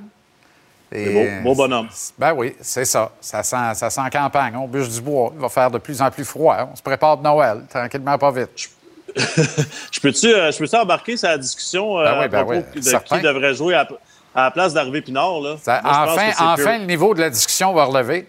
C'est 0.92 1.12
beau. 1.12 1.50
Beau 1.50 1.56
bonhomme. 1.56 1.90
Ben 2.18 2.34
oui, 2.34 2.56
c'est 2.62 2.86
ça. 2.86 3.12
Ça 3.20 3.44
sent, 3.44 3.74
ça 3.74 3.90
sent 3.90 4.02
campagne. 4.12 4.56
On 4.56 4.68
bûche 4.68 4.90
du 4.90 5.02
bois. 5.02 5.32
Il 5.34 5.40
va 5.42 5.50
faire 5.50 5.70
de 5.72 5.80
plus 5.80 6.02
en 6.02 6.10
plus 6.12 6.24
froid. 6.24 6.70
On 6.72 6.76
se 6.76 6.82
prépare 6.82 7.18
de 7.18 7.24
Noël, 7.24 7.64
tranquillement, 7.70 8.18
pas 8.18 8.32
vite. 8.32 8.50
Je 9.92 10.00
peux-tu 10.00 10.28
euh, 10.28 10.52
je 10.52 10.58
peux-tu 10.60 10.76
embarquer 10.76 11.18
sur 11.18 11.28
la 11.30 11.38
discussion 11.38 11.98
euh, 11.98 12.04
Ben 12.04 12.20
oui, 12.20 12.26
à 12.26 12.28
ben 12.28 12.46
oui, 12.48 12.58
de 12.76 12.82
certain. 12.82 13.18
qui 13.18 13.24
devrait 13.24 13.54
jouer 13.56 13.74
à, 13.74 13.88
à 14.36 14.44
la 14.44 14.52
place 14.52 14.74
d'Harvey 14.74 15.02
Pinard? 15.02 15.40
Là? 15.40 15.56
Ça- 15.64 15.82
Moi, 15.82 15.92
enfin, 16.14 16.32
enfin, 16.40 16.78
le 16.80 16.86
niveau 16.86 17.14
de 17.16 17.22
la 17.22 17.30
discussion 17.32 17.74
va 17.74 17.86
relever. 17.86 18.28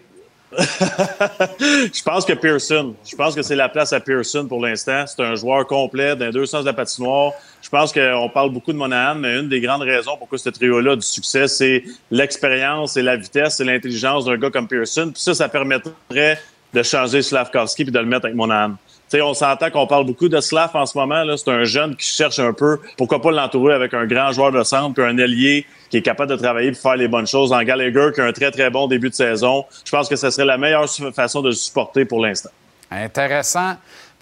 Je 0.59 2.03
pense 2.03 2.25
que 2.25 2.33
Pearson. 2.33 2.95
Je 3.05 3.15
pense 3.15 3.35
que 3.35 3.41
c'est 3.41 3.55
la 3.55 3.69
place 3.69 3.93
à 3.93 3.99
Pearson 3.99 4.47
pour 4.47 4.61
l'instant. 4.61 5.05
C'est 5.05 5.21
un 5.21 5.35
joueur 5.35 5.67
complet 5.67 6.15
dans 6.15 6.31
deux 6.31 6.45
sens 6.45 6.61
de 6.61 6.65
la 6.65 6.73
patinoire. 6.73 7.33
Je 7.61 7.69
pense 7.69 7.93
qu'on 7.93 8.29
parle 8.33 8.51
beaucoup 8.51 8.73
de 8.73 8.77
Monahan, 8.77 9.15
mais 9.15 9.39
une 9.39 9.49
des 9.49 9.61
grandes 9.61 9.83
raisons 9.83 10.17
pourquoi 10.17 10.37
ce 10.37 10.49
trio-là 10.49 10.95
du 10.95 11.01
succès, 11.01 11.47
c'est 11.47 11.83
l'expérience 12.09 12.97
et 12.97 13.01
la 13.01 13.15
vitesse 13.15 13.59
et 13.59 13.63
l'intelligence 13.63 14.25
d'un 14.25 14.37
gars 14.37 14.49
comme 14.49 14.67
Pearson. 14.67 15.11
Puis 15.13 15.21
ça, 15.21 15.33
ça 15.33 15.49
permettrait 15.49 16.39
de 16.73 16.83
changer 16.83 17.21
Slavkovski 17.21 17.83
puis 17.83 17.91
de 17.91 17.99
le 17.99 18.05
mettre 18.05 18.25
avec 18.25 18.35
Monahan. 18.35 18.71
Tu 18.71 19.17
sais, 19.17 19.21
on 19.21 19.33
s'entend 19.33 19.71
qu'on 19.71 19.87
parle 19.87 20.05
beaucoup 20.05 20.29
de 20.29 20.39
Slav 20.39 20.69
en 20.75 20.85
ce 20.85 20.97
moment. 20.97 21.23
C'est 21.35 21.49
un 21.49 21.63
jeune 21.63 21.95
qui 21.95 22.07
cherche 22.07 22.37
un 22.39 22.53
peu, 22.53 22.79
pourquoi 22.97 23.21
pas 23.21 23.31
l'entourer 23.31 23.73
avec 23.73 23.93
un 23.93 24.05
grand 24.05 24.31
joueur 24.31 24.51
de 24.51 24.63
centre, 24.63 24.93
puis 24.93 25.03
un 25.03 25.17
ailier 25.17 25.65
qui 25.89 25.97
est 25.97 26.01
capable 26.01 26.29
de 26.31 26.35
travailler 26.35 26.71
pour 26.71 26.81
faire 26.81 26.95
les 26.95 27.07
bonnes 27.07 27.27
choses. 27.27 27.51
En 27.51 27.61
Gallagher, 27.63 28.09
qui 28.13 28.21
a 28.21 28.25
un 28.25 28.31
très, 28.31 28.51
très 28.51 28.69
bon 28.69 28.87
début 28.87 29.09
de 29.09 29.15
saison. 29.15 29.65
Je 29.83 29.91
pense 29.91 30.07
que 30.07 30.15
ce 30.15 30.29
serait 30.29 30.45
la 30.45 30.57
meilleure 30.57 30.87
façon 31.15 31.41
de 31.41 31.47
le 31.49 31.55
supporter 31.55 32.05
pour 32.05 32.19
l'instant. 32.23 32.49
Intéressant. 32.91 33.75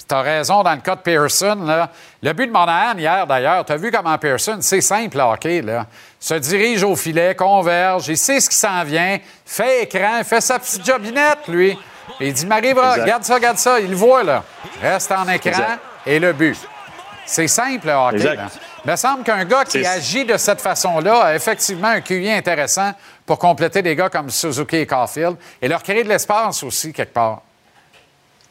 Tu 0.07 0.15
as 0.15 0.21
raison 0.21 0.63
dans 0.63 0.73
le 0.73 0.79
cas 0.81 0.95
de 0.95 1.01
Pearson. 1.01 1.57
Là. 1.65 1.89
Le 2.23 2.31
but 2.31 2.47
de 2.47 2.51
Monahan 2.51 2.97
hier, 2.97 3.27
d'ailleurs, 3.27 3.65
tu 3.65 3.73
as 3.73 3.77
vu 3.77 3.91
comment 3.91 4.17
Pearson, 4.17 4.57
c'est 4.61 4.79
simple, 4.79 5.17
le 5.17 5.23
hockey, 5.23 5.61
là. 5.61 5.85
Se 6.19 6.35
dirige 6.35 6.83
au 6.83 6.95
filet, 6.95 7.35
converge, 7.35 8.07
il 8.07 8.17
sait 8.17 8.39
ce 8.39 8.49
qui 8.49 8.55
s'en 8.55 8.83
vient, 8.83 9.17
fait 9.45 9.83
écran, 9.83 10.23
fait 10.23 10.39
sa 10.39 10.59
petite 10.59 10.85
jobinette, 10.85 11.47
lui. 11.47 11.77
Et 12.21 12.27
il 12.27 12.33
dit 12.33 12.45
Exact. 12.45 13.01
regarde 13.01 13.23
ça, 13.23 13.35
regarde 13.35 13.57
ça. 13.57 13.79
Il 13.79 13.89
le 13.89 13.95
voit, 13.95 14.23
là. 14.23 14.43
Reste 14.81 15.11
en 15.11 15.27
écran 15.27 15.49
Exact. 15.49 15.79
et 16.05 16.19
le 16.19 16.31
but. 16.31 16.57
C'est 17.27 17.47
simple, 17.47 17.87
le 17.87 17.93
hockey. 17.93 18.15
Exact. 18.15 18.35
là. 18.35 18.49
Il 18.85 18.91
me 18.91 18.95
semble 18.95 19.23
qu'un 19.23 19.43
gars 19.43 19.65
qui 19.65 19.85
agit 19.85 20.23
de 20.23 20.37
cette 20.37 20.61
façon-là 20.61 21.23
a 21.25 21.35
effectivement 21.35 21.89
un 21.89 22.01
QI 22.01 22.31
intéressant 22.31 22.93
pour 23.25 23.37
compléter 23.37 23.81
des 23.81 23.95
gars 23.95 24.09
comme 24.09 24.29
Suzuki 24.29 24.77
et 24.77 24.87
Caulfield 24.87 25.35
et 25.61 25.67
leur 25.67 25.83
créer 25.83 26.03
de 26.03 26.09
l'espace 26.09 26.63
aussi, 26.63 26.93
quelque 26.93 27.13
part. 27.13 27.41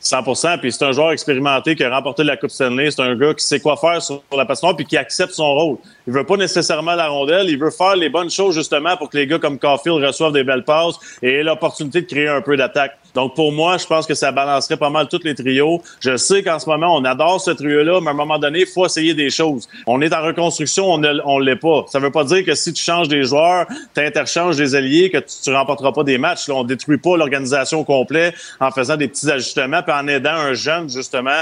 100% 0.02 0.60
Puis 0.60 0.72
c'est 0.72 0.84
un 0.84 0.92
joueur 0.92 1.12
expérimenté 1.12 1.74
qui 1.74 1.82
a 1.82 1.90
remporté 1.90 2.22
la 2.22 2.36
Coupe 2.36 2.50
Stanley. 2.50 2.90
C'est 2.90 3.02
un 3.02 3.16
gars 3.16 3.34
qui 3.34 3.44
sait 3.44 3.60
quoi 3.60 3.76
faire 3.76 4.00
sur 4.00 4.22
la 4.36 4.44
patinoire 4.44 4.76
puis 4.76 4.84
qui 4.84 4.96
accepte 4.96 5.32
son 5.32 5.54
rôle. 5.54 5.78
Il 6.06 6.12
veut 6.12 6.24
pas 6.24 6.36
nécessairement 6.36 6.94
la 6.94 7.08
rondelle. 7.08 7.48
Il 7.48 7.58
veut 7.58 7.70
faire 7.70 7.96
les 7.96 8.08
bonnes 8.08 8.30
choses 8.30 8.54
justement 8.54 8.96
pour 8.96 9.10
que 9.10 9.16
les 9.16 9.26
gars 9.26 9.38
comme 9.38 9.58
Caulfield 9.58 10.04
reçoivent 10.04 10.32
des 10.32 10.44
belles 10.44 10.64
passes 10.64 10.96
et 11.22 11.36
aient 11.36 11.42
l'opportunité 11.42 12.02
de 12.02 12.06
créer 12.06 12.28
un 12.28 12.42
peu 12.42 12.56
d'attaque. 12.56 12.98
Donc 13.16 13.34
pour 13.34 13.50
moi, 13.50 13.78
je 13.78 13.86
pense 13.86 14.06
que 14.06 14.12
ça 14.12 14.30
balancerait 14.30 14.76
pas 14.76 14.90
mal 14.90 15.08
tous 15.08 15.22
les 15.24 15.34
trios. 15.34 15.82
Je 16.00 16.18
sais 16.18 16.42
qu'en 16.42 16.58
ce 16.58 16.68
moment, 16.68 16.94
on 16.94 17.02
adore 17.06 17.40
ce 17.40 17.50
trio-là, 17.50 18.02
mais 18.02 18.08
à 18.08 18.10
un 18.10 18.14
moment 18.14 18.38
donné, 18.38 18.60
il 18.60 18.66
faut 18.66 18.84
essayer 18.84 19.14
des 19.14 19.30
choses. 19.30 19.66
On 19.86 20.02
est 20.02 20.12
en 20.12 20.22
reconstruction, 20.22 20.84
on 20.84 20.98
ne 20.98 21.18
on 21.24 21.38
l'est 21.38 21.56
pas. 21.56 21.86
Ça 21.88 21.98
veut 21.98 22.10
pas 22.10 22.24
dire 22.24 22.44
que 22.44 22.54
si 22.54 22.74
tu 22.74 22.84
changes 22.84 23.08
des 23.08 23.22
joueurs, 23.22 23.66
tu 23.94 24.02
interchanges 24.02 24.58
des 24.58 24.74
alliés, 24.74 25.08
que 25.08 25.16
tu, 25.16 25.34
tu 25.42 25.50
remporteras 25.50 25.92
pas 25.92 26.04
des 26.04 26.18
matchs. 26.18 26.46
Là, 26.48 26.56
on 26.56 26.64
détruit 26.64 26.98
pas 26.98 27.16
l'organisation 27.16 27.80
au 27.80 27.84
complet 27.84 28.34
en 28.60 28.70
faisant 28.70 28.98
des 28.98 29.08
petits 29.08 29.30
ajustements 29.30 29.82
puis 29.82 29.94
en 29.94 30.06
aidant 30.08 30.34
un 30.34 30.52
jeune, 30.52 30.90
justement, 30.90 31.40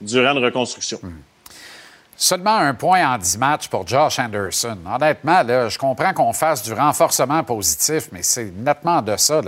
durant 0.00 0.32
une 0.32 0.44
reconstruction. 0.44 0.98
Seulement 2.16 2.56
un 2.56 2.74
point 2.74 3.14
en 3.14 3.18
10 3.18 3.38
matchs 3.38 3.68
pour 3.68 3.86
Josh 3.86 4.18
Anderson. 4.18 4.78
Honnêtement, 4.86 5.42
je 5.68 5.78
comprends 5.78 6.12
qu'on 6.12 6.32
fasse 6.32 6.62
du 6.62 6.72
renforcement 6.72 7.42
positif, 7.42 8.10
mais 8.12 8.22
c'est 8.22 8.52
nettement 8.56 9.02
de 9.02 9.16
ça. 9.16 9.40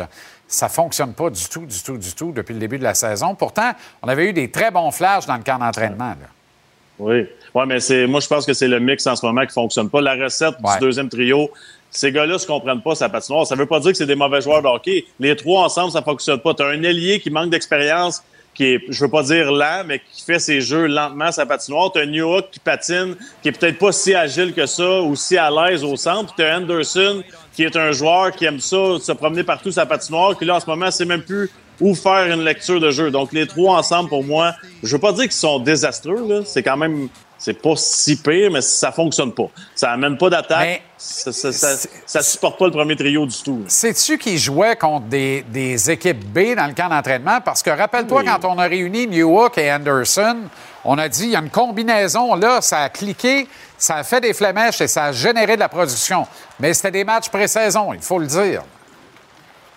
Ça 0.47 0.66
ne 0.66 0.70
fonctionne 0.70 1.14
pas 1.14 1.30
du 1.30 1.49
tout, 1.49 1.64
du 1.66 1.82
tout, 1.82 1.97
du 1.97 2.12
tout 2.12 2.32
depuis 2.32 2.53
le 2.53 2.61
début 2.61 2.78
de 2.78 2.84
la 2.84 2.95
saison. 2.95 3.34
Pourtant, 3.34 3.72
on 4.03 4.09
avait 4.09 4.26
eu 4.28 4.32
des 4.32 4.51
très 4.51 4.70
bons 4.70 4.90
flashs 4.90 5.26
dans 5.26 5.36
le 5.36 5.42
camp 5.42 5.59
d'entraînement. 5.59 6.11
là. 6.11 6.28
Oui. 6.99 7.26
Ouais, 7.55 7.66
mais 7.66 7.80
c'est 7.80 8.07
moi 8.07 8.20
je 8.20 8.28
pense 8.28 8.47
que 8.47 8.53
c'est 8.53 8.68
le 8.68 8.78
mix 8.78 9.05
en 9.07 9.16
ce 9.16 9.24
moment 9.26 9.45
qui 9.47 9.53
fonctionne 9.53 9.88
pas. 9.90 10.01
La 10.01 10.14
recette 10.14 10.55
Ouais. 10.62 10.74
du 10.74 10.80
deuxième 10.80 11.09
trio, 11.09 11.51
ces 11.90 12.12
gars-là 12.12 12.38
se 12.38 12.47
comprennent 12.47 12.82
pas 12.82 12.95
sa 12.95 13.09
patinoire. 13.09 13.47
Ça 13.47 13.57
veut 13.57 13.66
pas 13.66 13.80
dire 13.80 13.90
que 13.92 13.97
c'est 13.97 14.07
des 14.07 14.14
mauvais 14.14 14.40
joueurs 14.40 14.62
de 14.62 14.68
hockey. 14.68 15.05
Les 15.18 15.34
trois 15.34 15.64
ensemble, 15.64 15.90
ça 15.92 16.03
fonctionne 16.03 16.38
pas. 16.40 16.55
Tu 16.55 16.62
as 16.62 16.66
un 16.66 16.82
ailier 16.82 17.18
qui 17.20 17.30
manque 17.30 17.51
d'expérience, 17.51 18.22
qui 18.55 18.64
est, 18.64 18.80
je 18.88 19.05
veux 19.05 19.11
pas 19.11 19.22
dire 19.22 19.50
lent, 19.50 19.82
mais 19.86 20.00
qui 20.12 20.22
fait 20.24 20.38
ses 20.38 20.61
jeux 20.61 20.86
lentement 20.86 21.32
sa 21.32 21.44
patinoire. 21.44 21.92
Tu 21.92 21.98
as 21.98 22.02
un 22.02 22.07
Newhook 22.07 22.50
qui 22.50 22.61
patine, 22.61 23.16
qui 23.42 23.48
est 23.48 23.52
peut-être 23.52 23.78
pas 23.78 23.92
si 23.92 24.14
agile 24.14 24.55
que 24.55 24.66
ça 24.66 25.02
ou 25.02 25.16
si 25.16 25.36
à 25.36 25.50
l'aise 25.50 25.82
au 25.84 25.96
centre. 25.96 26.34
Puis 26.34 26.44
tu 26.44 26.50
as 26.50 26.57
Anderson 26.57 27.22
qui 27.55 27.62
est 27.62 27.76
un 27.76 27.92
joueur 27.92 28.32
qui 28.32 28.44
aime 28.44 28.61
ça, 28.61 28.98
se 29.00 29.12
promener 29.12 29.44
partout 29.44 29.70
sa 29.70 29.86
patinoire, 29.86 30.36
qui 30.36 30.44
là 30.44 30.57
en 30.57 30.61
ce 30.61 30.66
moment, 30.66 30.90
c'est 30.90 31.05
même 31.05 31.22
plus 31.22 31.50
où 31.80 31.94
faire 31.94 32.32
une 32.32 32.44
lecture 32.44 32.80
de 32.80 32.90
jeu. 32.90 33.11
Donc 33.11 33.32
les 33.32 33.46
trois 33.46 33.78
ensemble, 33.78 34.09
pour 34.09 34.24
moi, 34.24 34.55
je 34.82 34.94
veux 34.94 35.00
pas 35.00 35.12
dire 35.12 35.24
qu'ils 35.24 35.32
sont 35.32 35.59
désastreux. 35.59 36.26
là. 36.28 36.42
C'est 36.44 36.62
quand 36.62 36.76
même 36.76 37.09
c'est 37.45 37.61
pas 37.61 37.74
si 37.76 38.16
pire, 38.16 38.51
mais 38.51 38.62
ça 38.62 38.90
fonctionne 38.90 39.30
pas. 39.30 39.49
Ça 39.74 39.90
amène 39.92 40.16
pas 40.16 40.30
d'attaque. 40.30 40.80
Ça, 40.97 41.30
ça, 41.30 41.53
ça, 41.53 41.76
ça 42.07 42.22
supporte 42.22 42.59
pas 42.59 42.64
le 42.64 42.70
premier 42.70 42.97
trio 42.97 43.26
du 43.26 43.36
tout. 43.42 43.62
Sais-tu 43.68 44.16
qui 44.16 44.38
jouait 44.38 44.76
contre 44.76 45.05
des, 45.09 45.45
des 45.51 45.90
équipes 45.90 46.24
B 46.24 46.55
dans 46.57 46.66
le 46.66 46.72
camp 46.72 46.88
d'entraînement? 46.88 47.42
Parce 47.45 47.62
que 47.62 47.68
rappelle-toi, 47.68 48.22
Oui. 48.22 48.26
quand 48.26 48.47
on 48.49 48.59
a 48.59 48.62
réuni 48.66 49.07
Newhook 49.07 49.59
et 49.59 49.70
Anderson, 49.70 50.38
on 50.86 50.97
a 50.97 51.07
dit 51.11 51.24
il 51.24 51.30
y 51.32 51.36
a 51.36 51.40
une 51.40 51.51
combinaison, 51.51 52.34
là, 52.34 52.62
ça 52.62 52.78
a 52.78 52.88
cliqué, 52.88 53.47
ça 53.76 53.97
a 53.97 54.05
fait 54.05 54.22
des 54.22 54.32
flémèches 54.32 54.80
et 54.80 54.88
ça 54.88 55.05
a 55.05 55.12
généré 55.12 55.57
de 55.57 55.61
la 55.61 55.68
production. 55.68 56.26
Mais 56.59 56.72
c'était 56.72 56.92
des 56.92 57.05
matchs 57.05 57.28
pré-saison, 57.28 57.92
il 57.92 58.01
faut 58.01 58.18
le 58.18 58.26
dire. 58.26 58.62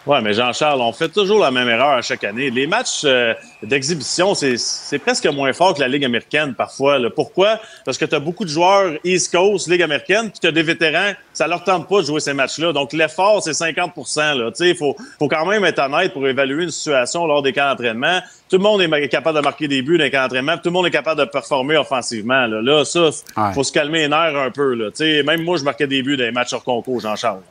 Ouais, 0.08 0.22
mais 0.22 0.34
Jean-Charles, 0.34 0.80
on 0.82 0.94
fait 0.94 1.10
toujours 1.10 1.40
la 1.40 1.52
même 1.52 1.68
erreur 1.68 1.90
à 1.90 2.02
chaque 2.02 2.24
année. 2.24 2.50
Les 2.50 2.66
matchs 2.66 3.02
euh, 3.04 3.34
d'exhibition, 3.62 4.34
c'est- 4.36 4.58
c'est 4.58 5.00
presque 5.00 5.26
moins 5.28 5.52
fort 5.52 5.74
que 5.74 5.82
la 5.82 5.88
Ligue 5.90 6.06
américaine 6.06 6.54
parfois. 6.56 6.98
là. 6.98 7.10
Pourquoi? 7.10 7.60
Parce 7.84 7.98
que 7.98 8.06
tu 8.06 8.16
as 8.16 8.20
beaucoup 8.20 8.46
de 8.46 8.50
joueurs 8.50 8.94
East 9.04 9.32
Coast, 9.36 9.68
Ligue 9.68 9.82
américaine, 9.82 10.30
puis 10.32 10.40
tu 10.40 10.48
as 10.48 10.52
des 10.52 10.64
vétérans, 10.64 11.12
ça 11.34 11.46
leur 11.48 11.64
tente 11.64 11.90
pas 11.90 12.02
de 12.02 12.06
jouer 12.06 12.22
ces 12.22 12.34
matchs-là. 12.34 12.72
Donc 12.72 12.94
l'effort, 12.94 13.44
c'est 13.44 13.52
50% 13.54 14.54
Il 14.62 14.76
faut, 14.76 14.96
faut 15.20 15.28
quand 15.28 15.46
même 15.46 15.66
être 15.66 15.80
honnête 15.80 16.14
pour 16.14 16.26
évaluer 16.28 16.64
une 16.64 16.72
situation 16.72 17.28
lors 17.28 17.42
des 17.42 17.52
camps 17.52 17.70
d'entraînement. 17.70 18.22
Tout 18.50 18.58
le 18.58 18.64
monde 18.64 18.82
est 18.82 19.10
capable 19.10 19.38
de 19.38 19.44
marquer 19.44 19.68
des 19.68 19.82
buts 19.82 19.98
dans 19.98 20.06
les 20.06 20.12
camps 20.12 20.22
d'entraînement, 20.24 20.56
tout 20.56 20.62
le 20.66 20.72
monde 20.72 20.88
est 20.88 20.92
capable 20.92 21.20
de 21.20 21.26
performer 21.26 21.76
offensivement. 21.76 22.48
Là, 22.48 22.62
là 22.62 22.86
ça, 22.86 23.02
Ouais. 23.10 23.54
faut 23.54 23.64
se 23.64 23.74
calmer 23.74 24.00
les 24.04 24.08
nerfs 24.08 24.38
un 24.38 24.52
peu. 24.52 24.74
Là. 24.74 24.90
Même 25.24 25.44
moi, 25.44 25.58
je 25.58 25.64
marquais 25.64 25.88
des 25.88 26.02
buts 26.02 26.16
dans 26.16 26.24
les 26.24 26.32
matchs 26.32 26.54
hors 26.54 26.64
concours, 26.64 27.02
Jean-Charles. 27.02 27.42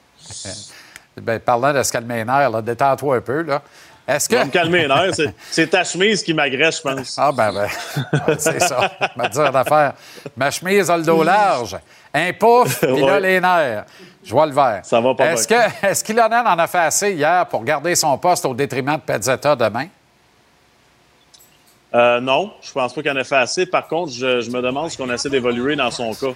Ben, 1.20 1.40
parlant 1.40 1.72
de 1.72 1.82
se 1.82 1.90
calmer 1.92 2.18
les 2.18 2.24
détends-toi 2.62 3.16
un 3.16 3.20
peu. 3.20 3.42
Là. 3.42 3.62
Est-ce 4.06 4.28
que... 4.28 4.36
me 4.36 4.50
calmer 4.50 4.82
les 4.82 4.88
nerfs. 4.88 5.14
C'est- 5.50 5.66
ta 5.66 5.82
chemise 5.82 6.22
qui 6.22 6.32
m'agresse, 6.32 6.76
je 6.76 6.82
pense. 6.82 7.16
Ah, 7.18 7.32
ben, 7.32 7.52
ben, 7.52 7.68
c'est 8.38 8.60
ça. 8.60 8.92
Je 9.16 9.20
vais 9.22 9.28
te 9.28 9.32
dire 9.32 9.50
d'affaire. 9.52 9.94
Ma 10.36 10.50
chemise 10.50 10.90
a 10.90 10.96
le 10.96 11.02
dos 11.02 11.22
large. 11.24 11.76
Un 12.14 12.32
pouf, 12.32 12.80
puis 12.80 13.00
là, 13.00 13.14
Ouais. 13.14 13.20
les 13.20 13.40
nerfs. 13.40 13.84
Je 14.24 14.30
vois 14.30 14.46
le 14.46 14.52
vert. 14.52 14.80
Ça 14.84 15.00
va 15.00 15.14
pas 15.14 15.32
Est-ce 15.32 15.46
que, 15.48 15.86
est-ce 15.86 16.02
qu'Ilonen 16.04 16.46
en 16.46 16.58
a 16.58 16.66
fait 16.66 16.78
assez 16.78 17.12
hier 17.12 17.46
pour 17.46 17.62
garder 17.64 17.94
son 17.94 18.16
poste 18.18 18.44
au 18.44 18.54
détriment 18.54 18.96
de 18.96 19.00
Pezzetta 19.00 19.54
demain? 19.56 19.86
Euh, 21.94 22.20
non, 22.20 22.50
je 22.62 22.72
pense 22.72 22.92
pas 22.92 23.00
qu'il 23.00 23.10
en 23.10 23.16
ait 23.16 23.24
fait 23.24 23.36
assez. 23.36 23.64
Par 23.64 23.86
contre, 23.86 24.12
je, 24.12 24.50
me 24.50 24.60
demande 24.60 24.90
ce 24.90 24.98
qu'on 24.98 25.10
essaie 25.10 25.30
d'évoluer 25.30 25.76
dans 25.76 25.90
son 25.90 26.12
cas. 26.12 26.34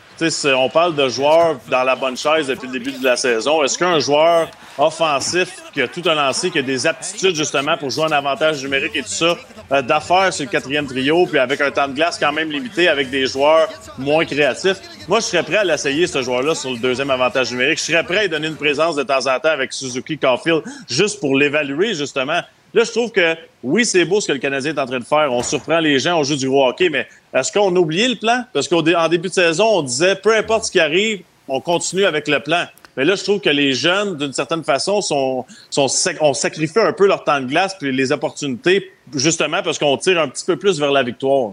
On 0.56 0.68
parle 0.68 0.94
de 0.94 1.08
joueurs 1.08 1.56
dans 1.68 1.82
la 1.82 1.96
bonne 1.96 2.16
chaise 2.16 2.46
depuis 2.46 2.68
le 2.68 2.72
début 2.74 2.92
de 2.92 3.04
la 3.04 3.16
saison. 3.16 3.62
Est-ce 3.62 3.76
qu'un 3.76 3.98
joueur 3.98 4.48
offensif 4.78 5.56
qui 5.72 5.82
a 5.82 5.88
tout 5.88 6.02
un 6.06 6.14
lancé, 6.14 6.50
qui 6.50 6.60
a 6.60 6.62
des 6.62 6.86
aptitudes 6.86 7.34
justement 7.34 7.76
pour 7.76 7.90
jouer 7.90 8.04
en 8.04 8.12
avantage 8.12 8.62
numérique 8.62 8.94
et 8.94 9.02
tout 9.02 9.08
ça, 9.08 9.36
euh, 9.72 9.82
d'affaires 9.82 10.32
sur 10.32 10.44
le 10.44 10.50
quatrième 10.50 10.86
trio, 10.86 11.26
puis 11.26 11.38
avec 11.38 11.60
un 11.60 11.70
temps 11.70 11.88
de 11.88 11.94
glace 11.94 12.18
quand 12.18 12.32
même 12.32 12.50
limité, 12.50 12.88
avec 12.88 13.10
des 13.10 13.26
joueurs 13.26 13.68
moins 13.98 14.24
créatifs, 14.24 14.80
moi, 15.08 15.18
je 15.18 15.24
serais 15.24 15.42
prêt 15.42 15.56
à 15.56 15.64
l'essayer, 15.64 16.06
ce 16.06 16.22
joueur-là, 16.22 16.54
sur 16.54 16.70
le 16.70 16.78
deuxième 16.78 17.10
avantage 17.10 17.50
numérique. 17.50 17.78
Je 17.78 17.84
serais 17.84 18.04
prêt 18.04 18.24
à 18.24 18.28
donner 18.28 18.46
une 18.46 18.56
présence 18.56 18.94
de 18.94 19.02
temps 19.02 19.26
en 19.26 19.40
temps 19.40 19.48
avec 19.48 19.72
Suzuki 19.72 20.16
Caulfield, 20.16 20.62
juste 20.88 21.18
pour 21.18 21.36
l'évaluer, 21.36 21.94
justement. 21.94 22.40
Là, 22.72 22.84
je 22.84 22.90
trouve 22.90 23.10
que 23.10 23.34
oui, 23.62 23.84
c'est 23.84 24.04
beau 24.04 24.20
ce 24.20 24.28
que 24.28 24.32
le 24.32 24.38
Canadien 24.38 24.74
est 24.74 24.78
en 24.78 24.86
train 24.86 24.98
de 24.98 25.04
faire. 25.04 25.32
On 25.32 25.42
surprend 25.42 25.80
les 25.80 25.98
gens, 25.98 26.18
on 26.18 26.22
joue 26.22 26.36
du 26.36 26.48
gros 26.48 26.68
hockey, 26.68 26.88
mais 26.88 27.06
est-ce 27.34 27.52
qu'on 27.52 27.74
a 27.74 27.78
oublié 27.78 28.08
le 28.08 28.16
plan? 28.16 28.44
Parce 28.52 28.68
qu'en 28.68 28.82
début 29.08 29.28
de 29.28 29.34
saison, 29.34 29.66
on 29.78 29.82
disait 29.82 30.16
peu 30.16 30.36
importe 30.36 30.64
ce 30.64 30.70
qui 30.70 30.80
arrive, 30.80 31.22
on 31.48 31.60
continue 31.60 32.04
avec 32.04 32.28
le 32.28 32.40
plan. 32.40 32.66
Mais 32.96 33.04
là, 33.04 33.14
je 33.14 33.22
trouve 33.22 33.40
que 33.40 33.50
les 33.50 33.72
jeunes, 33.72 34.16
d'une 34.16 34.32
certaine 34.32 34.64
façon, 34.64 35.00
sont, 35.00 35.44
ont 35.78 36.34
sacrifié 36.34 36.82
un 36.82 36.92
peu 36.92 37.06
leur 37.06 37.24
temps 37.24 37.40
de 37.40 37.46
glace 37.46 37.76
puis 37.78 37.92
les 37.92 38.12
opportunités, 38.12 38.90
justement 39.14 39.62
parce 39.62 39.78
qu'on 39.78 39.96
tire 39.96 40.20
un 40.20 40.28
petit 40.28 40.44
peu 40.44 40.56
plus 40.56 40.78
vers 40.78 40.92
la 40.92 41.02
victoire. 41.02 41.52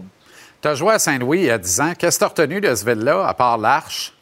Tu 0.60 0.68
as 0.68 0.74
joué 0.74 0.94
à 0.94 0.98
Saint-Louis 0.98 1.38
il 1.38 1.44
y 1.46 1.50
a 1.50 1.58
10 1.58 1.80
ans. 1.80 1.92
Qu'est-ce 1.96 2.18
que 2.18 2.24
tu 2.24 2.40
as 2.40 2.42
retenu 2.42 2.60
de 2.60 2.74
ce 2.74 2.84
ville-là, 2.84 3.26
à 3.26 3.34
part 3.34 3.58
l'Arche? 3.58 4.12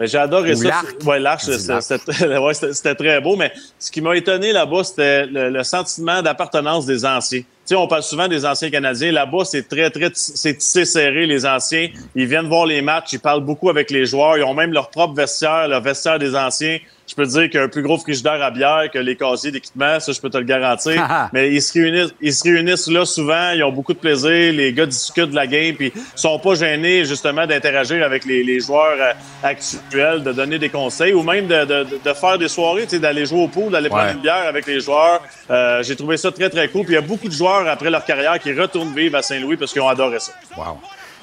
Mais 0.00 0.06
j'ai 0.06 0.18
adoré 0.18 0.52
Ou 0.52 0.56
ça. 0.56 0.82
Ouais, 1.04 1.20
l'arche, 1.20 1.44
c'était- 1.80 2.38
ouais, 2.38 2.54
très 2.94 3.20
beau. 3.20 3.36
Mais 3.36 3.52
ce 3.78 3.90
qui 3.90 4.00
m'a 4.00 4.16
étonné 4.16 4.52
là-bas, 4.52 4.82
c'était 4.84 5.26
le, 5.26 5.50
le 5.50 5.62
sentiment 5.62 6.20
d'appartenance 6.22 6.84
des 6.86 7.04
anciens. 7.04 7.42
Sais, 7.64 7.74
on 7.76 7.86
parle 7.88 8.02
souvent 8.02 8.28
des 8.28 8.44
anciens 8.44 8.70
Canadiens. 8.70 9.10
Là-bas, 9.12 9.44
c'est 9.44 9.66
très, 9.68 9.88
très, 9.90 10.10
c'est 10.14 10.54
tissé 10.58 10.84
serré, 10.84 11.26
les 11.26 11.46
anciens. 11.46 11.88
Ils 12.14 12.26
viennent 12.26 12.48
voir 12.48 12.66
les 12.66 12.82
matchs, 12.82 13.14
ils 13.14 13.20
parlent 13.20 13.44
beaucoup 13.44 13.70
avec 13.70 13.90
les 13.90 14.04
joueurs. 14.06 14.36
Ils 14.36 14.44
ont 14.44 14.54
même 14.54 14.72
leur 14.72 14.90
propre 14.90 15.14
vestiaire, 15.14 15.66
le 15.68 15.78
vestiaire 15.80 16.18
des 16.18 16.34
anciens. 16.36 16.78
Je 17.06 17.14
peux 17.14 17.24
te 17.26 17.32
dire 17.32 17.42
qu'il 17.50 17.54
y 17.56 17.58
a 17.58 17.64
un 17.64 17.68
plus 17.68 17.82
gros 17.82 17.98
frigidaire 17.98 18.42
à 18.42 18.50
bière 18.50 18.84
que 18.90 18.98
les 18.98 19.14
casiers 19.14 19.50
d'équipement, 19.50 20.00
ça, 20.00 20.10
je 20.12 20.18
peux 20.18 20.30
te 20.30 20.38
le 20.38 20.44
garantir. 20.44 20.94
Mais 21.34 21.52
ils 21.52 21.60
se 21.60 21.74
réunissent, 21.74 22.14
ils 22.20 22.32
se 22.32 22.44
réunissent 22.44 22.86
là 22.88 23.04
souvent, 23.04 23.50
ils 23.54 23.62
ont 23.62 23.72
beaucoup 23.72 23.92
de 23.92 23.98
plaisir, 23.98 24.54
les 24.54 24.72
gars 24.72 24.86
discutent 24.86 25.30
de 25.30 25.34
la 25.34 25.46
game, 25.46 25.74
puis 25.74 25.92
ils 25.94 26.02
sont 26.18 26.38
pas 26.38 26.54
gênés 26.54 27.04
justement 27.04 27.46
d'interagir 27.46 28.02
avec 28.02 28.24
les, 28.24 28.42
les 28.42 28.58
joueurs 28.60 28.96
euh, 28.98 29.12
actuels, 29.42 30.22
de 30.22 30.32
donner 30.32 30.58
des 30.58 30.70
conseils 30.70 31.12
ou 31.12 31.22
même 31.22 31.46
de, 31.46 31.64
de- 31.66 31.86
de 32.02 32.12
faire 32.14 32.38
des 32.38 32.48
soirées, 32.48 32.84
tu 32.84 32.90
sais, 32.90 32.98
d'aller 32.98 33.26
jouer 33.26 33.42
au 33.42 33.48
pool, 33.48 33.70
d'aller 33.72 33.90
prendre 33.90 34.04
une 34.12 34.20
bière 34.22 34.46
avec 34.48 34.66
les 34.66 34.80
joueurs. 34.80 35.20
Euh, 35.50 35.82
J'ai 35.82 35.96
trouvé 35.96 36.16
ça 36.16 36.32
très, 36.32 36.48
très 36.48 36.68
cool. 36.68 36.84
Puis 36.84 36.92
il 36.92 36.96
y 36.96 36.98
a 36.98 37.02
beaucoup 37.02 37.28
de 37.28 37.32
joueurs 37.34 37.53
après 37.66 37.90
leur 37.90 38.04
carrière 38.04 38.38
qui 38.38 38.52
retournent 38.52 38.94
vivre 38.94 39.16
à 39.16 39.22
Saint-Louis 39.22 39.56
parce 39.56 39.72
qu'ils 39.72 39.82
ont 39.82 39.88
adoré 39.88 40.18
ça. 40.20 40.32
Wow. 40.56 40.78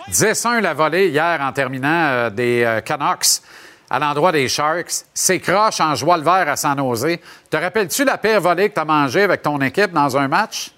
10-1 0.10 0.62
la 0.62 0.74
volée 0.74 1.10
hier 1.10 1.40
en 1.42 1.52
terminant 1.52 2.06
euh, 2.08 2.30
des 2.30 2.64
euh, 2.64 2.82
Canucks 2.82 3.42
à 3.90 4.00
l'endroit 4.00 4.32
des 4.32 4.48
Sharks. 4.48 5.06
C'est 5.14 5.40
croche 5.40 5.80
en 5.82 5.96
joie 5.96 6.18
le 6.18 6.24
vert 6.24 6.48
à 6.48 6.56
San 6.56 6.78
Jose. 6.78 7.18
Te 7.50 7.58
rappelles-tu 7.58 8.06
la 8.06 8.18
pire 8.18 8.40
volée 8.42 8.70
que 8.70 8.76
tu 8.76 8.80
as 8.80 8.86
mangée 8.86 9.24
avec 9.24 9.42
ton 9.42 9.60
équipe 9.62 9.92
dans 9.92 10.18
un 10.18 10.28
match? 10.28 10.72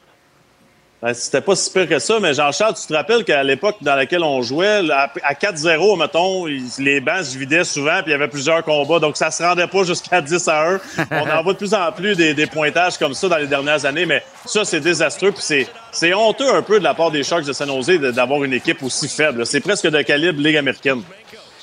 Ben, 1.04 1.14
C'était 1.14 1.42
pas 1.42 1.54
si 1.54 1.70
pire 1.70 1.90
que 1.90 2.00
ça, 2.00 2.18
mais 2.22 2.34
Jean-Charles, 2.34 2.76
tu 2.76 2.88
te 2.88 2.94
rappelles 2.94 3.26
qu'à 3.26 3.44
l'époque 3.44 3.76
dans 3.82 3.96
laquelle 3.96 4.24
on 4.24 4.42
jouait, 4.42 4.90
à 4.90 5.12
à 5.22 5.34
4-0, 5.34 6.00
mettons, 6.00 6.46
les 6.46 7.02
bancs 7.02 7.26
se 7.26 7.38
vidaient 7.38 7.66
souvent, 7.66 7.98
puis 8.02 8.08
il 8.08 8.12
y 8.12 8.14
avait 8.14 8.30
plusieurs 8.30 8.64
combats, 8.64 9.00
donc 9.00 9.18
ça 9.18 9.30
se 9.30 9.44
rendait 9.44 9.68
pas 9.68 9.84
jusqu'à 9.84 10.22
10 10.22 10.48
à 10.48 10.70
1. 10.70 10.80
On 11.12 11.30
en 11.30 11.44
voit 11.44 11.52
de 11.52 11.58
plus 11.58 11.74
en 11.74 11.92
plus 11.92 12.16
des, 12.16 12.34
des 12.34 12.48
pointages 12.48 12.98
comme 12.98 13.14
ça 13.14 13.28
dans 13.28 13.36
les 13.36 13.48
dernières 13.48 13.84
années, 13.86 14.06
mais 14.06 14.24
ça, 14.46 14.64
c'est 14.64 14.80
désastreux, 14.80 15.34
puis 15.34 15.68
c'est, 15.92 16.14
honteux 16.14 16.50
un 16.56 16.62
peu 16.62 16.80
de 16.80 16.86
la 16.86 16.94
part 16.94 17.12
des 17.12 17.24
Sharks 17.24 17.44
de 17.44 17.52
San 17.54 17.68
Jose 17.68 18.00
d'avoir 18.00 18.42
une 18.46 18.54
équipe 18.54 18.82
aussi 18.82 19.10
faible. 19.10 19.46
C'est 19.46 19.60
presque 19.60 19.88
de 19.88 20.02
calibre 20.04 20.40
Ligue 20.42 20.56
américaine. 20.56 21.02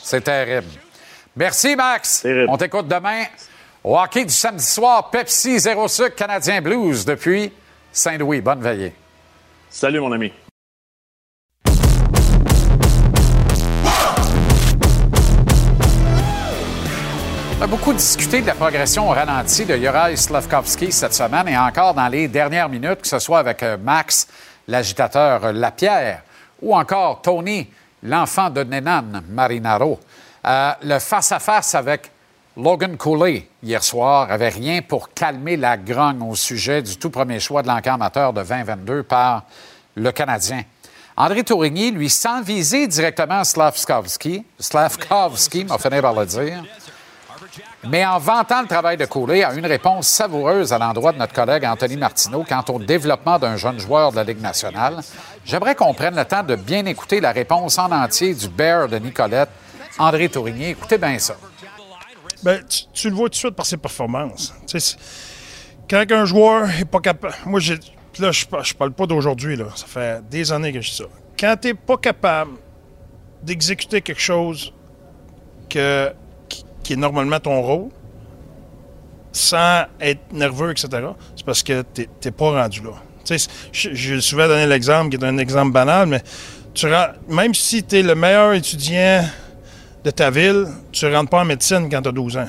C'est 0.02 0.20
terrible. 0.20 0.68
Merci, 1.34 1.76
Max. 1.76 2.26
On 2.46 2.58
t'écoute 2.58 2.88
demain. 2.88 3.24
Au 3.82 3.98
hockey 3.98 4.26
du 4.26 4.34
samedi 4.34 4.64
soir, 4.66 5.08
Pepsi 5.08 5.58
Zéro 5.60 5.88
Sucre 5.88 6.14
Canadien 6.14 6.60
Blues 6.60 7.06
depuis 7.06 7.50
Saint-Louis. 7.90 8.42
Bonne 8.42 8.60
veillée. 8.60 8.92
Salut, 9.72 10.00
mon 10.00 10.10
ami. 10.10 10.32
On 17.56 17.62
a 17.62 17.66
beaucoup 17.68 17.92
discuté 17.92 18.42
de 18.42 18.48
la 18.48 18.54
progression 18.54 19.08
au 19.08 19.12
ralenti 19.12 19.64
de 19.64 19.76
Juraj 19.76 20.16
Slavkovski 20.16 20.90
cette 20.90 21.14
semaine 21.14 21.46
et 21.46 21.56
encore 21.56 21.94
dans 21.94 22.08
les 22.08 22.26
dernières 22.26 22.68
minutes, 22.68 23.02
que 23.02 23.06
ce 23.06 23.20
soit 23.20 23.38
avec 23.38 23.62
euh, 23.62 23.76
Max, 23.76 24.26
l'agitateur 24.66 25.44
euh, 25.44 25.52
Lapierre, 25.52 26.22
ou 26.60 26.74
encore 26.74 27.22
Tony, 27.22 27.68
l'enfant 28.02 28.50
de 28.50 28.64
Nenan 28.64 29.22
Marinaro. 29.28 30.00
Euh, 30.46 30.72
le 30.82 30.98
face-à-face 30.98 31.76
avec 31.76 32.10
Logan 32.56 32.96
Cooley 32.96 33.48
hier 33.62 33.82
soir 33.82 34.30
avait 34.30 34.48
rien 34.48 34.82
pour 34.82 35.14
calmer 35.14 35.56
la 35.56 35.76
grogne 35.76 36.20
au 36.22 36.34
sujet 36.34 36.82
du 36.82 36.96
tout 36.96 37.08
premier 37.08 37.38
choix 37.38 37.62
de 37.62 37.68
l'encan 37.68 37.94
amateur 37.94 38.32
de 38.32 38.42
2022 38.42 39.04
par 39.04 39.44
le 39.94 40.10
Canadien. 40.10 40.62
André 41.16 41.44
Tourigny, 41.44 41.92
lui, 41.92 42.10
sans 42.10 42.42
viser 42.42 42.88
directement 42.88 43.44
Slavkovski, 43.44 44.44
Slavkovski, 44.58 45.64
m'a 45.64 45.78
fini 45.78 46.00
par 46.00 46.12
le 46.12 46.26
dire, 46.26 46.64
mais 47.84 48.04
en 48.04 48.18
vantant 48.18 48.62
le 48.62 48.68
travail 48.68 48.96
de 48.96 49.04
Cooley, 49.04 49.44
a 49.44 49.54
une 49.54 49.66
réponse 49.66 50.08
savoureuse 50.08 50.72
à 50.72 50.78
l'endroit 50.78 51.12
de 51.12 51.18
notre 51.18 51.32
collègue 51.32 51.64
Anthony 51.64 51.96
Martineau 51.96 52.44
quant 52.48 52.64
au 52.68 52.80
développement 52.80 53.38
d'un 53.38 53.56
jeune 53.56 53.78
joueur 53.78 54.10
de 54.10 54.16
la 54.16 54.24
Ligue 54.24 54.40
nationale. 54.40 55.00
J'aimerais 55.44 55.76
qu'on 55.76 55.94
prenne 55.94 56.16
le 56.16 56.24
temps 56.24 56.42
de 56.42 56.56
bien 56.56 56.84
écouter 56.86 57.20
la 57.20 57.30
réponse 57.30 57.78
en 57.78 57.92
entier 57.92 58.34
du 58.34 58.48
Bear 58.48 58.88
de 58.88 58.98
Nicolette, 58.98 59.50
André 59.98 60.28
Tourigny. 60.28 60.70
Écoutez 60.70 60.98
bien 60.98 61.18
ça. 61.18 61.36
Ben, 62.42 62.60
tu, 62.94 63.10
le 63.10 63.14
vois 63.14 63.28
tout 63.28 63.32
de 63.32 63.36
suite 63.36 63.54
par 63.54 63.66
ses 63.66 63.76
performances. 63.76 64.54
Quand 65.88 66.04
un 66.10 66.24
joueur 66.24 66.66
n'est 66.68 66.84
pas 66.84 67.00
capable. 67.00 67.34
Moi, 67.46 67.60
j'ai. 67.60 67.74
Là, 68.18 68.32
je 68.32 68.44
ne 68.44 68.74
parle 68.76 68.92
pas 68.92 69.06
d'aujourd'hui, 69.06 69.56
là. 69.56 69.66
Ça 69.76 69.86
fait 69.86 70.22
des 70.28 70.50
années 70.52 70.72
que 70.72 70.80
je 70.80 70.90
dis 70.90 70.96
ça. 70.96 71.04
Quand 71.38 71.56
tu 71.60 71.68
n'es 71.68 71.74
pas 71.74 71.96
capable 71.96 72.52
d'exécuter 73.42 74.02
quelque 74.02 74.20
chose 74.20 74.72
que, 75.68 76.12
qui, 76.82 76.92
est 76.92 76.96
normalement 76.96 77.40
ton 77.40 77.60
rôle, 77.62 77.88
sans 79.32 79.84
être 80.00 80.32
nerveux, 80.32 80.72
etc., 80.72 80.88
c'est 81.36 81.46
parce 81.46 81.62
que 81.62 81.84
tu 81.94 82.08
n'es 82.24 82.30
pas 82.32 82.62
rendu 82.62 82.82
là. 82.82 82.90
Je- 83.72 83.94
J'ai 83.94 84.20
souvent 84.20 84.48
donné 84.48 84.66
l'exemple, 84.66 85.10
qui 85.16 85.22
est 85.22 85.26
un 85.26 85.38
exemple 85.38 85.72
banal, 85.72 86.06
mais 86.08 86.20
tu 86.74 86.86
même 87.28 87.54
si 87.54 87.82
tu 87.84 87.98
es 87.98 88.02
le 88.02 88.14
meilleur 88.14 88.52
étudiant 88.54 89.24
de 90.04 90.10
ta 90.10 90.30
ville, 90.30 90.66
tu 90.92 91.04
ne 91.04 91.14
rentres 91.14 91.30
pas 91.30 91.40
en 91.40 91.44
médecine 91.44 91.88
quand 91.90 92.02
tu 92.02 92.08
as 92.08 92.12
12 92.12 92.36
ans. 92.36 92.48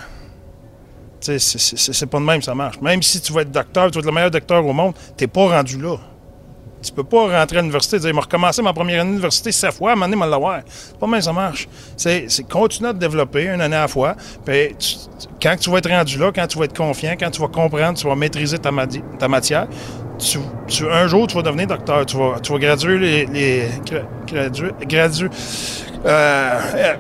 C'est- 1.20 2.06
pas 2.08 2.20
de 2.20 2.24
même, 2.24 2.41
ça 2.41 2.56
marche. 2.56 2.82
Même 2.82 3.04
si 3.04 3.22
tu 3.22 3.32
vas 3.32 3.41
être 3.41 3.52
docteur, 3.52 3.91
tu 3.91 3.95
vas 3.95 3.99
être 3.99 4.06
le 4.06 4.12
meilleur 4.12 4.32
docteur 4.32 4.66
au 4.66 4.74
monde, 4.74 4.93
tu 5.16 5.28
pas 5.28 5.47
rendu 5.58 5.80
là. 5.80 5.97
Tu 6.82 6.91
peux 6.91 7.04
pas 7.04 7.39
rentrer 7.39 7.58
à 7.58 7.62
l'université 7.62 7.97
et 7.97 7.99
dire, 7.99 8.14
m'a 8.16 8.22
recommencé 8.22 8.60
ma 8.64 8.74
première 8.74 9.02
année 9.02 9.12
d'université 9.12 9.52
sept 9.52 9.72
fois, 9.72 9.91
à 9.91 9.93
un 9.93 9.95
moment 9.95 10.10
donné, 10.10 10.32
l'avoir. 10.32 10.62
C'est 10.66 10.97
pas 10.97 11.06
même 11.06 11.22
ça 11.22 11.32
marche. 11.32 11.68
C'est 11.95 12.28
continuer 12.49 12.89
à 12.89 12.93
te 12.93 12.97
développer 12.97 13.45
une 13.45 13.62
année 13.62 13.76
à 13.76 13.82
la 13.82 13.88
fois. 13.88 14.16
Puis 14.43 14.76
quand 15.39 15.56
tu 15.60 15.70
vas 15.70 15.78
être 15.78 15.89
rendu 15.89 16.18
là, 16.18 16.32
quand 16.34 16.47
tu 16.47 16.58
vas 16.58 16.66
être 16.66 16.76
confiant, 16.76 17.14
quand 17.20 17.30
tu 17.30 17.39
vas 17.39 17.49
comprendre, 17.49 17.99
tu 17.99 18.08
vas 18.08 18.16
maîtriser 18.16 18.58
ta, 18.58 18.72
matière, 18.72 19.68
un 20.89 21.08
jour, 21.08 21.28
tu 21.28 21.36
vas 21.36 21.43
devenir 21.43 21.68
docteur. 21.68 22.04
Tu 22.04 22.18
vas, 22.18 22.39
tu 22.41 22.52
vas 22.52 22.58
graduer 22.58 22.97
les. 23.28 23.68
Euh, 26.06 26.60
euh, 26.76 26.93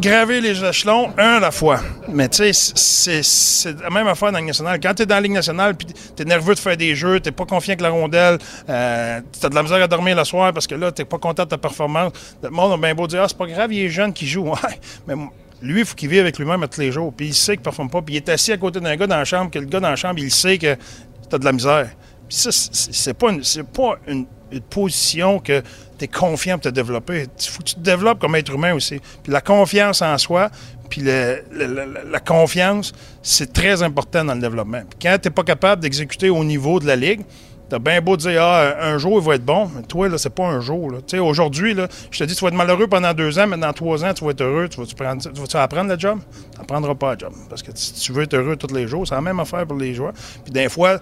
graver 0.00 0.40
les 0.40 0.64
échelons 0.64 1.12
un 1.18 1.36
à 1.36 1.40
la 1.40 1.50
fois. 1.50 1.80
Mais 2.08 2.28
tu 2.28 2.52
sais, 2.52 3.22
c'est- 3.22 3.80
la 3.80 3.90
même 3.90 4.06
affaire 4.08 4.28
dans 4.28 4.34
la 4.34 4.38
Ligue 4.40 4.48
nationale. 4.48 4.80
Quand 4.82 4.94
tu 4.94 5.02
es 5.02 5.06
dans 5.06 5.14
la 5.16 5.20
Ligue 5.20 5.32
nationale 5.32 5.74
puis 5.74 5.86
tu 5.86 6.22
es 6.22 6.24
nerveux 6.24 6.54
de 6.54 6.58
faire 6.58 6.76
des 6.76 6.94
jeux, 6.94 7.20
tu 7.20 7.30
pas 7.32 7.44
confiant 7.46 7.72
avec 7.72 7.80
la 7.80 7.90
rondelle, 7.90 8.38
euh, 8.68 9.20
tu 9.38 9.46
as 9.46 9.48
de 9.48 9.54
la 9.54 9.62
misère 9.62 9.82
à 9.82 9.86
dormir 9.88 10.16
le 10.16 10.24
soir 10.24 10.52
parce 10.52 10.66
que 10.66 10.74
là, 10.74 10.90
tu 10.90 11.04
pas 11.04 11.18
content 11.18 11.44
de 11.44 11.48
ta 11.50 11.58
performance. 11.58 12.12
Le 12.42 12.50
monde 12.50 12.72
a 12.72 12.76
bien 12.76 12.94
beau 12.94 13.06
dire 13.06 13.22
Ah, 13.22 13.26
c'est 13.28 13.38
pas 13.38 13.46
grave, 13.46 13.72
il 13.72 13.84
est 13.84 13.88
jeune 13.88 14.12
qui 14.12 14.26
joue. 14.26 14.44
Ouais, 14.54 14.80
mais 15.06 15.14
lui, 15.62 15.80
il 15.80 15.86
faut 15.86 15.94
qu'il 15.94 16.08
vive 16.10 16.20
avec 16.20 16.38
lui-même 16.38 16.66
tous 16.68 16.80
les 16.80 16.92
jours. 16.92 17.12
Puis 17.16 17.28
il 17.28 17.34
sait 17.34 17.52
qu'il 17.52 17.60
ne 17.60 17.64
performe 17.64 17.88
pas. 17.90 18.02
Puis 18.02 18.14
il 18.14 18.16
est 18.18 18.28
assis 18.28 18.52
à 18.52 18.56
côté 18.56 18.80
d'un 18.80 18.96
gars 18.96 19.06
dans 19.06 19.16
la 19.16 19.24
chambre, 19.24 19.50
que 19.50 19.58
le 19.58 19.66
gars 19.66 19.80
dans 19.80 19.88
la 19.90 19.96
chambre, 19.96 20.18
il 20.18 20.30
sait 20.30 20.58
que 20.58 20.74
tu 20.74 21.34
as 21.36 21.38
de 21.38 21.44
la 21.44 21.52
misère. 21.52 21.88
Ça, 22.28 22.50
c'est 22.52 23.14
pas, 23.14 23.30
une, 23.30 23.42
pas 23.72 23.96
une, 24.06 24.26
position 24.70 25.40
que 25.40 25.62
tu 25.98 26.04
es 26.04 26.08
confiant 26.08 26.54
pour 26.54 26.62
te 26.62 26.68
développer. 26.68 27.26
Il 27.38 27.48
faut 27.48 27.58
que 27.58 27.68
tu 27.68 27.74
te 27.74 27.80
développes 27.80 28.20
comme 28.20 28.36
être 28.36 28.52
humain 28.52 28.72
aussi. 28.74 29.00
Puis 29.22 29.32
la 29.32 29.40
confiance 29.40 30.00
en 30.00 30.16
soi, 30.16 30.48
puis 30.88 31.02
la 31.02 32.20
confiance, 32.24 32.92
c'est 33.22 33.52
très 33.52 33.82
important 33.82 34.24
dans 34.24 34.34
le 34.34 34.40
développement. 34.40 34.82
Puis 34.88 34.98
quand 35.02 35.18
tu 35.20 35.28
n'es 35.28 35.34
pas 35.34 35.42
capable 35.42 35.82
d'exécuter 35.82 36.30
au 36.30 36.44
niveau 36.44 36.78
de 36.78 36.86
la 36.86 36.94
ligue, 36.94 37.22
T'as 37.68 37.78
bien 37.78 38.00
beau 38.02 38.16
dire, 38.16 38.42
ah, 38.42 38.74
un 38.78 38.98
jour, 38.98 39.18
il 39.20 39.26
va 39.26 39.36
être 39.36 39.44
bon. 39.44 39.70
Mais 39.74 39.82
toi, 39.82 40.08
là, 40.08 40.18
c'est 40.18 40.34
pas 40.34 40.46
un 40.46 40.60
jour. 40.60 40.92
aujourd'hui, 41.20 41.74
je 42.10 42.18
te 42.18 42.24
dis, 42.24 42.34
tu 42.34 42.44
vas 42.44 42.48
être 42.48 42.54
malheureux 42.54 42.86
pendant 42.86 43.14
deux 43.14 43.38
ans, 43.38 43.46
mais 43.46 43.56
dans 43.56 43.72
trois 43.72 44.04
ans, 44.04 44.12
tu 44.12 44.24
vas 44.24 44.32
être 44.32 44.42
heureux. 44.42 44.68
Tu 44.68 44.78
vas-tu, 44.78 44.94
vas-tu 44.94 45.56
apprendre 45.56 45.90
le 45.90 45.98
job? 45.98 46.18
Tu 46.52 46.58
n'apprendras 46.58 46.94
pas 46.94 47.14
le 47.14 47.20
job. 47.20 47.32
Parce 47.48 47.62
que 47.62 47.70
si 47.74 47.94
tu 47.94 48.12
veux 48.12 48.24
être 48.24 48.34
heureux 48.34 48.56
tous 48.56 48.72
les 48.74 48.86
jours, 48.86 49.08
c'est 49.08 49.14
la 49.14 49.22
même 49.22 49.40
affaire 49.40 49.66
pour 49.66 49.78
les 49.78 49.94
joueurs. 49.94 50.12
Puis 50.44 50.52
des 50.52 50.68
fois, 50.68 50.98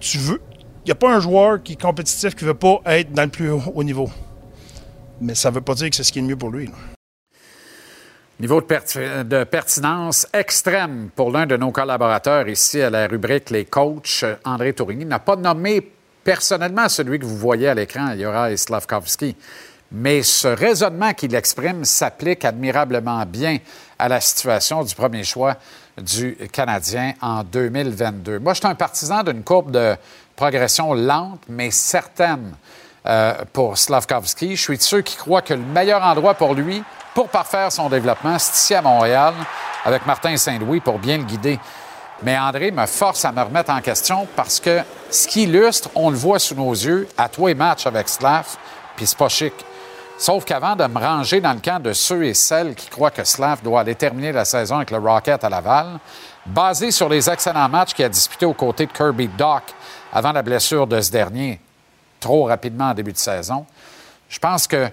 tu 0.00 0.18
veux. 0.18 0.40
Il 0.84 0.88
n'y 0.88 0.92
a 0.92 0.96
pas 0.96 1.14
un 1.14 1.20
joueur 1.20 1.62
qui 1.62 1.74
est 1.74 1.80
compétitif 1.80 2.34
qui 2.34 2.44
ne 2.44 2.50
veut 2.50 2.54
pas 2.58 2.80
être 2.86 3.12
dans 3.12 3.22
le 3.22 3.28
plus 3.28 3.50
haut, 3.50 3.84
niveau. 3.84 4.10
Mais 5.20 5.34
ça 5.36 5.50
ne 5.50 5.54
veut 5.54 5.60
pas 5.60 5.74
dire 5.74 5.90
que 5.90 5.94
c'est 5.96 6.02
ce 6.02 6.12
qui 6.12 6.18
est 6.18 6.22
le 6.22 6.28
mieux 6.28 6.36
pour 6.36 6.50
lui. 6.50 6.68
Niveau 8.40 8.60
de, 8.60 8.66
perti- 8.66 9.24
de 9.24 9.44
pertinence 9.44 10.26
extrême 10.32 11.10
pour 11.14 11.30
l'un 11.30 11.46
de 11.46 11.56
nos 11.56 11.70
collaborateurs 11.70 12.48
ici 12.48 12.80
à 12.82 12.90
la 12.90 13.06
rubrique 13.06 13.50
Les 13.50 13.64
coachs, 13.66 14.24
André 14.44 14.72
Tourigny, 14.72 15.04
n'a 15.04 15.20
pas 15.20 15.36
nommé 15.36 15.88
personnellement 16.24 16.88
celui 16.88 17.20
que 17.20 17.24
vous 17.26 17.36
voyez 17.36 17.68
à 17.68 17.74
l'écran, 17.74 18.12
Yora 18.14 18.56
Slavkovski. 18.56 19.36
Mais 19.92 20.22
ce 20.22 20.48
raisonnement 20.48 21.12
qu'il 21.12 21.32
exprime 21.36 21.84
s'applique 21.84 22.44
admirablement 22.44 23.24
bien 23.26 23.58
à 23.98 24.08
la 24.08 24.20
situation 24.20 24.82
du 24.82 24.94
premier 24.96 25.22
choix 25.22 25.54
du 26.00 26.34
Canadien 26.50 27.12
en 27.20 27.44
2022. 27.44 28.38
Moi, 28.38 28.54
je 28.54 28.60
suis 28.60 28.66
un 28.66 28.74
partisan 28.74 29.22
d'une 29.22 29.42
courbe 29.44 29.70
de 29.70 29.94
progression 30.42 30.92
lente, 30.92 31.38
mais 31.48 31.70
certaine 31.70 32.56
euh, 33.06 33.32
pour 33.52 33.78
Slavkovski. 33.78 34.56
Je 34.56 34.60
suis 34.60 34.76
de 34.76 34.82
ceux 34.82 35.00
qui 35.00 35.14
croient 35.14 35.40
que 35.40 35.54
le 35.54 35.60
meilleur 35.60 36.02
endroit 36.02 36.34
pour 36.34 36.52
lui, 36.52 36.82
pour 37.14 37.28
parfaire 37.28 37.70
son 37.70 37.88
développement, 37.88 38.36
c'est 38.40 38.56
ici 38.56 38.74
à 38.74 38.82
Montréal, 38.82 39.34
avec 39.84 40.04
Martin 40.04 40.36
Saint-Louis 40.36 40.80
pour 40.80 40.98
bien 40.98 41.18
le 41.18 41.22
guider. 41.22 41.60
Mais 42.24 42.36
André 42.36 42.72
me 42.72 42.86
force 42.86 43.24
à 43.24 43.30
me 43.30 43.40
remettre 43.40 43.70
en 43.70 43.80
question 43.80 44.26
parce 44.34 44.58
que 44.58 44.80
ce 45.12 45.28
qui 45.28 45.44
illustre, 45.44 45.90
on 45.94 46.10
le 46.10 46.16
voit 46.16 46.40
sous 46.40 46.56
nos 46.56 46.72
yeux 46.72 47.06
à 47.16 47.28
tous 47.28 47.46
les 47.46 47.54
matchs 47.54 47.86
avec 47.86 48.08
Slav, 48.08 48.56
puis 48.96 49.06
c'est 49.06 49.18
pas 49.18 49.28
chic. 49.28 49.54
Sauf 50.18 50.44
qu'avant 50.44 50.74
de 50.74 50.84
me 50.88 50.98
ranger 50.98 51.40
dans 51.40 51.52
le 51.52 51.60
camp 51.60 51.80
de 51.80 51.92
ceux 51.92 52.24
et 52.24 52.34
celles 52.34 52.74
qui 52.74 52.88
croient 52.88 53.12
que 53.12 53.22
Slav 53.22 53.62
doit 53.62 53.82
aller 53.82 53.94
terminer 53.94 54.32
la 54.32 54.44
saison 54.44 54.78
avec 54.78 54.90
le 54.90 54.98
Rocket 54.98 55.44
à 55.44 55.48
Laval, 55.48 56.00
basé 56.44 56.90
sur 56.90 57.08
les 57.08 57.30
excellents 57.30 57.68
matchs 57.68 57.94
qu'il 57.94 58.04
a 58.04 58.08
disputés 58.08 58.46
aux 58.46 58.54
côtés 58.54 58.86
de 58.86 58.92
Kirby 58.92 59.28
Doc 59.28 59.62
avant 60.12 60.32
la 60.32 60.42
blessure 60.42 60.86
de 60.86 61.00
ce 61.00 61.10
dernier, 61.10 61.60
trop 62.20 62.44
rapidement 62.44 62.90
en 62.90 62.94
début 62.94 63.12
de 63.12 63.18
saison, 63.18 63.66
je 64.28 64.38
pense 64.38 64.66
que 64.66 64.88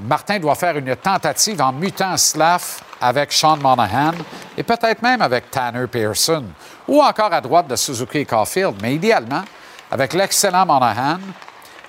Martin 0.00 0.38
doit 0.38 0.54
faire 0.54 0.76
une 0.76 0.96
tentative 0.96 1.60
en 1.62 1.72
mutant 1.72 2.16
Slav 2.16 2.80
avec 3.00 3.32
Sean 3.32 3.56
Monahan 3.56 4.12
et 4.56 4.62
peut-être 4.62 5.02
même 5.02 5.22
avec 5.22 5.50
Tanner 5.50 5.86
Pearson 5.86 6.44
ou 6.88 7.00
encore 7.00 7.32
à 7.32 7.40
droite 7.40 7.68
de 7.68 7.76
Suzuki 7.76 8.18
et 8.18 8.24
Caulfield, 8.24 8.74
mais 8.82 8.94
idéalement 8.94 9.42
avec 9.90 10.14
l'excellent 10.14 10.66
Monahan 10.66 11.18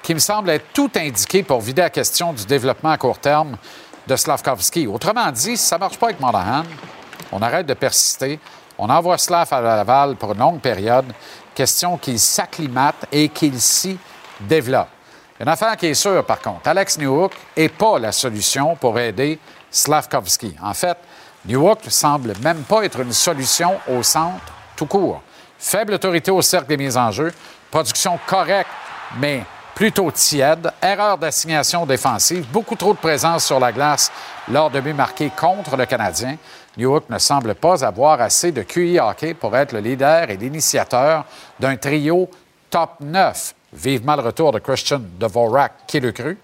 qui 0.04 0.14
me 0.14 0.20
semble 0.20 0.52
être 0.52 0.66
tout 0.72 0.92
indiqué 0.96 1.42
pour 1.42 1.62
vider 1.62 1.82
la 1.82 1.90
question 1.90 2.32
du 2.32 2.46
développement 2.46 2.92
à 2.92 2.98
court 2.98 3.18
terme 3.18 3.58
de 4.06 4.16
Slavkovski. 4.16 4.86
Autrement 4.86 5.32
dit, 5.32 5.58
si 5.58 5.66
ça 5.66 5.78
ne 5.78 5.80
marche 5.80 5.98
pas 5.98 6.08
avec 6.08 6.20
Monahan, 6.20 6.64
on 7.32 7.42
arrête 7.42 7.66
de 7.66 7.74
persister, 7.74 8.40
on 8.78 8.90
envoie 8.90 9.18
Slav 9.18 9.52
à 9.52 9.62
Laval 9.62 10.16
pour 10.16 10.34
une 10.34 10.40
longue 10.40 10.60
période, 10.60 11.06
question 11.56 11.97
qu'il 11.97 12.20
s'acclimate 12.20 13.08
et 13.12 13.30
qu'il 13.30 13.60
s'y 13.60 13.97
développe. 14.39 14.89
Une 15.39 15.47
affaire 15.47 15.76
qui 15.76 15.88
est 15.88 15.93
sûre, 15.95 16.24
par 16.24 16.39
contre, 16.39 16.68
Alex 16.68 16.97
Newhook 16.97 17.34
n'est 17.58 17.70
pas 17.70 17.97
la 17.99 18.12
solution 18.12 18.76
pour 18.76 18.99
aider 18.99 19.39
Slavkovski. 19.72 20.56
En 20.62 20.74
fait, 20.74 20.97
Newhook 21.45 21.84
ne 21.86 21.89
semble 21.89 22.34
même 22.41 22.64
pas 22.64 22.84
être 22.84 22.99
une 22.99 23.14
solution 23.14 23.80
au 23.88 24.03
centre 24.03 24.53
tout 24.76 24.86
court. 24.86 25.22
Faible 25.58 25.93
autorité 25.93 26.32
au 26.32 26.41
cercle 26.41 26.68
des 26.68 26.78
mises 26.78 26.97
en 26.97 27.12
jeu, 27.12 27.34
production 27.72 28.20
correcte, 28.28 28.70
mais 29.20 29.43
plutôt 29.74 30.10
tiède, 30.12 30.72
erreur 30.82 31.18
d'assignation 31.18 31.86
défensive, 31.86 32.45
beaucoup 32.51 32.76
trop 32.76 32.93
de 32.93 32.97
présence 32.97 33.45
sur 33.45 33.60
la 33.60 33.72
glace 33.72 34.12
lors 34.49 34.70
de 34.70 34.80
buts 34.80 34.93
marqués 34.93 35.32
contre 35.36 35.76
le 35.76 35.86
Canadien. 35.86 36.38
Newhook 36.78 37.10
ne 37.10 37.18
semble 37.18 37.56
pas 37.56 37.84
avoir 37.86 38.22
assez 38.22 38.52
de 38.52 38.62
QI 38.64 39.00
hockey 39.00 39.34
pour 39.34 39.56
être 39.56 39.72
le 39.72 39.80
leader 39.80 40.30
et 40.30 40.38
l'initiateur 40.38 41.26
d'un 41.60 41.78
trio 41.78 42.30
top 42.70 42.92
9. 43.00 43.56
Vivement 43.74 44.16
le 44.16 44.22
retour 44.22 44.52
de 44.52 44.60
Christian 44.60 45.02
Dvorak, 45.20 45.72
qui 45.88 46.00
le 46.00 46.12
cru. 46.12 46.38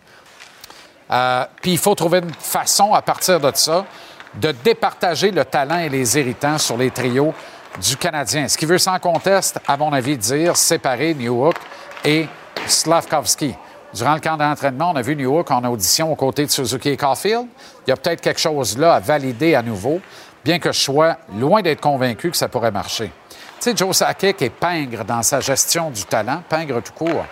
Euh, 1.11 1.45
Puis 1.61 1.71
il 1.73 1.77
faut 1.77 1.95
trouver 1.95 2.19
une 2.19 2.33
façon, 2.33 2.93
à 2.93 3.01
partir 3.01 3.39
de 3.39 3.51
ça, 3.53 3.85
de 4.33 4.51
départager 4.51 5.31
le 5.31 5.43
talent 5.45 5.79
et 5.79 5.89
les 5.89 6.17
irritants 6.17 6.57
sur 6.57 6.77
les 6.77 6.91
trios 6.91 7.33
du 7.81 7.97
Canadien. 7.97 8.47
Ce 8.47 8.57
qui 8.57 8.65
veut 8.65 8.77
sans 8.77 8.99
conteste, 8.99 9.59
à 9.67 9.77
mon 9.77 9.91
avis, 9.93 10.17
dire 10.17 10.55
séparer 10.55 11.13
Newhook 11.13 11.55
et 12.03 12.27
Slavkovski. 12.65 13.55
Durant 13.93 14.13
le 14.13 14.21
camp 14.21 14.37
d'entraînement, 14.37 14.91
on 14.91 14.95
a 14.95 15.01
vu 15.01 15.17
Newhook 15.17 15.51
en 15.51 15.63
audition 15.65 16.11
aux 16.11 16.15
côtés 16.15 16.45
de 16.45 16.51
Suzuki 16.51 16.89
et 16.89 16.97
Caulfield. 16.97 17.47
Il 17.85 17.89
y 17.89 17.93
a 17.93 17.97
peut-être 17.97 18.21
quelque 18.21 18.39
chose 18.39 18.77
là 18.77 18.95
à 18.95 18.99
valider 18.99 19.53
à 19.53 19.61
nouveau, 19.61 19.99
bien 20.45 20.59
que 20.59 20.71
je 20.71 20.79
sois 20.79 21.17
loin 21.37 21.61
d'être 21.61 21.81
convaincu 21.81 22.31
que 22.31 22.37
ça 22.37 22.47
pourrait 22.47 22.71
marcher. 22.71 23.11
Tu 23.59 23.69
sais, 23.69 23.75
Joe 23.75 23.95
Sakic 23.95 24.41
est 24.41 24.49
pingre 24.49 25.03
dans 25.03 25.21
sa 25.21 25.41
gestion 25.41 25.91
du 25.91 26.05
talent, 26.05 26.41
pingre 26.47 26.81
tout 26.81 26.93
court, 26.93 27.25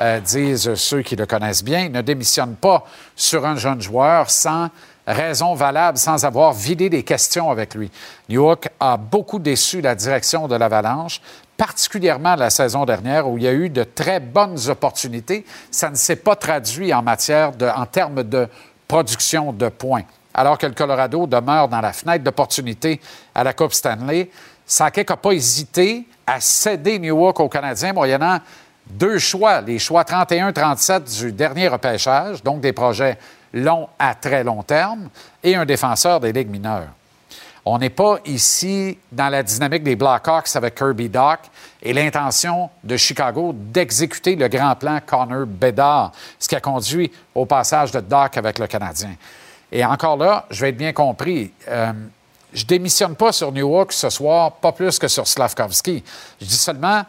euh, 0.00 0.18
disent 0.20 0.74
ceux 0.74 1.02
qui 1.02 1.16
le 1.16 1.26
connaissent 1.26 1.62
bien. 1.62 1.80
Il 1.80 1.92
ne 1.92 2.00
démissionne 2.00 2.56
pas 2.56 2.84
sur 3.14 3.44
un 3.44 3.56
jeune 3.56 3.82
joueur 3.82 4.30
sans 4.30 4.70
raison 5.06 5.54
valable, 5.54 5.98
sans 5.98 6.24
avoir 6.24 6.52
vidé 6.52 6.88
des 6.88 7.02
questions 7.02 7.50
avec 7.50 7.74
lui. 7.74 7.90
Newhook 8.28 8.68
a 8.80 8.96
beaucoup 8.96 9.38
déçu 9.38 9.80
la 9.80 9.94
direction 9.94 10.48
de 10.48 10.56
l'Avalanche, 10.56 11.20
particulièrement 11.56 12.36
la 12.36 12.50
saison 12.50 12.84
dernière 12.84 13.28
où 13.28 13.38
il 13.38 13.44
y 13.44 13.48
a 13.48 13.52
eu 13.52 13.68
de 13.68 13.84
très 13.84 14.20
bonnes 14.20 14.58
opportunités. 14.68 15.44
Ça 15.70 15.90
ne 15.90 15.94
s'est 15.94 16.16
pas 16.16 16.36
traduit 16.36 16.92
en 16.92 17.02
matière 17.02 17.52
de, 17.52 17.66
en 17.66 17.86
termes 17.86 18.22
de 18.22 18.48
production 18.86 19.52
de 19.52 19.68
points. 19.68 20.04
Alors 20.34 20.58
que 20.58 20.66
le 20.66 20.74
Colorado 20.74 21.26
demeure 21.26 21.68
dans 21.68 21.80
la 21.80 21.92
fenêtre 21.92 22.22
d'opportunité 22.22 23.00
à 23.34 23.42
la 23.42 23.52
Coupe 23.52 23.72
Stanley, 23.72 24.30
Sakic 24.66 25.08
n'a 25.08 25.16
pas 25.16 25.32
hésité 25.32 26.06
à 26.26 26.40
céder 26.40 26.98
Newhook 26.98 27.40
aux 27.40 27.48
Canadiens, 27.48 27.92
moyennant 27.92 28.38
deux 28.88 29.18
choix, 29.18 29.60
les 29.60 29.78
choix 29.78 30.02
31-37 30.02 31.20
du 31.20 31.32
dernier 31.32 31.68
repêchage, 31.68 32.42
donc 32.42 32.60
des 32.60 32.72
projets 32.72 33.18
longs 33.52 33.88
à 33.98 34.14
très 34.14 34.44
long 34.44 34.62
terme, 34.62 35.08
et 35.42 35.56
un 35.56 35.64
défenseur 35.64 36.20
des 36.20 36.32
ligues 36.32 36.50
mineures. 36.50 36.88
On 37.68 37.78
n'est 37.78 37.90
pas 37.90 38.20
ici 38.26 38.96
dans 39.10 39.28
la 39.28 39.42
dynamique 39.42 39.82
des 39.82 39.96
Blackhawks 39.96 40.54
avec 40.54 40.76
Kirby 40.76 41.08
Doc 41.08 41.40
et 41.82 41.92
l'intention 41.92 42.70
de 42.84 42.96
Chicago 42.96 43.52
d'exécuter 43.52 44.36
le 44.36 44.46
grand 44.46 44.76
plan 44.76 45.00
Connor 45.04 45.46
Bedard, 45.46 46.12
ce 46.38 46.46
qui 46.46 46.54
a 46.54 46.60
conduit 46.60 47.10
au 47.34 47.44
passage 47.44 47.90
de 47.90 47.98
Doc 47.98 48.36
avec 48.36 48.60
le 48.60 48.68
Canadien. 48.68 49.16
Et 49.72 49.84
encore 49.84 50.16
là, 50.16 50.46
je 50.48 50.60
vais 50.60 50.68
être 50.68 50.76
bien 50.76 50.92
compris. 50.92 51.52
euh, 51.66 51.92
je 52.54 52.64
démissionne 52.64 53.16
pas 53.16 53.32
sur 53.32 53.50
Newhook 53.50 53.92
ce 53.92 54.10
soir, 54.10 54.52
pas 54.52 54.70
plus 54.70 54.96
que 54.96 55.08
sur 55.08 55.26
Slavkovski. 55.26 56.04
Je 56.40 56.46
dis 56.46 56.56
seulement 56.56 57.02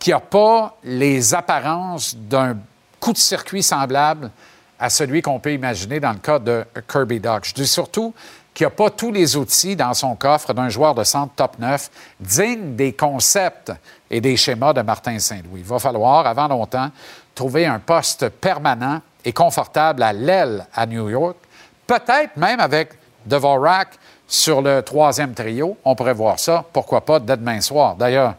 qu'il 0.00 0.10
n'y 0.10 0.16
a 0.16 0.20
pas 0.20 0.76
les 0.82 1.32
apparences 1.32 2.16
d'un 2.16 2.56
coup 2.98 3.12
de 3.12 3.18
circuit 3.18 3.62
semblable 3.62 4.32
à 4.80 4.90
celui 4.90 5.22
qu'on 5.22 5.38
peut 5.38 5.52
imaginer 5.52 6.00
dans 6.00 6.12
le 6.12 6.18
cas 6.18 6.40
de 6.40 6.64
Kirby 6.90 7.20
Doc. 7.20 7.44
Je 7.44 7.54
dis 7.54 7.68
surtout 7.68 8.12
qu'il 8.54 8.66
n'y 8.66 8.72
a 8.72 8.74
pas 8.74 8.90
tous 8.90 9.12
les 9.12 9.36
outils 9.36 9.76
dans 9.76 9.94
son 9.94 10.14
coffre 10.14 10.52
d'un 10.52 10.68
joueur 10.68 10.94
de 10.94 11.04
centre 11.04 11.32
top 11.34 11.58
9 11.58 11.90
digne 12.20 12.76
des 12.76 12.92
concepts 12.92 13.72
et 14.10 14.20
des 14.20 14.36
schémas 14.36 14.72
de 14.72 14.82
Martin 14.82 15.18
Saint-Louis. 15.18 15.60
Il 15.60 15.64
va 15.64 15.78
falloir, 15.78 16.26
avant 16.26 16.48
longtemps, 16.48 16.90
trouver 17.34 17.66
un 17.66 17.78
poste 17.78 18.28
permanent 18.28 19.00
et 19.24 19.32
confortable 19.32 20.02
à 20.02 20.12
l'aile 20.12 20.66
à 20.74 20.86
New 20.86 21.08
York, 21.08 21.36
peut-être 21.86 22.36
même 22.36 22.60
avec 22.60 22.90
Dvorak 23.24 23.98
sur 24.26 24.60
le 24.60 24.82
troisième 24.82 25.34
trio. 25.34 25.76
On 25.84 25.94
pourrait 25.94 26.14
voir 26.14 26.38
ça, 26.38 26.64
pourquoi 26.72 27.02
pas, 27.02 27.20
dès 27.20 27.36
demain 27.36 27.60
soir. 27.60 27.94
D'ailleurs, 27.94 28.34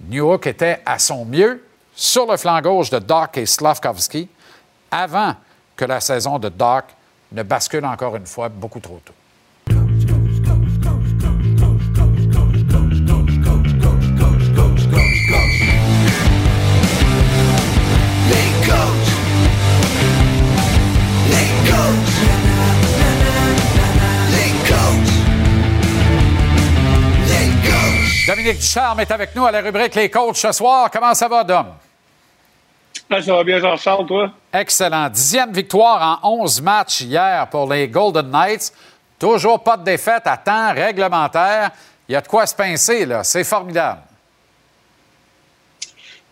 Newhook 0.00 0.46
était 0.46 0.80
à 0.86 0.98
son 0.98 1.24
mieux 1.24 1.62
sur 1.94 2.30
le 2.30 2.36
flanc 2.36 2.60
gauche 2.62 2.90
de 2.90 2.98
Doc 2.98 3.36
et 3.36 3.46
Slavkovski 3.46 4.28
avant 4.90 5.34
que 5.76 5.84
la 5.84 6.00
saison 6.00 6.38
de 6.38 6.48
Doc 6.48 6.84
ne 7.32 7.42
bascule 7.42 7.84
encore 7.84 8.16
une 8.16 8.26
fois 8.26 8.48
beaucoup 8.48 8.80
trop 8.80 9.00
tôt. 9.04 9.12
Dominique 28.30 28.58
Ducharme 28.58 29.00
est 29.00 29.10
avec 29.10 29.34
nous 29.34 29.44
à 29.44 29.50
la 29.50 29.60
rubrique 29.60 29.92
Les 29.96 30.08
coachs 30.08 30.36
ce 30.36 30.52
soir. 30.52 30.88
Comment 30.88 31.14
ça 31.14 31.26
va, 31.26 31.42
Dom? 31.42 31.66
Ah, 33.10 33.20
ça 33.20 33.34
va 33.34 33.42
bien, 33.42 33.58
Jean-Charles, 33.58 34.06
toi? 34.06 34.30
Excellent. 34.52 35.08
Dixième 35.08 35.52
victoire 35.52 36.20
en 36.22 36.42
11 36.42 36.62
matchs 36.62 37.00
hier 37.00 37.48
pour 37.50 37.68
les 37.68 37.88
Golden 37.88 38.30
Knights. 38.30 38.72
Toujours 39.18 39.60
pas 39.64 39.76
de 39.76 39.82
défaite 39.82 40.22
à 40.26 40.36
temps 40.36 40.72
réglementaire. 40.72 41.72
Il 42.08 42.12
y 42.12 42.14
a 42.14 42.20
de 42.20 42.28
quoi 42.28 42.46
se 42.46 42.54
pincer, 42.54 43.04
là. 43.04 43.24
C'est 43.24 43.42
formidable. 43.42 44.02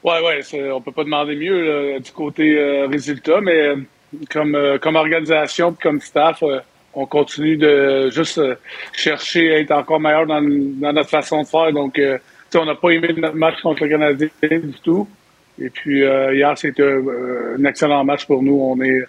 Oui, 0.04 0.14
oui, 0.22 0.70
on 0.70 0.80
peut 0.80 0.92
pas 0.92 1.02
demander 1.02 1.34
mieux 1.34 1.94
là, 1.94 1.98
du 1.98 2.12
côté 2.12 2.56
euh, 2.56 2.86
résultat, 2.86 3.40
mais 3.40 3.56
euh, 3.56 3.76
comme, 4.30 4.54
euh, 4.54 4.78
comme 4.78 4.94
organisation 4.94 5.74
comme 5.82 6.00
staff, 6.00 6.44
euh, 6.44 6.60
on 6.94 7.06
continue 7.06 7.56
de 7.56 8.10
juste 8.10 8.38
euh, 8.38 8.54
chercher 8.92 9.54
à 9.54 9.58
être 9.60 9.70
encore 9.72 10.00
meilleur 10.00 10.26
dans, 10.26 10.40
dans 10.42 10.92
notre 10.92 11.10
façon 11.10 11.42
de 11.42 11.46
faire. 11.46 11.72
Donc, 11.72 11.98
euh, 11.98 12.18
on 12.54 12.64
n'a 12.64 12.74
pas 12.74 12.90
aimé 12.90 13.08
notre 13.16 13.36
match 13.36 13.60
contre 13.62 13.84
le 13.84 13.90
Canadien 13.90 14.28
du 14.40 14.72
tout. 14.82 15.06
Et 15.60 15.70
puis, 15.70 16.02
euh, 16.04 16.34
hier, 16.34 16.56
c'était 16.56 16.82
un 16.82 17.64
excellent 17.64 18.04
match 18.04 18.24
pour 18.26 18.42
nous. 18.42 18.58
On 18.60 18.80
est, 18.80 19.00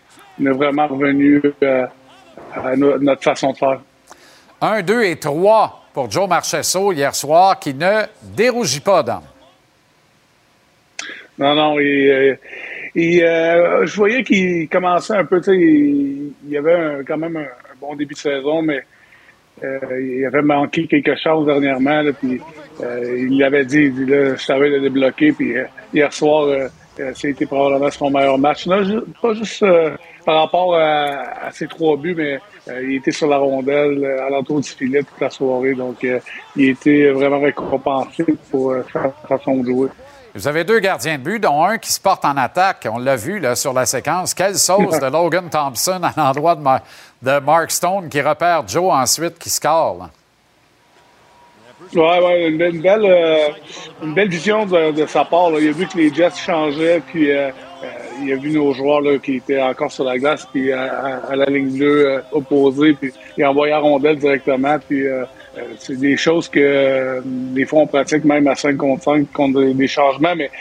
on 0.41 0.45
est 0.45 0.51
vraiment 0.51 0.87
revenu 0.87 1.41
à 1.61 2.75
no- 2.75 2.97
notre 2.99 3.23
façon 3.23 3.51
de 3.53 3.57
faire. 3.57 3.79
1, 4.61 4.81
2 4.81 5.03
et 5.03 5.15
3 5.15 5.85
pour 5.93 6.11
Joe 6.11 6.27
Marchesso 6.27 6.91
hier 6.91 7.15
soir, 7.15 7.59
qui 7.59 7.73
ne 7.73 8.01
dérougit 8.35 8.81
pas, 8.81 9.03
Dom. 9.03 9.21
Non, 11.37 11.55
non, 11.55 11.77
euh, 11.79 12.35
et, 12.95 13.23
euh, 13.23 13.85
je 13.85 13.95
voyais 13.95 14.23
qu'il 14.23 14.67
commençait 14.69 15.13
un 15.13 15.25
peu, 15.25 15.39
tu 15.39 15.45
sais, 15.51 15.57
il, 15.57 16.31
y 16.49 16.57
avait 16.57 16.73
un- 16.73 17.03
quand 17.03 17.17
même 17.17 17.37
un, 17.37 17.45
bon 17.79 17.95
début 17.95 18.13
de 18.13 18.19
saison, 18.19 18.61
mais 18.61 18.83
euh, 19.63 19.79
il 20.01 20.25
avait 20.25 20.41
manqué 20.41 20.85
quelque 20.87 21.15
chose 21.21 21.45
dernièrement, 21.45 22.01
là, 22.01 22.11
puis 22.13 22.41
euh, 22.81 23.25
il 23.29 23.37
l'avait 23.37 23.65
dit, 23.65 23.83
il 23.83 23.93
dit, 23.93 24.05
là, 24.05 24.35
je 24.35 24.41
savais 24.43 24.69
le 24.69 24.81
débloquer, 24.81 25.31
puis 25.31 25.57
euh, 25.57 25.63
hier 25.93 26.11
soir, 26.11 26.43
euh, 26.45 26.67
euh, 26.99 27.11
c'était 27.15 27.45
probablement 27.45 27.89
son 27.91 28.09
meilleur 28.09 28.37
match. 28.37 28.67
Pas 29.21 29.33
juste 29.33 29.63
euh, 29.63 29.91
par 30.25 30.41
rapport 30.41 30.75
à, 30.75 31.45
à 31.45 31.51
ses 31.51 31.67
trois 31.67 31.95
buts, 31.95 32.15
mais 32.17 32.39
euh, 32.67 32.83
il 32.83 32.95
était 32.97 33.11
sur 33.11 33.27
la 33.27 33.37
rondelle, 33.37 34.03
euh, 34.03 34.25
à 34.25 34.29
l'entour 34.29 34.59
du 34.59 34.69
filet 34.69 35.03
toute 35.03 35.21
la 35.21 35.29
soirée, 35.29 35.73
donc 35.73 36.03
euh, 36.03 36.19
il 36.57 36.69
était 36.69 37.09
vraiment 37.11 37.39
récompensé 37.39 38.25
pour 38.51 38.71
euh, 38.71 38.83
sa 38.91 39.09
façon 39.27 39.57
de 39.61 39.65
jouer. 39.67 39.89
Vous 40.39 40.47
avez 40.47 40.63
deux 40.63 40.79
gardiens 40.79 41.17
de 41.17 41.23
but, 41.23 41.39
dont 41.39 41.65
un 41.65 41.77
qui 41.77 41.91
se 41.91 41.99
porte 41.99 42.23
en 42.23 42.37
attaque. 42.37 42.87
On 42.89 42.97
l'a 42.97 43.17
vu 43.17 43.39
là, 43.39 43.57
sur 43.57 43.73
la 43.73 43.85
séquence. 43.85 44.33
Quelle 44.33 44.55
sauce 44.55 44.97
de 44.97 45.05
Logan 45.07 45.49
Thompson 45.49 45.99
à 46.01 46.13
l'endroit 46.15 46.55
de, 46.55 46.61
Ma- 46.61 46.81
de 47.21 47.39
Mark 47.39 47.69
Stone 47.71 48.07
qui 48.07 48.21
repère 48.21 48.65
Joe 48.65 48.89
ensuite 48.89 49.37
qui 49.37 49.49
score. 49.49 50.09
ouais, 51.93 52.47
une 52.47 52.57
belle, 52.57 53.03
euh, 53.03 53.49
une 54.01 54.13
belle 54.13 54.29
vision 54.29 54.65
de, 54.65 55.05
sa 55.07 55.25
part. 55.25 55.49
Il 55.59 55.67
a 55.67 55.71
vu 55.73 55.85
que 55.85 55.97
les 55.97 56.13
Jets 56.13 56.37
changeaient, 56.37 57.01
puis 57.05 57.31
euh, 57.31 57.49
euh, 57.83 57.87
il 58.23 58.31
a 58.31 58.37
vu 58.37 58.51
nos 58.51 58.71
joueurs 58.71 59.01
là, 59.01 59.17
qui 59.17 59.35
étaient 59.35 59.61
encore 59.61 59.91
sur 59.91 60.05
la 60.05 60.17
glace, 60.17 60.47
puis 60.53 60.71
à, 60.71 61.35
la 61.35 61.45
ligne 61.47 61.77
bleue 61.77 62.07
euh, 62.07 62.21
opposée, 62.31 62.93
puis 62.93 63.11
il 63.35 63.43
a 63.43 63.49
envoyé 63.49 63.73
rondelle 63.75 64.17
directement. 64.17 64.79
Puis 64.87 65.03
c'est 65.77 65.99
des 65.99 66.17
choses 66.17 66.47
que 66.47 66.59
euh, 66.59 67.21
des 67.25 67.65
fois 67.65 67.81
on 67.81 67.87
pratique 67.87 68.23
même 68.23 68.47
à 68.47 68.55
5 68.55 68.77
contre 68.77 69.03
5 69.03 69.31
contre 69.31 69.61
des, 69.61 69.87
changements, 69.87 70.35
mais 70.35 70.51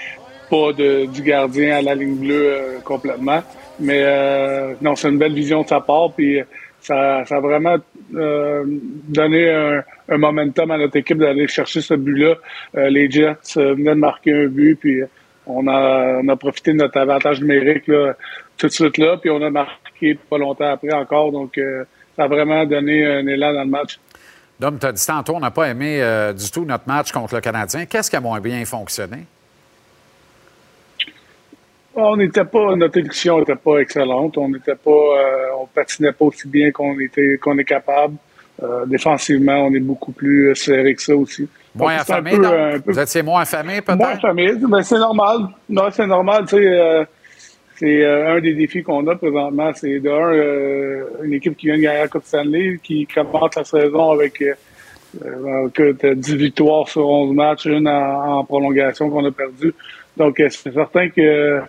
pas 0.51 0.72
de, 0.72 1.07
du 1.07 1.22
gardien 1.22 1.76
à 1.76 1.82
la 1.82 1.95
ligne 1.95 2.16
bleue 2.16 2.53
euh, 2.53 2.78
complètement. 2.84 3.43
Mais 3.80 4.01
euh, 4.03 4.74
non, 4.80 4.97
c'est 4.97 5.09
une 5.09 5.18
belle 5.18 5.34
vision 5.34 5.62
de 5.62 5.68
sa 5.68 5.80
part, 5.80 6.12
puis 6.16 6.41
ça, 6.80 7.24
ça 7.26 7.36
a 7.36 7.41
vraiment 7.41 7.76
euh, 8.14 8.64
donné 8.66 9.51
un, 9.51 9.82
un 10.09 10.18
momentum 10.18 10.70
à 10.70 10.78
notre 10.78 10.97
équipe 10.97 11.18
d'aller 11.18 11.47
chercher 11.49 11.80
ce 11.80 11.95
but-là. 11.95 12.36
Euh, 12.76 12.89
les 12.89 13.11
Jets 13.11 13.36
euh, 13.57 13.74
venaient 13.74 13.91
de 13.91 14.01
marquer 14.01 14.32
un 14.32 14.47
but, 14.47 14.76
puis 14.76 15.03
on 15.47 15.66
a, 15.66 16.20
on 16.22 16.28
a 16.28 16.36
profité 16.36 16.72
de 16.72 16.78
notre 16.78 16.99
avantage 16.99 17.41
numérique 17.41 17.86
là, 17.86 18.14
tout 18.57 18.66
de 18.66 18.72
suite 18.72 18.99
là, 18.99 19.16
puis 19.16 19.30
on 19.30 19.43
a 19.43 19.51
marqué 19.51 20.18
pas 20.28 20.39
longtemps 20.39 20.70
après 20.70 20.93
encore. 20.93 21.32
Donc, 21.32 21.59
euh, 21.59 21.84
ça 22.16 22.24
a 22.24 22.28
vraiment 22.28 22.64
donné 22.64 23.07
un 23.07 23.26
élan 23.26 23.53
dans 23.53 23.64
le 23.64 23.70
match. 23.70 23.99
Dom, 24.61 24.77
tu 24.79 24.87
as 24.87 24.93
dit 24.93 25.07
tantôt, 25.07 25.37
on 25.37 25.41
n'a 25.41 25.53
pas 25.53 25.69
aimé 25.69 26.01
euh, 26.03 26.33
du 26.33 26.51
tout 26.51 26.65
notre 26.65 26.89
match 26.89 27.13
contre 27.13 27.37
le 27.37 27.41
Canadien. 27.41 27.87
Qu'est-ce 27.87 28.11
qui 28.11 28.17
a 28.17 28.21
moins 28.21 28.41
bien 28.41 28.65
fonctionné? 28.65 29.19
On 31.95 32.17
n'était 32.17 32.45
pas, 32.45 32.75
notre 32.75 32.99
édition 32.99 33.39
n'était 33.39 33.55
pas 33.57 33.79
excellente. 33.79 34.37
On 34.37 34.49
n'était 34.49 34.75
pas, 34.75 34.91
euh, 34.91 35.61
on 35.61 35.67
patinait 35.67 36.13
pas 36.13 36.25
aussi 36.25 36.49
bien 36.49 36.73
qu'on 36.73 36.99
était, 36.99 37.39
qu'on 37.41 37.57
est 37.59 37.65
capable. 37.65 38.17
Euh, 38.61 38.85
défensivement, 38.87 39.67
on 39.67 39.75
est 39.75 39.81
beaucoup 39.81 40.11
plus 40.11 40.55
serré 40.57 40.95
que 40.95 41.03
ça 41.03 41.15
aussi. 41.15 41.49
Moins 41.75 41.97
affamé, 41.97 42.33
peu, 42.33 42.83
Vous 42.87 42.99
étiez 42.99 43.23
moins 43.23 43.43
affamé, 43.43 43.81
peut-être? 43.81 43.99
Moins 43.99 44.15
affamé, 44.15 44.53
mais 44.69 44.83
c'est 44.83 44.99
normal. 44.99 45.49
Non, 45.69 45.85
c'est 45.93 46.07
normal. 46.07 46.45
Tu 46.49 46.57
sais, 46.57 47.07
c'est 47.79 48.05
euh, 48.05 48.37
un 48.37 48.41
des 48.41 48.55
défis 48.55 48.83
qu'on 48.83 49.07
a 49.07 49.14
présentement. 49.14 49.70
C'est 49.74 50.01
d'un, 50.01 50.33
euh, 50.33 51.05
une 51.22 51.33
équipe 51.35 51.57
qui 51.57 51.66
vient 51.66 51.76
de 51.76 51.83
gagner 51.83 52.01
la 52.01 52.09
Coupe 52.09 52.24
Stanley, 52.24 52.79
qui 52.83 53.07
commence 53.07 53.55
la 53.55 53.64
saison 53.64 54.11
avec 54.11 54.43
euh, 54.43 54.55
euh, 55.24 55.68
que 55.70 55.93
t'as 55.93 56.14
10 56.14 56.37
victoires 56.37 56.89
sur 56.89 57.09
11 57.09 57.35
matchs, 57.35 57.66
une 57.66 57.89
en, 57.89 58.45
prolongation 58.45 59.09
qu'on 59.11 59.24
a 59.24 59.31
perdu. 59.31 59.72
Donc, 60.16 60.41
euh, 60.41 60.49
c'est 60.51 60.72
certain 60.72 61.09
que 61.09 61.61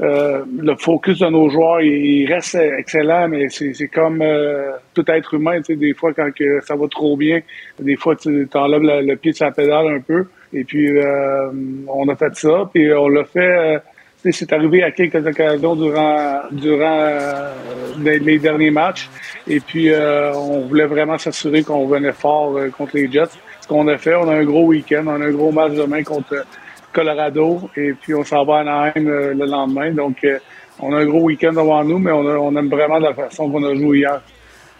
euh, 0.00 0.44
le 0.58 0.74
focus 0.76 1.18
de 1.20 1.26
nos 1.26 1.48
joueurs, 1.48 1.80
il, 1.80 2.26
reste 2.26 2.54
excellent, 2.54 3.28
mais 3.28 3.48
c'est 3.48 3.88
comme 3.88 4.22
euh, 4.22 4.72
tout 4.92 5.04
être 5.08 5.34
humain. 5.34 5.58
Tu 5.58 5.74
sais, 5.74 5.76
des 5.76 5.94
fois, 5.94 6.12
quand 6.14 6.30
que 6.32 6.60
ça 6.62 6.76
va 6.76 6.86
trop 6.88 7.16
bien, 7.16 7.40
des 7.78 7.96
fois, 7.96 8.16
tu 8.16 8.48
enlèves 8.54 8.82
le, 8.82 9.02
le 9.02 9.16
pied 9.16 9.32
de 9.32 9.36
sa 9.36 9.50
pédale 9.50 9.88
un 9.88 10.00
peu. 10.00 10.26
Et 10.52 10.64
puis, 10.64 10.98
euh, 10.98 11.50
on 11.88 12.08
a 12.08 12.16
fait 12.16 12.34
ça, 12.34 12.68
puis 12.72 12.92
on 12.92 13.08
l'a 13.08 13.24
fait. 13.24 13.80
C'est 14.32 14.52
arrivé 14.52 14.82
à 14.82 14.90
quelques 14.90 15.26
occasions 15.26 15.76
durant 15.76 16.40
durant 16.50 16.98
euh, 16.98 17.52
les, 17.98 18.38
derniers 18.38 18.70
matchs. 18.70 19.10
Et 19.46 19.60
puis, 19.60 19.90
euh, 19.90 20.32
on 20.34 20.60
voulait 20.62 20.86
vraiment 20.86 21.18
s'assurer 21.18 21.62
qu'on 21.62 21.86
venait 21.86 22.12
fort 22.12 22.56
euh, 22.56 22.70
contre 22.70 22.96
les 22.96 23.10
Jets. 23.10 23.30
Ce 23.60 23.68
qu'on 23.68 23.86
a 23.88 23.98
fait, 23.98 24.14
on 24.14 24.28
a 24.28 24.34
un 24.34 24.44
gros 24.44 24.66
week-end, 24.66 25.04
on 25.06 25.20
a 25.20 25.26
un 25.26 25.30
gros 25.30 25.52
match 25.52 25.72
demain 25.72 26.02
contre 26.02 26.44
Colorado, 26.92 27.70
et 27.76 27.92
puis 27.94 28.14
on 28.14 28.24
s'en 28.24 28.44
va 28.44 28.58
à 28.58 28.60
Anaheim 28.60 29.04
le 29.04 29.46
lendemain. 29.46 29.90
Donc, 29.92 30.26
on 30.78 30.94
a 30.94 30.98
un 30.98 31.06
gros 31.06 31.22
week-end 31.22 31.52
devant 31.52 31.82
nous, 31.82 31.98
mais 31.98 32.12
on, 32.12 32.56
aime 32.56 32.68
vraiment 32.68 32.98
la 32.98 33.14
façon 33.14 33.50
qu'on 33.50 33.64
a 33.64 33.74
joué 33.74 33.98
hier. 33.98 34.20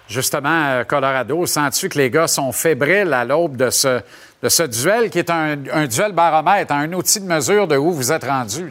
Justement, 0.06 0.82
Colorado, 0.86 1.46
sens-tu 1.46 1.88
que 1.88 1.96
les 1.96 2.10
gars 2.10 2.26
sont 2.26 2.52
fébriles 2.52 3.12
à 3.14 3.24
l'aube 3.24 3.56
de 3.56 3.70
ce, 3.70 4.00
de 4.42 4.48
ce 4.50 4.64
duel 4.64 5.08
qui 5.08 5.18
est 5.18 5.30
un, 5.30 5.56
un 5.72 5.86
duel 5.86 6.12
baromètre, 6.12 6.74
un 6.74 6.92
outil 6.92 7.20
de 7.20 7.26
mesure 7.26 7.66
de 7.66 7.76
où 7.76 7.90
vous 7.90 8.12
êtes 8.12 8.24
rendu? 8.24 8.70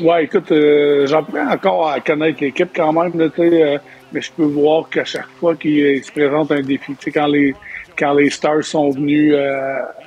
Ouais, 0.00 0.24
écoute, 0.24 0.50
euh, 0.52 1.06
j'apprends 1.06 1.48
encore 1.50 1.88
à 1.90 2.00
connaître 2.00 2.38
l'équipe 2.40 2.70
quand 2.74 2.92
même, 2.92 3.12
là, 3.18 3.28
euh, 3.38 3.78
mais 4.12 4.20
je 4.20 4.32
peux 4.32 4.44
voir 4.44 4.88
qu'à 4.88 5.04
chaque 5.04 5.28
fois 5.38 5.54
qu'il 5.54 5.84
euh, 5.84 6.02
se 6.02 6.10
présente 6.10 6.50
un 6.52 6.62
défi, 6.62 6.92
tu 6.96 7.04
sais, 7.04 7.10
quand 7.12 7.26
les 7.26 7.54
quand 7.96 8.12
les 8.14 8.28
Stars 8.30 8.64
sont 8.64 8.90
venus 8.90 9.32
euh, 9.36 9.52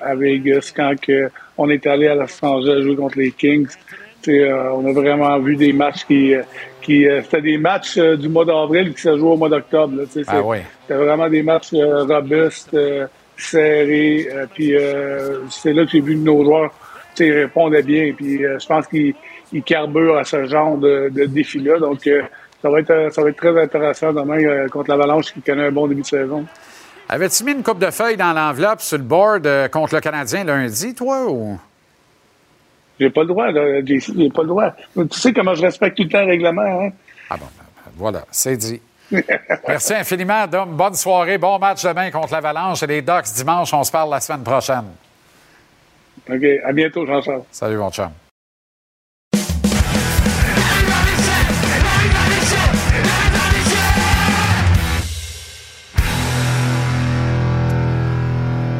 à 0.01 0.13
Vegas, 0.15 0.73
quand 0.75 0.93
que 1.01 1.29
on 1.57 1.69
est 1.69 1.85
allé 1.87 2.07
à 2.07 2.15
Los 2.15 2.43
Angeles 2.43 2.81
jouer 2.83 2.95
contre 2.95 3.17
les 3.19 3.31
Kings, 3.31 3.67
tu 4.21 4.31
sais, 4.31 4.41
euh, 4.43 4.73
on 4.73 4.85
a 4.87 4.91
vraiment 4.91 5.39
vu 5.39 5.55
des 5.55 5.71
matchs 5.73 6.03
qui 6.05 6.33
euh, 6.35 6.41
qui 6.81 7.07
euh, 7.07 7.21
c'était 7.23 7.41
des 7.41 7.57
matchs 7.57 7.97
du 7.97 8.27
mois 8.29 8.45
d'avril 8.45 8.93
qui 8.93 9.01
se 9.01 9.17
jouaient 9.17 9.31
au 9.31 9.37
mois 9.37 9.49
d'octobre, 9.49 9.93
Ah 10.01 10.05
c'est- 10.09 10.25
oui. 10.43 10.57
c'était 10.81 10.99
vraiment 11.01 11.29
des 11.29 11.43
matchs 11.43 11.71
robustes, 11.73 12.73
euh, 12.73 13.05
serrés, 13.37 14.27
euh, 14.33 14.45
puis 14.53 14.75
euh, 14.75 15.39
c'est 15.49 15.71
là 15.73 15.85
que 15.85 15.91
j'ai 15.91 16.01
vu 16.01 16.15
que 16.15 16.19
nos 16.23 16.43
joueurs 16.43 16.71
tu 17.15 17.23
sais, 17.25 17.31
répondaient 17.43 17.83
bien, 17.83 18.11
puis 18.15 18.43
euh, 18.45 18.57
je 18.59 18.65
pense 18.67 18.85
qu'ils 18.87 19.13
ils 19.53 19.63
carburent 19.63 20.17
à 20.17 20.23
ce 20.23 20.45
genre 20.45 20.77
de, 20.77 21.09
de 21.09 21.25
défi-là, 21.25 21.79
donc 21.79 22.05
euh, 22.07 22.23
ça 22.61 22.69
va 22.69 22.79
être 22.79 22.89
euh, 22.91 23.09
ça 23.09 23.21
va 23.21 23.29
être 23.29 23.37
très 23.37 23.61
intéressant 23.61 24.13
demain 24.13 24.43
euh, 24.43 24.67
contre 24.67 24.89
l'Avalanche 24.89 25.33
qui 25.33 25.41
connaît 25.41 25.67
un 25.67 25.71
bon 25.71 25.87
début 25.87 26.01
de 26.01 26.07
saison. 26.07 26.45
Avais-tu 27.09 27.43
mis 27.45 27.53
une 27.53 27.63
coupe 27.63 27.79
de 27.79 27.89
feuilles 27.89 28.17
dans 28.17 28.33
l'enveloppe 28.33 28.81
sur 28.81 28.97
le 28.97 29.03
board 29.03 29.47
euh, 29.47 29.67
contre 29.69 29.95
le 29.95 30.01
Canadien 30.01 30.43
lundi, 30.43 30.93
toi? 30.93 31.25
Ou... 31.29 31.57
J'ai 32.99 33.09
pas 33.09 33.21
le 33.21 33.27
droit, 33.27 33.51
là, 33.51 33.81
j'ai 33.85 34.29
pas 34.29 34.41
le 34.41 34.47
droit. 34.47 34.71
Tu 34.95 35.19
sais 35.19 35.31
comment 35.31 35.53
je 35.53 35.61
respecte 35.61 35.95
tout 35.95 36.03
le 36.03 36.09
temps 36.09 36.21
le 36.21 36.27
règlement, 36.27 36.61
hein? 36.63 36.89
Ah 37.29 37.37
bon, 37.37 37.45
ben, 37.57 37.91
Voilà, 37.95 38.25
c'est 38.31 38.57
dit. 38.57 38.81
Merci 39.67 39.93
infiniment, 39.93 40.47
Dom. 40.47 40.75
Bonne 40.75 40.95
soirée. 40.95 41.37
Bon 41.37 41.57
match 41.59 41.83
demain 41.83 42.11
contre 42.11 42.33
l'Avalanche 42.33 42.83
et 42.83 42.87
les 42.87 43.01
Ducks 43.01 43.31
dimanche. 43.35 43.73
On 43.73 43.83
se 43.83 43.91
parle 43.91 44.09
la 44.09 44.19
semaine 44.19 44.43
prochaine. 44.43 44.85
OK, 46.29 46.43
à 46.65 46.73
bientôt, 46.73 47.05
Jean-Charles. 47.05 47.43
Salut, 47.51 47.77
mon 47.77 47.89
chum. 47.89 48.09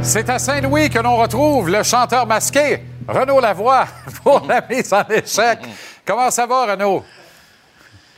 C'est 0.07 0.29
à 0.29 0.39
Saint-Louis 0.39 0.89
que 0.89 0.99
l'on 0.99 1.17
retrouve 1.17 1.69
le 1.69 1.83
chanteur 1.83 2.25
masqué, 2.25 2.79
Renaud 3.07 3.41
Lavoie, 3.41 3.85
pour 4.23 4.45
la 4.47 4.61
mise 4.67 4.93
en 4.93 5.03
échec. 5.09 5.59
Comment 6.05 6.31
ça 6.31 6.45
va, 6.45 6.65
Renaud? 6.71 7.03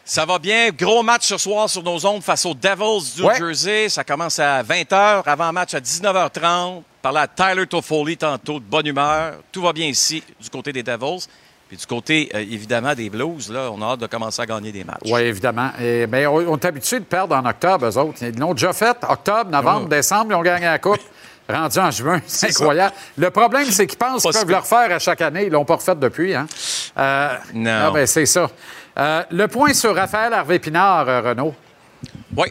Ça 0.06 0.24
va 0.26 0.38
bien. 0.38 0.70
Gros 0.70 1.02
match 1.04 1.26
ce 1.26 1.38
soir 1.38 1.68
sur 1.70 1.82
nos 1.84 2.04
ondes 2.06 2.22
face 2.24 2.46
aux 2.46 2.54
Devils 2.54 3.16
du 3.16 3.24
Ouais. 3.24 3.36
Jersey. 3.38 3.90
Ça 3.90 4.04
commence 4.04 4.38
à 4.40 4.62
20h. 4.64 5.24
Avant-match 5.26 5.74
à 5.74 5.80
19h30. 5.80 6.84
Parler 7.02 7.20
à 7.22 7.28
Tyler 7.28 7.66
Toffoli 7.68 8.18
tantôt, 8.18 8.60
de 8.60 8.66
bonne 8.66 8.86
humeur. 8.86 9.36
Tout 9.52 9.62
va 9.64 9.74
bien 9.74 9.88
ici, 9.88 10.24
du 10.40 10.50
côté 10.50 10.72
des 10.72 10.84
Devils. 10.84 11.26
Puis 11.68 11.78
du 11.78 11.86
côté, 11.86 12.30
euh, 12.34 12.40
évidemment, 12.40 12.94
des 12.96 13.10
Blues, 13.10 13.52
là, 13.52 13.70
on 13.72 13.82
a 13.82 13.94
hâte 13.94 14.00
de 14.00 14.08
commencer 14.08 14.42
à 14.42 14.46
gagner 14.46 14.72
des 14.72 14.84
matchs. 14.84 15.02
Oui, 15.06 15.22
évidemment. 15.22 15.70
Et, 15.80 16.08
ben, 16.08 16.28
on, 16.28 16.38
on 16.54 16.58
est 16.58 16.66
habitué 16.66 17.00
de 17.00 17.06
perdre 17.06 17.36
en 17.36 17.46
octobre, 17.46 17.86
eux 17.88 17.98
autres. 17.98 18.24
Ils 18.24 18.38
l'ont 18.40 18.54
déjà 18.54 18.74
fait. 18.74 18.98
Octobre, 19.08 19.50
novembre, 19.52 19.88
Ah. 19.92 19.96
décembre, 19.96 20.32
ils 20.32 20.36
ont 20.36 20.42
gagné 20.42 20.66
la 20.66 20.78
Coupe. 20.80 21.00
Rendu 21.50 21.80
en 21.80 21.90
juin, 21.92 22.22
c'est 22.28 22.52
ça. 22.52 22.62
incroyable. 22.64 22.94
Le 23.18 23.30
problème, 23.32 23.66
c'est 23.72 23.88
qu'ils 23.88 23.98
pensent 23.98 24.22
qu'ils 24.22 24.32
peuvent 24.34 24.50
le 24.50 24.58
refaire 24.58 24.92
à 24.92 25.00
chaque 25.00 25.22
année. 25.22 25.46
Ils 25.48 25.52
l'ont 25.52 25.66
pas 25.66 25.76
refait 25.78 25.96
depuis. 25.96 26.36
Hein? 26.36 26.46
Euh, 26.98 27.30
Non. 27.56 27.86
ah, 27.88 27.92
ben, 27.92 28.06
c'est 28.06 28.28
ça. 28.28 28.50
Euh, 28.98 29.24
le 29.32 29.48
point 29.48 29.74
sur 29.74 29.96
Raphaël 29.96 30.32
Harvey-Pinard, 30.34 31.10
euh, 31.10 31.22
Renaud. 31.22 31.56
Oui. 32.36 32.48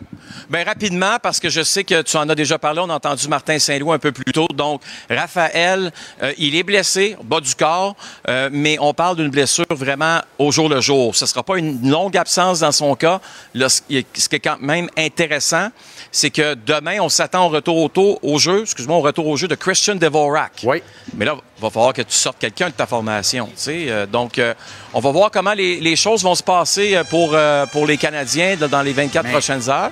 Bien, 0.51 0.65
rapidement, 0.65 1.19
parce 1.23 1.39
que 1.41 1.49
je 1.49 1.63
sais 1.63 1.85
que 1.85 2.03
tu 2.03 2.17
en 2.17 2.29
as 2.29 2.35
déjà 2.35 2.59
parlé, 2.59 2.81
on 2.81 2.91
a 2.91 2.95
entendu 2.95 3.29
Martin 3.29 3.59
Saint-Louis 3.59 3.95
un 3.95 3.99
peu 3.99 4.13
plus 4.13 4.33
tôt. 4.33 4.49
Donc, 4.53 4.83
Raphaël, 5.09 5.93
euh, 6.23 6.33
il 6.37 6.57
est 6.57 6.63
blessé, 6.63 7.17
au 7.19 7.25
bas 7.25 7.41
du 7.41 7.55
corps, 7.55 7.97
euh, 8.29 8.49
mais 8.53 8.77
on 8.81 8.93
parle 8.93 9.17
d'une 9.17 9.31
blessure 9.31 9.67
vraiment 9.71 10.21
au 10.39 10.51
jour 10.51 10.69
le 10.69 10.81
jour. 10.81 11.15
Ce 11.15 11.25
ne 11.25 11.29
sera 11.29 11.43
pas 11.43 11.59
une 11.59 11.89
longue 11.89 12.17
absence 12.17 12.61
dans 12.61 12.73
son 12.73 12.95
cas. 12.97 13.21
Là, 13.55 13.69
ce 13.69 13.81
qui 13.83 13.97
est 13.97 14.41
quand 14.41 14.61
même 14.61 14.89
intéressant, 14.97 15.69
c'est 16.11 16.31
que 16.31 16.55
demain, 16.55 16.99
on 17.01 17.09
s'attend 17.09 17.47
au 17.47 17.49
retour 17.49 18.19
au, 18.23 18.39
jeu, 18.39 18.63
excuse-moi, 18.63 18.97
au 18.97 19.03
retour 19.03 19.27
au 19.27 19.37
jeu 19.37 19.49
de 19.49 19.55
Christian 19.55 19.95
Devorak. 19.95 20.65
Oui. 20.65 20.83
Mais 21.15 21.25
là, 21.25 21.37
va 21.61 21.71
falloir 21.71 21.93
que 21.93 22.03
tu 22.03 22.15
sortes 22.15 22.39
quelqu'un 22.39 22.67
de 22.69 22.73
ta 22.75 22.87
formation. 22.87 23.49
Euh, 23.69 24.07
donc, 24.07 24.39
euh, 24.39 24.55
on 24.95 25.01
va 25.01 25.11
voir 25.11 25.31
comment 25.31 25.53
les, 25.55 25.81
les 25.81 25.97
choses 25.97 26.23
vont 26.23 26.35
se 26.35 26.43
passer 26.43 26.95
euh, 26.97 27.05
pour, 27.05 27.31
euh, 27.35 27.67
pour 27.67 27.87
les 27.87 27.97
Canadiens 27.97 28.57
là, 28.61 28.69
dans 28.69 28.83
les 28.83 28.93
24 28.93 29.25
Mais- 29.25 29.31
prochaines 29.33 29.69
heures. 29.69 29.91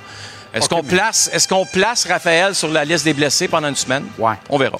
Est-ce 0.54 0.68
qu'on 0.68 0.82
place, 0.82 1.30
qu'on 1.48 1.66
place 1.66 2.06
Raphaël 2.06 2.54
sur 2.54 2.68
la 2.68 2.84
liste 2.84 3.04
des 3.04 3.12
blessés 3.12 3.46
pendant 3.48 3.68
une 3.68 3.76
semaine? 3.76 4.04
Ouais. 4.18 4.34
On 4.48 4.56
verra. 4.56 4.78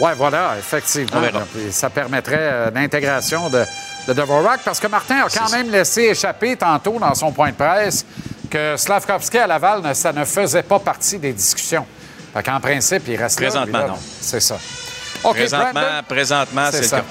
Oui, 0.00 0.10
voilà, 0.16 0.54
effectivement. 0.58 1.10
On 1.14 1.20
verra. 1.20 1.42
Ça 1.70 1.88
permettrait 1.90 2.70
l'intégration 2.74 3.48
de, 3.48 3.64
de 4.08 4.12
Dvorak 4.12 4.62
parce 4.64 4.80
que 4.80 4.88
Martin 4.88 5.24
a 5.24 5.28
quand 5.28 5.50
même 5.52 5.70
laissé 5.70 6.02
échapper 6.04 6.56
tantôt 6.56 6.98
dans 6.98 7.14
son 7.14 7.30
point 7.30 7.50
de 7.50 7.54
presse 7.56 8.04
que 8.50 8.76
Slavkovski 8.76 9.38
à 9.38 9.46
Laval, 9.46 9.94
ça 9.94 10.12
ne 10.12 10.24
faisait 10.24 10.62
pas 10.64 10.80
partie 10.80 11.18
des 11.18 11.32
discussions. 11.32 11.86
Fait 12.34 12.42
qu'en 12.42 12.58
principe, 12.58 13.04
il 13.06 13.16
reste 13.16 13.38
là, 13.40 13.46
Présentement, 13.48 13.78
lui, 13.78 13.84
là. 13.86 13.92
non. 13.92 13.98
C'est 14.20 14.40
ça. 14.40 14.56
Présentement, 15.30 15.72
Brandon- 15.72 16.02
présentement, 16.08 16.68
c'est 16.70 16.80
le 16.80 16.86
ça. 16.86 16.96
cas. 16.98 17.04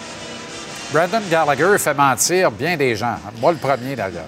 Brandon 0.94 1.22
Gallagher 1.30 1.78
fait 1.78 1.94
mentir 1.94 2.52
bien 2.52 2.76
des 2.76 2.96
gens. 2.96 3.16
Moi, 3.40 3.52
le 3.54 3.58
premier, 3.58 3.96
d'ailleurs. 3.96 4.26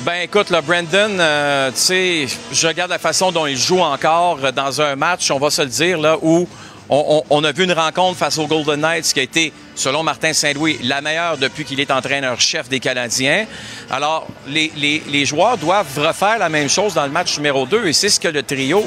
Ben 0.00 0.22
écoute, 0.24 0.50
là, 0.50 0.60
Brandon, 0.60 1.16
euh, 1.20 1.70
tu 1.70 1.76
sais, 1.78 2.26
je 2.50 2.66
regarde 2.66 2.90
la 2.90 2.98
façon 2.98 3.30
dont 3.30 3.46
il 3.46 3.56
joue 3.56 3.78
encore 3.80 4.38
euh, 4.42 4.50
dans 4.50 4.80
un 4.80 4.96
match, 4.96 5.30
on 5.30 5.38
va 5.38 5.48
se 5.48 5.62
le 5.62 5.68
dire, 5.68 5.96
là, 6.00 6.16
où 6.20 6.48
on, 6.88 7.22
on- 7.30 7.36
on 7.38 7.44
a 7.44 7.52
vu 7.52 7.62
une 7.64 7.72
rencontre 7.72 8.18
face 8.18 8.36
aux 8.36 8.48
Golden 8.48 8.80
Knights 8.80 9.12
qui 9.12 9.20
a 9.20 9.22
été, 9.22 9.52
selon 9.76 10.02
Martin 10.02 10.32
Saint-Louis, 10.32 10.80
la 10.82 11.00
meilleure 11.02 11.38
depuis 11.38 11.64
qu'il 11.64 11.78
est 11.78 11.92
entraîneur-chef 11.92 12.68
des 12.68 12.80
Canadiens. 12.80 13.46
Alors, 13.90 14.26
les, 14.48 14.72
les- 14.76 15.04
les 15.06 15.24
joueurs 15.24 15.56
doivent 15.56 15.96
refaire 15.96 16.38
la 16.40 16.48
même 16.48 16.68
chose 16.68 16.94
dans 16.94 17.04
le 17.04 17.12
match 17.12 17.36
numéro 17.36 17.64
2 17.64 17.86
et 17.86 17.92
c'est 17.92 18.08
ce 18.08 18.18
que 18.18 18.26
le 18.28 18.42
trio 18.42 18.84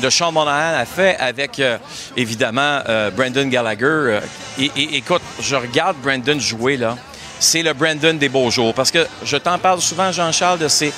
de 0.00 0.10
Sean 0.10 0.32
Monahan 0.32 0.78
a 0.78 0.84
fait 0.84 1.16
avec, 1.18 1.58
euh, 1.58 1.78
évidemment, 2.16 2.80
euh, 2.88 3.10
Brandon 3.10 3.46
Gallagher. 3.46 3.84
Euh, 3.84 4.20
et, 4.58 4.96
écoute, 4.96 5.22
je 5.40 5.56
regarde 5.56 5.96
Brandon 6.02 6.38
jouer, 6.38 6.76
là 6.76 6.96
c'est 7.38 7.62
le 7.62 7.74
Brandon 7.74 8.14
des 8.14 8.30
beaux 8.30 8.50
jours. 8.50 8.72
Parce 8.72 8.90
que 8.90 9.06
je 9.22 9.36
t'en 9.36 9.58
parle 9.58 9.82
souvent, 9.82 10.10
Jean-Charles, 10.10 10.58
de 10.58 10.68
ces 10.68 10.90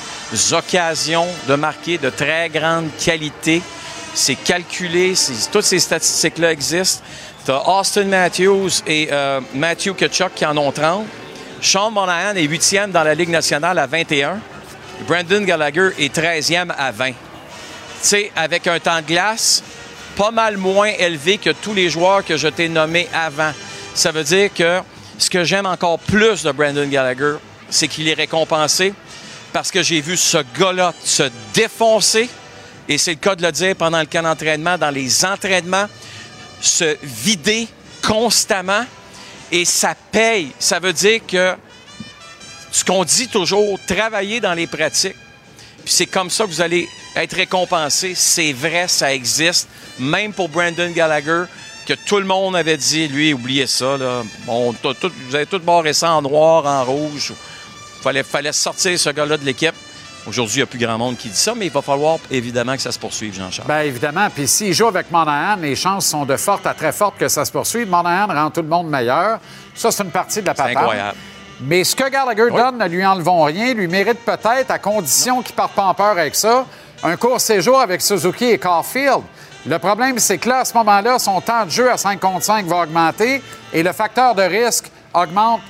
occasions 0.53 1.27
de 1.49 1.57
marquer 1.57 1.99
de 1.99 2.11
très 2.11 2.49
grande 2.49 2.91
qualité. 2.97 3.61
C'est 4.15 4.37
calculé, 4.37 5.15
toutes 5.51 5.65
ces 5.65 5.81
statistiques-là 5.81 6.53
existent. 6.53 7.03
Tu 7.45 7.51
as 7.51 7.69
Austin 7.69 8.05
Matthews 8.05 8.71
et 8.87 9.11
Matthew 9.53 9.95
Kachuk 9.97 10.33
qui 10.37 10.47
en 10.47 10.57
ont 10.57 10.71
30. 10.71 11.07
Sean 11.61 11.91
Monahan 11.91 12.37
est 12.37 12.45
huitième 12.45 12.93
dans 12.93 13.03
la 13.03 13.17
Ligue 13.17 13.31
nationale 13.31 13.77
à 13.77 13.89
21. 13.89 14.39
Brandon 15.09 15.43
Gallagher 15.43 15.91
est 15.99 16.15
13e 16.15 16.73
à 16.79 16.93
20. 16.93 17.15
Avec 18.37 18.67
un 18.67 18.79
temps 18.79 19.01
de 19.01 19.07
glace 19.07 19.63
pas 20.17 20.31
mal 20.33 20.57
moins 20.57 20.89
élevé 20.99 21.39
que 21.39 21.51
tous 21.51 21.75
les 21.75 21.91
joueurs 21.91 22.25
que 22.25 22.37
je 22.37 22.49
t'ai 22.49 22.69
nommés 22.69 23.09
avant. 23.15 23.53
Ça 23.95 24.11
veut 24.11 24.25
dire 24.25 24.53
que 24.53 24.81
ce 25.17 25.31
que 25.31 25.45
j'aime 25.45 25.67
encore 25.67 26.01
plus 26.01 26.43
de 26.43 26.51
Brandon 26.51 26.89
Gallagher, 26.89 27.37
c'est 27.71 27.87
qu'il 27.87 28.09
est 28.09 28.15
récompensé 28.15 28.95
parce 29.53 29.71
que 29.71 29.83
j'ai 29.83 30.01
vu 30.01 30.17
ce 30.17 30.39
gars-là 30.59 30.93
se 31.05 31.25
défoncer, 31.55 32.29
et 32.89 32.99
c'est 32.99 33.13
le 33.13 33.19
cas 33.19 33.37
de 33.37 33.43
le 33.43 33.53
dire 33.53 33.77
pendant 33.77 34.01
le 34.01 34.07
camp 34.07 34.23
d'entraînement, 34.23 34.77
dans 34.77 34.91
les 34.91 35.25
entraînements, 35.25 35.87
se 36.61 36.97
vider 37.03 37.69
constamment, 38.07 38.85
et 39.53 39.65
ça 39.65 39.95
paye. 40.11 40.51
Ça 40.59 40.81
veut 40.81 40.93
dire 40.93 41.21
que 41.27 41.55
ce 42.73 42.85
qu'on 42.85 43.05
dit 43.05 43.29
toujours, 43.29 43.79
travailler 43.87 44.41
dans 44.41 44.55
les 44.55 44.67
pratiques, 44.67 45.17
puis 45.89 45.95
c'est 45.97 46.05
comme 46.05 46.29
ça 46.29 46.45
que 46.45 46.51
vous 46.51 46.61
allez 46.61 46.87
être 47.17 47.33
récompensé. 47.35 48.13
C'est 48.15 48.53
vrai, 48.53 48.89
ça 48.89 49.15
existe. 49.15 49.71
Même 49.99 50.35
pour 50.35 50.51
Brandon 50.51 50.91
Gallagher, 50.91 51.45
que 51.87 51.95
tout 51.95 52.19
le 52.19 52.27
monde 52.27 52.55
avait 52.57 52.77
dit, 52.77 53.09
lui, 53.09 53.33
oubliez 53.33 53.67
ça. 53.67 53.97
Là. 53.97 54.23
On, 54.47 54.75
tout- 54.75 54.95
vous 55.29 55.35
avez 55.35 55.47
tout 55.47 55.59
barré 55.61 55.95
ça 55.95 56.13
en 56.13 56.21
noir, 56.21 56.67
en 56.67 56.85
rouge. 56.85 57.33
Fallait, 58.03 58.23
fallait 58.23 58.53
sortir 58.53 58.99
ce 59.01 59.09
gars-là 59.09 59.39
de 59.39 59.47
l'équipe. 59.47 59.73
Aujourd'hui, 60.27 60.57
il 60.57 60.59
n'y 60.59 60.63
a 60.65 60.67
plus 60.67 60.79
grand 60.79 60.99
monde 60.99 61.17
qui 61.17 61.31
dit 61.31 61.39
ça, 61.39 61.55
mais 61.57 61.65
il 61.65 61.73
va 61.73 61.81
falloir 61.81 62.19
évidemment 62.31 62.77
que 62.77 62.83
ça 62.83 62.93
se 62.93 62.99
poursuive, 62.99 63.35
Jean-Charles. 63.35 63.67
Bien, 63.67 63.81
évidemment. 63.81 64.29
Puis 64.29 64.47
s'il 64.47 64.75
joue 64.75 64.89
avec 64.89 65.11
Monahan, 65.11 65.57
les 65.57 65.75
chances 65.75 66.05
sont 66.07 66.27
de 66.27 66.37
fortes 66.37 66.67
à 66.67 66.75
très 66.75 66.93
fortes 66.93 67.17
que 67.17 67.29
ça 67.29 67.47
se 67.47 67.51
poursuive. 67.51 67.89
Monahan 67.89 68.27
rend 68.27 68.51
tout 68.51 68.61
le 68.61 68.69
monde 68.69 68.91
meilleur. 68.91 69.39
Ça, 69.75 69.91
c'est 69.91 70.03
une 70.03 70.11
partie 70.11 70.43
de 70.43 70.47
la 70.49 70.53
patente. 70.53 70.77
incroyable. 70.77 71.17
Mais 71.61 71.85
ce 71.85 71.97
que 71.97 72.09
Gallagher 72.09 72.51
donne, 72.51 72.79
ne 72.79 72.87
lui 72.87 73.05
enlevons 73.05 73.45
rien, 73.45 73.75
lui 73.75 73.89
mérite 73.89 74.21
peut-être, 74.25 74.71
à 74.71 74.79
condition 74.79 75.43
qu'il 75.43 75.55
ne 75.55 75.57
parte 75.57 75.73
pas 75.73 75.85
en 75.85 75.95
peur 75.95 76.11
avec 76.19 76.35
ça, 76.35 76.67
un 77.03 77.17
court 77.17 77.41
séjour 77.41 77.81
avec 77.81 78.01
Suzuki 78.01 78.47
et 78.47 78.59
Caulfield. 78.59 79.23
Le 79.67 79.79
problème, 79.79 80.19
c'est 80.19 80.39
que 80.39 80.49
là, 80.49 80.61
à 80.61 80.65
ce 80.65 80.75
moment-là, 80.75 81.19
son 81.19 81.41
temps 81.41 81.65
de 81.65 81.71
jeu 81.71 81.91
à 81.91 81.97
5 81.97 82.21
contre 82.21 82.45
5 82.45 82.67
va 82.67 82.83
augmenter 82.83 83.43
et 83.73 83.83
le 83.83 83.93
facteur 83.93 84.35
de 84.35 84.43
risque 84.43 84.91
augmente, 85.13 85.61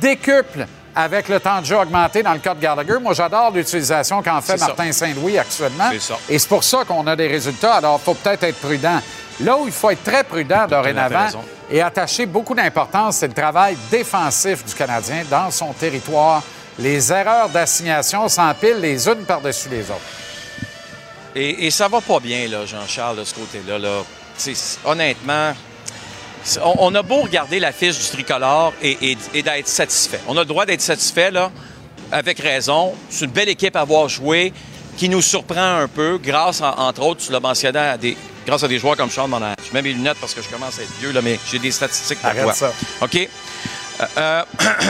décuple 0.00 0.66
avec 0.94 1.28
le 1.28 1.40
temps 1.40 1.60
de 1.60 1.66
jeu 1.66 1.76
augmenté 1.76 2.22
dans 2.22 2.34
le 2.34 2.38
cas 2.38 2.54
de 2.54 2.60
Gallagher. 2.60 2.98
Moi, 3.00 3.14
j'adore 3.14 3.50
l'utilisation 3.50 4.22
qu'en 4.22 4.40
fait. 4.40 4.58
Martin 4.58 4.92
Saint-Louis 4.92 5.38
actuellement. 5.38 5.88
C'est 5.90 6.00
ça. 6.00 6.18
Et 6.28 6.38
c'est 6.38 6.48
pour 6.48 6.62
ça 6.62 6.84
qu'on 6.86 7.06
a 7.06 7.16
des 7.16 7.26
résultats. 7.26 7.74
Alors, 7.74 7.98
il 8.00 8.04
faut 8.04 8.14
peut-être 8.14 8.44
être 8.44 8.60
prudent. 8.60 9.00
Là 9.42 9.56
où 9.58 9.66
il 9.66 9.72
faut 9.72 9.90
être 9.90 10.02
très 10.04 10.24
prudent 10.24 10.66
dorénavant 10.68 11.26
et 11.70 11.80
attacher 11.82 12.26
beaucoup 12.26 12.54
d'importance, 12.54 13.16
c'est 13.16 13.28
le 13.28 13.34
travail 13.34 13.76
défensif 13.90 14.64
du 14.64 14.74
Canadien 14.74 15.22
dans 15.30 15.50
son 15.50 15.72
territoire. 15.72 16.42
Les 16.78 17.12
erreurs 17.12 17.48
d'assignation 17.48 18.28
s'empilent 18.28 18.80
les 18.80 19.06
unes 19.08 19.24
par-dessus 19.26 19.68
les 19.68 19.82
autres. 19.90 20.00
Et, 21.34 21.66
et 21.66 21.70
ça 21.70 21.88
va 21.88 22.00
pas 22.00 22.20
bien, 22.20 22.46
là, 22.48 22.64
Jean-Charles, 22.66 23.16
de 23.18 23.24
ce 23.24 23.34
côté-là. 23.34 23.78
Là. 23.78 24.02
Honnêtement, 24.84 25.52
on, 26.62 26.74
on 26.78 26.94
a 26.94 27.02
beau 27.02 27.22
regarder 27.22 27.58
la 27.58 27.72
fiche 27.72 27.98
du 27.98 28.06
tricolore 28.06 28.72
et, 28.82 29.12
et- 29.12 29.18
et 29.34 29.42
d'être 29.42 29.68
satisfait. 29.68 30.20
On 30.28 30.36
a 30.36 30.40
le 30.40 30.46
droit 30.46 30.66
d'être 30.66 30.80
satisfait, 30.82 31.30
là, 31.30 31.50
avec 32.10 32.38
raison. 32.38 32.94
C'est 33.08 33.24
une 33.24 33.30
belle 33.30 33.48
équipe 33.48 33.76
à 33.76 33.80
avoir 33.80 34.08
joué 34.08 34.52
qui 34.96 35.08
nous 35.08 35.22
surprend 35.22 35.78
un 35.78 35.88
peu 35.88 36.18
grâce, 36.22 36.60
en- 36.60 36.70
entre 36.78 37.02
autres, 37.02 37.24
tu 37.26 37.32
l'as 37.32 37.40
mentionné, 37.40 37.78
à 37.78 37.96
des, 37.96 38.16
grâce 38.46 38.62
à 38.62 38.68
des 38.68 38.78
joueurs 38.78 38.96
comme 38.96 39.10
Sean 39.10 39.28
Monahan. 39.28 39.54
Je 39.66 39.72
mets 39.74 39.82
mes 39.82 39.92
lunettes 39.92 40.18
parce 40.20 40.34
que 40.34 40.42
je 40.42 40.48
commence 40.48 40.78
à 40.78 40.82
être 40.82 40.92
vieux, 41.00 41.12
là, 41.12 41.20
mais 41.22 41.38
j'ai 41.50 41.58
des 41.58 41.70
statistiques 41.70 42.18
pour 42.20 42.28
Arrête 42.30 42.42
toi. 42.44 42.54
ça. 42.54 42.72
OK? 43.00 43.16
Euh, 43.16 44.06
euh, 44.18 44.42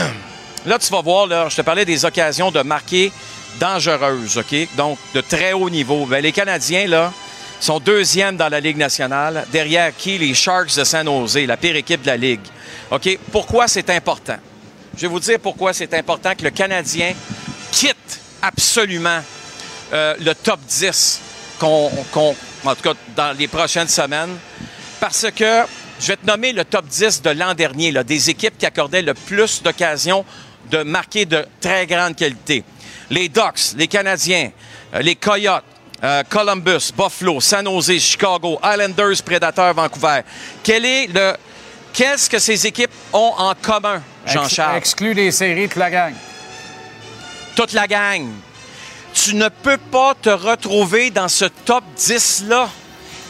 là, 0.65 0.77
tu 0.79 0.91
vas 0.91 1.01
voir, 1.01 1.27
là, 1.27 1.47
je 1.49 1.55
te 1.55 1.61
parlais 1.61 1.85
des 1.85 2.05
occasions 2.05 2.51
de 2.51 2.61
marquer 2.61 3.11
dangereuses, 3.59 4.37
OK? 4.37 4.55
Donc, 4.75 4.97
de 5.13 5.21
très 5.21 5.53
haut 5.53 5.69
niveau. 5.69 6.05
Ben, 6.05 6.21
les 6.21 6.31
Canadiens, 6.31 6.87
là, 6.87 7.11
sont 7.59 7.79
deuxièmes 7.79 8.35
dans 8.35 8.49
la 8.49 8.59
Ligue 8.59 8.77
nationale. 8.77 9.45
Derrière 9.51 9.95
qui? 9.95 10.17
Les 10.17 10.33
Sharks 10.33 10.75
de 10.75 10.83
San 10.83 11.05
Jose, 11.05 11.37
la 11.45 11.55
pire 11.57 11.75
équipe 11.75 12.01
de 12.01 12.07
la 12.07 12.17
Ligue. 12.17 12.41
OK? 12.91 13.17
Pourquoi 13.31 13.67
c'est 13.67 13.89
important? 13.89 14.35
Je 14.97 15.01
vais 15.01 15.07
vous 15.07 15.19
dire 15.19 15.39
pourquoi 15.39 15.71
c'est 15.73 15.93
important 15.93 16.33
que 16.35 16.43
le 16.43 16.49
Canadien 16.49 17.13
quitte 17.71 18.19
absolument 18.41 19.19
euh, 19.91 20.15
le 20.19 20.33
top 20.33 20.59
10 20.67 21.21
qu'on, 21.59 21.91
en 22.65 22.75
tout 22.75 22.81
cas 22.81 22.93
dans 23.15 23.37
les 23.37 23.47
prochaines 23.47 23.87
semaines. 23.87 24.37
Parce 24.99 25.27
que 25.35 25.63
je 25.99 26.07
vais 26.07 26.17
te 26.17 26.25
nommer 26.25 26.53
le 26.53 26.65
top 26.65 26.85
10 26.85 27.21
de 27.21 27.29
l'an 27.31 27.53
dernier, 27.53 27.91
là, 27.91 28.03
des 28.03 28.29
équipes 28.29 28.57
qui 28.57 28.65
accordaient 28.65 29.01
le 29.01 29.13
plus 29.13 29.61
d'occasions 29.61 30.25
de 30.69 30.83
marquer 30.83 31.25
de 31.25 31.45
très 31.59 31.85
grande 31.85 32.15
qualité. 32.15 32.63
Les 33.09 33.29
Ducks, 33.29 33.73
les 33.77 33.87
Canadiens, 33.87 34.51
euh, 34.93 34.99
les 35.01 35.15
Coyotes, 35.15 35.63
euh, 36.03 36.23
Columbus, 36.29 36.91
Buffalo, 36.97 37.39
San 37.39 37.65
Jose, 37.65 37.99
Chicago, 37.99 38.59
Islanders, 38.63 39.21
Predators, 39.23 39.73
Vancouver. 39.73 40.21
Quel 40.63 40.85
est 40.85 41.07
le... 41.07 41.33
Qu'est-ce 41.93 42.29
que 42.29 42.39
ces 42.39 42.65
équipes 42.65 42.91
ont 43.13 43.33
en 43.37 43.53
commun, 43.53 44.01
Jean-Charles? 44.25 44.77
Exclu 44.77 45.13
des 45.13 45.31
séries, 45.31 45.67
toute 45.67 45.77
la 45.77 45.91
gang. 45.91 46.13
toute 47.55 47.73
la 47.73 47.87
gang. 47.87 48.29
Tu 49.13 49.35
ne 49.35 49.47
peux 49.49 49.77
pas 49.77 50.13
te 50.19 50.29
retrouver 50.29 51.09
dans 51.11 51.27
ce 51.27 51.45
top 51.45 51.83
10-là. 51.97 52.67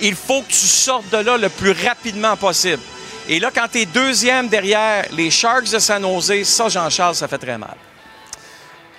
Il 0.01 0.15
faut 0.15 0.41
que 0.41 0.47
tu 0.47 0.55
sortes 0.67 1.09
de 1.11 1.17
là 1.17 1.37
le 1.37 1.49
plus 1.49 1.71
rapidement 1.85 2.35
possible. 2.37 2.81
Et 3.29 3.39
là, 3.39 3.51
quand 3.53 3.67
tu 3.71 3.79
es 3.81 3.85
deuxième 3.85 4.47
derrière 4.47 5.05
les 5.11 5.29
Sharks 5.29 5.69
de 5.71 5.79
San 5.79 6.01
Jose, 6.01 6.43
ça, 6.43 6.67
Jean-Charles, 6.69 7.15
ça 7.15 7.27
fait 7.27 7.37
très 7.37 7.57
mal. 7.57 7.75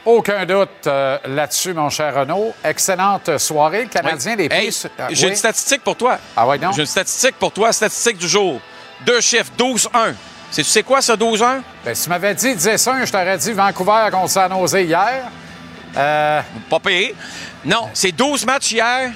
Aucun 0.05 0.45
doute 0.45 0.87
euh, 0.87 1.19
là-dessus, 1.25 1.73
mon 1.73 1.89
cher 1.89 2.15
Renaud. 2.15 2.55
Excellente 2.63 3.39
soirée. 3.39 3.85
Le 3.85 3.89
Canadien, 3.89 4.37
les 4.37 4.49
Hey, 4.51 4.67
pistes. 4.67 4.91
Ah, 4.99 5.09
J'ai 5.11 5.25
oui. 5.27 5.31
une 5.33 5.37
statistique 5.37 5.83
pour 5.83 5.97
toi. 5.97 6.19
Ah 6.37 6.47
ouais, 6.47 6.59
non? 6.59 6.73
J'ai 6.73 6.83
une 6.83 6.87
statistique 6.87 7.37
pour 7.39 7.53
toi, 7.53 7.73
statistique 7.73 8.19
du 8.19 8.29
jour. 8.29 8.61
Deux 9.07 9.21
chiffres, 9.23 9.51
12-1. 9.59 10.15
C'est- 10.51 10.63
Tu 10.63 10.69
sais 10.69 10.83
quoi, 10.83 11.01
ça, 11.01 11.17
12-1? 11.17 11.63
Ben, 11.85 11.95
si 11.95 12.05
tu 12.05 12.09
m'avais 12.11 12.35
dit 12.35 12.55
10-1, 12.55 13.05
je 13.07 13.13
t'aurais 13.13 13.39
dit 13.39 13.53
Vancouver 13.53 14.09
contre 14.13 14.29
San 14.31 14.53
Jose 14.53 14.75
hier. 14.83 15.25
Euh, 15.97 16.41
Pas 16.69 16.81
payé. 16.81 17.15
Non, 17.65 17.89
c'est 17.93 18.13
12 18.13 18.45
matchs 18.47 18.73
hier, 18.73 19.13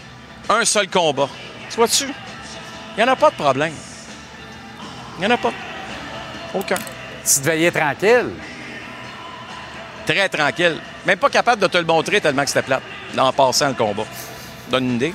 un 0.48 0.64
seul 0.64 0.88
combat. 0.88 1.28
Tu 1.70 1.76
vois-tu? 1.76 2.04
Il 2.96 3.04
n'y 3.04 3.08
en 3.08 3.12
a 3.12 3.16
pas 3.16 3.30
de 3.30 3.34
problème. 3.36 3.72
Il 5.16 5.20
n'y 5.20 5.26
en 5.26 5.34
a 5.34 5.36
pas. 5.36 5.52
Aucun. 6.54 6.76
Tu 7.24 7.40
devais 7.40 7.60
y 7.60 7.64
être 7.66 7.78
tranquille. 7.78 8.30
Très 10.06 10.28
tranquille. 10.28 10.80
Même 11.04 11.18
pas 11.18 11.28
capable 11.28 11.60
de 11.62 11.66
te 11.66 11.76
le 11.78 11.84
montrer 11.84 12.20
tellement 12.20 12.42
que 12.42 12.48
c'était 12.48 12.62
plate 12.62 12.82
en 13.16 13.32
passant 13.32 13.68
le 13.68 13.74
combat. 13.74 14.04
Donne 14.70 14.84
une 14.84 14.94
idée. 14.96 15.14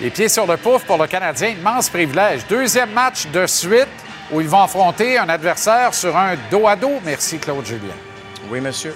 Les 0.00 0.10
pieds 0.10 0.28
sur 0.28 0.46
le 0.46 0.56
pouf 0.56 0.84
pour 0.84 0.98
le 0.98 1.06
Canadien, 1.06 1.48
immense 1.50 1.88
privilège. 1.88 2.46
Deuxième 2.48 2.90
match 2.90 3.26
de 3.26 3.46
suite 3.46 3.88
où 4.32 4.40
ils 4.40 4.48
vont 4.48 4.62
affronter 4.62 5.18
un 5.18 5.28
adversaire 5.28 5.94
sur 5.94 6.16
un 6.16 6.34
dos 6.50 6.66
à 6.66 6.74
dos. 6.74 7.00
Merci, 7.04 7.38
Claude 7.38 7.64
Julien. 7.64 7.94
Oui, 8.50 8.60
monsieur. 8.60 8.94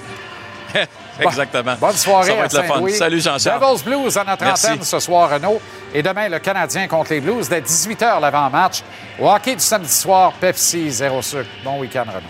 Exactement. 1.20 1.74
Bonne 1.80 1.92
soirée 1.96 2.28
Ça 2.28 2.34
va 2.36 2.42
à 2.42 2.44
être 2.46 2.52
le 2.56 2.62
fun. 2.62 2.74
Saint-Louis. 2.74 2.92
Salut, 2.94 3.20
Jean-Charles. 3.20 3.60
Devils 3.60 3.84
Blues 3.84 4.16
à 4.16 4.24
notre 4.24 4.44
Merci. 4.44 4.66
antenne 4.66 4.82
ce 4.82 4.98
soir, 5.00 5.30
Renaud. 5.30 5.60
Et 5.94 6.02
demain, 6.02 6.28
le 6.28 6.38
Canadien 6.38 6.86
contre 6.86 7.12
les 7.12 7.20
Blues 7.20 7.48
dès 7.48 7.60
18h 7.60 8.20
l'avant-match. 8.20 8.82
Au 9.20 9.28
hockey 9.28 9.54
du 9.54 9.60
samedi 9.60 9.92
soir, 9.92 10.32
Pepsi, 10.40 10.90
zéro 10.90 11.22
sucre. 11.22 11.48
Bon 11.64 11.78
week-end, 11.80 12.04
Renaud. 12.06 12.20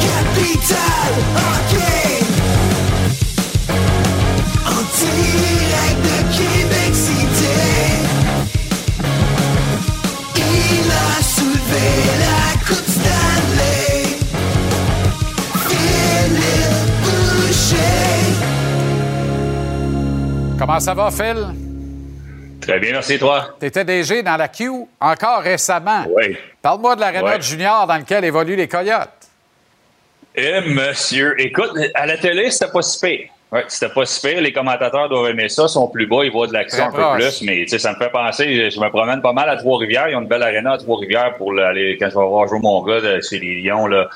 Capital 0.00 1.12
Comment 20.64 20.78
ça 20.78 20.94
va, 20.94 21.10
Phil? 21.10 21.44
Très 22.60 22.78
bien, 22.78 22.92
merci 22.92 23.18
toi. 23.18 23.56
Tu 23.58 23.66
étais 23.66 23.84
DG 23.84 24.22
dans 24.22 24.36
la 24.36 24.46
Q 24.46 24.70
encore 25.00 25.40
récemment. 25.40 26.04
Oui. 26.08 26.36
Parle-moi 26.62 26.94
de 26.94 27.00
l'aréna 27.00 27.40
junior 27.40 27.84
dans 27.88 27.96
lequel 27.96 28.24
évoluent 28.24 28.54
les 28.54 28.68
Coyotes. 28.68 29.08
Eh, 30.36 30.60
monsieur, 30.60 31.34
écoute, 31.40 31.72
à 31.94 32.06
la 32.06 32.16
télé, 32.16 32.48
c'était 32.52 32.70
pas 32.70 32.80
si 32.82 33.04
pire. 33.04 33.28
Ouais, 33.50 33.64
c'était 33.66 33.92
pas 33.92 34.06
si 34.06 34.24
pire. 34.24 34.40
Les 34.40 34.52
commentateurs 34.52 35.08
doivent 35.08 35.30
aimer 35.30 35.48
ça, 35.48 35.66
sont 35.66 35.88
plus 35.88 36.06
bas, 36.06 36.20
ils 36.22 36.30
voient 36.30 36.46
de 36.46 36.52
l'action 36.52 36.84
un 36.86 36.92
peu 36.92 37.02
plus. 37.20 37.42
Mais 37.42 37.62
tu 37.64 37.70
sais, 37.70 37.80
ça 37.80 37.90
me 37.90 37.96
fait 37.96 38.10
penser, 38.10 38.54
je, 38.54 38.70
je 38.76 38.80
me 38.80 38.88
promène 38.88 39.20
pas 39.20 39.32
mal 39.32 39.48
à 39.50 39.56
Trois-Rivières. 39.56 40.10
Ils 40.10 40.14
ont 40.14 40.20
une 40.20 40.28
belle 40.28 40.44
aréna 40.44 40.74
à 40.74 40.78
Trois-Rivières 40.78 41.34
pour 41.38 41.52
le- 41.52 41.64
aller, 41.64 41.96
quand 42.00 42.08
je 42.08 42.16
vais 42.16 42.24
voir 42.24 42.46
jouer 42.46 42.60
mon 42.62 42.80
gars 42.84 43.00
de- 43.00 43.20
chez 43.20 43.40
les 43.40 43.60
Lions, 43.62 43.88
là, 43.88 44.08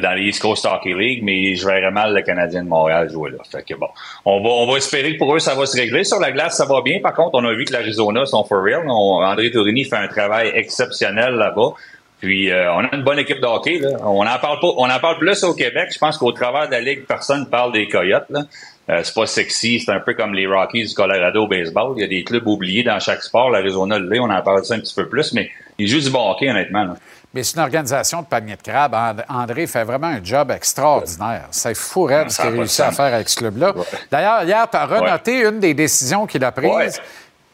dans 0.00 0.12
les 0.14 0.24
East 0.24 0.42
Coast 0.42 0.66
Hockey 0.66 0.94
League, 0.94 1.20
mais 1.22 1.54
je 1.54 1.66
verrais 1.66 1.90
mal 1.90 2.14
le 2.14 2.22
Canadien 2.22 2.64
de 2.64 2.68
Montréal 2.68 3.10
jouer 3.10 3.30
là. 3.30 3.38
Fait 3.50 3.62
que 3.62 3.74
bon, 3.74 3.88
on 4.24 4.42
va, 4.42 4.48
on 4.48 4.70
va 4.70 4.78
espérer 4.78 5.14
que 5.14 5.18
pour 5.18 5.34
eux, 5.34 5.38
ça 5.38 5.54
va 5.54 5.66
se 5.66 5.76
régler. 5.76 6.04
Sur 6.04 6.20
la 6.20 6.32
glace, 6.32 6.56
ça 6.56 6.66
va 6.66 6.80
bien. 6.82 7.00
Par 7.00 7.14
contre, 7.14 7.30
on 7.34 7.44
a 7.44 7.52
vu 7.54 7.64
que 7.64 7.72
l'Arizona 7.72 8.26
sont 8.26 8.44
for 8.44 8.62
real. 8.62 8.88
André 8.88 9.50
Tourini 9.50 9.84
fait 9.84 9.96
un 9.96 10.08
travail 10.08 10.52
exceptionnel 10.54 11.34
là-bas. 11.34 11.74
Puis 12.20 12.50
euh, 12.50 12.72
on 12.72 12.80
a 12.80 12.94
une 12.94 13.04
bonne 13.04 13.18
équipe 13.18 13.40
de 13.40 13.46
hockey. 13.46 13.78
Là. 13.78 13.90
On 14.02 14.26
en 14.26 14.38
parle 14.38 14.58
pas, 14.60 14.68
on 14.76 14.90
en 14.90 14.98
parle 14.98 15.18
plus 15.18 15.44
au 15.44 15.54
Québec. 15.54 15.90
Je 15.92 15.98
pense 15.98 16.18
qu'au 16.18 16.32
travers 16.32 16.66
de 16.66 16.72
la 16.72 16.80
ligue, 16.80 17.06
personne 17.06 17.40
ne 17.40 17.46
parle 17.46 17.72
des 17.72 17.86
Coyotes. 17.86 18.26
Là. 18.30 18.42
Euh, 18.90 19.00
c'est 19.04 19.14
pas 19.14 19.26
sexy. 19.26 19.80
C'est 19.80 19.92
un 19.92 20.00
peu 20.00 20.14
comme 20.14 20.34
les 20.34 20.46
Rockies 20.46 20.84
du 20.84 20.94
Colorado 20.94 21.44
au 21.44 21.46
baseball. 21.46 21.92
Il 21.96 22.00
y 22.00 22.04
a 22.04 22.08
des 22.08 22.24
clubs 22.24 22.46
oubliés 22.46 22.82
dans 22.82 22.98
chaque 22.98 23.22
sport. 23.22 23.50
L'Arizona. 23.50 23.98
On 24.20 24.30
en 24.30 24.42
parle 24.42 24.64
ça 24.64 24.74
un 24.74 24.80
petit 24.80 24.94
peu 24.94 25.08
plus, 25.08 25.32
mais 25.32 25.50
ils 25.78 25.86
jouent 25.86 26.00
du 26.00 26.10
bon 26.10 26.30
hockey 26.30 26.50
honnêtement. 26.50 26.84
là. 26.84 26.96
Mais 27.34 27.42
c'est 27.42 27.56
une 27.56 27.62
organisation 27.62 28.22
de 28.22 28.26
panier 28.26 28.56
de 28.56 28.62
crabe. 28.62 28.94
And- 28.94 29.16
André 29.42 29.66
fait 29.66 29.84
vraiment 29.84 30.06
un 30.06 30.24
job 30.24 30.50
extraordinaire. 30.50 31.46
C'est 31.50 31.74
fou, 31.74 32.04
Red, 32.04 32.30
ce 32.30 32.36
qu'il 32.40 32.46
a 32.46 32.52
100%. 32.52 32.56
réussi 32.58 32.82
à 32.82 32.90
faire 32.90 33.14
avec 33.14 33.28
ce 33.28 33.36
club-là. 33.36 33.74
D'ailleurs, 34.10 34.42
hier, 34.44 34.66
tu 34.70 34.76
as 34.76 34.86
renoté 34.86 35.40
une 35.46 35.60
des 35.60 35.74
décisions 35.74 36.26
qu'il 36.26 36.42
a 36.42 36.52
prises, 36.52 36.70
Ouais. 36.70 36.90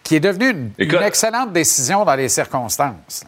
qui 0.05 0.17
est 0.17 0.21
devenue 0.21 0.71
une, 0.79 1.03
excellente 1.03 1.53
décision 1.53 2.05
dans 2.05 2.15
les 2.15 2.29
circonstances. 2.29 3.25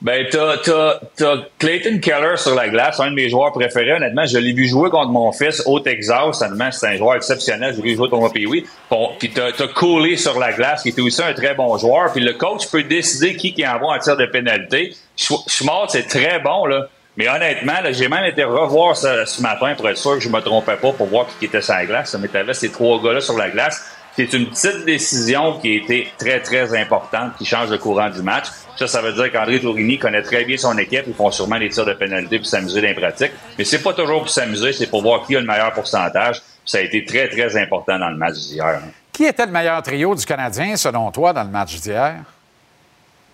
Ben, 0.00 0.26
t'as, 0.30 0.58
t'as, 0.58 1.00
t'as 1.16 1.36
Clayton 1.58 1.98
Keller 1.98 2.36
sur 2.36 2.54
la 2.54 2.68
glace, 2.68 3.00
un 3.00 3.10
de 3.10 3.16
mes 3.16 3.28
joueurs 3.28 3.50
préférés. 3.52 3.94
Honnêtement, 3.94 4.26
je 4.26 4.38
l'ai 4.38 4.52
vu 4.52 4.68
jouer 4.68 4.90
contre 4.90 5.08
mon 5.10 5.32
fils 5.32 5.60
au 5.66 5.80
Texas. 5.80 6.40
Honnêtement, 6.40 6.70
c'est 6.70 6.86
un 6.86 6.96
joueur 6.96 7.16
exceptionnel. 7.16 7.74
J'ai 7.74 7.82
vu 7.82 7.96
jouer 7.96 8.08
contre 8.08 8.22
mon 8.22 8.30
pays. 8.30 8.64
Bon, 8.88 9.10
puis 9.18 9.30
t'as, 9.30 9.50
t'as 9.50 9.66
Cooley 9.66 10.16
sur 10.16 10.38
la 10.38 10.52
glace, 10.52 10.84
qui 10.84 10.90
était 10.90 11.00
aussi 11.02 11.20
un 11.20 11.32
très 11.34 11.54
bon 11.54 11.76
joueur. 11.78 12.12
Puis 12.12 12.22
le 12.22 12.34
coach 12.34 12.68
peut 12.70 12.84
décider 12.84 13.34
qui 13.34 13.52
qui 13.52 13.66
envoie 13.66 13.96
en 13.96 13.98
tir 13.98 14.16
de 14.16 14.26
pénalité. 14.26 14.94
Sch- 15.18 15.48
Schmaltz, 15.50 15.92
c'est 15.92 16.06
très 16.06 16.38
bon, 16.38 16.66
là. 16.66 16.86
Mais 17.16 17.28
honnêtement, 17.28 17.80
là, 17.82 17.90
j'ai 17.90 18.06
même 18.06 18.24
été 18.24 18.44
revoir 18.44 18.96
ça 18.96 19.26
ce 19.26 19.42
matin 19.42 19.74
pour 19.76 19.88
être 19.88 19.98
sûr 19.98 20.14
que 20.14 20.20
je 20.20 20.28
me 20.28 20.38
trompais 20.40 20.76
pas 20.76 20.92
pour 20.92 21.06
voir 21.08 21.26
qui 21.40 21.46
était 21.46 21.60
sur 21.60 21.74
la 21.74 21.84
glace. 21.84 22.10
Ça 22.12 22.18
m'était 22.18 22.44
ces 22.54 22.70
trois 22.70 23.02
gars-là 23.02 23.20
sur 23.20 23.36
la 23.36 23.50
glace. 23.50 23.97
C'est 24.18 24.32
une 24.32 24.46
petite 24.46 24.84
décision 24.84 25.60
qui 25.60 25.68
a 25.68 25.76
été 25.76 26.08
très, 26.18 26.40
très 26.40 26.76
importante, 26.76 27.36
qui 27.38 27.44
change 27.44 27.70
le 27.70 27.78
courant 27.78 28.10
du 28.10 28.20
match. 28.20 28.46
Ça, 28.76 28.88
ça 28.88 29.00
veut 29.00 29.12
dire 29.12 29.30
qu'André 29.30 29.60
Tourini 29.60 29.96
connaît 29.96 30.22
très 30.22 30.44
bien 30.44 30.56
son 30.56 30.76
équipe. 30.76 31.04
Ils 31.06 31.14
font 31.14 31.30
sûrement 31.30 31.56
des 31.56 31.68
tirs 31.68 31.84
de 31.86 31.92
pénalité 31.92 32.38
pour 32.38 32.46
s'amuser 32.48 32.80
dans 32.82 32.88
les 32.88 32.94
pratiques. 32.94 33.30
Mais 33.56 33.62
c'est 33.64 33.80
pas 33.80 33.92
toujours 33.92 34.22
pour 34.22 34.28
s'amuser, 34.28 34.72
c'est 34.72 34.88
pour 34.88 35.02
voir 35.02 35.24
qui 35.24 35.36
a 35.36 35.40
le 35.40 35.46
meilleur 35.46 35.72
pourcentage. 35.72 36.42
Ça 36.66 36.78
a 36.78 36.80
été 36.80 37.04
très, 37.04 37.28
très 37.28 37.56
important 37.62 37.96
dans 37.96 38.08
le 38.08 38.16
match 38.16 38.34
d'hier. 38.38 38.66
hein. 38.66 38.88
Qui 39.12 39.24
était 39.24 39.46
le 39.46 39.52
meilleur 39.52 39.80
trio 39.84 40.12
du 40.16 40.26
Canadien, 40.26 40.74
selon 40.74 41.12
toi, 41.12 41.32
dans 41.32 41.44
le 41.44 41.50
match 41.50 41.76
d'hier? 41.76 42.16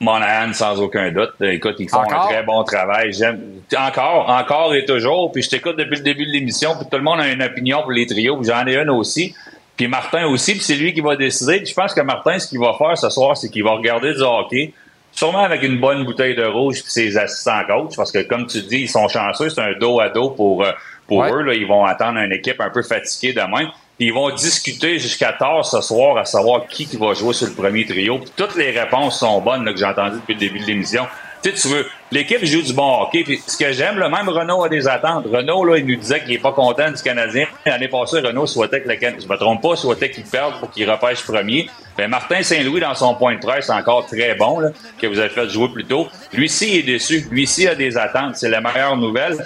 Monahan, 0.00 0.52
sans 0.52 0.78
aucun 0.82 1.10
doute. 1.12 1.32
Écoute, 1.40 1.76
ils 1.78 1.88
font 1.88 1.98
Encore? 2.00 2.26
un 2.26 2.28
très 2.28 2.42
bon 2.42 2.62
travail. 2.64 3.10
J'aime 3.14 3.40
encore, 3.78 4.28
encore 4.28 4.74
et 4.74 4.84
toujours. 4.84 5.32
Puis 5.32 5.42
je 5.44 5.48
t'écoute 5.48 5.76
depuis 5.78 5.96
le 5.96 6.02
début 6.02 6.26
de 6.26 6.32
l'émission. 6.32 6.74
Puis 6.76 6.86
tout 6.90 6.98
le 6.98 7.02
monde 7.02 7.20
a 7.20 7.28
une 7.28 7.42
opinion 7.42 7.80
pour 7.80 7.92
les 7.92 8.04
trios. 8.06 8.38
J'en 8.42 8.66
ai 8.66 8.76
une 8.76 8.90
aussi. 8.90 9.34
Puis 9.76 9.88
Martin 9.88 10.26
aussi. 10.26 10.52
Puis 10.52 10.62
c'est 10.62 10.76
lui 10.76 10.92
qui 10.94 11.00
va 11.00 11.16
décider. 11.16 11.58
Puis 11.58 11.66
je 11.66 11.74
pense 11.74 11.92
que 11.94 12.00
Martin, 12.00 12.38
ce 12.38 12.46
qu'il 12.48 12.60
va 12.60 12.74
faire 12.78 12.96
ce 12.96 13.10
soir, 13.10 13.36
c'est 13.36 13.50
qu'il 13.50 13.64
va 13.64 13.72
regarder 13.72 14.12
du 14.14 14.22
hockey. 14.22 14.72
Sûrement 15.12 15.40
avec 15.44 15.62
une 15.62 15.78
bonne 15.80 16.04
bouteille 16.04 16.34
de 16.34 16.44
rouge 16.44 16.82
puis 16.82 16.90
ses 16.90 17.16
assistants 17.16 17.62
coach. 17.66 17.96
Parce 17.96 18.10
que 18.12 18.22
comme 18.22 18.46
tu 18.46 18.62
dis, 18.62 18.80
ils 18.82 18.88
sont 18.88 19.08
chanceux. 19.08 19.48
C'est 19.48 19.60
un 19.60 19.72
dos 19.78 20.00
à 20.00 20.08
dos 20.08 20.30
pour, 20.30 20.64
euh, 20.64 20.72
pour 21.06 21.18
Ouais. 21.18 21.30
eux. 21.32 21.42
Là. 21.42 21.54
Ils 21.54 21.66
vont 21.66 21.84
attendre 21.84 22.18
une 22.18 22.32
équipe 22.32 22.60
un 22.60 22.70
peu 22.70 22.82
fatiguée 22.82 23.32
demain. 23.32 23.70
Puis 23.96 24.08
ils 24.08 24.12
vont 24.12 24.30
discuter 24.30 24.98
jusqu'à 24.98 25.32
tard 25.32 25.64
ce 25.64 25.80
soir 25.80 26.16
à 26.16 26.24
savoir 26.24 26.66
qui, 26.66 26.84
qui 26.86 26.96
va 26.96 27.14
jouer 27.14 27.32
sur 27.32 27.46
le 27.46 27.52
premier 27.54 27.86
trio. 27.86 28.18
Puis 28.18 28.30
toutes 28.36 28.56
les 28.56 28.72
réponses 28.72 29.20
sont 29.20 29.40
bonnes 29.40 29.64
là, 29.64 29.72
que 29.72 29.78
j'ai 29.78 29.84
entendues 29.84 30.16
depuis 30.16 30.34
le 30.34 30.40
début 30.40 30.58
de 30.58 30.66
l'émission. 30.66 31.06
Tu 31.44 31.50
sais, 31.50 31.68
tu 31.68 31.68
veux, 31.74 31.86
l'équipe 32.10 32.42
joue 32.42 32.62
du 32.62 32.72
bon 32.72 33.02
hockey. 33.02 33.22
Puis 33.22 33.38
ce 33.46 33.58
que 33.58 33.70
j'aime, 33.72 33.98
là, 33.98 34.08
même 34.08 34.30
Renault 34.30 34.64
a 34.64 34.68
des 34.70 34.88
attentes. 34.88 35.26
Renault, 35.30 35.66
là, 35.66 35.76
il 35.76 35.84
nous 35.84 35.96
disait 35.96 36.22
qu'il 36.22 36.32
est 36.32 36.38
pas 36.38 36.52
content 36.52 36.90
du 36.90 37.02
Canadien. 37.02 37.44
L'année 37.66 37.88
passée, 37.88 38.20
Renault 38.20 38.46
souhaitait 38.46 38.80
que 38.80 38.88
le 38.88 38.96
Can- 38.96 39.18
je 39.22 39.28
me 39.28 39.36
trompe 39.36 39.60
pas, 39.60 39.76
souhaitait 39.76 40.10
qu'il 40.10 40.24
perde 40.24 40.58
pour 40.58 40.70
qu'il 40.70 40.90
repêche 40.90 41.22
premier. 41.22 41.68
Ben, 41.98 42.08
Martin 42.08 42.42
Saint-Louis, 42.42 42.80
dans 42.80 42.94
son 42.94 43.14
point 43.14 43.34
de 43.34 43.40
presse, 43.40 43.68
encore 43.68 44.06
très 44.06 44.34
bon, 44.36 44.58
là, 44.58 44.70
que 44.98 45.06
vous 45.06 45.18
avez 45.18 45.28
fait 45.28 45.46
jouer 45.50 45.68
plus 45.68 45.84
tôt. 45.84 46.08
Lui 46.32 46.48
ci 46.48 46.78
est 46.78 46.82
déçu. 46.82 47.26
Lui 47.30 47.46
ci 47.46 47.68
a 47.68 47.74
des 47.74 47.98
attentes. 47.98 48.36
C'est 48.36 48.48
la 48.48 48.62
meilleure 48.62 48.96
nouvelle. 48.96 49.36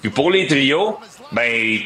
Puis 0.00 0.08
pour 0.10 0.30
les 0.30 0.46
trios, 0.46 0.98
ben, 1.32 1.78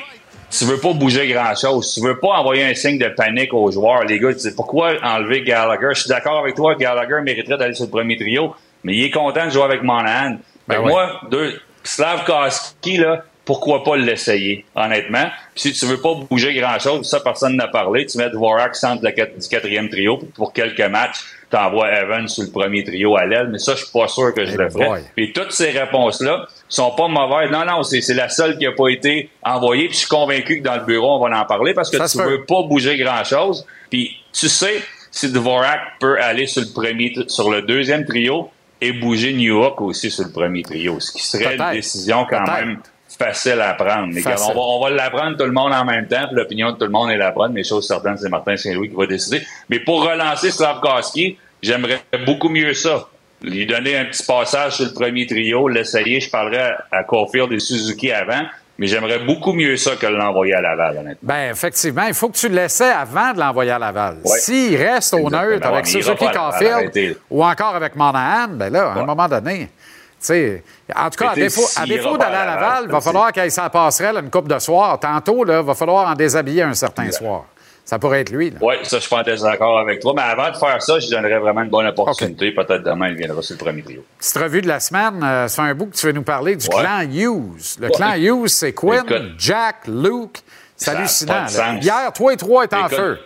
tu 0.48 0.64
veux 0.64 0.78
pas 0.78 0.92
bouger 0.92 1.26
grand-chose. 1.26 1.92
Tu 1.92 2.00
veux 2.06 2.20
pas 2.20 2.28
envoyer 2.38 2.64
un 2.64 2.74
signe 2.74 2.98
de 2.98 3.08
panique 3.08 3.52
aux 3.52 3.70
joueurs. 3.72 4.04
Les 4.04 4.20
gars, 4.20 4.32
tu 4.32 4.38
sais, 4.38 4.54
pourquoi 4.54 4.92
enlever 5.02 5.42
Gallagher? 5.42 5.88
Je 5.92 6.02
suis 6.02 6.08
d'accord 6.08 6.38
avec 6.38 6.54
toi, 6.54 6.76
Gallagher 6.76 7.20
mériterait 7.24 7.58
d'aller 7.58 7.74
sur 7.74 7.86
le 7.86 7.90
premier 7.90 8.16
trio, 8.16 8.54
mais 8.86 8.94
il 8.94 9.04
est 9.04 9.10
content 9.10 9.46
de 9.46 9.50
jouer 9.50 9.64
avec 9.64 9.82
Monahan. 9.82 10.36
Ben 10.68 10.78
ouais. 10.78 10.88
Moi, 10.88 11.20
deux, 11.28 11.60
Slavkowski, 11.82 12.98
là, 12.98 13.24
pourquoi 13.44 13.82
pas 13.82 13.96
l'essayer, 13.96 14.64
honnêtement? 14.76 15.28
Puis 15.54 15.62
si 15.62 15.72
tu 15.72 15.86
veux 15.86 16.00
pas 16.00 16.14
bouger 16.30 16.54
grand-chose, 16.54 17.08
ça, 17.08 17.18
personne 17.18 17.56
n'a 17.56 17.66
parlé. 17.66 18.06
Tu 18.06 18.16
mets 18.16 18.30
Dvorak 18.30 18.76
centre 18.76 19.02
du 19.02 19.48
quatrième 19.48 19.88
trio 19.88 20.18
pour 20.36 20.52
quelques 20.52 20.80
matchs. 20.82 21.18
T'envoies 21.50 21.92
Evans 21.92 22.28
sur 22.28 22.44
le 22.44 22.50
premier 22.50 22.84
trio 22.84 23.16
à 23.16 23.26
l'aile, 23.26 23.48
mais 23.50 23.58
ça, 23.58 23.72
je 23.74 23.82
suis 23.84 23.92
pas 23.92 24.06
sûr 24.06 24.32
que 24.32 24.44
je 24.44 24.56
le 24.56 24.70
ferais. 24.70 25.02
Puis 25.16 25.32
toutes 25.32 25.50
ces 25.50 25.70
réponses-là 25.70 26.46
sont 26.68 26.92
pas 26.92 27.08
mauvaises. 27.08 27.50
Non, 27.50 27.64
non, 27.64 27.82
c'est 27.82 28.14
la 28.14 28.28
seule 28.28 28.56
qui 28.56 28.66
a 28.66 28.72
pas 28.72 28.88
été 28.88 29.30
envoyée. 29.42 29.86
Puis 29.86 29.94
je 29.94 29.98
suis 30.00 30.08
convaincu 30.08 30.60
que 30.60 30.64
dans 30.64 30.76
le 30.76 30.84
bureau, 30.84 31.16
on 31.16 31.28
va 31.28 31.40
en 31.40 31.44
parler 31.44 31.74
parce 31.74 31.90
que 31.90 31.98
Ça 31.98 32.08
tu 32.08 32.24
veux 32.24 32.44
pas 32.44 32.62
bouger 32.62 32.96
grand-chose. 32.98 33.66
Puis 33.90 34.16
tu 34.32 34.48
sais 34.48 34.80
si 35.10 35.32
Dvorak 35.32 35.80
peut 35.98 36.20
aller 36.20 36.46
sur 36.46 36.62
le 36.62 36.68
premier, 36.72 37.12
sur 37.26 37.50
le 37.50 37.62
deuxième 37.62 38.04
trio 38.04 38.50
et 38.80 38.92
bouger 38.92 39.32
New 39.32 39.58
York 39.58 39.80
aussi 39.80 40.10
sur 40.10 40.24
le 40.24 40.32
premier 40.32 40.62
trio, 40.62 41.00
ce 41.00 41.12
qui 41.12 41.22
serait 41.22 41.56
une 41.56 41.72
décision 41.72 42.26
quand 42.28 42.44
même 42.46 42.78
facile 43.18 43.60
à 43.60 43.74
prendre. 43.74 44.12
Mais 44.12 44.20
regarde, 44.20 44.42
on 44.50 44.54
va, 44.54 44.60
on 44.60 44.80
va 44.82 44.90
l'apprendre 44.90 45.36
tout 45.36 45.44
le 45.44 45.52
monde 45.52 45.72
en 45.72 45.84
même 45.84 46.06
temps, 46.06 46.26
l'opinion 46.32 46.72
de 46.72 46.76
tout 46.76 46.84
le 46.84 46.90
monde 46.90 47.10
est 47.10 47.16
la 47.16 47.32
prendre, 47.32 47.54
mais 47.54 47.64
chose 47.64 47.86
certaine, 47.86 48.16
c'est 48.18 48.28
Martin 48.28 48.56
Saint-Louis 48.56 48.90
qui 48.90 48.96
va 48.96 49.06
décider. 49.06 49.42
Mais 49.70 49.80
pour 49.80 50.04
relancer 50.04 50.50
Slavkowski, 50.50 51.38
j'aimerais 51.62 52.02
beaucoup 52.26 52.48
mieux 52.48 52.74
ça. 52.74 53.08
Lui 53.42 53.66
donner 53.66 53.96
un 53.96 54.06
petit 54.06 54.24
passage 54.24 54.76
sur 54.76 54.86
le 54.86 54.92
premier 54.92 55.26
trio, 55.26 55.68
l'essayer, 55.68 56.20
je 56.20 56.30
parlerai 56.30 56.72
à 56.90 57.04
Caulfield 57.04 57.52
et 57.52 57.60
Suzuki 57.60 58.10
avant, 58.10 58.42
mais 58.78 58.86
j'aimerais 58.86 59.20
beaucoup 59.20 59.52
mieux 59.52 59.76
ça 59.76 59.96
que 59.96 60.06
de 60.06 60.16
l'envoyer 60.16 60.54
à 60.54 60.60
Laval, 60.60 60.98
honnêtement. 60.98 61.28
Ben 61.28 61.50
effectivement, 61.50 62.04
il 62.06 62.14
faut 62.14 62.28
que 62.28 62.36
tu 62.36 62.48
le 62.48 62.56
laissais 62.56 62.90
avant 62.90 63.32
de 63.32 63.40
l'envoyer 63.40 63.70
à 63.70 63.78
Laval. 63.78 64.18
Ouais. 64.24 64.38
S'il 64.38 64.76
reste 64.76 65.14
au 65.14 65.30
neutre 65.30 65.66
avec 65.66 65.84
mais 65.84 65.90
il 65.92 66.02
Suzuki 66.02 66.26
Caulfield 66.30 67.16
ou 67.30 67.44
encore 67.44 67.74
avec 67.74 67.96
Monahan, 67.96 68.48
ben 68.50 68.72
là, 68.72 68.92
à 68.92 68.98
un 69.00 69.04
moment 69.04 69.28
donné, 69.28 69.70
tu 70.18 70.26
sais, 70.26 70.62
en 70.94 71.10
tout 71.10 71.18
cas, 71.18 71.30
à 71.30 71.32
t'sais, 71.32 71.42
défaut, 71.86 72.16
d'aller 72.16 72.36
à 72.36 72.46
Laval, 72.46 72.84
il 72.86 72.90
va 72.90 73.00
falloir 73.00 73.32
qu'il 73.32 73.50
s'en 73.50 73.68
passerelle 73.68 74.16
une 74.22 74.30
coupe 74.30 74.48
de 74.48 74.58
soir. 74.58 74.98
Tantôt, 74.98 75.44
il 75.46 75.52
va 75.52 75.74
falloir 75.74 76.08
en 76.08 76.14
déshabiller 76.14 76.62
un 76.62 76.74
certain 76.74 77.10
soir. 77.10 77.44
Ça 77.86 78.00
pourrait 78.00 78.22
être 78.22 78.30
lui. 78.30 78.52
Oui, 78.60 78.74
ça, 78.82 78.96
je 78.96 79.02
suis 79.02 79.08
pas 79.08 79.20
en 79.20 79.22
désaccord 79.22 79.78
avec 79.78 80.00
toi. 80.00 80.12
Mais 80.16 80.22
avant 80.22 80.50
de 80.50 80.56
faire 80.56 80.82
ça, 80.82 80.98
je 80.98 81.08
donnerais 81.08 81.38
vraiment 81.38 81.62
une 81.62 81.70
bonne 81.70 81.86
opportunité. 81.86 82.50
Peut-être 82.50 82.82
demain, 82.82 83.10
il 83.10 83.14
viendra 83.14 83.40
sur 83.42 83.54
le 83.54 83.64
premier 83.64 83.80
trio. 83.82 84.04
Petite 84.18 84.36
revue 84.38 84.60
de 84.60 84.66
la 84.66 84.80
semaine, 84.80 85.22
euh, 85.22 85.46
c'est 85.46 85.60
un 85.62 85.72
bout 85.72 85.86
que 85.86 85.94
tu 85.96 86.04
veux 86.06 86.12
nous 86.12 86.24
parler 86.24 86.56
du 86.56 86.66
Ouais. 86.66 86.82
clan 86.82 87.02
Hughes. 87.02 87.76
Le 87.78 87.86
Ouais. 87.86 87.92
clan 87.92 88.14
Hughes, 88.16 88.48
c'est 88.48 88.72
Quinn, 88.72 89.04
Écoute. 89.08 89.22
Jack, 89.38 89.86
Luke. 89.86 90.38
C'est 90.76 90.90
hallucinant. 90.90 91.46
Hier, 91.80 92.12
toi 92.12 92.32
et 92.32 92.36
trois 92.36 92.64
étaient 92.64 92.74
en 92.74 92.86
Écoute, 92.86 92.98
feu. 92.98 93.18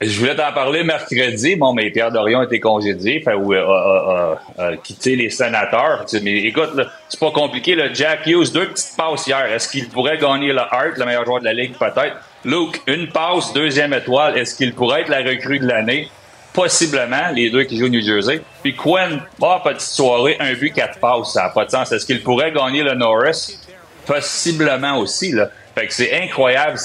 Je 0.00 0.18
voulais 0.18 0.34
t'en 0.34 0.52
parler 0.52 0.82
mercredi. 0.82 1.54
Bon, 1.54 1.74
mais 1.74 1.90
Pierre 1.90 2.10
Dorion 2.10 2.40
a 2.40 2.44
été 2.44 2.58
congédié, 2.58 3.20
fait, 3.20 3.34
ou 3.34 3.52
euh, 3.52 4.34
a 4.58 4.76
quitté 4.82 5.14
les 5.14 5.28
sénateurs. 5.30 6.06
Mais 6.22 6.38
écoute, 6.44 6.70
c'est 7.08 7.20
pas 7.20 7.30
compliqué. 7.30 7.74
Là. 7.76 7.92
Jack 7.92 8.26
Hughes, 8.26 8.50
deux 8.52 8.66
petites 8.70 8.96
passes 8.96 9.26
hier. 9.26 9.44
Est-ce 9.52 9.68
qu'il 9.68 9.88
pourrait 9.90 10.18
gagner 10.18 10.52
le 10.54 10.58
Hart, 10.60 10.96
le 10.96 11.04
meilleur 11.04 11.24
joueur 11.26 11.38
de 11.40 11.44
la 11.44 11.52
Ligue, 11.52 11.74
peut-être? 11.78 12.16
Luke, 12.44 12.80
une 12.88 13.08
passe, 13.08 13.52
deuxième 13.52 13.92
étoile. 13.92 14.36
Est-ce 14.36 14.56
qu'il 14.56 14.74
pourrait 14.74 15.02
être 15.02 15.08
la 15.08 15.22
recrue 15.22 15.60
de 15.60 15.66
l'année? 15.66 16.08
Possiblement, 16.52 17.30
les 17.32 17.50
deux 17.50 17.64
qui 17.64 17.78
jouent 17.78 17.86
au 17.86 17.88
New 17.88 18.02
Jersey. 18.02 18.42
Puis 18.62 18.74
Quinn, 18.74 19.22
ah, 19.40 19.60
petite 19.64 19.80
soirée, 19.80 20.36
un 20.40 20.52
but, 20.54 20.72
quatre 20.72 20.98
passes, 20.98 21.32
ça 21.32 21.44
n'a 21.44 21.48
pas 21.50 21.64
de 21.64 21.70
sens. 21.70 21.92
Est-ce 21.92 22.04
qu'il 22.04 22.22
pourrait 22.22 22.52
gagner 22.52 22.82
le 22.82 22.94
Norris? 22.94 23.58
Possiblement 24.04 24.98
aussi, 24.98 25.32
là. 25.32 25.50
Fait 25.74 25.86
que 25.86 25.94
c'est 25.94 26.12
incroyable. 26.20 26.78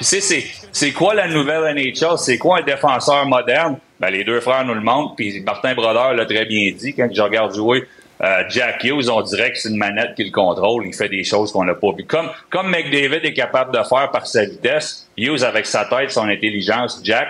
C'est 0.00 0.92
quoi 0.92 1.14
la 1.14 1.28
nouvelle 1.28 1.74
NHL? 1.74 2.18
C'est 2.18 2.36
quoi 2.36 2.58
un 2.58 2.62
défenseur 2.62 3.24
moderne? 3.26 3.78
Ben, 4.00 4.10
les 4.10 4.24
deux 4.24 4.40
frères 4.40 4.64
nous 4.64 4.74
le 4.74 4.80
montrent, 4.80 5.14
puis 5.14 5.40
Martin 5.40 5.74
Brodeur 5.74 6.12
l'a 6.12 6.26
très 6.26 6.44
bien 6.44 6.72
dit. 6.76 6.92
Quand 6.92 7.08
je 7.10 7.22
regarde 7.22 7.54
jouer 7.54 7.86
euh, 8.24 8.42
Jack 8.48 8.82
Hughes, 8.84 9.10
on 9.10 9.20
dirait 9.20 9.52
que 9.52 9.58
c'est 9.58 9.68
une 9.68 9.76
manette 9.76 10.14
qui 10.16 10.24
le 10.24 10.30
contrôle. 10.30 10.86
Il 10.86 10.94
fait 10.94 11.08
des 11.08 11.24
choses 11.24 11.52
qu'on 11.52 11.64
n'a 11.64 11.74
pas 11.74 11.92
vues. 11.96 12.06
Comme, 12.06 12.30
comme 12.50 12.70
McDavid 12.70 13.20
est 13.26 13.34
capable 13.34 13.76
de 13.76 13.82
faire 13.82 14.10
par 14.10 14.26
sa 14.26 14.44
vitesse, 14.46 15.08
Hughes 15.16 15.42
avec 15.44 15.66
sa 15.66 15.84
tête, 15.84 16.10
son 16.10 16.26
intelligence, 16.28 17.00
Jack, 17.04 17.28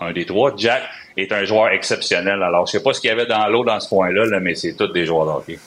un 0.00 0.12
des 0.12 0.24
trois, 0.24 0.52
Jack 0.56 0.82
est 1.16 1.30
un 1.32 1.44
joueur 1.44 1.68
exceptionnel. 1.68 2.42
Alors, 2.42 2.66
je 2.66 2.72
sais 2.72 2.82
pas 2.82 2.92
ce 2.94 3.00
qu'il 3.00 3.10
y 3.10 3.12
avait 3.12 3.26
dans 3.26 3.46
l'eau 3.48 3.64
dans 3.64 3.78
ce 3.80 3.88
point-là, 3.88 4.24
là, 4.26 4.40
mais 4.40 4.54
c'est 4.54 4.72
tous 4.74 4.86
des 4.88 5.04
joueurs 5.04 5.26
de 5.26 5.30
hockey. 5.32 5.58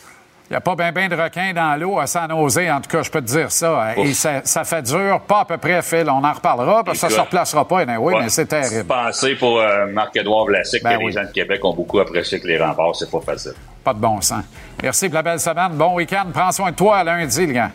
Il 0.50 0.54
n'y 0.54 0.58
a 0.58 0.62
pas 0.62 0.76
bien 0.76 0.92
ben 0.92 1.08
de 1.08 1.16
requins 1.16 1.54
dans 1.54 1.80
l'eau 1.80 2.00
à 2.00 2.06
San 2.08 2.30
Jose, 2.30 2.60
en 2.70 2.82
tout 2.82 2.90
cas, 2.90 3.02
je 3.02 3.10
peux 3.10 3.22
te 3.22 3.28
dire 3.28 3.50
ça. 3.52 3.94
Et 3.96 4.02
Ouf. 4.02 4.12
ça, 4.14 4.42
ça 4.44 4.64
fait 4.64 4.82
dur, 4.82 5.22
pas 5.28 5.42
à 5.42 5.46
peu 5.46 5.58
près, 5.58 5.82
Phil. 5.82 6.06
On 6.10 6.24
en 6.24 6.34
reparlera, 6.34 6.84
parce 6.84 6.98
que 6.98 7.02
ça 7.02 7.08
ne 7.08 7.14
se 7.14 7.20
replacera 7.20 7.68
pas, 7.68 7.80
anyway, 7.80 8.14
Ouais. 8.16 8.22
mais 8.24 8.30
c'est 8.30 8.46
terrible. 8.48 8.86
Pensez 8.86 9.36
pour 9.36 9.60
euh, 9.62 9.86
Marc-Édouard 9.88 10.46
Vlasic 10.46 10.84
Ben 10.84 10.94
que 10.94 10.98
oui. 11.00 11.06
les 11.08 11.12
gens 11.14 11.24
de 11.24 11.32
Québec 11.32 11.64
ont 11.64 11.74
beaucoup 11.74 12.00
apprécié 12.00 12.40
que 12.40 12.48
les 12.48 12.58
remparts, 12.58 12.96
c'est 12.96 13.10
pas 13.10 13.22
facile. 13.22 13.54
Pas 13.84 13.94
de 13.94 14.00
bon 14.00 14.22
sens. 14.22 14.44
Merci 14.82 15.08
pour 15.08 15.16
la 15.16 15.22
belle 15.24 15.40
semaine. 15.40 15.74
Bon 15.74 15.96
week-end. 15.96 16.26
Prends 16.34 16.52
soin 16.52 16.72
de 16.72 16.76
toi 16.76 16.98
à 17.00 17.04
lundi, 17.04 17.46
le 17.46 17.54
gars. 17.54 17.72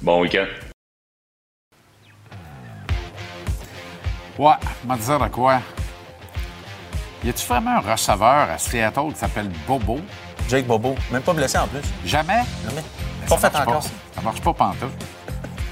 Bon 0.00 0.20
week-end. 0.22 0.46
Ouais, 4.38 4.54
je 4.82 4.88
vais 4.88 4.96
te 4.96 5.02
dire 5.02 5.20
de 5.20 5.28
quoi. 5.28 5.60
Y 7.24 7.28
a-tu 7.30 7.46
vraiment 7.46 7.76
un 7.76 7.92
receveur 7.92 8.50
à 8.50 8.58
Seattle 8.58 9.12
qui 9.12 9.18
s'appelle 9.18 9.48
Bobo? 9.68 10.00
Jake 10.48 10.66
Bobo. 10.66 10.96
Même 11.12 11.22
pas 11.22 11.32
blessé 11.32 11.58
en 11.58 11.68
plus. 11.68 11.82
Jamais? 12.04 12.42
Jamais. 12.64 12.82
Ben, 13.20 13.28
Pas 13.28 13.38
ça 13.38 13.50
fait 13.50 13.52
marche 13.58 13.68
encore. 13.68 13.82
Pas. 13.82 13.88
Ça 14.16 14.20
marche 14.22 14.40
pas 14.40 14.52
pantoute. 14.52 15.04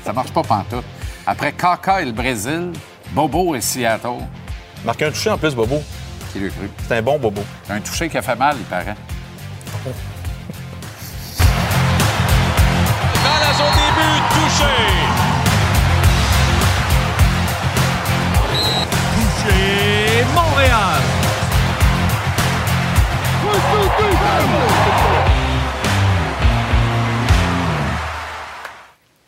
Ça 0.05 0.13
marche 0.13 0.33
pas 0.33 0.43
pantoute. 0.43 0.85
Après 1.27 1.53
Kaka 1.53 2.03
et 2.03 2.05
le 2.05 2.13
Brésil, 2.13 2.73
Bobo 3.11 3.57
et 3.57 3.61
Seattle. 3.61 4.19
Marqué 4.85 5.07
un 5.07 5.11
touché 5.11 5.31
en 5.31 5.39
plus, 5.39 5.55
Bobo. 5.55 5.83
Qui 6.33 6.39
lui 6.39 6.51
cru? 6.51 6.71
C'est 6.87 6.99
un 6.99 7.03
bon 7.03 7.19
Bobo. 7.19 7.43
Un 7.69 7.81
touché 7.81 8.09
qui 8.09 8.17
a 8.17 8.23
fait 8.23 8.37
mal, 8.37 8.57
il 8.57 8.65
paraît. 8.65 8.95
Zone 13.53 13.75
des 13.75 13.93
buts, 13.97 14.23
touché. 14.35 14.75
Touché 19.15 20.25
Montréal. 20.35 21.01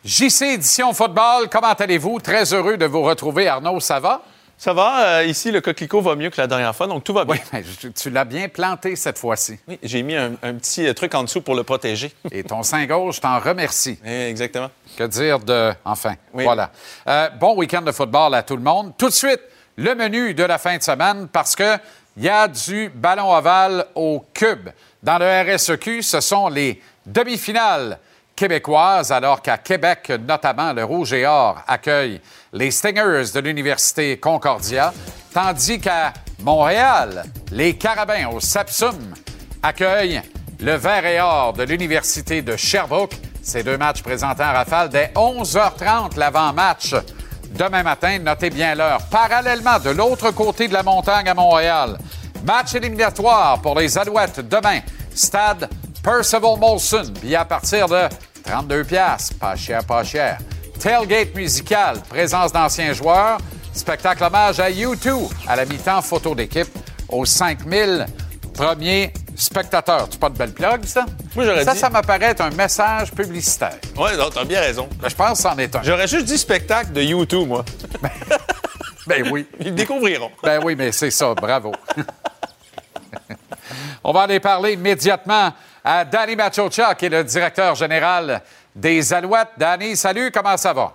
JC 0.05 0.41
Édition 0.53 0.93
Football, 0.93 1.49
comment 1.49 1.73
allez-vous? 1.73 2.19
Très 2.19 2.53
heureux 2.53 2.77
de 2.77 2.85
vous 2.85 3.01
retrouver, 3.01 3.47
Arnaud. 3.47 3.79
Ça 3.79 3.99
va? 3.99 4.21
Ça 4.63 4.71
va. 4.71 5.17
euh, 5.17 5.25
ici, 5.25 5.51
le 5.51 5.59
coquelicot 5.59 5.99
va 5.99 6.15
mieux 6.15 6.29
que 6.29 6.39
la 6.39 6.47
dernière 6.47 6.73
fois, 6.73 6.87
donc 6.87 7.03
tout 7.03 7.13
va 7.13 7.25
bien. 7.25 7.35
Oui, 7.35 7.41
mais 7.51 7.63
tu- 7.81 7.91
tu 7.91 8.09
l'as 8.09 8.23
bien 8.23 8.47
planté 8.47 8.95
cette 8.95 9.17
fois-ci. 9.17 9.59
Oui, 9.67 9.77
j'ai 9.83 10.01
mis 10.03 10.15
un, 10.15 10.35
un 10.41 10.53
petit 10.53 10.87
euh, 10.87 10.93
truc 10.93 11.13
en 11.15 11.23
dessous 11.23 11.41
pour 11.41 11.53
le 11.55 11.63
protéger. 11.63 12.13
Et 12.31 12.43
ton 12.45 12.63
sein 12.63 12.85
gauche, 12.85 13.17
je 13.17 13.21
t'en 13.21 13.39
remercie. 13.39 13.99
Exactement. 14.05 14.69
Que 14.97 15.03
dire 15.03 15.39
de. 15.39 15.73
Enfin, 15.83 16.15
Oui. 16.33 16.45
voilà. 16.45 16.71
Euh, 17.09 17.29
bon 17.31 17.57
week-end 17.57 17.81
de 17.81 17.91
football 17.91 18.33
à 18.35 18.43
tout 18.43 18.55
le 18.55 18.63
monde. 18.63 18.93
Tout 18.97 19.07
de 19.09 19.13
suite, 19.13 19.41
le 19.75 19.95
menu 19.95 20.33
de 20.33 20.43
la 20.43 20.57
fin 20.57 20.77
de 20.77 20.81
semaine 20.83 21.27
parce 21.27 21.57
que 21.57 21.77
il 22.15 22.23
y 22.23 22.29
a 22.29 22.47
du 22.47 22.89
ballon 22.95 23.33
ovale 23.35 23.85
au 23.95 24.23
cube. 24.33 24.69
Dans 25.01 25.17
le 25.17 25.55
RSEQ, 25.55 26.01
ce 26.01 26.21
sont 26.21 26.47
les 26.47 26.81
demi-finales 27.05 27.99
québécoises, 28.35 29.11
alors 29.11 29.41
qu'à 29.41 29.57
Québec, 29.57 30.11
notamment, 30.27 30.73
le 30.73 30.83
Rouge 30.83 31.13
et 31.13 31.25
Or 31.25 31.61
accueille 31.67 32.19
les 32.51 32.71
Stingers 32.71 33.31
de 33.33 33.39
l'Université 33.39 34.17
Concordia, 34.17 34.93
tandis 35.33 35.79
qu'à 35.79 36.13
Montréal, 36.39 37.23
les 37.51 37.75
Carabins 37.77 38.27
au 38.27 38.39
Sapsum 38.39 39.13
accueillent 39.61 40.21
le 40.59 40.75
Vert 40.75 41.05
et 41.05 41.19
Or 41.19 41.53
de 41.53 41.63
l'Université 41.63 42.41
de 42.41 42.55
Sherbrooke. 42.55 43.15
Ces 43.41 43.63
deux 43.63 43.77
matchs 43.77 44.01
présentés 44.01 44.43
en 44.43 44.53
rafale 44.53 44.89
dès 44.89 45.11
11h30, 45.15 46.17
l'avant-match. 46.17 46.95
Demain 47.51 47.83
matin, 47.83 48.17
notez 48.19 48.49
bien 48.49 48.73
l'heure. 48.73 49.01
Parallèlement, 49.11 49.79
de 49.79 49.91
l'autre 49.91 50.31
côté 50.31 50.67
de 50.67 50.73
la 50.73 50.81
montagne 50.81 51.29
à 51.29 51.33
Montréal, 51.33 51.97
match 52.45 52.73
éliminatoire 52.73 53.61
pour 53.61 53.77
les 53.77 53.97
Alouettes 53.97 54.39
demain. 54.39 54.79
Stade 55.13 55.69
Percival 56.03 56.57
Molson. 56.59 57.03
Billets 57.21 57.35
à 57.37 57.45
partir 57.45 57.87
de 57.87 58.09
32 58.45 58.83
piastres. 58.83 59.35
Pas 59.39 59.55
cher, 59.55 59.83
pas 59.85 60.03
cher. 60.03 60.37
Tailgate 60.79 61.33
musical, 61.35 62.01
présence 62.09 62.51
d'anciens 62.51 62.93
joueurs. 62.93 63.37
Spectacle 63.73 64.23
hommage 64.23 64.59
à 64.59 64.69
U2 64.69 65.29
à 65.47 65.55
la 65.55 65.65
mi-temps 65.65 66.01
photo 66.01 66.35
d'équipe 66.35 66.67
aux 67.09 67.25
5000 67.25 68.05
premiers 68.53 69.11
spectateurs. 69.35 70.07
Tu 70.09 70.17
pas 70.19 70.29
de 70.29 70.37
belle 70.37 70.53
plug, 70.53 70.85
ça? 70.85 71.05
Moi, 71.35 71.45
j'aurais 71.45 71.63
ça, 71.63 71.73
dit- 71.73 71.79
ça 71.79 71.89
m'apparaît 71.89 72.25
être 72.31 72.41
un 72.41 72.51
message 72.51 73.11
publicitaire. 73.11 73.77
Oui, 73.97 74.11
t'as 74.33 74.43
bien 74.45 74.59
raison. 74.59 74.87
Ben, 75.01 75.09
je 75.09 75.15
pense 75.15 75.37
que 75.41 75.49
c'en 75.49 75.57
est 75.57 75.75
un. 75.75 75.81
J'aurais 75.81 76.07
juste 76.07 76.25
dit 76.25 76.37
spectacle 76.37 76.91
de 76.91 77.01
YouTube, 77.01 77.47
moi. 77.47 77.63
Ben 79.05 79.27
oui. 79.31 79.45
Ils 79.59 79.65
le 79.65 79.71
découvriront. 79.71 80.31
Ben 80.43 80.61
oui, 80.63 80.75
mais 80.77 80.93
c'est 80.93 81.11
ça. 81.11 81.33
Bravo. 81.33 81.73
On 84.03 84.13
va 84.13 84.21
aller 84.21 84.39
parler 84.39 84.73
immédiatement 84.73 85.51
à 85.83 86.05
Danny 86.05 86.35
Machocha, 86.35 86.95
qui 86.95 87.05
est 87.05 87.09
le 87.09 87.23
directeur 87.23 87.75
général 87.75 88.41
des 88.75 89.13
Alouettes. 89.13 89.49
Danny, 89.57 89.95
salut, 89.95 90.31
comment 90.31 90.57
ça 90.57 90.73
va? 90.73 90.93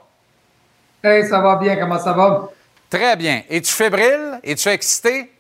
Hey, 1.03 1.27
ça 1.27 1.41
va 1.41 1.57
bien, 1.57 1.77
comment 1.77 1.99
ça 1.99 2.13
va? 2.13 2.49
Très 2.91 3.17
bien. 3.17 3.43
Es-tu 3.51 3.73
fébrile? 3.73 4.41
Es-tu 4.43 4.69
excité? 4.69 5.31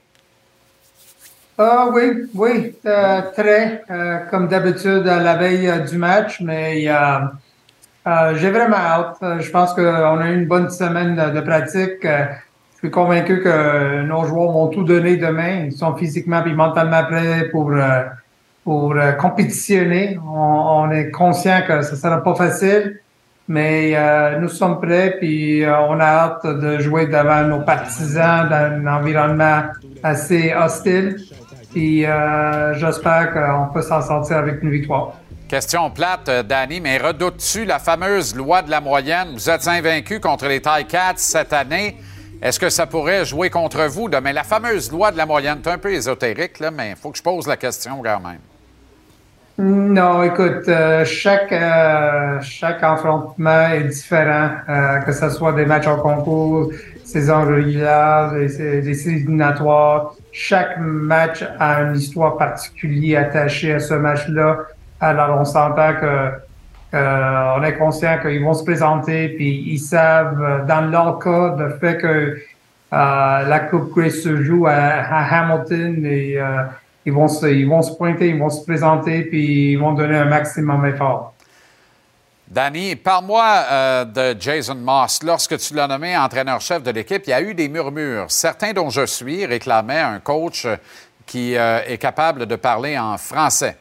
Ah 1.60 1.88
oui, 1.92 2.28
oui, 2.34 2.76
euh, 2.86 3.20
très, 3.36 3.82
euh, 3.90 4.18
comme 4.30 4.46
d'habitude 4.46 5.08
à 5.08 5.20
la 5.20 5.34
veille 5.34 5.68
euh, 5.68 5.78
du 5.78 5.98
match, 5.98 6.40
mais 6.40 6.82
j'ai 6.82 8.50
vraiment 8.50 8.76
hâte. 8.76 9.16
Je 9.40 9.50
pense 9.50 9.74
qu'on 9.74 10.18
a 10.18 10.30
eu 10.30 10.34
une 10.34 10.46
bonne 10.46 10.70
semaine 10.70 11.16
de, 11.16 11.40
pratique. 11.40 12.04
Je 12.04 12.78
suis 12.78 12.90
convaincu 12.92 13.42
que 13.42 14.02
nos 14.02 14.24
joueurs 14.24 14.52
vont 14.52 14.68
tout 14.68 14.84
donner 14.84 15.16
demain. 15.16 15.64
Ils 15.66 15.72
sont 15.72 15.96
physiquement 15.96 16.44
et 16.44 16.52
mentalement 16.52 17.02
prêts 17.04 17.48
pour, 17.50 17.72
pour 18.68 18.92
euh, 18.96 19.12
compétitionner. 19.12 20.18
On, 20.22 20.90
est 20.90 21.10
conscient 21.10 21.62
que 21.66 21.80
ce 21.80 21.92
ne 21.92 21.96
sera 21.96 22.22
pas 22.22 22.34
facile, 22.34 23.00
mais 23.48 23.92
euh, 23.94 24.38
nous 24.40 24.50
sommes 24.50 24.78
prêts 24.78 25.16
puis 25.18 25.64
euh, 25.64 25.74
on 25.88 25.98
a 25.98 26.04
hâte 26.04 26.46
de 26.46 26.78
jouer 26.78 27.06
devant 27.06 27.44
nos 27.44 27.60
partisans 27.60 28.46
dans 28.46 28.56
un 28.56 28.86
environnement 28.86 29.62
assez 30.02 30.52
hostile. 30.52 31.16
Puis 31.72 32.04
j'espère 32.74 33.32
qu'on 33.32 33.72
peut 33.72 33.80
s'en 33.80 34.02
sortir 34.02 34.36
avec 34.36 34.62
une 34.62 34.70
victoire. 34.70 35.14
Question 35.48 35.90
plate, 35.90 36.28
Danny, 36.46 36.80
mais 36.82 36.98
redoutes-tu 36.98 37.64
la 37.64 37.78
fameuse 37.78 38.36
loi 38.36 38.60
de 38.60 38.70
la 38.70 38.82
moyenne? 38.82 39.28
Vous 39.32 39.48
êtes 39.48 39.66
invaincu 39.66 40.20
contre 40.20 40.46
les 40.46 40.60
Ticats 40.60 41.14
cette 41.16 41.54
année. 41.54 41.96
Est-ce 42.42 42.60
que 42.60 42.68
ça 42.68 42.86
pourrait 42.86 43.24
jouer 43.24 43.48
contre 43.48 43.86
vous 43.86 44.10
demain? 44.10 44.32
La 44.32 44.44
fameuse 44.44 44.92
loi 44.92 45.10
de 45.10 45.16
la 45.16 45.24
moyenne, 45.24 45.60
c'est 45.64 45.70
un 45.70 45.78
peu 45.78 45.92
ésotérique, 45.92 46.58
là, 46.58 46.70
mais 46.70 46.90
il 46.90 46.96
faut 46.96 47.10
que 47.10 47.16
je 47.16 47.22
pose 47.22 47.46
la 47.46 47.56
question 47.56 48.02
quand 48.02 48.20
même. 48.20 48.40
Non, 49.60 50.22
écoute, 50.22 50.68
euh, 50.68 51.04
chaque, 51.04 51.50
euh, 51.52 52.38
chaque 52.42 52.80
affrontement 52.80 53.68
est 53.70 53.88
différent, 53.88 54.50
euh, 54.68 54.98
que 54.98 55.10
ce 55.10 55.28
soit 55.30 55.52
des 55.52 55.66
matchs 55.66 55.88
en 55.88 55.96
concours, 55.96 56.70
saison 57.04 57.42
régulière, 57.42 58.30
des, 58.34 58.80
des 58.80 59.08
éliminatoires. 59.08 60.14
Chaque 60.30 60.78
match 60.78 61.44
a 61.58 61.80
une 61.82 61.96
histoire 61.96 62.36
particulière 62.36 63.22
attachée 63.22 63.74
à 63.74 63.80
ce 63.80 63.94
match-là. 63.94 64.58
Alors, 65.00 65.40
on 65.40 65.44
s'entend 65.44 65.94
que 65.94 66.30
euh, 66.94 67.54
on 67.58 67.62
est 67.64 67.74
conscient 67.76 68.16
qu'ils 68.22 68.44
vont 68.44 68.54
se 68.54 68.62
présenter, 68.62 69.30
puis 69.30 69.64
ils 69.66 69.80
savent, 69.80 70.40
euh, 70.40 70.64
dans 70.66 70.88
leur 70.88 71.18
cas, 71.18 71.56
le 71.58 71.70
fait 71.70 71.98
que 71.98 72.06
euh, 72.06 72.38
la 72.92 73.58
Coupe 73.68 73.90
Grey 73.92 74.10
se 74.10 74.40
joue 74.40 74.68
à, 74.68 74.72
à 74.72 75.42
Hamilton 75.42 76.06
et 76.06 76.38
ils 77.08 77.14
vont 77.14 77.26
se, 77.26 77.46
ils 77.46 77.66
vont 77.66 77.80
se 77.80 77.92
pointer, 77.92 78.28
ils 78.28 78.38
vont 78.38 78.50
se 78.50 78.62
présenter, 78.62 79.22
puis 79.22 79.72
ils 79.72 79.76
vont 79.76 79.92
donner 79.92 80.18
un 80.18 80.26
maximum 80.26 80.82
d'effort. 80.82 81.32
Danny, 82.46 82.96
parle-moi 82.96 83.44
euh, 83.70 84.04
de 84.04 84.36
Jason 84.38 84.74
Moss. 84.74 85.22
Lorsque 85.22 85.56
tu 85.58 85.74
l'as 85.74 85.86
nommé 85.86 86.16
entraîneur-chef 86.16 86.82
de 86.82 86.90
l'équipe, 86.90 87.22
il 87.26 87.30
y 87.30 87.32
a 87.32 87.40
eu 87.40 87.54
des 87.54 87.68
murmures. 87.68 88.26
Certains 88.28 88.74
dont 88.74 88.90
je 88.90 89.06
suis 89.06 89.46
réclamaient 89.46 90.00
un 90.00 90.20
coach 90.20 90.66
qui 91.24 91.56
euh, 91.56 91.80
est 91.86 91.98
capable 91.98 92.44
de 92.44 92.56
parler 92.56 92.98
en 92.98 93.16
français. 93.16 93.76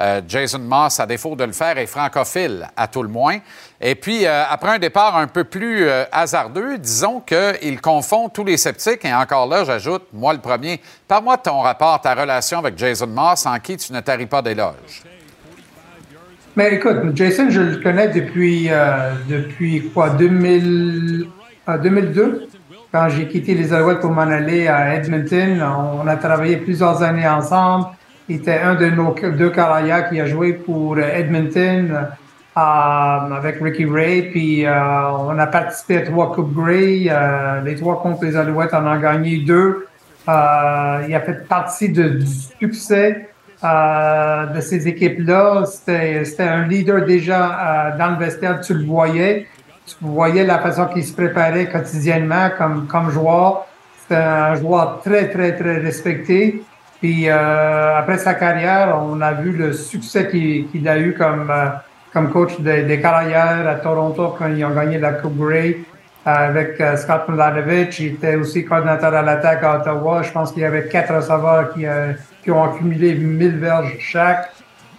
Euh, 0.00 0.20
Jason 0.26 0.58
Moss, 0.58 0.98
à 0.98 1.06
défaut 1.06 1.36
de 1.36 1.44
le 1.44 1.52
faire, 1.52 1.78
est 1.78 1.86
francophile, 1.86 2.68
à 2.76 2.88
tout 2.88 3.02
le 3.04 3.08
moins. 3.08 3.38
Et 3.86 3.94
puis, 3.96 4.24
euh, 4.24 4.44
après 4.48 4.70
un 4.70 4.78
départ 4.78 5.14
un 5.14 5.26
peu 5.26 5.44
plus 5.44 5.84
euh, 5.84 6.04
hasardeux, 6.10 6.78
disons 6.78 7.20
qu'il 7.20 7.78
confond 7.82 8.30
tous 8.30 8.42
les 8.42 8.56
sceptiques. 8.56 9.04
Et 9.04 9.12
encore 9.12 9.46
là, 9.46 9.62
j'ajoute, 9.64 10.04
moi 10.10 10.32
le 10.32 10.38
premier. 10.38 10.80
Parle-moi 11.06 11.36
de 11.36 11.42
ton 11.42 11.60
rapport, 11.60 12.00
ta 12.00 12.14
relation 12.14 12.60
avec 12.60 12.78
Jason 12.78 13.06
Moss, 13.06 13.44
en 13.44 13.58
qui 13.58 13.76
tu 13.76 13.92
ne 13.92 14.00
taris 14.00 14.24
pas 14.24 14.40
d'éloges. 14.40 15.02
Mais 16.56 16.76
écoute, 16.76 16.96
Jason, 17.14 17.50
je 17.50 17.60
le 17.60 17.76
connais 17.76 18.08
depuis, 18.08 18.68
euh, 18.70 19.10
depuis 19.28 19.90
quoi, 19.90 20.08
2000, 20.08 21.26
euh, 21.68 21.76
2002, 21.76 22.48
quand 22.90 23.10
j'ai 23.10 23.28
quitté 23.28 23.52
les 23.52 23.74
Alouettes 23.74 24.00
pour 24.00 24.12
m'en 24.12 24.22
aller 24.22 24.66
à 24.66 24.94
Edmonton. 24.94 25.62
On 25.62 26.06
a 26.06 26.16
travaillé 26.16 26.56
plusieurs 26.56 27.02
années 27.02 27.28
ensemble. 27.28 27.88
Il 28.30 28.36
était 28.36 28.60
un 28.60 28.76
de 28.76 28.86
nos 28.86 29.14
deux 29.36 29.50
carrières 29.50 30.08
qui 30.08 30.18
a 30.22 30.24
joué 30.24 30.54
pour 30.54 30.98
Edmonton 30.98 32.08
avec 32.56 33.60
Ricky 33.60 33.84
Ray. 33.84 34.30
Puis 34.30 34.66
euh, 34.66 35.10
on 35.10 35.38
a 35.38 35.46
participé 35.46 35.98
à 35.98 36.02
trois 36.02 36.32
Coupes 36.32 36.54
Grey. 36.54 37.06
Euh, 37.08 37.60
les 37.62 37.74
trois 37.74 38.00
contre 38.00 38.24
les 38.24 38.36
Alouettes, 38.36 38.70
on 38.72 38.78
en 38.78 38.86
a 38.86 38.98
gagné 38.98 39.38
deux. 39.38 39.86
Euh, 40.28 41.04
il 41.08 41.14
a 41.14 41.20
fait 41.20 41.46
partie 41.46 41.90
de, 41.90 42.08
du 42.08 42.26
succès 42.26 43.28
euh, 43.62 44.46
de 44.46 44.60
ces 44.60 44.88
équipes-là. 44.88 45.64
C'était 45.66 46.24
un 46.42 46.66
leader 46.66 47.04
déjà 47.04 47.90
euh, 47.92 47.98
dans 47.98 48.10
le 48.10 48.16
vestiaire, 48.16 48.60
tu 48.60 48.74
le 48.74 48.84
voyais. 48.84 49.46
Tu 49.86 49.96
voyais 50.00 50.44
la 50.44 50.58
façon 50.60 50.86
qu'il 50.86 51.04
se 51.04 51.12
préparait 51.12 51.66
quotidiennement 51.66 52.48
comme, 52.56 52.86
comme 52.86 53.10
joueur. 53.10 53.66
C'était 54.00 54.22
un 54.22 54.54
joueur 54.54 55.00
très, 55.04 55.28
très, 55.28 55.54
très 55.56 55.78
respecté. 55.78 56.62
Puis 57.00 57.28
euh, 57.28 57.98
après 57.98 58.16
sa 58.16 58.32
carrière, 58.32 58.98
on 59.02 59.20
a 59.20 59.32
vu 59.32 59.52
le 59.52 59.74
succès 59.74 60.28
qu'il 60.28 60.68
qu'il 60.68 60.88
a 60.88 60.98
eu 60.98 61.12
comme, 61.12 61.50
euh, 61.50 61.66
comme 62.14 62.30
coach 62.30 62.58
des, 62.60 62.84
des 62.84 63.00
carrières 63.00 63.68
à 63.68 63.74
Toronto 63.74 64.36
quand 64.38 64.46
ils 64.46 64.64
ont 64.64 64.70
gagné 64.70 64.98
la 64.98 65.12
Coupe 65.12 65.36
Grey 65.36 65.80
avec 66.24 66.80
euh, 66.80 66.96
Scott 66.96 67.28
Mladenovic. 67.28 67.98
Il 67.98 68.14
était 68.14 68.36
aussi 68.36 68.64
coordinateur 68.64 69.12
à 69.12 69.20
l'attaque 69.20 69.62
à 69.64 69.80
Ottawa. 69.80 70.22
Je 70.22 70.30
pense 70.30 70.52
qu'il 70.52 70.62
y 70.62 70.64
avait 70.64 70.88
quatre 70.88 71.14
receveurs 71.14 71.74
qui, 71.74 71.84
euh, 71.86 72.12
ont 72.48 72.62
accumulé 72.62 73.14
1000 73.14 73.58
verges 73.58 73.96
chaque. 73.98 74.50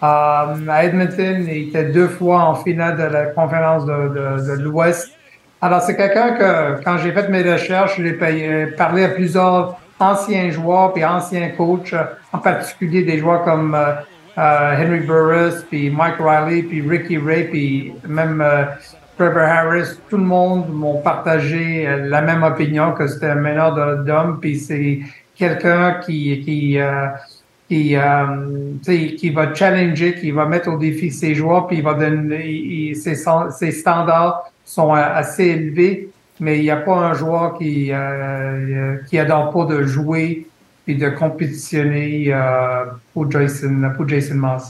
Euh, 0.02 0.06
à 0.06 0.84
Edmonton, 0.84 1.46
il 1.48 1.68
était 1.68 1.86
deux 1.86 2.08
fois 2.08 2.42
en 2.42 2.54
finale 2.54 2.96
de 2.96 3.04
la 3.04 3.26
conférence 3.26 3.86
de, 3.86 4.56
de, 4.56 4.62
l'Ouest. 4.62 5.10
Alors, 5.62 5.80
c'est 5.80 5.96
quelqu'un 5.96 6.32
que, 6.32 6.84
quand 6.84 6.98
j'ai 6.98 7.12
fait 7.12 7.28
mes 7.30 7.42
recherches, 7.50 7.98
j'ai 7.98 8.12
parlé 8.12 9.04
à 9.04 9.08
plusieurs 9.08 9.78
anciens 9.98 10.50
joueurs 10.50 10.92
puis 10.92 11.04
anciens 11.04 11.50
coachs, 11.50 11.92
euh, 11.92 12.04
en 12.32 12.38
particulier 12.38 13.02
des 13.02 13.18
joueurs 13.18 13.42
comme 13.44 13.74
euh, 13.74 13.92
euh, 13.92 14.15
Henry 14.36 15.00
Burris, 15.00 15.64
puis 15.68 15.90
Mike 15.90 16.16
Riley, 16.18 16.62
puis 16.62 16.82
Ricky 16.82 17.18
Ray, 17.18 17.44
puis 17.44 17.92
même 18.06 18.40
euh, 18.40 18.64
Trevor 19.16 19.42
Harris. 19.42 19.98
Tout 20.10 20.18
le 20.18 20.24
monde 20.24 20.68
m'ont 20.68 21.00
partagé 21.00 21.86
euh, 21.86 22.06
la 22.08 22.20
même 22.20 22.42
opinion 22.42 22.92
que 22.92 23.06
c'était 23.06 23.30
un 23.30 23.36
meneur 23.36 24.04
d'hommes, 24.04 24.38
puis 24.40 24.58
c'est 24.58 25.00
quelqu'un 25.34 26.00
qui, 26.04 26.40
qui, 26.42 26.78
euh, 26.78 27.08
qui, 27.68 27.96
euh, 27.96 28.74
qui 28.84 29.30
va 29.30 29.54
challenger, 29.54 30.14
qui 30.14 30.30
va 30.30 30.46
mettre 30.46 30.70
au 30.70 30.78
défi 30.78 31.10
ses 31.10 31.34
joueurs, 31.34 31.66
puis 31.66 31.78
il 31.78 31.82
va 31.82 31.94
donner, 31.94 32.94
ses, 32.94 33.16
ses 33.50 33.70
standards 33.72 34.50
sont 34.64 34.92
assez 34.92 35.44
élevés, 35.44 36.10
mais 36.40 36.58
il 36.58 36.62
n'y 36.62 36.70
a 36.70 36.76
pas 36.76 36.96
un 36.96 37.14
joueur 37.14 37.56
qui 37.56 37.90
euh, 37.92 38.96
qui 39.08 39.18
adore 39.18 39.50
pas 39.50 39.64
de 39.64 39.82
jouer 39.84 40.46
puis 40.86 40.96
de 40.96 41.10
compétitionner 41.10 42.28
euh, 42.28 42.84
pour 43.12 43.30
Jason 43.30 43.92
pour 43.96 44.08
Jason 44.08 44.36
Moss. 44.36 44.62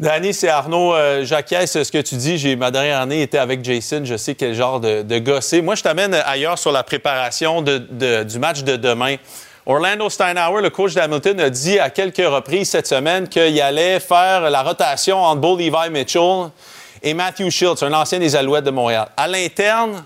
Danny, 0.00 0.34
c'est 0.34 0.48
Arnaud 0.48 0.94
euh, 0.94 1.24
Jacquiès, 1.24 1.80
ce 1.80 1.92
que 1.92 2.02
tu 2.02 2.16
dis. 2.16 2.36
J'ai, 2.36 2.56
ma 2.56 2.72
dernière 2.72 3.00
année 3.00 3.22
était 3.22 3.38
avec 3.38 3.64
Jason. 3.64 4.02
Je 4.04 4.16
sais 4.16 4.34
quel 4.34 4.52
genre 4.52 4.80
de, 4.80 5.02
de. 5.02 5.60
Moi, 5.60 5.76
je 5.76 5.82
t'amène 5.84 6.14
ailleurs 6.26 6.58
sur 6.58 6.72
la 6.72 6.82
préparation 6.82 7.62
du 7.62 8.38
match 8.40 8.64
de 8.64 8.74
demain. 8.74 9.16
Orlando 9.64 10.10
Steinauer, 10.10 10.60
le 10.60 10.70
coach 10.70 10.94
d'Hamilton, 10.94 11.38
a 11.38 11.48
dit 11.48 11.78
à 11.78 11.88
quelques 11.88 12.16
reprises 12.16 12.70
cette 12.70 12.88
semaine 12.88 13.28
qu'il 13.28 13.60
allait 13.60 14.00
faire 14.00 14.50
la 14.50 14.64
rotation 14.64 15.18
entre 15.18 15.40
Bo 15.40 15.56
Levi 15.56 15.90
Mitchell 15.92 16.50
et 17.00 17.14
Matthew 17.14 17.50
Shields, 17.50 17.82
un 17.82 17.92
ancien 17.92 18.18
des 18.18 18.34
Alouettes 18.34 18.64
de 18.64 18.72
Montréal. 18.72 19.06
À 19.16 19.28
l'interne, 19.28 20.02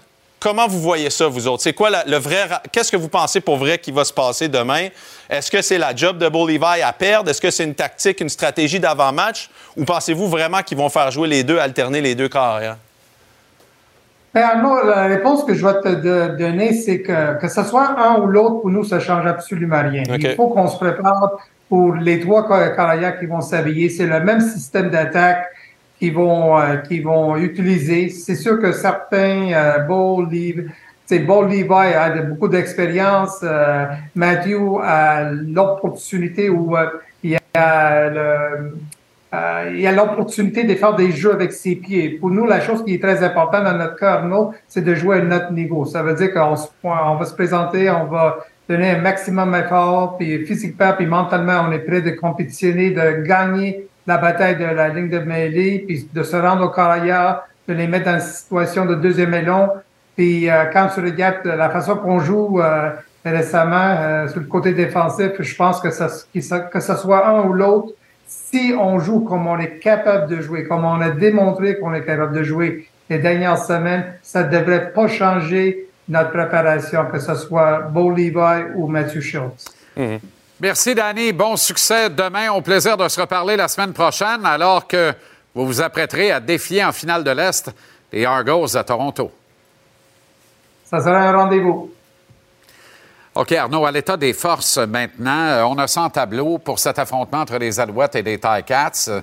comment 0.47 0.69
vous 0.69 0.81
voyez 0.81 1.11
ça, 1.11 1.27
vous 1.27 1.49
autres? 1.49 1.65
C'est 1.65 1.73
quoi 1.73 1.91
la- 1.91 2.05
le 2.07 2.19
vrai. 2.19 2.45
ra- 2.45 2.63
Qu'est-ce 2.71 2.93
que 2.93 2.97
vous 2.97 3.09
pensez 3.09 3.41
pour 3.41 3.57
vrai 3.57 3.79
qui 3.79 3.91
va 3.91 4.05
se 4.05 4.13
passer 4.13 4.47
demain? 4.49 4.89
Est-ce 5.29 5.51
que 5.51 5.61
c'est 5.61 5.77
la 5.77 5.93
job 5.95 6.19
de 6.19 6.29
Bo 6.29 6.47
Levi 6.47 6.81
à 6.85 6.93
perdre? 6.93 7.29
Est-ce 7.31 7.41
que 7.41 7.51
c'est 7.51 7.65
une 7.65 7.75
tactique, 7.75 8.21
une 8.21 8.29
stratégie 8.29 8.79
d'avant-match? 8.79 9.51
Ou 9.77 9.85
pensez-vous 9.85 10.29
vraiment 10.29 10.63
qu'ils 10.63 10.79
vont 10.79 10.89
faire 10.89 11.11
jouer 11.11 11.27
les 11.27 11.43
deux, 11.43 11.59
alterner 11.59 12.01
les 12.01 12.15
deux 12.15 12.29
carrières? 12.29 12.77
Ben, 14.33 14.43
Arnaud, 14.43 14.85
la 14.87 15.07
réponse 15.07 15.43
que 15.43 15.55
je 15.55 15.67
vais 15.67 15.81
te 15.81 16.37
donner, 16.37 16.75
c'est 16.75 17.01
que 17.03 17.41
que 17.41 17.49
ce 17.49 17.65
soit 17.65 17.99
un 17.99 18.21
ou 18.21 18.27
l'autre, 18.27 18.61
pour 18.61 18.71
nous, 18.71 18.85
ça 18.85 19.01
change 19.01 19.27
absolument 19.27 19.83
rien. 19.83 20.05
Il 20.17 20.35
faut 20.37 20.49
qu'on 20.49 20.69
se 20.69 20.77
prépare 20.77 21.33
pour 21.69 21.95
les 21.97 22.21
trois 22.21 22.47
car- 22.47 22.77
carrières 22.77 23.19
qui 23.19 23.27
vont 23.27 23.41
s'habiller. 23.41 23.89
C'est 23.89 24.07
le 24.07 24.21
même 24.21 24.41
système 24.41 24.91
d'attaque 24.91 25.47
qu'ils 25.99 26.15
vont, 26.15 26.59
euh, 26.59 26.77
qu'ils 26.77 27.05
vont 27.05 27.37
utiliser. 27.37 28.09
C'est 28.11 28.35
sûr 28.35 28.59
que 28.61 28.73
certains, 28.73 29.53
euh, 29.53 29.79
Bo 29.81 30.23
Levi, 30.23 30.67
c'est 31.07 31.21
Bo 31.21 31.43
Levi 31.43 31.67
a 31.73 32.11
beaucoup 32.23 32.49
d'expérience. 32.49 33.41
euh, 33.43 33.87
Matthew 34.15 34.81
a 34.83 35.31
l'opportunité 35.33 36.51
où 36.51 36.77
euh, 36.77 36.87
il 37.23 37.37
a 37.55 38.09
le, 38.11 38.75
euh, 39.35 39.73
il 39.75 39.87
a 39.87 39.93
l'opportunité 39.93 40.65
de 40.65 40.75
faire 40.75 40.95
des 40.95 41.11
jeux 41.13 41.33
avec 41.33 41.53
ses 41.53 41.77
pieds. 41.77 42.11
Pour 42.11 42.31
nous, 42.31 42.47
la 42.47 42.61
chose 42.61 42.85
qui 42.85 42.95
est 42.95 43.03
très 43.03 43.23
importante 43.23 43.65
dans 43.65 43.77
notre 43.77 44.03
Arnaud, 44.05 44.53
c'est 44.69 44.83
de 44.85 44.95
jouer 44.95 45.19
à 45.19 45.23
notre 45.23 45.53
niveau. 45.53 45.85
Ça 45.85 46.03
veut 46.03 46.15
dire 46.15 46.33
qu'on 46.33 46.57
se- 46.57 46.69
on 46.85 47.15
va 47.17 47.25
se 47.25 47.35
présenter, 47.35 47.91
on 47.91 48.05
va 48.05 48.39
donner 48.69 48.91
un 48.91 49.01
maximum 49.01 49.53
d'effort, 49.53 50.17
puis 50.19 50.45
physiquement, 50.45 50.93
puis 50.97 51.07
mentalement, 51.07 51.67
on 51.69 51.73
est 51.73 51.79
prêt 51.81 52.01
de 52.03 52.11
compétitionner, 52.11 52.91
de 52.91 53.23
gagner 53.23 53.87
la 54.07 54.19
bataille 54.19 54.57
de 54.57 54.65
la 54.65 54.89
ligne 54.89 55.09
de 55.09 55.19
mêlée, 55.19 55.85
puis 55.87 56.09
de 56.13 56.23
se 56.23 56.37
rendre 56.37 56.65
au 56.65 56.71
carrière, 56.71 57.43
de 57.69 57.75
les 57.75 57.87
mettre 57.87 58.07
dans 58.07 58.15
une 58.15 58.21
situation 58.21 58.87
de 58.87 58.95
deuxième 58.95 59.35
élan. 59.35 59.73
Puis 60.17 60.49
euh, 60.49 60.65
quand 60.73 60.89
tu 60.95 61.01
regardes 61.01 61.45
la 61.45 61.71
façon 61.71 61.97
qu'on 61.97 62.21
joue 62.21 62.61
euh, 62.61 62.91
récemment 63.25 63.97
euh, 63.99 64.29
sur 64.29 64.41
le 64.41 64.47
côté 64.47 64.73
défensif, 64.73 65.33
je 65.39 65.57
pense 65.57 65.81
que 65.81 65.91
ça, 65.91 66.09
que 66.33 66.81
ce 66.81 66.95
soit 66.97 67.27
un 67.27 67.43
ou 67.43 67.53
l'autre, 67.53 67.93
si 68.27 68.73
on 68.79 68.99
joue 68.99 69.21
comme 69.21 69.47
on 69.47 69.59
est 69.59 69.79
capable 69.79 70.29
de 70.29 70.41
jouer, 70.41 70.65
comme 70.65 70.85
on 70.85 71.01
a 71.01 71.11
démontré 71.11 71.79
qu'on 71.79 71.95
est 71.95 72.05
capable 72.05 72.37
de 72.37 72.43
jouer 72.43 72.89
les 73.11 73.19
dernières 73.19 73.59
semaines, 73.59 74.05
ça 74.23 74.45
ne 74.45 74.51
devrait 74.51 74.93
pas 74.93 75.07
changer 75.07 75.89
notre 76.09 76.31
préparation, 76.31 77.07
que 77.07 77.19
ce 77.19 77.35
soit 77.35 77.81
Bo 77.93 78.11
Levi 78.11 78.73
ou 78.75 78.87
Matthew 78.87 79.21
Schultz. 79.21 79.65
Merci, 80.59 80.95
Danny. 80.95 81.33
Bon 81.33 81.55
succès 81.57 82.09
demain. 82.09 82.51
Au 82.51 82.63
plaisir 82.63 82.97
de 82.97 83.07
se 83.09 83.21
reparler 83.21 83.57
la 83.57 83.69
semaine 83.69 83.93
prochaine, 83.93 84.47
alors 84.47 84.87
que 84.87 85.13
vous 85.55 85.67
vous 85.67 85.81
apprêterez 85.83 86.33
à 86.33 86.41
défier 86.41 86.83
en 86.83 86.93
finale 86.93 87.23
de 87.23 87.31
l'Est 87.31 87.71
les 88.11 88.25
Argos 88.25 88.75
à 88.75 88.83
Toronto. 88.83 89.31
Ça 90.87 91.01
sera 91.01 91.19
un 91.19 91.37
rendez-vous. 91.37 91.93
OK, 93.39 93.53
Arnaud, 93.53 93.85
à 93.85 93.91
l'état 93.93 94.17
des 94.17 94.33
forces 94.33 94.79
maintenant, 94.79 95.31
euh, 95.47 95.63
on 95.65 95.77
a 95.77 95.87
ça 95.87 96.01
en 96.01 96.09
tableau 96.09 96.57
pour 96.57 96.79
cet 96.79 96.99
affrontement 96.99 97.41
entre 97.41 97.59
les 97.59 97.79
Alouettes 97.79 98.15
et 98.15 98.23
les 98.23 98.39
Ticats. 98.39 98.93
Euh, 99.09 99.21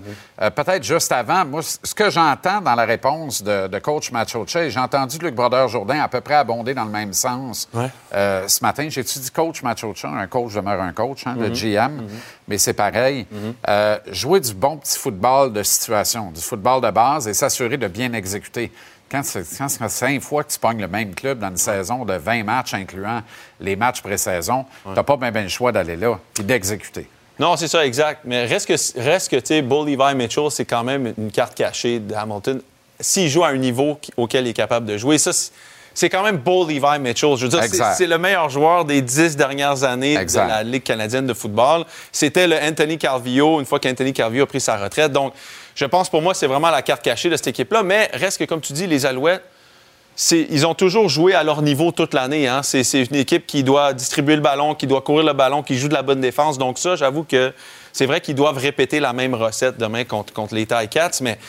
Peut-être 0.52 0.84
juste 0.84 1.12
avant, 1.12 1.44
moi, 1.46 1.62
ce 1.64 1.96
que 1.96 2.12
j'entends 2.12 2.62
dans 2.62 2.76
la 2.76 2.86
réponse 2.86 3.42
de, 3.42 3.68
de 3.68 3.80
coach 3.80 4.12
Machoche, 4.12 4.56
j'ai 4.68 4.80
entendu 4.80 5.18
Luc 5.18 5.34
Brodeur-Jourdain 5.34 6.00
à 6.02 6.08
peu 6.10 6.22
près 6.22 6.36
abonder 6.36 6.76
dans 6.76 6.84
le 6.86 6.92
même 6.92 7.14
sens. 7.14 7.68
Euh, 8.14 8.48
ce 8.48 8.64
matin, 8.64 8.86
j'ai-tu 8.88 9.18
dit 9.18 9.32
coach 9.32 9.64
Machoche? 9.64 10.06
Un 10.06 10.28
coach 10.28 10.54
demeure 10.54 10.82
un 10.82 10.94
coach, 10.94 11.26
hein, 11.26 11.36
le 11.40 11.48
Mhm. 11.50 11.54
GM, 11.56 12.02
mais 12.48 12.60
c'est 12.60 12.74
pareil. 12.74 13.26
Euh, 13.68 13.98
jouer 14.12 14.40
du 14.42 14.54
bon 14.54 14.78
petit 14.78 15.00
football 15.00 15.54
de 15.54 15.64
situation, 15.64 16.30
du 16.30 16.42
football 16.42 16.82
de 16.82 16.92
base 16.92 17.28
et 17.28 17.34
s'assurer 17.34 17.78
de 17.78 17.88
bien 17.88 18.14
exécuter. 18.14 18.72
Quand 19.14 19.24
c'est 19.24 19.46
quand 19.58 19.70
c'est 19.70 19.90
cinq 19.90 20.22
fois 20.22 20.44
que 20.44 20.52
tu 20.52 20.58
pognes 20.58 20.82
le 20.82 20.88
même 20.88 21.14
club 21.14 21.38
dans 21.38 21.50
une 21.50 21.58
saison 21.58 22.04
de 22.04 22.16
20 22.16 22.44
matchs, 22.44 22.74
incluant 22.74 23.22
les 23.60 23.76
matchs 23.76 24.02
pré-saison, 24.02 24.66
t'as 24.96 25.04
pas 25.04 25.18
bien 25.18 25.30
le 25.44 25.50
choix 25.50 25.72
d'aller 25.72 25.96
là 25.96 26.20
puis 26.34 26.44
d'exécuter. 26.44 27.08
Non, 27.38 27.56
c'est 27.56 27.68
ça, 27.68 27.86
exact. 27.86 28.22
Mais 28.26 28.46
reste 28.46 28.68
que, 28.68 29.00
reste 29.00 29.30
que 29.30 29.36
tu 29.36 29.42
sais, 29.48 29.62
Bull 29.62 29.88
Levi 29.88 30.16
Mitchell, 30.16 30.50
c'est 30.50 30.66
quand 30.66 30.84
même 30.84 31.14
une 31.16 31.30
carte 31.32 31.54
cachée 31.54 32.00
de 32.00 32.14
Hamilton. 32.16 32.60
S'il 33.00 33.30
joue 33.30 33.44
à 33.44 33.50
un 33.50 33.58
niveau 33.58 34.00
auquel 34.18 34.48
il 34.48 34.50
est 34.50 34.54
capable 34.54 34.88
de 34.88 34.98
jouer, 34.98 35.20
ça, 35.20 35.32
c'est- 35.94 36.10
quand 36.10 36.24
même 36.24 36.38
Bull 36.38 36.68
Levi 36.68 37.00
Mitchell. 37.00 37.36
Je 37.38 37.46
veux 37.46 37.50
dire, 37.50 37.64
c'est- 37.96 38.08
le 38.08 38.18
meilleur 38.18 38.50
joueur 38.50 38.84
des 38.86 39.02
dix 39.04 39.36
dernières 39.36 39.84
années 39.84 40.16
Exact. 40.18 40.44
de 40.46 40.50
la 40.50 40.64
Ligue 40.64 40.84
canadienne 40.84 41.28
de 41.28 41.34
football. 41.36 41.86
C'était 42.12 42.48
le 42.48 42.56
Anthony 42.56 42.98
Calvillo, 42.98 43.60
une 43.60 43.66
fois 43.68 43.80
qu'Anthony 43.80 44.12
Calvillo 44.14 44.44
a 44.46 44.48
pris 44.48 44.62
sa 44.62 44.78
retraite. 44.78 45.12
Donc, 45.12 45.34
je 45.76 45.86
pense 45.86 46.10
pour 46.10 46.22
moi, 46.22 46.34
c'est 46.34 46.48
vraiment 46.48 46.70
la 46.70 46.82
carte 46.82 47.02
cachée 47.04 47.30
de 47.30 47.36
cette 47.36 47.48
équipe-là. 47.48 47.84
Mais 47.84 48.10
reste 48.14 48.38
que, 48.40 48.44
comme 48.46 48.62
tu 48.62 48.74
dis, 48.74 48.88
les 48.88 49.06
Alouettes, 49.06 49.44
ils 50.32 50.68
ont 50.68 50.76
toujours 50.76 51.10
joué 51.10 51.34
à 51.34 51.44
leur 51.44 51.62
niveau 51.64 51.92
toute 51.92 52.14
l'année. 52.14 52.48
hein. 52.48 52.62
C'est 52.62 52.84
une 52.94 53.16
équipe 53.16 53.48
qui 53.48 53.64
doit 53.64 53.94
distribuer 53.94 54.36
le 54.36 54.42
ballon, 54.42 54.76
qui 54.76 54.86
doit 54.86 55.02
courir 55.02 55.26
le 55.26 55.34
ballon, 55.34 55.64
qui 55.64 55.78
joue 55.78 55.88
de 55.88 55.94
la 55.94 56.04
bonne 56.04 56.22
défense. 56.22 56.58
Donc 56.60 56.78
ça, 56.78 56.96
j'avoue 56.96 57.24
que 57.24 57.52
c'est 57.92 58.06
vrai 58.06 58.22
qu'ils 58.22 58.36
doivent 58.36 58.58
répéter 58.58 59.00
la 59.00 59.14
même 59.14 59.34
recette 59.34 59.78
demain 59.78 60.04
contre, 60.04 60.54
les 60.54 60.68
Ticats. 60.68 61.12
Mais 61.22 61.40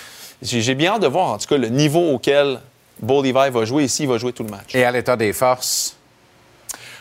j'ai 0.40 0.62
j'ai 0.62 0.74
bien 0.74 0.94
hâte 0.94 1.02
de 1.02 1.06
voir, 1.08 1.32
en 1.32 1.38
tout 1.38 1.46
cas, 1.46 1.58
le 1.58 1.68
niveau 1.68 2.12
auquel 2.12 2.58
Bo 3.00 3.22
Levi 3.22 3.32
va 3.50 3.64
jouer 3.66 3.84
ici. 3.84 4.04
Il 4.04 4.08
va 4.08 4.16
jouer 4.16 4.32
tout 4.32 4.44
le 4.44 4.50
match. 4.50 4.74
Et 4.74 4.84
à 4.84 4.90
l'état 4.90 5.16
des 5.16 5.34
forces? 5.34 5.96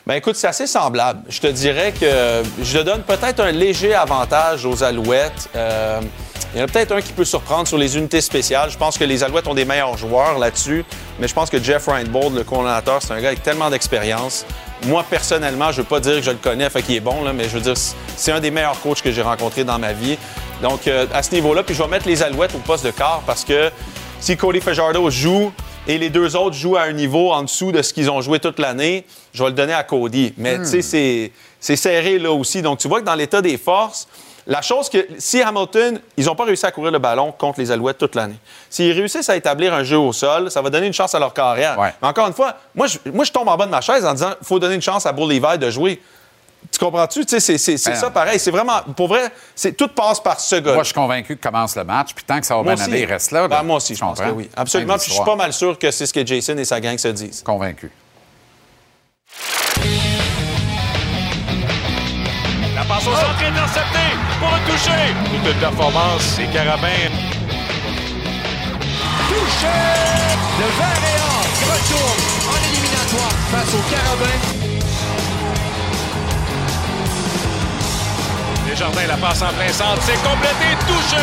Ben 0.05 0.15
écoute, 0.15 0.35
c'est 0.35 0.47
assez 0.47 0.67
semblable. 0.67 1.21
Je 1.29 1.39
te 1.39 1.47
dirais 1.47 1.93
que 1.97 2.43
je 2.61 2.79
donne 2.79 3.03
peut-être 3.03 3.39
un 3.39 3.51
léger 3.51 3.93
avantage 3.93 4.65
aux 4.65 4.83
Alouettes. 4.83 5.49
Euh, 5.55 6.01
il 6.53 6.59
y 6.59 6.61
en 6.61 6.65
a 6.65 6.67
peut-être 6.67 6.91
un 6.91 7.01
qui 7.01 7.13
peut 7.13 7.23
surprendre 7.23 7.69
sur 7.69 7.77
les 7.77 7.97
unités 7.97 8.19
spéciales. 8.19 8.69
Je 8.69 8.77
pense 8.77 8.97
que 8.97 9.05
les 9.05 9.23
Alouettes 9.23 9.47
ont 9.47 9.53
des 9.53 9.63
meilleurs 9.63 9.97
joueurs 9.97 10.39
là-dessus, 10.39 10.83
mais 11.19 11.29
je 11.29 11.33
pense 11.33 11.49
que 11.49 11.57
Jeff 11.57 11.87
Reinbold, 11.87 12.35
le 12.35 12.43
coordonnateur, 12.43 13.01
c'est 13.01 13.13
un 13.13 13.21
gars 13.21 13.29
avec 13.29 13.43
tellement 13.43 13.69
d'expérience. 13.69 14.45
Moi, 14.87 15.05
personnellement, 15.09 15.71
je 15.71 15.77
veux 15.77 15.87
pas 15.87 16.01
dire 16.01 16.17
que 16.17 16.21
je 16.21 16.31
le 16.31 16.37
connais, 16.37 16.69
fait 16.69 16.81
qu'il 16.81 16.95
est 16.95 16.99
bon, 16.99 17.23
mais 17.33 17.45
je 17.45 17.51
veux 17.57 17.61
dire, 17.61 17.75
c'est 18.17 18.33
un 18.33 18.41
des 18.41 18.51
meilleurs 18.51 18.79
coachs 18.81 19.01
que 19.01 19.11
j'ai 19.11 19.21
rencontré 19.21 19.63
dans 19.63 19.79
ma 19.79 19.93
vie. 19.93 20.17
Donc, 20.61 20.85
euh, 20.87 21.05
à 21.13 21.23
ce 21.23 21.33
niveau-là, 21.33 21.63
puis 21.63 21.75
je 21.75 21.81
vais 21.81 21.87
mettre 21.87 22.09
les 22.09 22.21
Alouettes 22.21 22.53
au 22.53 22.59
poste 22.59 22.85
de 22.85 22.91
quart 22.91 23.23
parce 23.25 23.45
que 23.45 23.71
si 24.19 24.35
Cody 24.35 24.59
Fajardo 24.59 25.09
joue 25.09 25.53
et 25.87 25.97
les 25.97 26.09
deux 26.09 26.35
autres 26.35 26.55
jouent 26.55 26.77
à 26.77 26.83
un 26.83 26.93
niveau 26.93 27.31
en 27.31 27.43
dessous 27.43 27.71
de 27.71 27.81
ce 27.81 27.93
qu'ils 27.93 28.09
ont 28.09 28.21
joué 28.21 28.39
toute 28.39 28.59
l'année, 28.59 29.05
je 29.33 29.43
vais 29.43 29.49
le 29.49 29.55
donner 29.55 29.73
à 29.73 29.83
Cody. 29.83 30.33
Mais 30.37 30.57
Hmm. 30.57 30.63
tu 30.63 30.69
sais, 30.69 30.81
c'est- 30.81 31.31
c'est 31.59 31.75
serré 31.75 32.19
là 32.19 32.31
aussi. 32.31 32.61
Donc, 32.61 32.79
tu 32.79 32.87
vois 32.87 33.01
que 33.01 33.05
dans 33.05 33.15
l'état 33.15 33.41
des 33.41 33.57
forces, 33.57 34.07
la 34.47 34.61
chose 34.61 34.89
que 34.89 35.07
si 35.19 35.41
Hamilton, 35.41 35.99
ils 36.17 36.25
n'ont 36.25 36.35
pas 36.35 36.43
réussi 36.45 36.65
à 36.65 36.71
courir 36.71 36.91
le 36.91 36.99
ballon 36.99 37.31
contre 37.31 37.59
les 37.59 37.71
Alouettes 37.71 37.97
toute 37.97 38.15
l'année. 38.15 38.35
S'ils 38.69 38.91
réussissent 38.91 39.29
à 39.29 39.35
établir 39.37 39.73
un 39.73 39.83
jeu 39.83 39.97
au 39.97 40.11
sol, 40.13 40.51
ça 40.51 40.61
va 40.61 40.69
donner 40.69 40.87
une 40.87 40.93
chance 40.93 41.15
à 41.15 41.19
leur 41.19 41.33
carrière. 41.33 41.77
Mais 42.01 42.07
encore 42.07 42.27
une 42.27 42.33
fois, 42.33 42.55
moi 42.75 42.87
je, 42.87 42.97
moi, 43.13 43.23
je 43.25 43.31
tombe 43.31 43.47
en 43.47 43.55
bas 43.57 43.65
de 43.65 43.71
ma 43.71 43.79
chaise 43.81 44.05
en 44.05 44.13
disant 44.13 44.31
il 44.41 44.45
faut 44.45 44.59
donner 44.59 44.75
une 44.75 44.81
chance 44.81 45.05
à 45.05 45.11
Bull 45.11 45.29
Levi 45.29 45.57
de 45.57 45.69
jouer. 45.69 46.01
Tu 46.71 46.79
comprends-tu? 46.79 47.21
Tu 47.25 47.29
sais, 47.29 47.39
c'est- 47.39 47.57
c'est 47.57 47.77
c'est 47.77 47.91
Ben, 47.91 47.95
ça 47.95 48.09
pareil. 48.09 48.39
C'est 48.39 48.51
vraiment, 48.51 48.81
pour 48.95 49.07
vrai, 49.07 49.31
c'est- 49.55 49.73
tout 49.73 49.87
passe 49.89 50.19
par 50.19 50.39
ce 50.39 50.55
gars. 50.55 50.73
Moi, 50.73 50.83
je 50.83 50.87
suis 50.87 50.93
convaincu 50.95 51.35
que 51.37 51.41
commence 51.41 51.75
le 51.75 51.83
match, 51.83 52.13
puis 52.15 52.23
tant 52.25 52.39
que 52.39 52.45
ça 52.45 52.55
va 52.55 52.63
Moi 52.63 52.73
bien 52.75 52.83
aussi. 52.83 52.91
aller, 52.93 53.01
il 53.03 53.05
reste 53.05 53.31
là. 53.31 53.41
là. 53.41 53.47
Ben, 53.47 53.63
moi 53.63 53.77
aussi, 53.77 53.93
je 53.95 53.99
pense 53.99 54.19
que 54.19 54.29
oui. 54.29 54.49
Absolument. 54.55 54.95
Puis 54.97 55.07
je 55.09 55.13
suis 55.13 55.23
pas 55.23 55.35
mal 55.35 55.53
sûr 55.53 55.77
que 55.77 55.91
c'est 55.91 56.05
ce 56.05 56.13
que 56.13 56.25
Jason 56.25 56.57
et 56.57 56.65
sa 56.65 56.79
gang 56.79 56.97
se 56.97 57.07
disent. 57.09 57.43
Convaincu. 57.43 57.91
La 62.75 62.83
passe 62.85 63.07
au 63.07 63.13
centre 63.13 63.43
interceptée 63.45 64.17
pour 64.39 64.47
un 64.53 64.59
toucher. 64.65 65.13
Toute 65.25 65.53
une 65.53 65.59
performance, 65.59 66.21
c'est 66.35 66.47
Carabin. 66.51 66.87
Touché 69.29 69.77
de 70.59 70.67
Varéan 70.79 71.39
qui 71.57 71.65
retourne 71.65 72.21
en 72.49 72.57
éliminatoire 72.67 73.31
face 73.51 73.73
au 73.73 73.89
Carabin. 73.89 74.62
Desjardins 78.73 79.05
la 79.05 79.17
passe 79.17 79.43
en 79.43 79.53
plein 79.53 79.71
centre, 79.71 80.01
c'est 80.01 80.17
complété, 80.23 80.75
touché. 80.87 81.17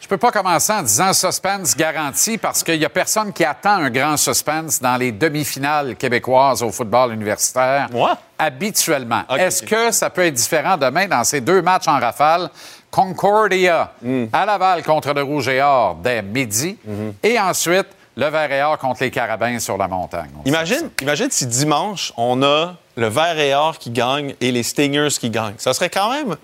Je 0.00 0.08
peux 0.08 0.16
pas 0.16 0.32
commencer 0.32 0.72
en 0.72 0.82
disant 0.82 1.12
suspense 1.12 1.76
garanti 1.76 2.38
parce 2.38 2.64
qu'il 2.64 2.76
y 2.76 2.84
a 2.86 2.88
personne 2.88 3.30
qui 3.30 3.44
attend 3.44 3.76
un 3.76 3.90
grand 3.90 4.16
suspense 4.16 4.80
dans 4.80 4.96
les 4.96 5.12
demi-finales 5.12 5.96
québécoises 5.96 6.62
au 6.62 6.72
football 6.72 7.12
universitaire. 7.12 7.88
Moi? 7.92 8.16
Habituellement. 8.38 9.22
Est-ce 9.36 9.62
que 9.62 9.90
ça 9.90 10.08
peut 10.08 10.24
être 10.24 10.34
différent 10.34 10.78
demain 10.78 11.06
dans 11.06 11.24
ces 11.24 11.42
deux 11.42 11.60
matchs 11.60 11.88
en 11.88 12.00
rafale? 12.00 12.48
Concordia 12.90 13.92
à 14.32 14.46
Laval 14.46 14.82
contre 14.82 15.12
le 15.12 15.22
Rouge 15.22 15.48
et 15.48 15.62
Or 15.62 15.96
dès 15.96 16.22
midi. 16.22 16.76
Et 17.22 17.38
ensuite, 17.38 17.86
le 18.16 18.26
Vert 18.26 18.52
et 18.52 18.62
Or 18.62 18.78
contre 18.78 19.02
les 19.02 19.10
Carabins 19.10 19.58
sur 19.58 19.76
la 19.76 19.88
montagne. 19.88 20.30
Imagine, 20.44 20.90
imagine 21.00 21.30
si 21.30 21.46
dimanche, 21.46 22.12
on 22.16 22.42
a 22.42 22.74
le 22.96 23.06
vert 23.06 23.38
et 23.38 23.54
or 23.54 23.78
qui 23.78 23.90
gagne 23.90 24.34
et 24.40 24.52
les 24.52 24.62
Stingers 24.62 25.08
qui 25.18 25.30
gagnent. 25.30 25.54
Ça 25.56 25.72
serait 25.72 25.88
quand 25.88 26.10
même. 26.10 26.36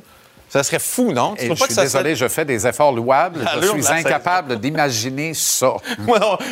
Ça 0.49 0.63
serait 0.63 0.79
fou, 0.79 1.13
non? 1.13 1.35
Tu 1.37 1.43
Et 1.43 1.47
trouves 1.47 1.57
je 1.57 1.61
pas 1.61 1.67
suis 1.67 1.69
que 1.69 1.75
ça 1.75 1.83
désolé, 1.83 2.15
je 2.17 2.29
fais 2.29 2.45
des 2.45 2.67
efforts 2.67 2.93
louables. 2.93 3.41
Je 3.61 3.67
suis 3.67 3.89
incapable 3.89 4.57
d'imaginer 4.61 5.35
ça. 5.35 5.75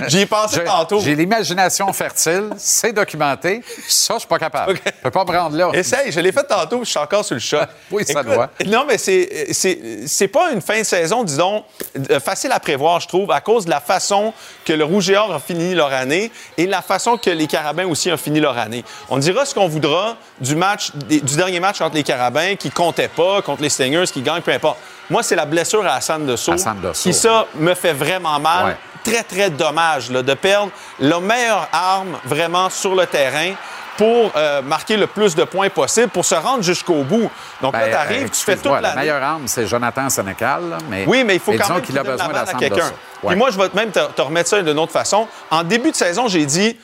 J'y 0.09 0.21
ai 0.21 0.27
pensé 0.27 0.61
Je- 0.61 0.67
tantôt. 0.67 1.01
J'ai 1.01 1.15
l'imagination 1.15 1.93
fertile, 1.93 2.51
c'est 2.57 2.93
documenté. 2.93 3.63
Ça, 3.89 4.15
je 4.15 4.19
suis 4.21 4.29
pas 4.29 4.39
capable. 4.39 4.77
Je 4.85 4.91
peux 5.03 5.11
pas 5.11 5.25
me 5.25 5.31
rendre 5.39 5.57
là. 5.57 5.71
Essaye, 5.73 6.11
je 6.11 6.21
l'ai 6.21 6.33
fait 6.33 6.43
tantôt, 6.45 6.81
je 6.85 6.91
suis 6.91 6.99
encore 6.99 7.25
sur 7.25 7.35
le 7.35 7.41
choc. 7.41 7.69
Oui, 7.91 8.05
ça 8.05 8.21
Écoute, 8.21 8.35
doit. 8.35 8.51
Non, 8.67 8.85
mais 8.89 8.99
c'est, 8.99 9.49
c'est, 9.53 9.79
c'est 10.07 10.29
pas 10.29 10.51
une 10.51 10.61
fin 10.61 10.81
de 10.81 10.85
saison, 10.85 11.23
disons, 11.23 11.63
euh, 12.11 12.19
facile 12.19 12.51
à 12.53 12.59
prévoir, 12.59 12.99
je 13.01 13.07
trouve, 13.09 13.31
à 13.31 13.41
cause 13.41 13.65
de 13.67 13.71
la 13.71 13.81
façon 13.81 14.33
que 14.65 14.73
le 14.73 14.85
Rouge 14.85 15.09
et 15.11 15.17
Or 15.17 15.33
a 15.33 15.39
fini 15.39 15.75
leur 15.75 15.93
année 15.93 16.33
et 16.59 16.67
la 16.67 16.83
façon 16.83 17.17
que 17.17 17.31
les 17.31 17.47
Carabins 17.47 17.87
aussi 17.87 18.11
ont 18.11 18.17
fini 18.17 18.41
leur 18.41 18.59
année. 18.59 18.85
On 19.11 19.19
dira 19.19 19.45
ce 19.47 19.55
qu'on 19.55 19.69
voudra 19.69 20.17
du 20.41 20.57
match, 20.57 20.91
du 20.97 21.21
dernier 21.37 21.61
match 21.61 21.79
contre 21.79 21.95
les 21.95 22.03
Carabins 22.03 22.57
qui 22.57 22.71
comptait 22.71 23.09
pas, 23.09 23.41
contre 23.43 23.63
les 23.63 23.69
Stingers 23.85 24.13
qui 24.13 24.23
gagnent, 24.23 24.43
peu 24.43 24.53
importe. 24.53 24.79
Moi, 25.11 25.23
c'est 25.23 25.37
la 25.37 25.45
blessure 25.45 25.85
à 25.87 25.95
Hassan 25.97 26.25
Dessau 26.25 26.53
Hassan 26.53 26.81
Dessau. 26.81 27.03
qui, 27.03 27.13
ça, 27.13 27.47
me 27.57 27.75
fait 27.75 27.93
vraiment 27.93 28.39
mal. 28.41 28.65
Ouais. 28.67 28.77
Très, 29.05 29.23
très 29.23 29.51
dommage 29.51 30.11
là, 30.11 30.23
de 30.23 30.33
perdre 30.33 30.71
la 30.99 31.21
meilleure 31.21 31.69
arme 31.73 32.17
vraiment 32.25 32.71
sur 32.71 32.95
le 32.95 33.05
terrain 33.07 33.53
pour 33.99 34.33
euh, 34.35 34.63
marquer 34.63 34.97
le 34.97 35.07
plus 35.07 35.35
de 35.37 35.45
points 35.45 35.69
possible, 35.69 36.09
pour 36.09 36.25
se 36.25 36.35
rendre 36.35 36.63
jusqu'au 36.65 37.03
bout. 37.05 37.31
Donc 37.61 37.75
là, 37.75 37.81
Ben, 37.81 37.91
tu 37.91 37.97
arrives, 37.97 38.25
euh, 38.25 38.29
tu 38.29 38.41
fais 38.43 38.57
toute 38.57 38.73
La 38.73 38.81
l'année. 38.81 39.01
meilleure 39.03 39.23
arme, 39.23 39.43
c'est 39.47 39.67
Jonathan 39.67 40.09
Sénécal. 40.09 40.63
Mais, 40.89 41.05
Oui, 41.07 41.23
mais 41.23 41.35
il 41.35 41.41
faut 41.41 41.53
et 41.53 41.59
quand 41.59 41.69
même 41.75 41.83
qu'il 41.83 41.97
a 41.99 42.03
donne 42.03 42.13
besoin 42.13 42.29
la 42.33 42.45
balle 42.45 42.55
à 42.55 42.59
quelqu'un. 42.59 42.87
Ouais. 43.23 43.29
Puis 43.29 43.37
moi, 43.37 43.51
je 43.51 43.59
vais 43.59 43.69
même 43.75 43.91
te, 43.93 44.01
te 44.01 44.23
remettre 44.23 44.49
ça 44.49 44.63
d'une 44.63 44.79
autre 44.79 44.91
façon. 44.93 45.29
En 45.51 45.63
début 45.63 45.91
de 45.91 45.97
saison, 45.97 46.27
j'ai 46.29 46.45
dit 46.47 46.77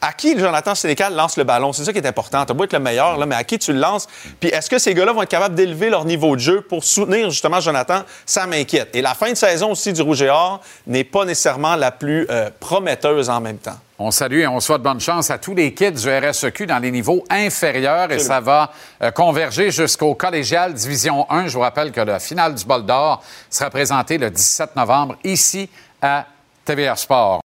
à 0.00 0.12
qui 0.12 0.38
Jonathan 0.38 0.74
Sénécal 0.74 1.14
lance 1.14 1.36
le 1.36 1.44
ballon? 1.44 1.72
C'est 1.72 1.84
ça 1.84 1.92
qui 1.92 1.98
est 1.98 2.06
important. 2.06 2.44
Tu 2.46 2.52
beau 2.54 2.64
être 2.64 2.72
le 2.72 2.78
meilleur, 2.78 3.18
là, 3.18 3.26
mais 3.26 3.34
à 3.34 3.44
qui 3.44 3.58
tu 3.58 3.72
le 3.72 3.78
lances? 3.78 4.08
Puis 4.38 4.50
est-ce 4.50 4.70
que 4.70 4.78
ces 4.78 4.94
gars-là 4.94 5.12
vont 5.12 5.22
être 5.22 5.28
capables 5.28 5.54
d'élever 5.54 5.90
leur 5.90 6.04
niveau 6.04 6.34
de 6.36 6.40
jeu 6.40 6.60
pour 6.62 6.84
soutenir 6.84 7.30
justement 7.30 7.60
Jonathan? 7.60 8.02
Ça 8.24 8.46
m'inquiète. 8.46 8.94
Et 8.94 9.02
la 9.02 9.14
fin 9.14 9.30
de 9.30 9.36
saison 9.36 9.72
aussi 9.72 9.92
du 9.92 10.02
Rouge 10.02 10.22
et 10.22 10.30
Or 10.30 10.60
n'est 10.86 11.04
pas 11.04 11.24
nécessairement 11.24 11.76
la 11.76 11.90
plus 11.90 12.26
euh, 12.30 12.50
prometteuse 12.58 13.28
en 13.28 13.40
même 13.40 13.58
temps. 13.58 13.78
On 13.98 14.10
salue 14.10 14.40
et 14.40 14.46
on 14.46 14.60
souhaite 14.60 14.80
bonne 14.80 15.00
chance 15.00 15.30
à 15.30 15.36
tous 15.36 15.54
les 15.54 15.74
kids 15.74 15.92
du 15.92 16.08
RSEQ 16.08 16.66
dans 16.66 16.78
les 16.78 16.90
niveaux 16.90 17.22
inférieurs 17.28 18.10
et 18.10 18.18
ça 18.18 18.40
va 18.40 18.72
euh, 19.02 19.10
converger 19.10 19.70
jusqu'au 19.70 20.14
collégial 20.14 20.72
Division 20.72 21.30
1. 21.30 21.48
Je 21.48 21.54
vous 21.54 21.60
rappelle 21.60 21.92
que 21.92 22.00
la 22.00 22.18
finale 22.18 22.54
du 22.54 22.64
Bol 22.64 22.86
d'Or 22.86 23.22
sera 23.50 23.68
présentée 23.68 24.16
le 24.16 24.30
17 24.30 24.74
novembre 24.76 25.16
ici 25.22 25.68
à 26.00 26.24
TVR 26.64 26.96
Sport. 26.96 27.42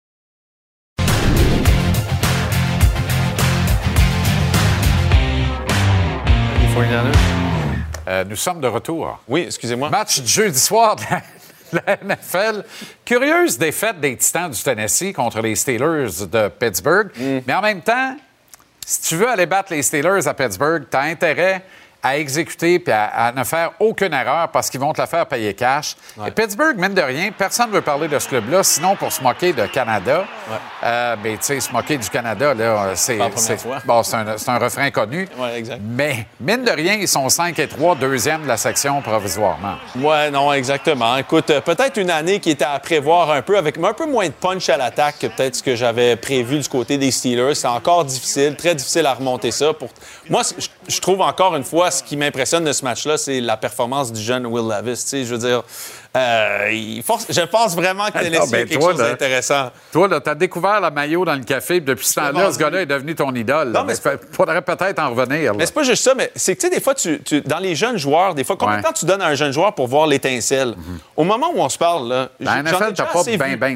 Euh, 8.08 8.24
nous 8.24 8.36
sommes 8.36 8.60
de 8.60 8.68
retour. 8.68 9.20
Oui, 9.28 9.44
excusez-moi. 9.45 9.90
Match 9.90 10.20
du 10.20 10.28
jeudi 10.28 10.58
soir 10.58 10.95
de 10.95 11.03
la, 11.10 11.82
la 11.86 12.16
NFL. 12.16 12.64
Curieuse 13.06 13.58
défaite 13.58 13.99
des 13.99 14.18
Titans 14.18 14.49
du 14.49 14.62
Tennessee 14.62 15.14
contre 15.14 15.41
les 15.41 15.56
Steelers 15.56 16.26
de 16.32 16.48
Pittsburgh. 16.48 17.12
Mm. 17.16 17.40
Mais 17.45 17.53
en 17.53 17.62
même 17.62 17.82
temps, 17.82 18.16
si 18.86 19.02
tu 19.02 19.16
veux 19.16 19.30
aller 19.30 19.45
battre 19.45 19.72
les 19.72 19.84
Steelers 19.84 20.28
à 20.28 20.34
Pittsburgh, 20.34 20.86
tu 20.90 20.98
as 20.98 21.02
intérêt 21.02 21.64
à 22.03 22.18
exécuter 22.18 22.80
puis 22.80 22.94
à, 22.94 23.06
à 23.06 23.32
ne 23.32 23.44
faire 23.44 23.72
aucune 23.80 24.14
erreur 24.14 24.49
parce 24.49 24.69
qu'ils 24.69 24.80
vont 24.80 24.94
te 24.94 25.02
la 25.02 25.07
faire 25.07 25.26
payer 25.26 25.53
cash. 25.53 25.95
Et 26.26 26.32
Pittsburgh, 26.32 26.78
mine 26.78 26.94
de 26.94 27.02
rien, 27.02 27.32
personne 27.32 27.69
ne 27.69 27.76
veut 27.76 27.82
parler 27.82 28.07
de 28.07 28.18
ce 28.19 28.28
club-là, 28.28 28.64
sinon 28.64 28.95
pour 28.95 29.11
se 29.11 29.22
moquer 29.22 29.53
de 29.53 29.65
Canada. 29.68 30.26
Euh, 30.84 31.15
mais 31.23 31.32
tu 31.34 31.38
sais, 31.41 31.60
se 31.60 31.72
moquer 31.72 31.98
du 31.98 32.10
Canada, 32.10 32.53
là, 32.53 32.91
c'est 32.95 33.19
bon, 33.86 34.03
c'est 34.03 34.15
un, 34.15 34.36
un 34.48 34.57
refrain 34.57 34.90
connu. 34.91 35.28
Ouais, 35.38 35.57
exact. 35.57 35.82
Mais 35.84 36.26
mine 36.40 36.64
de 36.64 36.72
rien, 36.72 36.95
ils 36.95 37.07
sont 37.07 37.30
5 37.30 37.57
et 37.60 37.68
3, 37.68 37.95
deuxième 37.95 38.44
de 38.44 38.48
la 38.48 38.57
section 38.57 39.02
provisoirement. 39.02 39.76
Ouais, 39.98 40.32
non, 40.32 40.52
exactement. 40.53 41.18
Écoute, 41.18 41.49
euh, 41.49 41.61
peut-être 41.61 41.98
une 41.98 42.10
année 42.10 42.40
qui 42.40 42.49
était 42.52 42.65
à 42.65 42.80
prévoir 42.80 43.32
un 43.32 43.41
peu, 43.41 43.57
avec 43.57 43.78
un 43.78 43.94
peu 43.94 44.06
moins 44.06 44.28
de 44.28 44.34
punch 44.34 44.69
à 44.69 44.78
l'attaque 44.78 45.19
que 45.19 45.28
peut-être 45.28 45.56
ce 45.56 45.64
que 45.64 45.76
j'avais 45.76 46.15
prévu 46.15 46.60
du 46.60 46.68
côté 46.68 46.98
des 46.98 47.11
Steelers. 47.11 47.56
C'est 47.56 47.68
encore 47.68 48.06
difficile, 48.06 48.56
très 48.56 48.76
difficile 48.76 49.06
à 49.06 49.14
remonter 49.14 49.52
ça. 49.52 49.73
Pour... 49.73 49.90
Moi, 50.30 50.41
je 50.88 50.99
trouve 50.99 51.22
encore 51.22 51.56
une 51.56 51.64
fois, 51.64 51.91
ce 51.92 52.02
qui 52.04 52.18
m'impressionne 52.18 52.64
de 52.64 52.72
ce 52.72 52.84
match-là, 52.84 53.18
c'est 53.18 53.40
la 53.42 53.58
performance 53.58 54.12
du 54.12 54.22
jeune 54.22 54.46
Will 54.46 54.72
sais, 54.96 55.24
je 55.26 55.36
veux 55.36 55.38
dire, 55.38 55.64
euh, 56.18 56.70
il 56.72 57.02
force- 57.04 57.28
je 57.30 57.42
pense 57.42 57.76
vraiment 57.76 58.06
que 58.08 58.14
Tennessee 58.20 58.40
Ah, 58.42 58.46
ben, 58.52 58.62
a 58.64 58.66
quelque 58.66 58.80
toi, 58.80 58.92
chose 58.92 59.00
d'intéressant. 59.00 59.72
Toi, 59.92 60.08
là, 60.08 60.20
t'as 60.20 60.36
découvert 60.36 60.80
la 60.82 60.92
maillot 60.92 61.24
dans 61.24 61.36
le 61.36 61.44
café, 61.44 61.76
puis 61.76 61.86
depuis 61.86 62.06
ce 62.06 62.16
temps-là, 62.16 62.52
ce 62.52 62.58
gars-là 62.58 62.82
est 62.82 62.86
devenu 62.86 63.16
ton 63.16 63.34
idole. 63.34 63.70
Non, 63.72 63.84
mais- 63.84 63.94
Il 63.96 64.36
faudrait 64.36 64.62
peut-être 64.62 65.00
en 65.00 65.10
revenir. 65.12 65.52
là. 65.52 65.58
Mais 65.58 65.66
c'est 65.66 65.74
pas 65.74 65.84
juste 65.84 66.04
ça, 66.04 66.14
mais 66.16 66.32
c'est 66.36 66.56
que, 66.56 66.62
tu 66.62 66.68
sais, 66.68 66.74
des 66.74 66.82
fois, 66.82 66.96
tu, 66.96 67.22
tu- 67.24 67.42
dans 67.42 67.60
les 67.60 67.76
jeunes 67.76 67.98
joueurs, 67.98 68.34
des 68.36 68.44
fois, 68.44 68.56
combien 68.58 68.76
de 68.76 68.82
Ouais. 68.82 68.84
temps 68.88 68.94
tu 68.94 69.06
donnes 69.06 69.22
à 69.22 69.28
un 69.28 69.36
jeune 69.36 69.52
joueur 69.54 69.74
pour 69.76 69.88
voir 69.88 70.08
l'étincelle? 70.08 70.76
Au 71.16 71.24
moment 71.24 71.48
où 71.54 71.60
on 71.62 71.70
se 71.70 71.78
parle, 71.78 72.08
là, 72.10 72.30
j'en 72.40 72.52
ai 72.52 72.64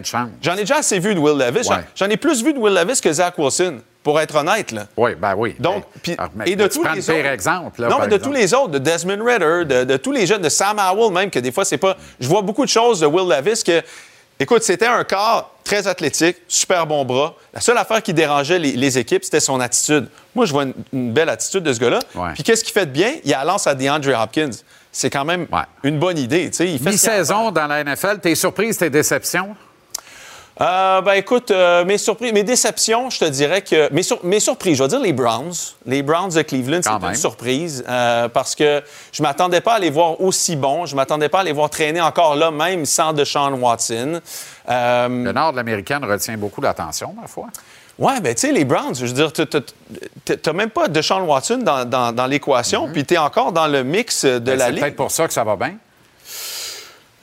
chance. 0.04 0.30
J'en 0.42 0.54
ai 0.56 0.62
déjà 0.62 0.78
assez 0.78 1.00
vu 1.00 1.16
de 1.16 1.20
Will 1.20 1.38
Levis. 1.38 1.64
J'en- 1.64 1.76
Ouais. 1.76 1.84
J'en 1.96 2.10
ai 2.10 2.18
plus 2.18 2.44
vu 2.44 2.54
de 2.54 2.60
Will 2.60 2.74
Levis 2.74 3.00
que 3.02 3.12
Zach 3.12 3.38
Wilson, 3.38 3.80
pour 4.06 4.22
être 4.22 4.36
honnête. 4.36 4.72
Là. 4.72 4.86
Oui, 4.96 5.16
ben 5.16 5.34
oui. 5.36 5.56
Donc, 5.60 5.84
puis- 6.02 6.16
Ah, 6.18 6.30
mais 6.36 6.46
et 6.50 6.56
de 6.56 6.68
tous 6.68 6.84
les 6.84 7.10
autres. 7.10 7.26
exemple, 7.26 7.82
là, 7.82 7.88
non, 7.90 7.98
par 7.98 8.06
mais 8.06 8.12
de 8.12 8.16
exemple. 8.16 8.34
tous 8.36 8.40
les 8.40 8.54
autres, 8.54 8.70
de 8.70 8.78
Desmond 8.78 9.26
Ritter, 9.26 9.66
de, 9.66 9.84
de 9.84 9.98
tous 9.98 10.12
les 10.14 10.26
jeunes, 10.28 10.44
de 10.44 10.48
Sam 10.50 10.78
Howell 10.80 11.12
même, 11.12 11.30
que 11.32 11.40
des 11.40 11.52
fois, 11.52 11.66
c'est 11.66 11.78
pas. 11.80 11.98
Je 12.20 12.28
vois 12.30 12.42
beaucoup 12.44 12.64
de 12.64 12.70
choses 12.70 13.02
de 13.02 13.08
Will 13.08 13.28
Levis 13.28 13.64
que. 13.66 13.82
Écoute, 14.40 14.64
c'était 14.64 14.86
un 14.86 15.04
corps 15.06 15.56
très 15.64 15.88
athlétique, 15.88 16.36
super 16.50 16.86
bon 16.86 17.06
bras. 17.06 17.36
La 17.54 17.62
seule 17.62 17.78
affaire 17.78 18.04
qui 18.04 18.14
dérangeait 18.14 18.60
les, 18.60 18.74
les 18.74 18.98
équipes, 18.98 19.24
c'était 19.24 19.40
son 19.40 19.60
attitude. 19.62 20.08
Moi, 20.36 20.46
je 20.46 20.52
vois 20.52 20.64
une, 20.64 20.74
une 20.92 21.12
belle 21.14 21.30
attitude 21.30 21.64
de 21.64 21.72
ce 21.74 21.80
gars-là. 21.80 22.00
Puis 22.34 22.44
qu'est-ce 22.44 22.64
qu'il 22.64 22.74
fait 22.74 22.86
de 22.86 22.92
bien? 22.92 23.14
Il 23.24 23.34
a 23.34 23.44
lance 23.46 23.66
à 23.66 23.74
DeAndre 23.74 24.12
Hopkins. 24.22 24.50
C'est 24.92 25.10
quand 25.10 25.24
même 25.26 25.48
une 25.84 25.98
bonne 26.00 26.18
idée. 26.18 26.52
Il 26.60 26.80
fait 26.80 26.90
Mi-saison 26.92 27.50
dans 27.52 27.66
la 27.68 27.84
NFL, 27.84 28.20
tes 28.20 28.36
surprises, 28.36 28.78
tes 28.78 28.90
déceptions? 28.90 29.56
Euh, 30.62 31.02
ben 31.02 31.14
écoute, 31.14 31.52
euh, 31.52 31.84
mes 31.84 31.98
surprises, 31.98 32.32
mes 32.32 32.44
déceptions, 32.44 33.10
je 33.10 33.20
te 33.20 33.26
dirais 33.26 33.62
que 33.62 33.92
mes, 33.92 34.04
sur- 34.04 34.24
mes 34.24 34.40
surprises, 34.40 34.78
je 34.78 34.84
vais 34.84 34.88
dire 34.90 35.02
les 35.02 35.12
Browns. 35.12 35.52
Les 35.86 36.02
Browns 36.02 36.30
de 36.32 36.42
Cleveland, 36.44 36.80
c'est 36.82 36.90
une 37.10 37.16
surprise 37.16 37.84
euh, 37.90 38.30
parce 38.30 38.56
que 38.56 38.82
je 39.12 39.22
m'attendais 39.22 39.60
pas 39.60 39.74
à 39.74 39.80
les 39.80 39.90
voir 39.90 40.22
aussi 40.22 40.56
bons. 40.56 40.86
Je 40.86 40.96
m'attendais 40.96 41.28
pas 41.28 41.42
à 41.42 41.44
les 41.44 41.52
voir 41.52 41.70
traîner 41.70 42.00
encore 42.00 42.36
là, 42.38 42.52
même 42.52 42.86
sans 42.86 43.12
Deshaun 43.12 43.52
Watson. 43.60 44.22
Euh, 44.70 45.08
Le 45.10 45.32
nord 45.34 45.52
de 45.52 45.58
l'américaine 45.58 46.06
retient 46.06 46.38
beaucoup 46.38 46.62
l'attention, 46.62 47.14
ma 47.20 47.28
foi. 47.28 47.48
Ouais, 48.00 48.22
ben 48.22 48.34
tu 48.34 48.42
sais, 48.48 48.54
les 48.54 48.64
Browns, 48.64 48.96
je 48.96 49.06
veux 49.08 49.12
dire, 49.14 49.34
t'as- 49.34 50.54
même 50.54 50.70
pas 50.70 50.88
Deshaun 50.88 51.22
Watson 51.24 51.58
dans, 51.64 51.84
dans, 51.84 52.14
dans 52.14 52.28
l'équation, 52.28 52.88
puis 52.94 53.04
t'es 53.04 53.18
encore 53.18 53.52
dans 53.52 53.68
le 53.68 53.84
mix 53.84 54.24
de. 54.24 54.40
Ben, 54.40 54.58
la 54.58 54.66
c'est 54.68 54.72
ligue. 54.72 54.82
peut-être 54.82 54.96
pour 54.96 55.12
ça 55.12 55.28
que 55.28 55.34
ça 55.34 55.44
va 55.44 55.58
bien. 55.58 55.74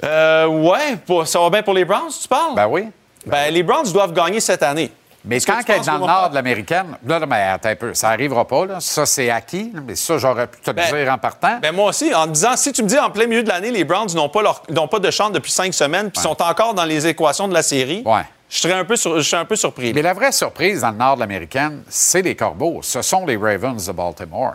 Euh, 0.05 0.47
ouais, 0.47 0.97
pour- 1.07 1.27
ça 1.27 1.41
va 1.41 1.49
bien 1.49 1.63
pour 1.63 1.73
les 1.75 1.85
Browns, 1.87 2.11
tu 2.21 2.29
parles? 2.29 2.55
Ben 2.57 2.67
oui. 2.69 2.89
Ben, 3.27 3.53
les 3.53 3.63
Browns 3.63 3.91
doivent 3.93 4.13
gagner 4.13 4.41
cette 4.41 4.63
année. 4.63 4.91
Mais 5.25 5.37
Est-ce 5.37 5.47
que 5.47 5.53
quand 5.53 5.59
tu 5.59 5.65
qu'elle 5.67 5.81
est 5.83 5.87
dans 5.87 5.99
le 5.99 6.07
nord 6.07 6.31
de 6.31 6.35
l'américaine, 6.35 6.97
là, 7.07 7.21
là, 7.21 7.27
mais 7.27 7.43
attends 7.43 7.69
un 7.69 7.77
peu, 7.77 7.95
ça 7.95 8.09
n'arrivera 8.09 8.45
pas, 8.45 8.67
là. 8.67 8.81
Ça, 8.81 9.07
c'est 9.07 9.31
acquis, 9.31 9.73
mais 9.87 9.95
ça, 9.95 10.19
j'aurais 10.19 10.49
pu 10.49 10.59
te 10.61 10.71
le 10.71 10.75
Ben, 10.75 10.93
dire 10.93 11.13
en 11.13 11.19
partant. 11.19 11.59
Ben 11.63 11.73
moi 11.73 11.91
aussi, 11.91 12.13
en 12.13 12.27
me 12.27 12.33
disant, 12.33 12.57
si 12.57 12.73
tu 12.73 12.83
me 12.83 12.89
dis 12.89 12.99
en 12.99 13.09
plein 13.09 13.27
milieu 13.29 13.45
de 13.45 13.49
l'année, 13.49 13.71
les 13.71 13.85
Browns 13.85 14.13
n'ont 14.17 14.29
pas, 14.29 14.43
leur- 14.43 14.65
n'ont 14.69 14.89
pas 14.89 14.99
de 14.99 15.11
chance 15.13 15.31
depuis 15.31 15.53
cinq 15.53 15.73
semaines, 15.75 16.11
puis 16.11 16.21
sont 16.21 16.43
encore 16.43 16.75
dans 16.75 16.85
les 16.85 17.07
équations 17.07 17.47
de 17.47 17.55
la 17.55 17.63
série, 17.63 18.03
je 18.49 18.59
serais 18.59 18.75
un 18.75 18.85
peu, 18.85 18.97
sur- 18.97 19.17
je 19.19 19.23
serais 19.23 19.43
un 19.43 19.45
peu 19.45 19.55
surpris. 19.55 19.93
Mais 19.95 20.03
la 20.03 20.13
vraie 20.13 20.33
surprise 20.33 20.81
dans 20.81 20.91
le 20.91 20.97
nord 20.97 21.15
de 21.15 21.21
l'américaine, 21.21 21.85
c'est 21.89 22.23
les 22.23 22.35
Corbeaux. 22.35 22.81
Ce 22.83 23.01
sont 23.01 23.25
les 23.25 23.37
Ravens 23.37 23.87
de 23.87 23.93
Baltimore. 23.93 24.55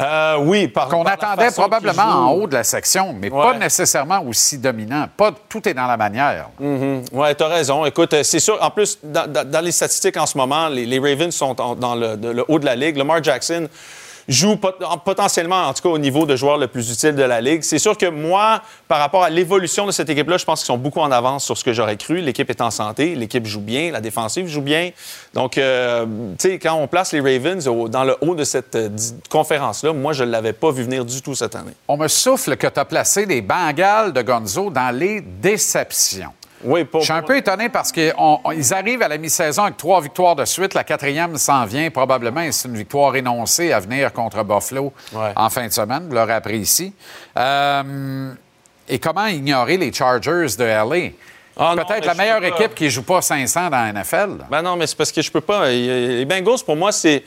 Euh, 0.00 0.38
oui, 0.40 0.66
par 0.66 0.88
Qu'on 0.88 1.04
attendait 1.04 1.52
probablement 1.52 2.02
en 2.02 2.30
haut 2.32 2.46
de 2.48 2.54
la 2.54 2.64
section, 2.64 3.14
mais 3.16 3.30
Ouais. 3.30 3.42
pas 3.42 3.54
nécessairement 3.56 4.20
aussi 4.24 4.58
dominant. 4.58 5.06
Pas 5.16 5.30
tout 5.48 5.68
est 5.68 5.74
dans 5.74 5.86
la 5.86 5.96
manière. 5.96 6.48
Mhm. 6.58 7.04
Oui, 7.12 7.28
tu 7.36 7.44
as 7.44 7.48
raison. 7.48 7.84
Écoute, 7.84 8.12
euh, 8.12 8.24
c'est 8.24 8.40
sûr, 8.40 8.58
en 8.60 8.70
plus, 8.70 8.98
dans, 9.04 9.30
dans- 9.30 9.48
dans 9.48 9.60
les 9.60 9.70
statistiques 9.70 10.16
en 10.16 10.26
ce 10.26 10.36
moment, 10.36 10.66
les, 10.68 10.84
les 10.84 10.98
Ravens 10.98 11.32
sont 11.32 11.60
en- 11.60 11.76
dans 11.76 11.94
le, 11.94 12.16
de- 12.16 12.30
le 12.30 12.44
haut 12.48 12.58
de 12.58 12.64
la 12.66 12.74
ligue. 12.74 12.96
Lamar 12.96 13.22
Jackson 13.22 13.68
joue 14.28 14.56
pot- 14.56 14.82
en- 14.84 14.98
potentiellement, 14.98 15.62
en 15.68 15.74
tout 15.74 15.82
cas, 15.82 15.88
au 15.88 15.98
niveau 15.98 16.26
de 16.26 16.36
joueur 16.36 16.58
le 16.58 16.66
plus 16.66 16.90
utile 16.90 17.14
de 17.14 17.22
la 17.22 17.40
ligue. 17.40 17.62
C'est 17.62 17.78
sûr 17.78 17.96
que 17.96 18.06
moi, 18.06 18.62
par 18.88 18.98
rapport 18.98 19.22
à 19.24 19.30
l'évolution 19.30 19.86
de 19.86 19.92
cette 19.92 20.08
équipe-là, 20.08 20.36
je 20.38 20.44
pense 20.44 20.60
qu'ils 20.60 20.66
sont 20.66 20.78
beaucoup 20.78 21.00
en 21.00 21.10
avance 21.10 21.44
sur 21.44 21.56
ce 21.58 21.64
que 21.64 21.72
j'aurais 21.72 21.96
cru. 21.96 22.20
L'équipe 22.20 22.48
est 22.50 22.60
en 22.60 22.70
santé, 22.70 23.14
l'équipe 23.14 23.46
joue 23.46 23.60
bien, 23.60 23.90
la 23.92 24.00
défensive 24.00 24.46
joue 24.46 24.62
bien. 24.62 24.90
Donc, 25.34 25.58
euh, 25.58 26.06
tu 26.38 26.48
sais, 26.50 26.58
quand 26.58 26.74
on 26.74 26.86
place 26.86 27.12
les 27.12 27.20
Ravens 27.20 27.64
dans 27.90 28.04
le 28.04 28.16
haut 28.20 28.34
de 28.34 28.44
cette 28.44 28.74
euh, 28.74 28.88
conférence-là, 29.30 29.92
moi, 29.92 30.12
je 30.12 30.24
ne 30.24 30.30
l'avais 30.30 30.52
pas 30.52 30.70
vu 30.70 30.82
venir 30.84 31.04
du 31.04 31.20
tout 31.22 31.34
cette 31.34 31.54
année. 31.54 31.72
On 31.88 31.96
me 31.96 32.08
souffle 32.08 32.56
que 32.56 32.66
tu 32.66 32.80
as 32.80 32.84
placé 32.84 33.26
les 33.26 33.42
Bengals 33.42 34.12
de 34.12 34.22
Gonzo 34.22 34.70
dans 34.70 34.94
les 34.96 35.20
déceptions. 35.20 36.32
Oui, 36.64 36.86
Je 36.94 37.00
suis 37.00 37.12
un 37.12 37.22
peu 37.22 37.36
étonné 37.36 37.68
parce 37.68 37.92
qu'ils 37.92 38.12
arrivent 38.72 39.02
à 39.02 39.08
la 39.08 39.18
mi-saison 39.18 39.64
avec 39.64 39.76
trois 39.76 40.00
victoires 40.00 40.34
de 40.34 40.44
suite. 40.44 40.74
La 40.74 40.84
quatrième 40.84 41.36
s'en 41.36 41.64
vient 41.66 41.90
probablement. 41.90 42.40
et 42.40 42.52
C'est 42.52 42.68
une 42.68 42.76
victoire 42.76 43.14
énoncée 43.16 43.72
à 43.72 43.80
venir 43.80 44.12
contre 44.12 44.42
Buffalo 44.42 44.92
en 45.36 45.50
fin 45.50 45.66
de 45.66 45.72
semaine. 45.72 46.06
Vous 46.08 46.14
l'aurez 46.14 46.32
appris 46.34 46.58
ici. 46.58 46.92
Euh, 47.36 48.32
et 48.88 48.98
comment 48.98 49.26
ignorer 49.26 49.76
les 49.76 49.92
Chargers 49.92 50.56
de 50.58 50.64
LA? 50.64 51.10
Ah 51.56 51.74
Peut-être 51.76 52.06
la 52.06 52.14
meilleure 52.14 52.40
pas. 52.40 52.48
équipe 52.48 52.74
qui 52.74 52.84
ne 52.84 52.88
joue 52.90 53.02
pas 53.04 53.22
500 53.22 53.70
dans 53.70 53.70
la 53.70 53.92
NFL. 53.92 54.46
Ben 54.50 54.60
non, 54.62 54.76
mais 54.76 54.86
c'est 54.86 54.96
parce 54.96 55.12
que 55.12 55.22
je 55.22 55.30
peux 55.30 55.40
pas. 55.40 55.68
Les 55.68 56.24
Bengals, 56.24 56.64
pour 56.66 56.76
moi, 56.76 56.90
c'est. 56.92 57.22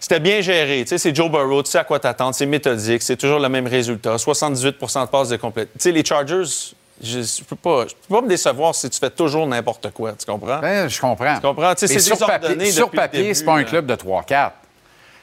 C'était 0.00 0.20
bien 0.20 0.40
géré. 0.42 0.82
Tu 0.82 0.88
sais, 0.90 0.98
c'est 0.98 1.14
Joe 1.16 1.28
Burrow, 1.30 1.62
tu 1.62 1.70
sais 1.72 1.78
à 1.78 1.84
quoi 1.84 1.98
t'attendre, 1.98 2.32
c'est 2.34 2.46
méthodique, 2.46 3.02
c'est 3.02 3.16
toujours 3.16 3.40
le 3.40 3.48
même 3.48 3.66
résultat. 3.66 4.14
78% 4.14 5.00
de 5.06 5.06
passes 5.10 5.28
de 5.30 5.36
complète. 5.36 5.70
Tu 5.72 5.80
sais, 5.80 5.90
les 5.92 6.04
Chargers, 6.04 6.44
je, 7.02 7.20
je 7.20 7.44
peux 7.44 7.56
pas, 7.56 7.86
je 7.88 7.94
peux 7.94 8.14
pas 8.14 8.20
me 8.22 8.28
décevoir 8.28 8.74
si 8.74 8.88
tu 8.90 8.98
fais 8.98 9.10
toujours 9.10 9.46
n'importe 9.46 9.90
quoi. 9.92 10.12
Tu 10.12 10.26
comprends? 10.26 10.58
Ben, 10.58 10.88
je 10.88 11.00
comprends. 11.00 11.34
Tu 11.36 11.40
comprends? 11.42 11.74
Tu 11.74 11.86
sais, 11.86 11.98
c'est 11.98 12.14
sur 12.16 12.26
papier, 12.26 12.70
sur 12.72 12.90
papier 12.90 13.34
c'est 13.34 13.44
pas 13.44 13.54
un 13.54 13.64
club 13.64 13.86
de 13.86 13.94
3-4. 13.94 14.50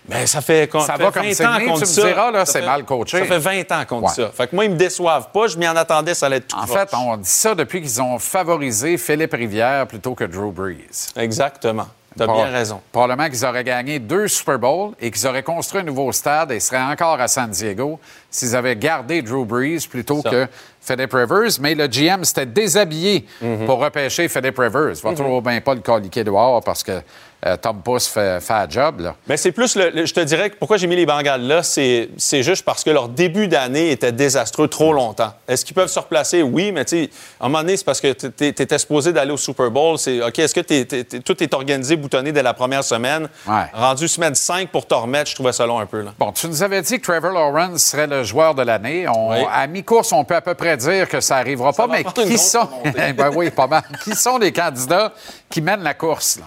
Ben, 0.08 0.28
ça 0.28 0.40
fait, 0.40 0.70
Ça 0.72 0.98
fait 0.98 1.04
va 1.04 1.12
comme 1.12 1.24
20 1.26 1.34
c'est 1.34 1.46
ans 1.48 1.56
qu'on 1.58 1.74
tu 1.74 1.74
dit 1.74 1.80
me 1.80 1.86
ça. 1.86 2.02
diras, 2.04 2.30
là, 2.32 2.46
Ça 2.46 2.52
c'est 2.54 2.62
mal 2.66 2.84
coaché. 2.86 3.18
Ça 3.18 3.26
fait 3.26 3.40
20 3.40 3.72
ans 3.72 3.86
qu'on 3.90 4.00
dit 4.02 4.06
Ouais. 4.06 4.14
ça. 4.14 4.30
Fait 4.32 4.48
que 4.48 4.56
moi, 4.56 4.66
ils 4.66 4.72
me 4.72 4.76
déçoivent 4.78 5.30
pas. 5.34 5.48
Je 5.48 5.58
m'y 5.58 5.68
en 5.68 5.76
attendais, 5.76 6.14
ça 6.14 6.28
allait 6.28 6.38
être 6.38 6.48
tout 6.50 6.58
En 6.58 6.68
fait, 6.68 6.88
on 6.94 7.18
dit 7.18 7.28
ça 7.28 7.56
depuis 7.56 7.82
qu'ils 7.82 8.00
ont 8.04 8.20
favorisé 8.20 9.00
Philippe 9.00 9.34
Rivière 9.34 9.88
plutôt 9.88 10.14
que 10.14 10.24
Drew 10.26 10.52
Brees. 10.52 11.12
Exactement. 11.16 11.88
T'as 12.18 12.28
bien 12.28 12.46
raison. 12.48 12.82
Probablement 12.92 13.30
qu'ils 13.30 13.46
auraient 13.46 13.64
gagné 13.64 14.00
deux 14.00 14.28
Super 14.28 14.58
Bowls 14.58 14.94
et 15.02 15.12
qu'ils 15.12 15.28
auraient 15.28 15.44
construit 15.44 15.82
un 15.82 15.84
nouveau 15.84 16.12
stade 16.12 16.52
et 16.52 16.60
seraient 16.60 16.82
encore 16.82 17.20
à 17.20 17.28
San 17.28 17.50
Diego 17.50 18.00
s'ils 18.30 18.56
avaient 18.56 18.76
gardé 18.76 19.22
Drew 19.22 19.46
Brees 19.46 19.88
plutôt 19.90 20.22
Ça. 20.22 20.30
que 20.30 20.48
Philip 20.82 21.12
Rivers. 21.14 21.60
Mais 21.60 21.76
le 21.76 21.88
GM 21.88 22.24
s'était 22.24 22.46
déshabillé 22.46 23.26
Mhm. 23.42 23.66
pour 23.66 23.80
repêcher 23.80 24.28
Philip 24.30 24.58
Rivers. 24.58 24.96
Va 25.04 25.12
Mhm. 25.12 25.16
toujours 25.18 25.42
bien 25.42 25.60
pas 25.62 25.74
le 25.76 25.82
coliquer 25.82 26.24
dehors 26.24 26.64
parce 26.64 26.84
que 26.84 27.02
euh, 27.46 27.58
Tom 27.58 27.82
Puss 27.82 28.08
fait, 28.08 28.40
fait 28.42 28.54
un 28.54 28.70
job. 28.70 29.02
Là. 29.02 29.16
Mais 29.28 29.38
c'est 29.38 29.52
plus, 29.52 29.76
le, 29.76 29.90
le- 29.92 30.06
je 30.06 30.14
te 30.14 30.20
dirais 30.20 30.50
que 30.50 30.56
pourquoi 30.58 30.78
j'ai 30.78 30.88
mis 30.88 30.96
les 30.96 31.06
Bengals 31.06 31.42
là, 31.42 31.62
c'est 31.64 32.10
c'est 32.18 32.42
juste 32.44 32.66
parce 32.66 32.84
que 32.84 32.90
leur 32.90 33.08
début 33.10 33.48
d'année 33.48 33.92
était 33.92 34.12
désastreux 34.12 34.68
trop 34.68 34.94
longtemps. 34.94 35.34
Est-ce 35.48 35.64
qu'ils 35.64 35.76
peuvent 35.76 35.88
se 35.90 36.00
replacer? 36.00 36.42
Oui, 36.42 36.72
mais 36.72 36.86
tu 36.86 37.04
sais, 37.06 37.10
à 37.40 37.46
un 37.46 37.50
moment 37.50 37.60
donné, 37.62 37.78
c'est 37.78 37.84
parce 37.86 38.02
que 38.02 38.14
tu 38.14 38.46
étais 38.46 38.78
supposé 38.78 39.14
d'aller 39.14 39.32
au 39.32 39.38
Super 39.38 39.70
Bowl. 39.70 39.98
C'est 40.00 40.22
OK, 40.24 40.40
est-ce 40.40 40.56
que 40.56 40.62
t'es- 40.62 40.86
t'es- 40.86 41.04
t'es- 41.04 41.20
tout 41.20 41.42
est 41.44 41.54
organisé, 41.54 41.96
boutonné 41.96 42.32
dès 42.32 42.44
la 42.44 42.54
première 42.54 42.84
semaine? 42.84 43.28
Ouais. 43.48 43.66
Rendu 43.74 44.08
semaine 44.08 44.36
5 44.36 44.70
pour 44.70 44.88
te 44.88 44.94
remettre, 44.96 45.30
je 45.30 45.36
trouvais 45.36 45.54
ça 45.54 45.66
long 45.66 45.80
un 45.80 45.86
peu. 45.86 46.02
Là. 46.02 46.14
Bon, 46.18 46.32
tu 46.32 46.48
nous 46.48 46.64
avais 46.64 46.82
dit 46.82 47.00
que 47.00 47.04
Trevor 47.06 47.32
Lawrence 47.32 47.84
serait 47.84 48.08
le 48.08 48.24
joueur 48.24 48.56
de 48.56 48.64
l'année. 48.64 49.08
On- 49.08 49.30
Oui. 49.32 49.38
À 49.52 49.68
mi-course, 49.68 50.12
on 50.12 50.24
peut 50.24 50.36
à 50.36 50.42
peu 50.42 50.54
près 50.56 50.78
dire 50.78 51.08
que 51.08 51.20
ça 51.22 51.36
n'arrivera 51.36 51.74
pas, 51.74 51.88
mais 51.88 52.04
qui 52.04 52.38
sont... 52.38 52.68
ben 52.96 53.30
oui, 53.36 53.50
pas 53.52 53.68
mal. 53.68 53.84
Qui 54.04 54.16
sont 54.16 54.38
les 54.38 54.52
candidats 54.52 55.14
qui 55.50 55.62
mènent 55.62 55.84
la 55.84 55.94
course? 55.94 56.38
là? 56.40 56.46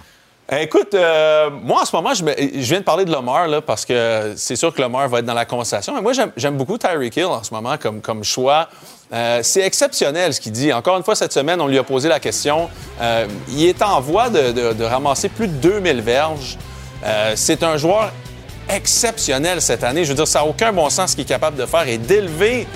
Euh, 0.51 0.57
Écoute, 0.57 0.93
euh, 0.95 1.49
moi 1.63 1.81
en 1.81 1.85
ce 1.85 1.95
moment, 1.95 2.13
je, 2.13 2.23
viens 2.25 2.79
de 2.79 2.83
parler 2.83 3.05
de 3.05 3.11
Lamar 3.11 3.47
là, 3.47 3.61
parce 3.61 3.85
que 3.85 4.33
c'est 4.35 4.55
sûr 4.55 4.73
que 4.73 4.81
Lamar 4.81 5.07
va 5.07 5.19
être 5.19 5.25
dans 5.25 5.33
la 5.33 5.45
conversation. 5.45 5.93
Mais 5.93 6.01
moi, 6.01 6.13
j'aime- 6.35 6.57
beaucoup 6.57 6.77
Tyreek 6.77 7.15
Hill 7.17 7.25
en 7.25 7.43
ce 7.43 7.53
moment 7.53 7.77
comme, 7.77 8.01
comme 8.01 8.23
choix. 8.23 8.67
Euh, 9.13 9.39
c'est 9.43 9.61
exceptionnel 9.61 10.33
ce 10.33 10.39
qu'il 10.41 10.51
dit. 10.51 10.71
Encore 10.73 10.97
une 10.97 11.03
fois, 11.03 11.15
cette 11.15 11.33
semaine, 11.33 11.61
on 11.61 11.67
lui 11.67 11.77
a 11.77 11.83
posé 11.83 12.09
la 12.09 12.19
question. 12.19 12.69
Euh, 13.01 13.27
il 13.49 13.65
est 13.65 13.81
en 13.81 13.99
voie 14.01 14.29
de, 14.29 14.51
de- 14.51 14.73
de 14.73 14.83
ramasser 14.83 15.29
plus 15.29 15.47
de 15.47 15.53
2000 15.53 16.01
verges. 16.01 16.57
Euh, 17.05 17.33
c'est 17.35 17.63
un 17.63 17.77
joueur 17.77 18.11
exceptionnel 18.69 19.61
cette 19.61 19.83
année. 19.83 20.03
Je 20.03 20.09
veux 20.09 20.15
dire, 20.15 20.27
ça 20.27 20.39
n'a 20.39 20.45
aucun 20.45 20.71
bon 20.73 20.89
sens 20.89 21.11
ce 21.11 21.15
qu'il 21.15 21.23
est 21.25 21.27
capable 21.27 21.57
de 21.57 21.65
faire 21.65 21.87
et 21.87 21.97
d'élever 21.97 22.67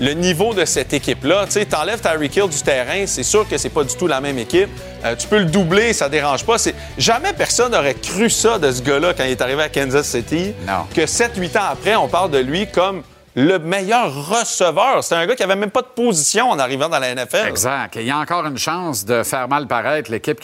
le 0.00 0.12
niveau 0.12 0.54
de 0.54 0.64
cette 0.64 0.92
équipe-là. 0.92 1.44
Tu 1.46 1.52
sais, 1.52 1.64
t'enlèves 1.64 2.00
Tyreek 2.00 2.36
Hill 2.36 2.48
du 2.48 2.62
terrain, 2.62 3.04
c'est 3.06 3.22
sûr 3.22 3.48
que 3.48 3.58
c'est 3.58 3.68
pas 3.68 3.84
du 3.84 3.94
tout 3.94 4.06
la 4.06 4.20
même 4.20 4.38
équipe. 4.38 4.70
Euh, 5.04 5.14
tu 5.16 5.26
peux 5.26 5.38
le 5.38 5.46
doubler, 5.46 5.92
ça 5.92 6.08
dérange 6.08 6.44
pas. 6.44 6.58
C'est... 6.58 6.74
Jamais 6.98 7.32
personne 7.32 7.72
n'aurait 7.72 7.94
cru 7.94 8.30
ça 8.30 8.58
de 8.58 8.70
ce 8.70 8.82
gars-là 8.82 9.14
quand 9.14 9.24
il 9.24 9.30
est 9.30 9.40
arrivé 9.40 9.62
à 9.62 9.68
Kansas 9.68 10.06
City. 10.06 10.52
Non. 10.66 10.84
Que 10.94 11.02
7-8 11.02 11.58
ans 11.58 11.70
après, 11.72 11.96
on 11.96 12.08
parle 12.08 12.30
de 12.30 12.38
lui 12.38 12.66
comme 12.66 13.02
le 13.34 13.58
meilleur 13.58 14.28
receveur. 14.28 15.02
C'est 15.02 15.14
un 15.14 15.26
gars 15.26 15.34
qui 15.34 15.42
avait 15.42 15.56
même 15.56 15.70
pas 15.70 15.82
de 15.82 15.86
position 15.86 16.50
en 16.50 16.58
arrivant 16.58 16.88
dans 16.88 16.98
la 16.98 17.14
NFL. 17.14 17.48
Exact. 17.48 17.96
Et 17.96 18.00
il 18.00 18.06
y 18.06 18.10
a 18.10 18.18
encore 18.18 18.46
une 18.46 18.58
chance 18.58 19.04
de 19.04 19.22
faire 19.22 19.48
mal 19.48 19.66
paraître 19.66 20.10
l'équipe 20.10 20.40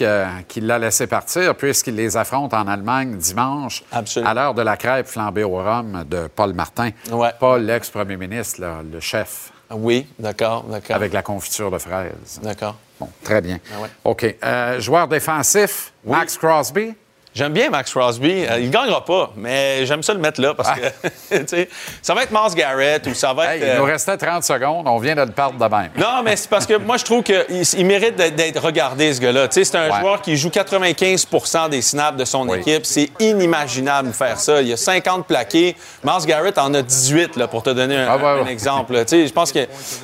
qui 0.48 0.60
l'a 0.60 0.78
laissé 0.78 1.06
partir, 1.06 1.54
puisqu'il 1.54 1.94
les 1.96 2.16
affronte 2.16 2.54
en 2.54 2.66
Allemagne 2.66 3.16
dimanche, 3.16 3.84
à 3.92 4.34
l'heure 4.34 4.54
de 4.54 4.62
la 4.62 4.76
crêpe 4.76 5.06
flambée 5.06 5.44
au 5.44 5.56
rhum 5.56 6.04
de 6.08 6.28
Paul 6.34 6.52
Martin. 6.54 6.90
Paul, 7.38 7.62
l'ex-premier 7.62 8.16
ministre, 8.16 8.60
là, 8.60 8.76
le 8.90 9.00
chef. 9.00 9.52
Oui, 9.70 10.06
d'accord, 10.18 10.64
d'accord. 10.64 10.96
Avec 10.96 11.12
la 11.12 11.22
confiture 11.22 11.70
de 11.70 11.78
fraises. 11.78 12.40
D'accord. 12.42 12.76
Bon, 12.98 13.08
très 13.22 13.40
bien. 13.40 13.58
Ah 13.74 13.82
ouais. 13.82 13.88
OK. 14.04 14.36
Euh, 14.42 14.80
joueur 14.80 15.06
défensif, 15.08 15.92
Max 16.04 16.38
Crosby. 16.38 16.94
J'aime 17.38 17.52
bien 17.52 17.70
Max 17.70 17.92
Crosby. 17.92 18.44
Euh, 18.50 18.58
il 18.58 18.66
ne 18.66 18.72
gagnera 18.72 19.04
pas, 19.04 19.30
mais 19.36 19.86
j'aime 19.86 20.02
ça 20.02 20.12
le 20.12 20.18
mettre 20.18 20.40
là 20.40 20.54
parce 20.54 20.70
que 20.72 21.46
sais, 21.46 21.68
ça 22.02 22.12
va 22.12 22.24
être 22.24 22.32
Mars 22.32 22.52
Garrett 22.52 23.06
ou 23.06 23.14
ça 23.14 23.32
va 23.32 23.54
être. 23.54 23.64
Il 23.64 23.74
nous 23.78 23.84
euh, 23.84 23.92
restait 23.92 24.16
30 24.16 24.42
secondes. 24.42 24.88
On 24.88 24.98
vient 24.98 25.14
de 25.14 25.20
le 25.20 25.30
perdre 25.30 25.54
de 25.56 25.72
même. 25.76 25.90
Non, 25.96 26.20
mais 26.24 26.34
c'est 26.34 26.50
parce 26.50 26.66
que 26.66 26.74
moi, 26.74 26.96
je 26.96 27.04
trouve 27.04 27.22
qu'il 27.22 27.44
il 27.76 27.86
mérite 27.86 28.16
d'être- 28.16 28.60
regardé, 28.60 29.14
ce 29.14 29.20
gars-là. 29.20 29.46
C'est 29.52 29.72
un 29.76 29.88
Ouais. 29.88 30.00
joueur 30.00 30.20
qui 30.20 30.36
joue 30.36 30.50
95% 30.50 31.68
des 31.68 31.80
snaps 31.80 32.18
de 32.18 32.24
son 32.24 32.52
équipe. 32.52 32.84
C'est 32.84 33.08
inimaginable 33.20 34.08
de 34.08 34.12
faire 34.14 34.40
ça. 34.40 34.60
Il 34.60 34.66
y 34.66 34.72
a 34.72 34.76
50 34.76 35.24
plaqués. 35.26 35.76
Mars 36.02 36.26
Garrett 36.26 36.58
en 36.58 36.74
a 36.74 36.82
18, 36.82 37.36
là, 37.36 37.46
pour 37.46 37.62
te 37.62 37.70
donner 37.70 37.96
un, 37.98 38.08
Ah, 38.10 38.16
ouais, 38.16 38.40
un 38.40 38.44
ouais. 38.46 38.50
exemple. 38.52 38.94
je 39.08 39.32
pense 39.32 39.52
que. 39.52 39.60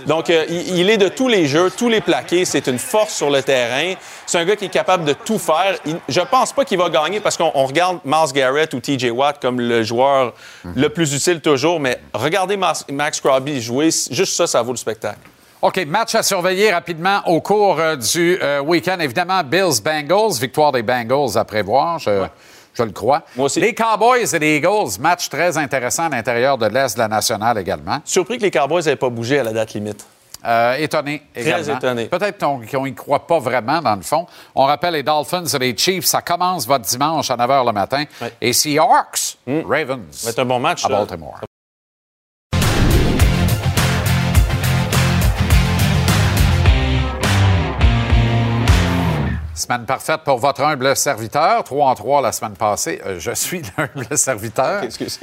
Donc, 0.06 0.30
euh, 0.30 0.44
il, 0.48 0.78
il 0.78 0.90
est 0.90 0.98
de 0.98 1.08
tous 1.08 1.26
les 1.26 1.48
jeux, 1.48 1.72
tous 1.76 1.88
les 1.88 2.00
plaqués. 2.00 2.44
C'est 2.44 2.68
une 2.68 2.78
force 2.78 3.12
sur 3.14 3.28
le 3.30 3.42
terrain. 3.42 3.94
C'est 4.24 4.38
un 4.38 4.44
gars 4.44 4.54
qui 4.54 4.66
est 4.66 4.68
capable 4.68 5.04
de 5.04 5.14
tout 5.14 5.38
faire. 5.38 5.74
Il- 5.84 5.96
je 6.08 6.20
pense 6.20 6.52
pas 6.52 6.64
qu'il 6.64 6.78
va 6.78 6.88
gagner 6.88 7.20
parce 7.24 7.36
qu'on 7.36 7.50
on 7.54 7.66
regarde 7.66 7.98
Mars 8.04 8.32
Garrett 8.32 8.72
ou 8.74 8.78
TJ 8.80 9.10
Watt 9.10 9.40
comme 9.42 9.58
le 9.60 9.82
joueur 9.82 10.32
Mhm. 10.64 10.72
le 10.76 10.88
plus 10.90 11.12
utile 11.12 11.40
toujours, 11.40 11.80
mais 11.80 11.98
regardez 12.12 12.56
Mas- 12.56 12.84
Max 12.92 13.20
Crosby 13.20 13.60
jouer, 13.60 13.86
juste 14.10 14.36
ça, 14.36 14.46
ça 14.46 14.62
vaut 14.62 14.70
le 14.72 14.76
spectacle. 14.76 15.18
OK, 15.62 15.84
match 15.86 16.14
à 16.14 16.22
surveiller 16.22 16.70
rapidement 16.70 17.22
au 17.26 17.40
cours 17.40 17.80
euh, 17.80 17.96
du 17.96 18.38
euh, 18.42 18.60
week-end. 18.60 18.98
Évidemment, 19.00 19.42
Bills-Bengals, 19.42 20.38
victoire 20.38 20.70
des 20.72 20.82
Bengals 20.82 21.36
à 21.38 21.44
prévoir, 21.44 21.98
je, 21.98 22.24
je 22.74 22.82
le 22.82 22.90
crois. 22.92 23.22
Les 23.56 23.74
Cowboys 23.74 24.34
et 24.34 24.38
les 24.38 24.56
Eagles, 24.58 25.00
match 25.00 25.30
très 25.30 25.56
intéressant 25.56 26.04
à 26.04 26.08
l'intérieur 26.10 26.58
de 26.58 26.66
l'Est 26.66 26.94
de 26.96 26.98
la 27.00 27.08
nationale 27.08 27.56
également. 27.56 27.98
Surpris 28.04 28.36
que 28.36 28.42
les 28.42 28.50
Cowboys 28.50 28.84
n'aient 28.84 28.96
pas 28.96 29.08
bougé 29.08 29.38
à 29.38 29.42
la 29.44 29.52
date 29.52 29.72
limite. 29.72 30.04
Euh, 30.44 30.74
étonné 30.74 31.22
Très 31.34 31.70
étonné. 31.70 32.06
Peut-être 32.06 32.38
qu'on- 32.38 32.60
qu'on 32.66 32.84
n'y 32.84 32.94
croit 32.94 33.26
pas 33.26 33.38
vraiment, 33.38 33.80
dans 33.80 33.96
le 33.96 34.02
fond. 34.02 34.26
On 34.54 34.64
rappelle 34.64 34.94
les 34.94 35.02
Dolphins 35.02 35.44
et 35.46 35.58
les 35.58 35.76
Chiefs, 35.76 36.04
ça 36.04 36.20
commence 36.22 36.66
votre 36.66 36.84
dimanche 36.84 37.30
à 37.30 37.36
9 37.36 37.48
h 37.50 37.66
le 37.66 37.72
matin. 37.72 38.04
Et 38.40 38.52
Seahawks, 38.52 39.38
Ravens. 39.46 40.00
Ça 40.10 40.26
va 40.26 40.30
être 40.32 40.38
un 40.40 40.44
bon 40.44 40.60
match. 40.60 40.84
À. 40.84 40.88
Baltimore. 40.88 41.40
Semaine 49.54 49.86
parfaite 49.86 50.22
pour 50.24 50.38
votre 50.38 50.62
humble 50.62 50.96
serviteur. 50.96 51.62
3 51.62 51.86
en 51.90 51.94
3 51.94 52.20
la 52.22 52.32
semaine 52.32 52.54
passée. 52.54 53.00
Euh, 53.06 53.20
je 53.20 53.30
suis 53.30 53.62
l'humble 53.78 54.18
serviteur. 54.18 54.82
excuse. 54.82 55.20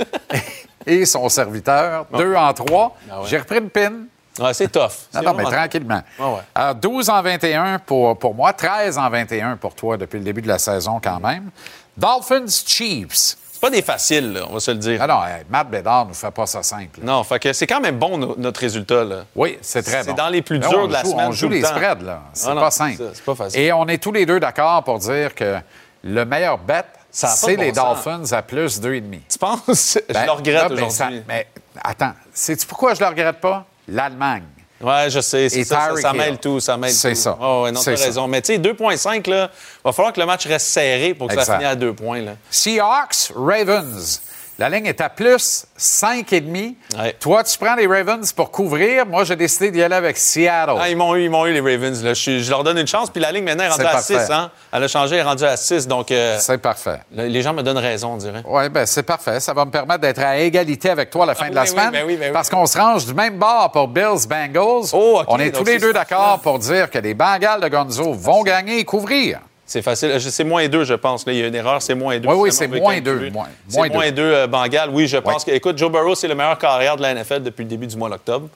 Et 0.87 1.05
son 1.05 1.27
serviteur. 1.27 2.05
2 2.17 2.33
en 2.35 2.53
3. 2.53 2.95
Ah 3.11 3.19
ouais. 3.21 3.27
J'ai 3.27 3.37
repris 3.39 3.57
une 3.59 3.69
pin. 3.69 3.91
Ouais, 4.39 4.53
c'est 4.53 4.69
tough. 4.71 4.91
Non, 5.13 5.33
mais 5.33 5.43
tranquillement. 5.43 6.01
Ouais, 6.19 6.25
ouais. 6.25 6.39
Alors, 6.55 6.75
12 6.75 7.09
en 7.09 7.21
21 7.21 7.79
pour, 7.79 8.17
pour 8.17 8.33
moi, 8.33 8.53
13 8.53 8.97
en 8.97 9.09
21 9.09 9.57
pour 9.57 9.75
toi 9.75 9.97
depuis 9.97 10.19
le 10.19 10.23
début 10.25 10.41
de 10.41 10.47
la 10.47 10.57
saison 10.59 10.99
quand 11.03 11.19
même. 11.19 11.49
Dolphins 11.97 12.45
Chiefs. 12.65 13.35
C'est 13.51 13.59
pas 13.59 13.69
des 13.69 13.81
faciles, 13.83 14.33
là, 14.33 14.41
on 14.49 14.53
va 14.53 14.59
se 14.59 14.71
le 14.71 14.77
dire. 14.77 14.99
Ah 15.03 15.05
non, 15.07 15.23
hey, 15.23 15.43
Matt 15.49 15.69
Bédard 15.69 16.07
nous 16.07 16.13
fait 16.15 16.31
pas 16.31 16.47
ça 16.47 16.63
simple. 16.63 16.99
Non, 17.03 17.23
fait 17.23 17.37
que 17.39 17.53
c'est 17.53 17.67
quand 17.67 17.79
même 17.81 17.99
bon 17.99 18.17
no- 18.17 18.35
notre 18.37 18.59
résultat. 18.61 19.03
Là. 19.03 19.25
Oui, 19.35 19.59
c'est 19.61 19.83
très 19.83 19.97
bon. 19.99 20.03
C'est 20.05 20.13
dans 20.15 20.29
les 20.29 20.41
plus 20.41 20.57
durs 20.57 20.87
de 20.87 20.93
la 20.93 21.03
joue- 21.03 21.11
semaine. 21.11 21.27
On 21.27 21.31
joue 21.31 21.45
tout 21.45 21.49
le 21.51 21.55
les 21.57 21.61
temps. 21.61 21.67
spreads, 21.75 22.01
là. 22.03 22.21
C'est 22.33 22.49
Ah 22.49 22.55
pas 22.55 22.71
c'est 22.71 22.95
simple. 22.97 23.03
pas 23.25 23.35
facile. 23.35 23.59
Et 23.59 23.71
on 23.71 23.85
est 23.87 24.01
tous 24.01 24.11
les 24.13 24.25
deux 24.25 24.39
d'accord 24.39 24.83
pour 24.83 24.97
dire 24.97 25.35
que 25.35 25.57
le 26.03 26.25
meilleur 26.25 26.57
bet, 26.57 26.85
c'est 27.11 27.27
bon 27.55 27.61
les 27.61 27.73
sens. 27.73 28.03
Dolphins 28.03 28.35
à 28.35 28.41
plus 28.41 28.79
2,5. 28.81 29.19
Tu 29.29 29.37
penses? 29.37 29.99
je 30.09 30.13
le 30.25 30.31
regrette 30.31 30.69
ben, 30.69 30.77
ça- 30.79 30.85
aujourd'hui. 31.05 31.23
Mais 31.27 31.45
attends, 31.83 32.13
sais-tu 32.33 32.65
pourquoi 32.65 32.95
je 32.95 33.01
le 33.01 33.07
regrette 33.07 33.39
pas? 33.41 33.65
L'Allemagne. 33.87 34.43
Ouais, 34.81 35.09
je 35.09 35.19
sais. 35.19 35.47
C'est 35.49 35.63
ça, 35.63 35.91
ça, 36.01 36.13
mêle 36.13 36.39
tout. 36.39 36.59
Ça 36.59 36.75
mêle 36.75 36.91
C'est 36.91 37.15
ça. 37.15 37.37
Ouais, 37.39 37.63
ouais, 37.63 37.71
non, 37.71 37.79
C'est 37.81 37.95
t'as 37.95 38.05
raison. 38.05 38.27
Mais 38.27 38.41
tu 38.41 38.53
sais, 38.53 38.59
2,5, 38.59 39.29
là, 39.29 39.51
va 39.83 39.91
falloir 39.91 40.13
que 40.13 40.19
le 40.19 40.25
match 40.25 40.47
reste 40.47 40.67
serré 40.67 41.13
pour 41.13 41.27
que 41.27 41.35
ça 41.35 41.45
finisse 41.53 41.67
à 41.67 41.75
deux 41.75 41.93
points. 41.93 42.21
Là. 42.21 42.33
Seahawks, 42.49 43.31
Ravens. 43.35 44.21
La 44.61 44.69
ligne 44.69 44.85
est 44.85 45.01
à 45.01 45.09
plus 45.09 45.65
5,5. 45.79 46.75
Toi, 47.19 47.43
tu 47.43 47.57
prends 47.57 47.73
les 47.73 47.87
Ravens 47.87 48.31
pour 48.31 48.51
couvrir. 48.51 49.07
Moi, 49.07 49.23
j'ai 49.23 49.35
décidé 49.35 49.71
d'y 49.71 49.81
aller 49.81 49.95
avec 49.95 50.17
Seattle. 50.17 50.75
Ah, 50.79 50.87
ils 50.87 50.95
m'ont 50.95 51.15
eu, 51.15 51.23
ils 51.23 51.31
m'ont 51.31 51.47
eu, 51.47 51.51
les 51.53 51.61
Ravens. 51.61 52.03
Là. 52.03 52.13
Je, 52.13 52.47
leur 52.47 52.63
donne 52.63 52.77
une 52.77 52.85
chance. 52.85 53.09
Puis 53.09 53.19
la 53.19 53.31
ligne 53.31 53.43
maintenant 53.43 53.63
est 53.63 53.69
rendue 53.69 53.87
à 53.87 53.93
parfait. 53.93 54.19
6. 54.23 54.31
Hein? 54.31 54.51
Elle 54.71 54.83
a 54.83 54.87
changé, 54.87 55.15
elle 55.15 55.21
est 55.21 55.23
rendue 55.23 55.45
à 55.45 55.57
6. 55.57 55.87
Donc, 55.87 56.11
euh, 56.11 56.37
C'est 56.39 56.59
parfait. 56.59 56.99
le- 57.11 57.25
les 57.25 57.41
gens 57.41 57.53
me 57.53 57.63
donnent 57.63 57.79
raison, 57.79 58.13
on 58.13 58.17
dirait. 58.17 58.43
Oui, 58.45 58.69
ben 58.69 58.85
c'est 58.85 59.01
parfait. 59.01 59.39
Ça 59.39 59.51
va 59.55 59.65
me 59.65 59.71
permettre 59.71 60.01
d'être 60.01 60.19
à 60.21 60.37
égalité 60.37 60.91
avec 60.91 61.09
toi 61.09 61.23
à 61.23 61.27
la 61.27 61.33
fin 61.33 61.45
Ah 61.47 61.49
de 61.49 61.55
la 61.55 61.61
oui, 61.63 61.67
oui, 61.67 61.71
semaine. 61.75 61.91
ben 61.91 62.03
oui, 62.05 62.17
ben 62.17 62.27
oui. 62.27 62.31
Parce 62.33 62.47
qu'on 62.51 62.67
se 62.67 62.77
range 62.77 63.07
du 63.07 63.15
même 63.15 63.39
bord 63.39 63.71
pour 63.71 63.87
Bills 63.87 64.27
Bengals. 64.29 64.89
Oh, 64.93 65.23
On 65.27 65.39
est 65.39 65.49
donc 65.49 65.63
tous 65.65 65.71
les 65.71 65.79
deux 65.79 65.91
d'accord 65.91 66.39
pour 66.43 66.59
dire 66.59 66.91
que 66.91 66.99
les 66.99 67.15
Bengals 67.15 67.61
de 67.61 67.67
Gonzo 67.67 68.13
vont 68.13 68.43
gagner 68.43 68.77
et 68.77 68.85
couvrir. 68.85 69.39
C'est 69.71 69.81
facile. 69.81 70.19
C'est 70.19 70.43
moins 70.43 70.67
2, 70.67 70.83
je 70.83 70.95
pense. 70.95 71.25
Là, 71.25 71.31
il 71.31 71.39
y 71.39 71.43
a 71.43 71.47
une 71.47 71.55
erreur, 71.55 71.81
c'est 71.81 71.95
moins 71.95 72.19
2. 72.19 72.27
Oui, 72.27 72.35
oui, 72.37 72.51
c'est 72.51 72.67
moins 72.67 72.99
deux, 72.99 73.29
moins- 73.29 73.31
moins 73.31 73.47
C'est 73.69 73.89
moins 73.93 74.11
2, 74.11 74.21
euh. 74.21 74.87
Oui, 74.91 75.07
je 75.07 75.15
pense 75.15 75.45
que. 75.45 75.51
Écoute, 75.51 75.77
Joe 75.77 75.89
Burrow, 75.89 76.13
c'est 76.13 76.27
le 76.27 76.35
meilleur 76.35 76.57
carrière 76.57 76.97
de 76.97 77.01
la 77.01 77.13
NFL 77.15 77.41
depuis 77.43 77.63
le 77.63 77.69
début 77.69 77.87
du 77.87 77.95
mois 77.95 78.09
d'octobre. 78.09 78.49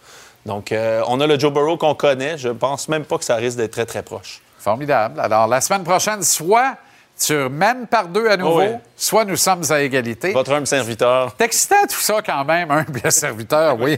Donc, 0.45 0.73
euh, 0.73 1.01
on 1.07 1.21
a 1.21 1.25
le 1.25 1.39
Joe 1.39 1.53
Burrow 1.53 1.77
qu'on 1.77 1.95
connaît. 1.95 2.37
Je 2.37 2.49
pense 2.49 2.89
même 2.89 3.05
pas 3.05 3.17
que 3.17 3.23
ça 3.23 3.35
risque 3.35 3.55
d'être 3.55 3.71
très, 3.71 3.85
très 3.85 4.03
proche. 4.03 4.41
Formidable. 4.59 5.21
Alors, 5.21 5.47
la 5.47 5.61
semaine 5.61 5.85
prochaine, 5.85 6.21
soit 6.21 6.75
tu 7.17 7.33
mènes 7.47 7.87
par 7.87 8.09
deux 8.09 8.27
à 8.27 8.35
nouveau, 8.35 8.59
Oh 8.61 8.65
oui. 8.73 8.77
soit 8.97 9.23
nous 9.23 9.37
sommes 9.37 9.63
à 9.69 9.79
égalité. 9.79 10.33
Votre 10.33 10.51
humble 10.51 10.67
serviteur. 10.67 11.33
Excitant 11.39 11.83
tout 11.89 12.01
ça 12.01 12.21
quand 12.21 12.43
même, 12.43 12.69
humble 12.69 13.09
serviteur, 13.09 13.77
oui. 13.79 13.97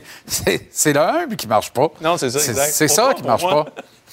C'est 0.72 0.94
le 0.94 0.99
humble 0.99 1.35
qui 1.35 1.48
marche 1.48 1.72
pas. 1.72 1.88
Non, 1.99 2.15
c'est 2.18 2.30
ça, 2.30 2.38
exact. 2.38 2.69
C'est 2.73 2.88
ça 2.88 3.14
qui 3.15 3.22
pour 3.23 3.31
marche 3.31 3.41
moi. 3.41 3.65
pas. 3.65 3.72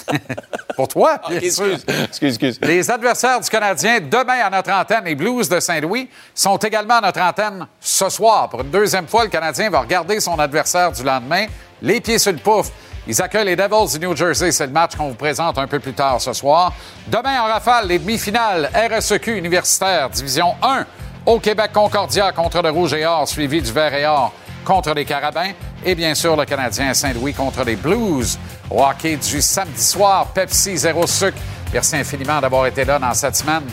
pour 0.76 0.89
toi, 0.89 1.20
bien 1.28 1.39
sûr. 1.39 1.47
excuse. 1.47 1.85
Excuse, 2.05 2.35
excuse. 2.35 2.60
Les 2.62 2.90
adversaires 2.90 3.40
du 3.40 3.48
Canadien, 3.48 4.01
demain 4.01 4.40
à 4.44 4.51
notre 4.51 4.72
antenne, 4.72 5.05
les 5.05 5.14
Blues 5.14 5.48
de 5.48 5.60
Saint-Louis, 5.60 6.09
sont 6.35 6.56
également 6.56 6.98
à 6.98 7.01
notre 7.02 7.20
antenne 7.20 7.66
ce 7.81 8.09
soir. 8.09 8.48
Pour 8.48 8.60
une 8.62 8.70
deuxième 8.70 9.06
fois, 9.06 9.24
le 9.24 9.31
Canadien 9.31 9.70
va 9.70 9.81
regarder 9.81 10.20
son 10.20 10.39
adversaire 10.39 10.93
du 10.93 11.02
lendemain, 11.02 11.47
les 11.82 12.01
pieds 12.01 12.18
sur 12.18 12.32
le 12.32 12.39
pouf. 12.39 12.70
Ils 13.06 13.20
accueillent 13.20 13.44
les 13.47 13.56
Devils 13.56 13.98
du 13.98 14.06
New 14.06 14.16
Jersey. 14.16 14.51
C'est 14.51 14.66
le 14.66 14.72
match 14.72 14.97
qu'on 14.97 15.09
vous 15.09 15.14
présente 15.14 15.59
un 15.59 15.66
peu 15.66 15.78
plus 15.78 15.93
tard 15.93 16.20
ce 16.20 16.32
soir. 16.32 16.72
Demain, 17.06 17.43
en 17.43 17.44
rafale, 17.44 17.89
les 17.89 17.98
demi-finales 17.98 18.70
RSEQ 18.74 19.36
universitaire, 19.36 20.09
division 20.09 20.55
1, 20.62 20.86
au 21.26 21.39
Québec 21.39 21.70
Concordia 21.72 22.32
contre 22.32 22.62
le 22.62 22.70
Rouge 22.70 22.94
et 22.94 23.05
Or, 23.05 23.28
suivi 23.28 23.60
du 23.60 23.72
Vert 23.72 23.94
et 23.94 24.06
Or 24.06 24.32
contre 24.64 24.94
les 24.94 25.05
Carabins. 25.05 25.52
Et 25.85 25.94
bien 25.94 26.15
sûr, 26.15 26.35
le 26.35 26.44
Canadien 26.47 26.94
Saint-Louis 26.94 27.35
contre 27.35 27.62
les 27.65 27.77
Blues. 27.77 28.39
Au 28.70 28.82
hockey 28.82 29.16
du 29.16 29.43
samedi 29.43 29.82
soir, 29.82 30.28
Pepsi 30.28 30.78
zéro 30.78 31.06
sucre. 31.06 31.36
Merci 31.73 31.97
infiniment 31.97 32.40
d'avoir 32.40 32.66
été 32.66 32.85
là 32.85 32.98
dans 32.98 33.12
cette 33.12 33.36
semaine. 33.36 33.65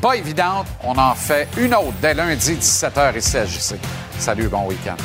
Pas 0.00 0.14
évidente. 0.14 0.66
On 0.84 0.96
en 0.96 1.14
fait 1.14 1.48
une 1.56 1.74
autre 1.74 1.94
dès 2.00 2.14
lundi 2.14 2.54
17h 2.54 3.18
ici 3.18 3.36
à 3.36 3.46
JC. 3.46 3.74
Salut, 4.18 4.48
bon 4.48 4.66
week-end. 4.66 4.96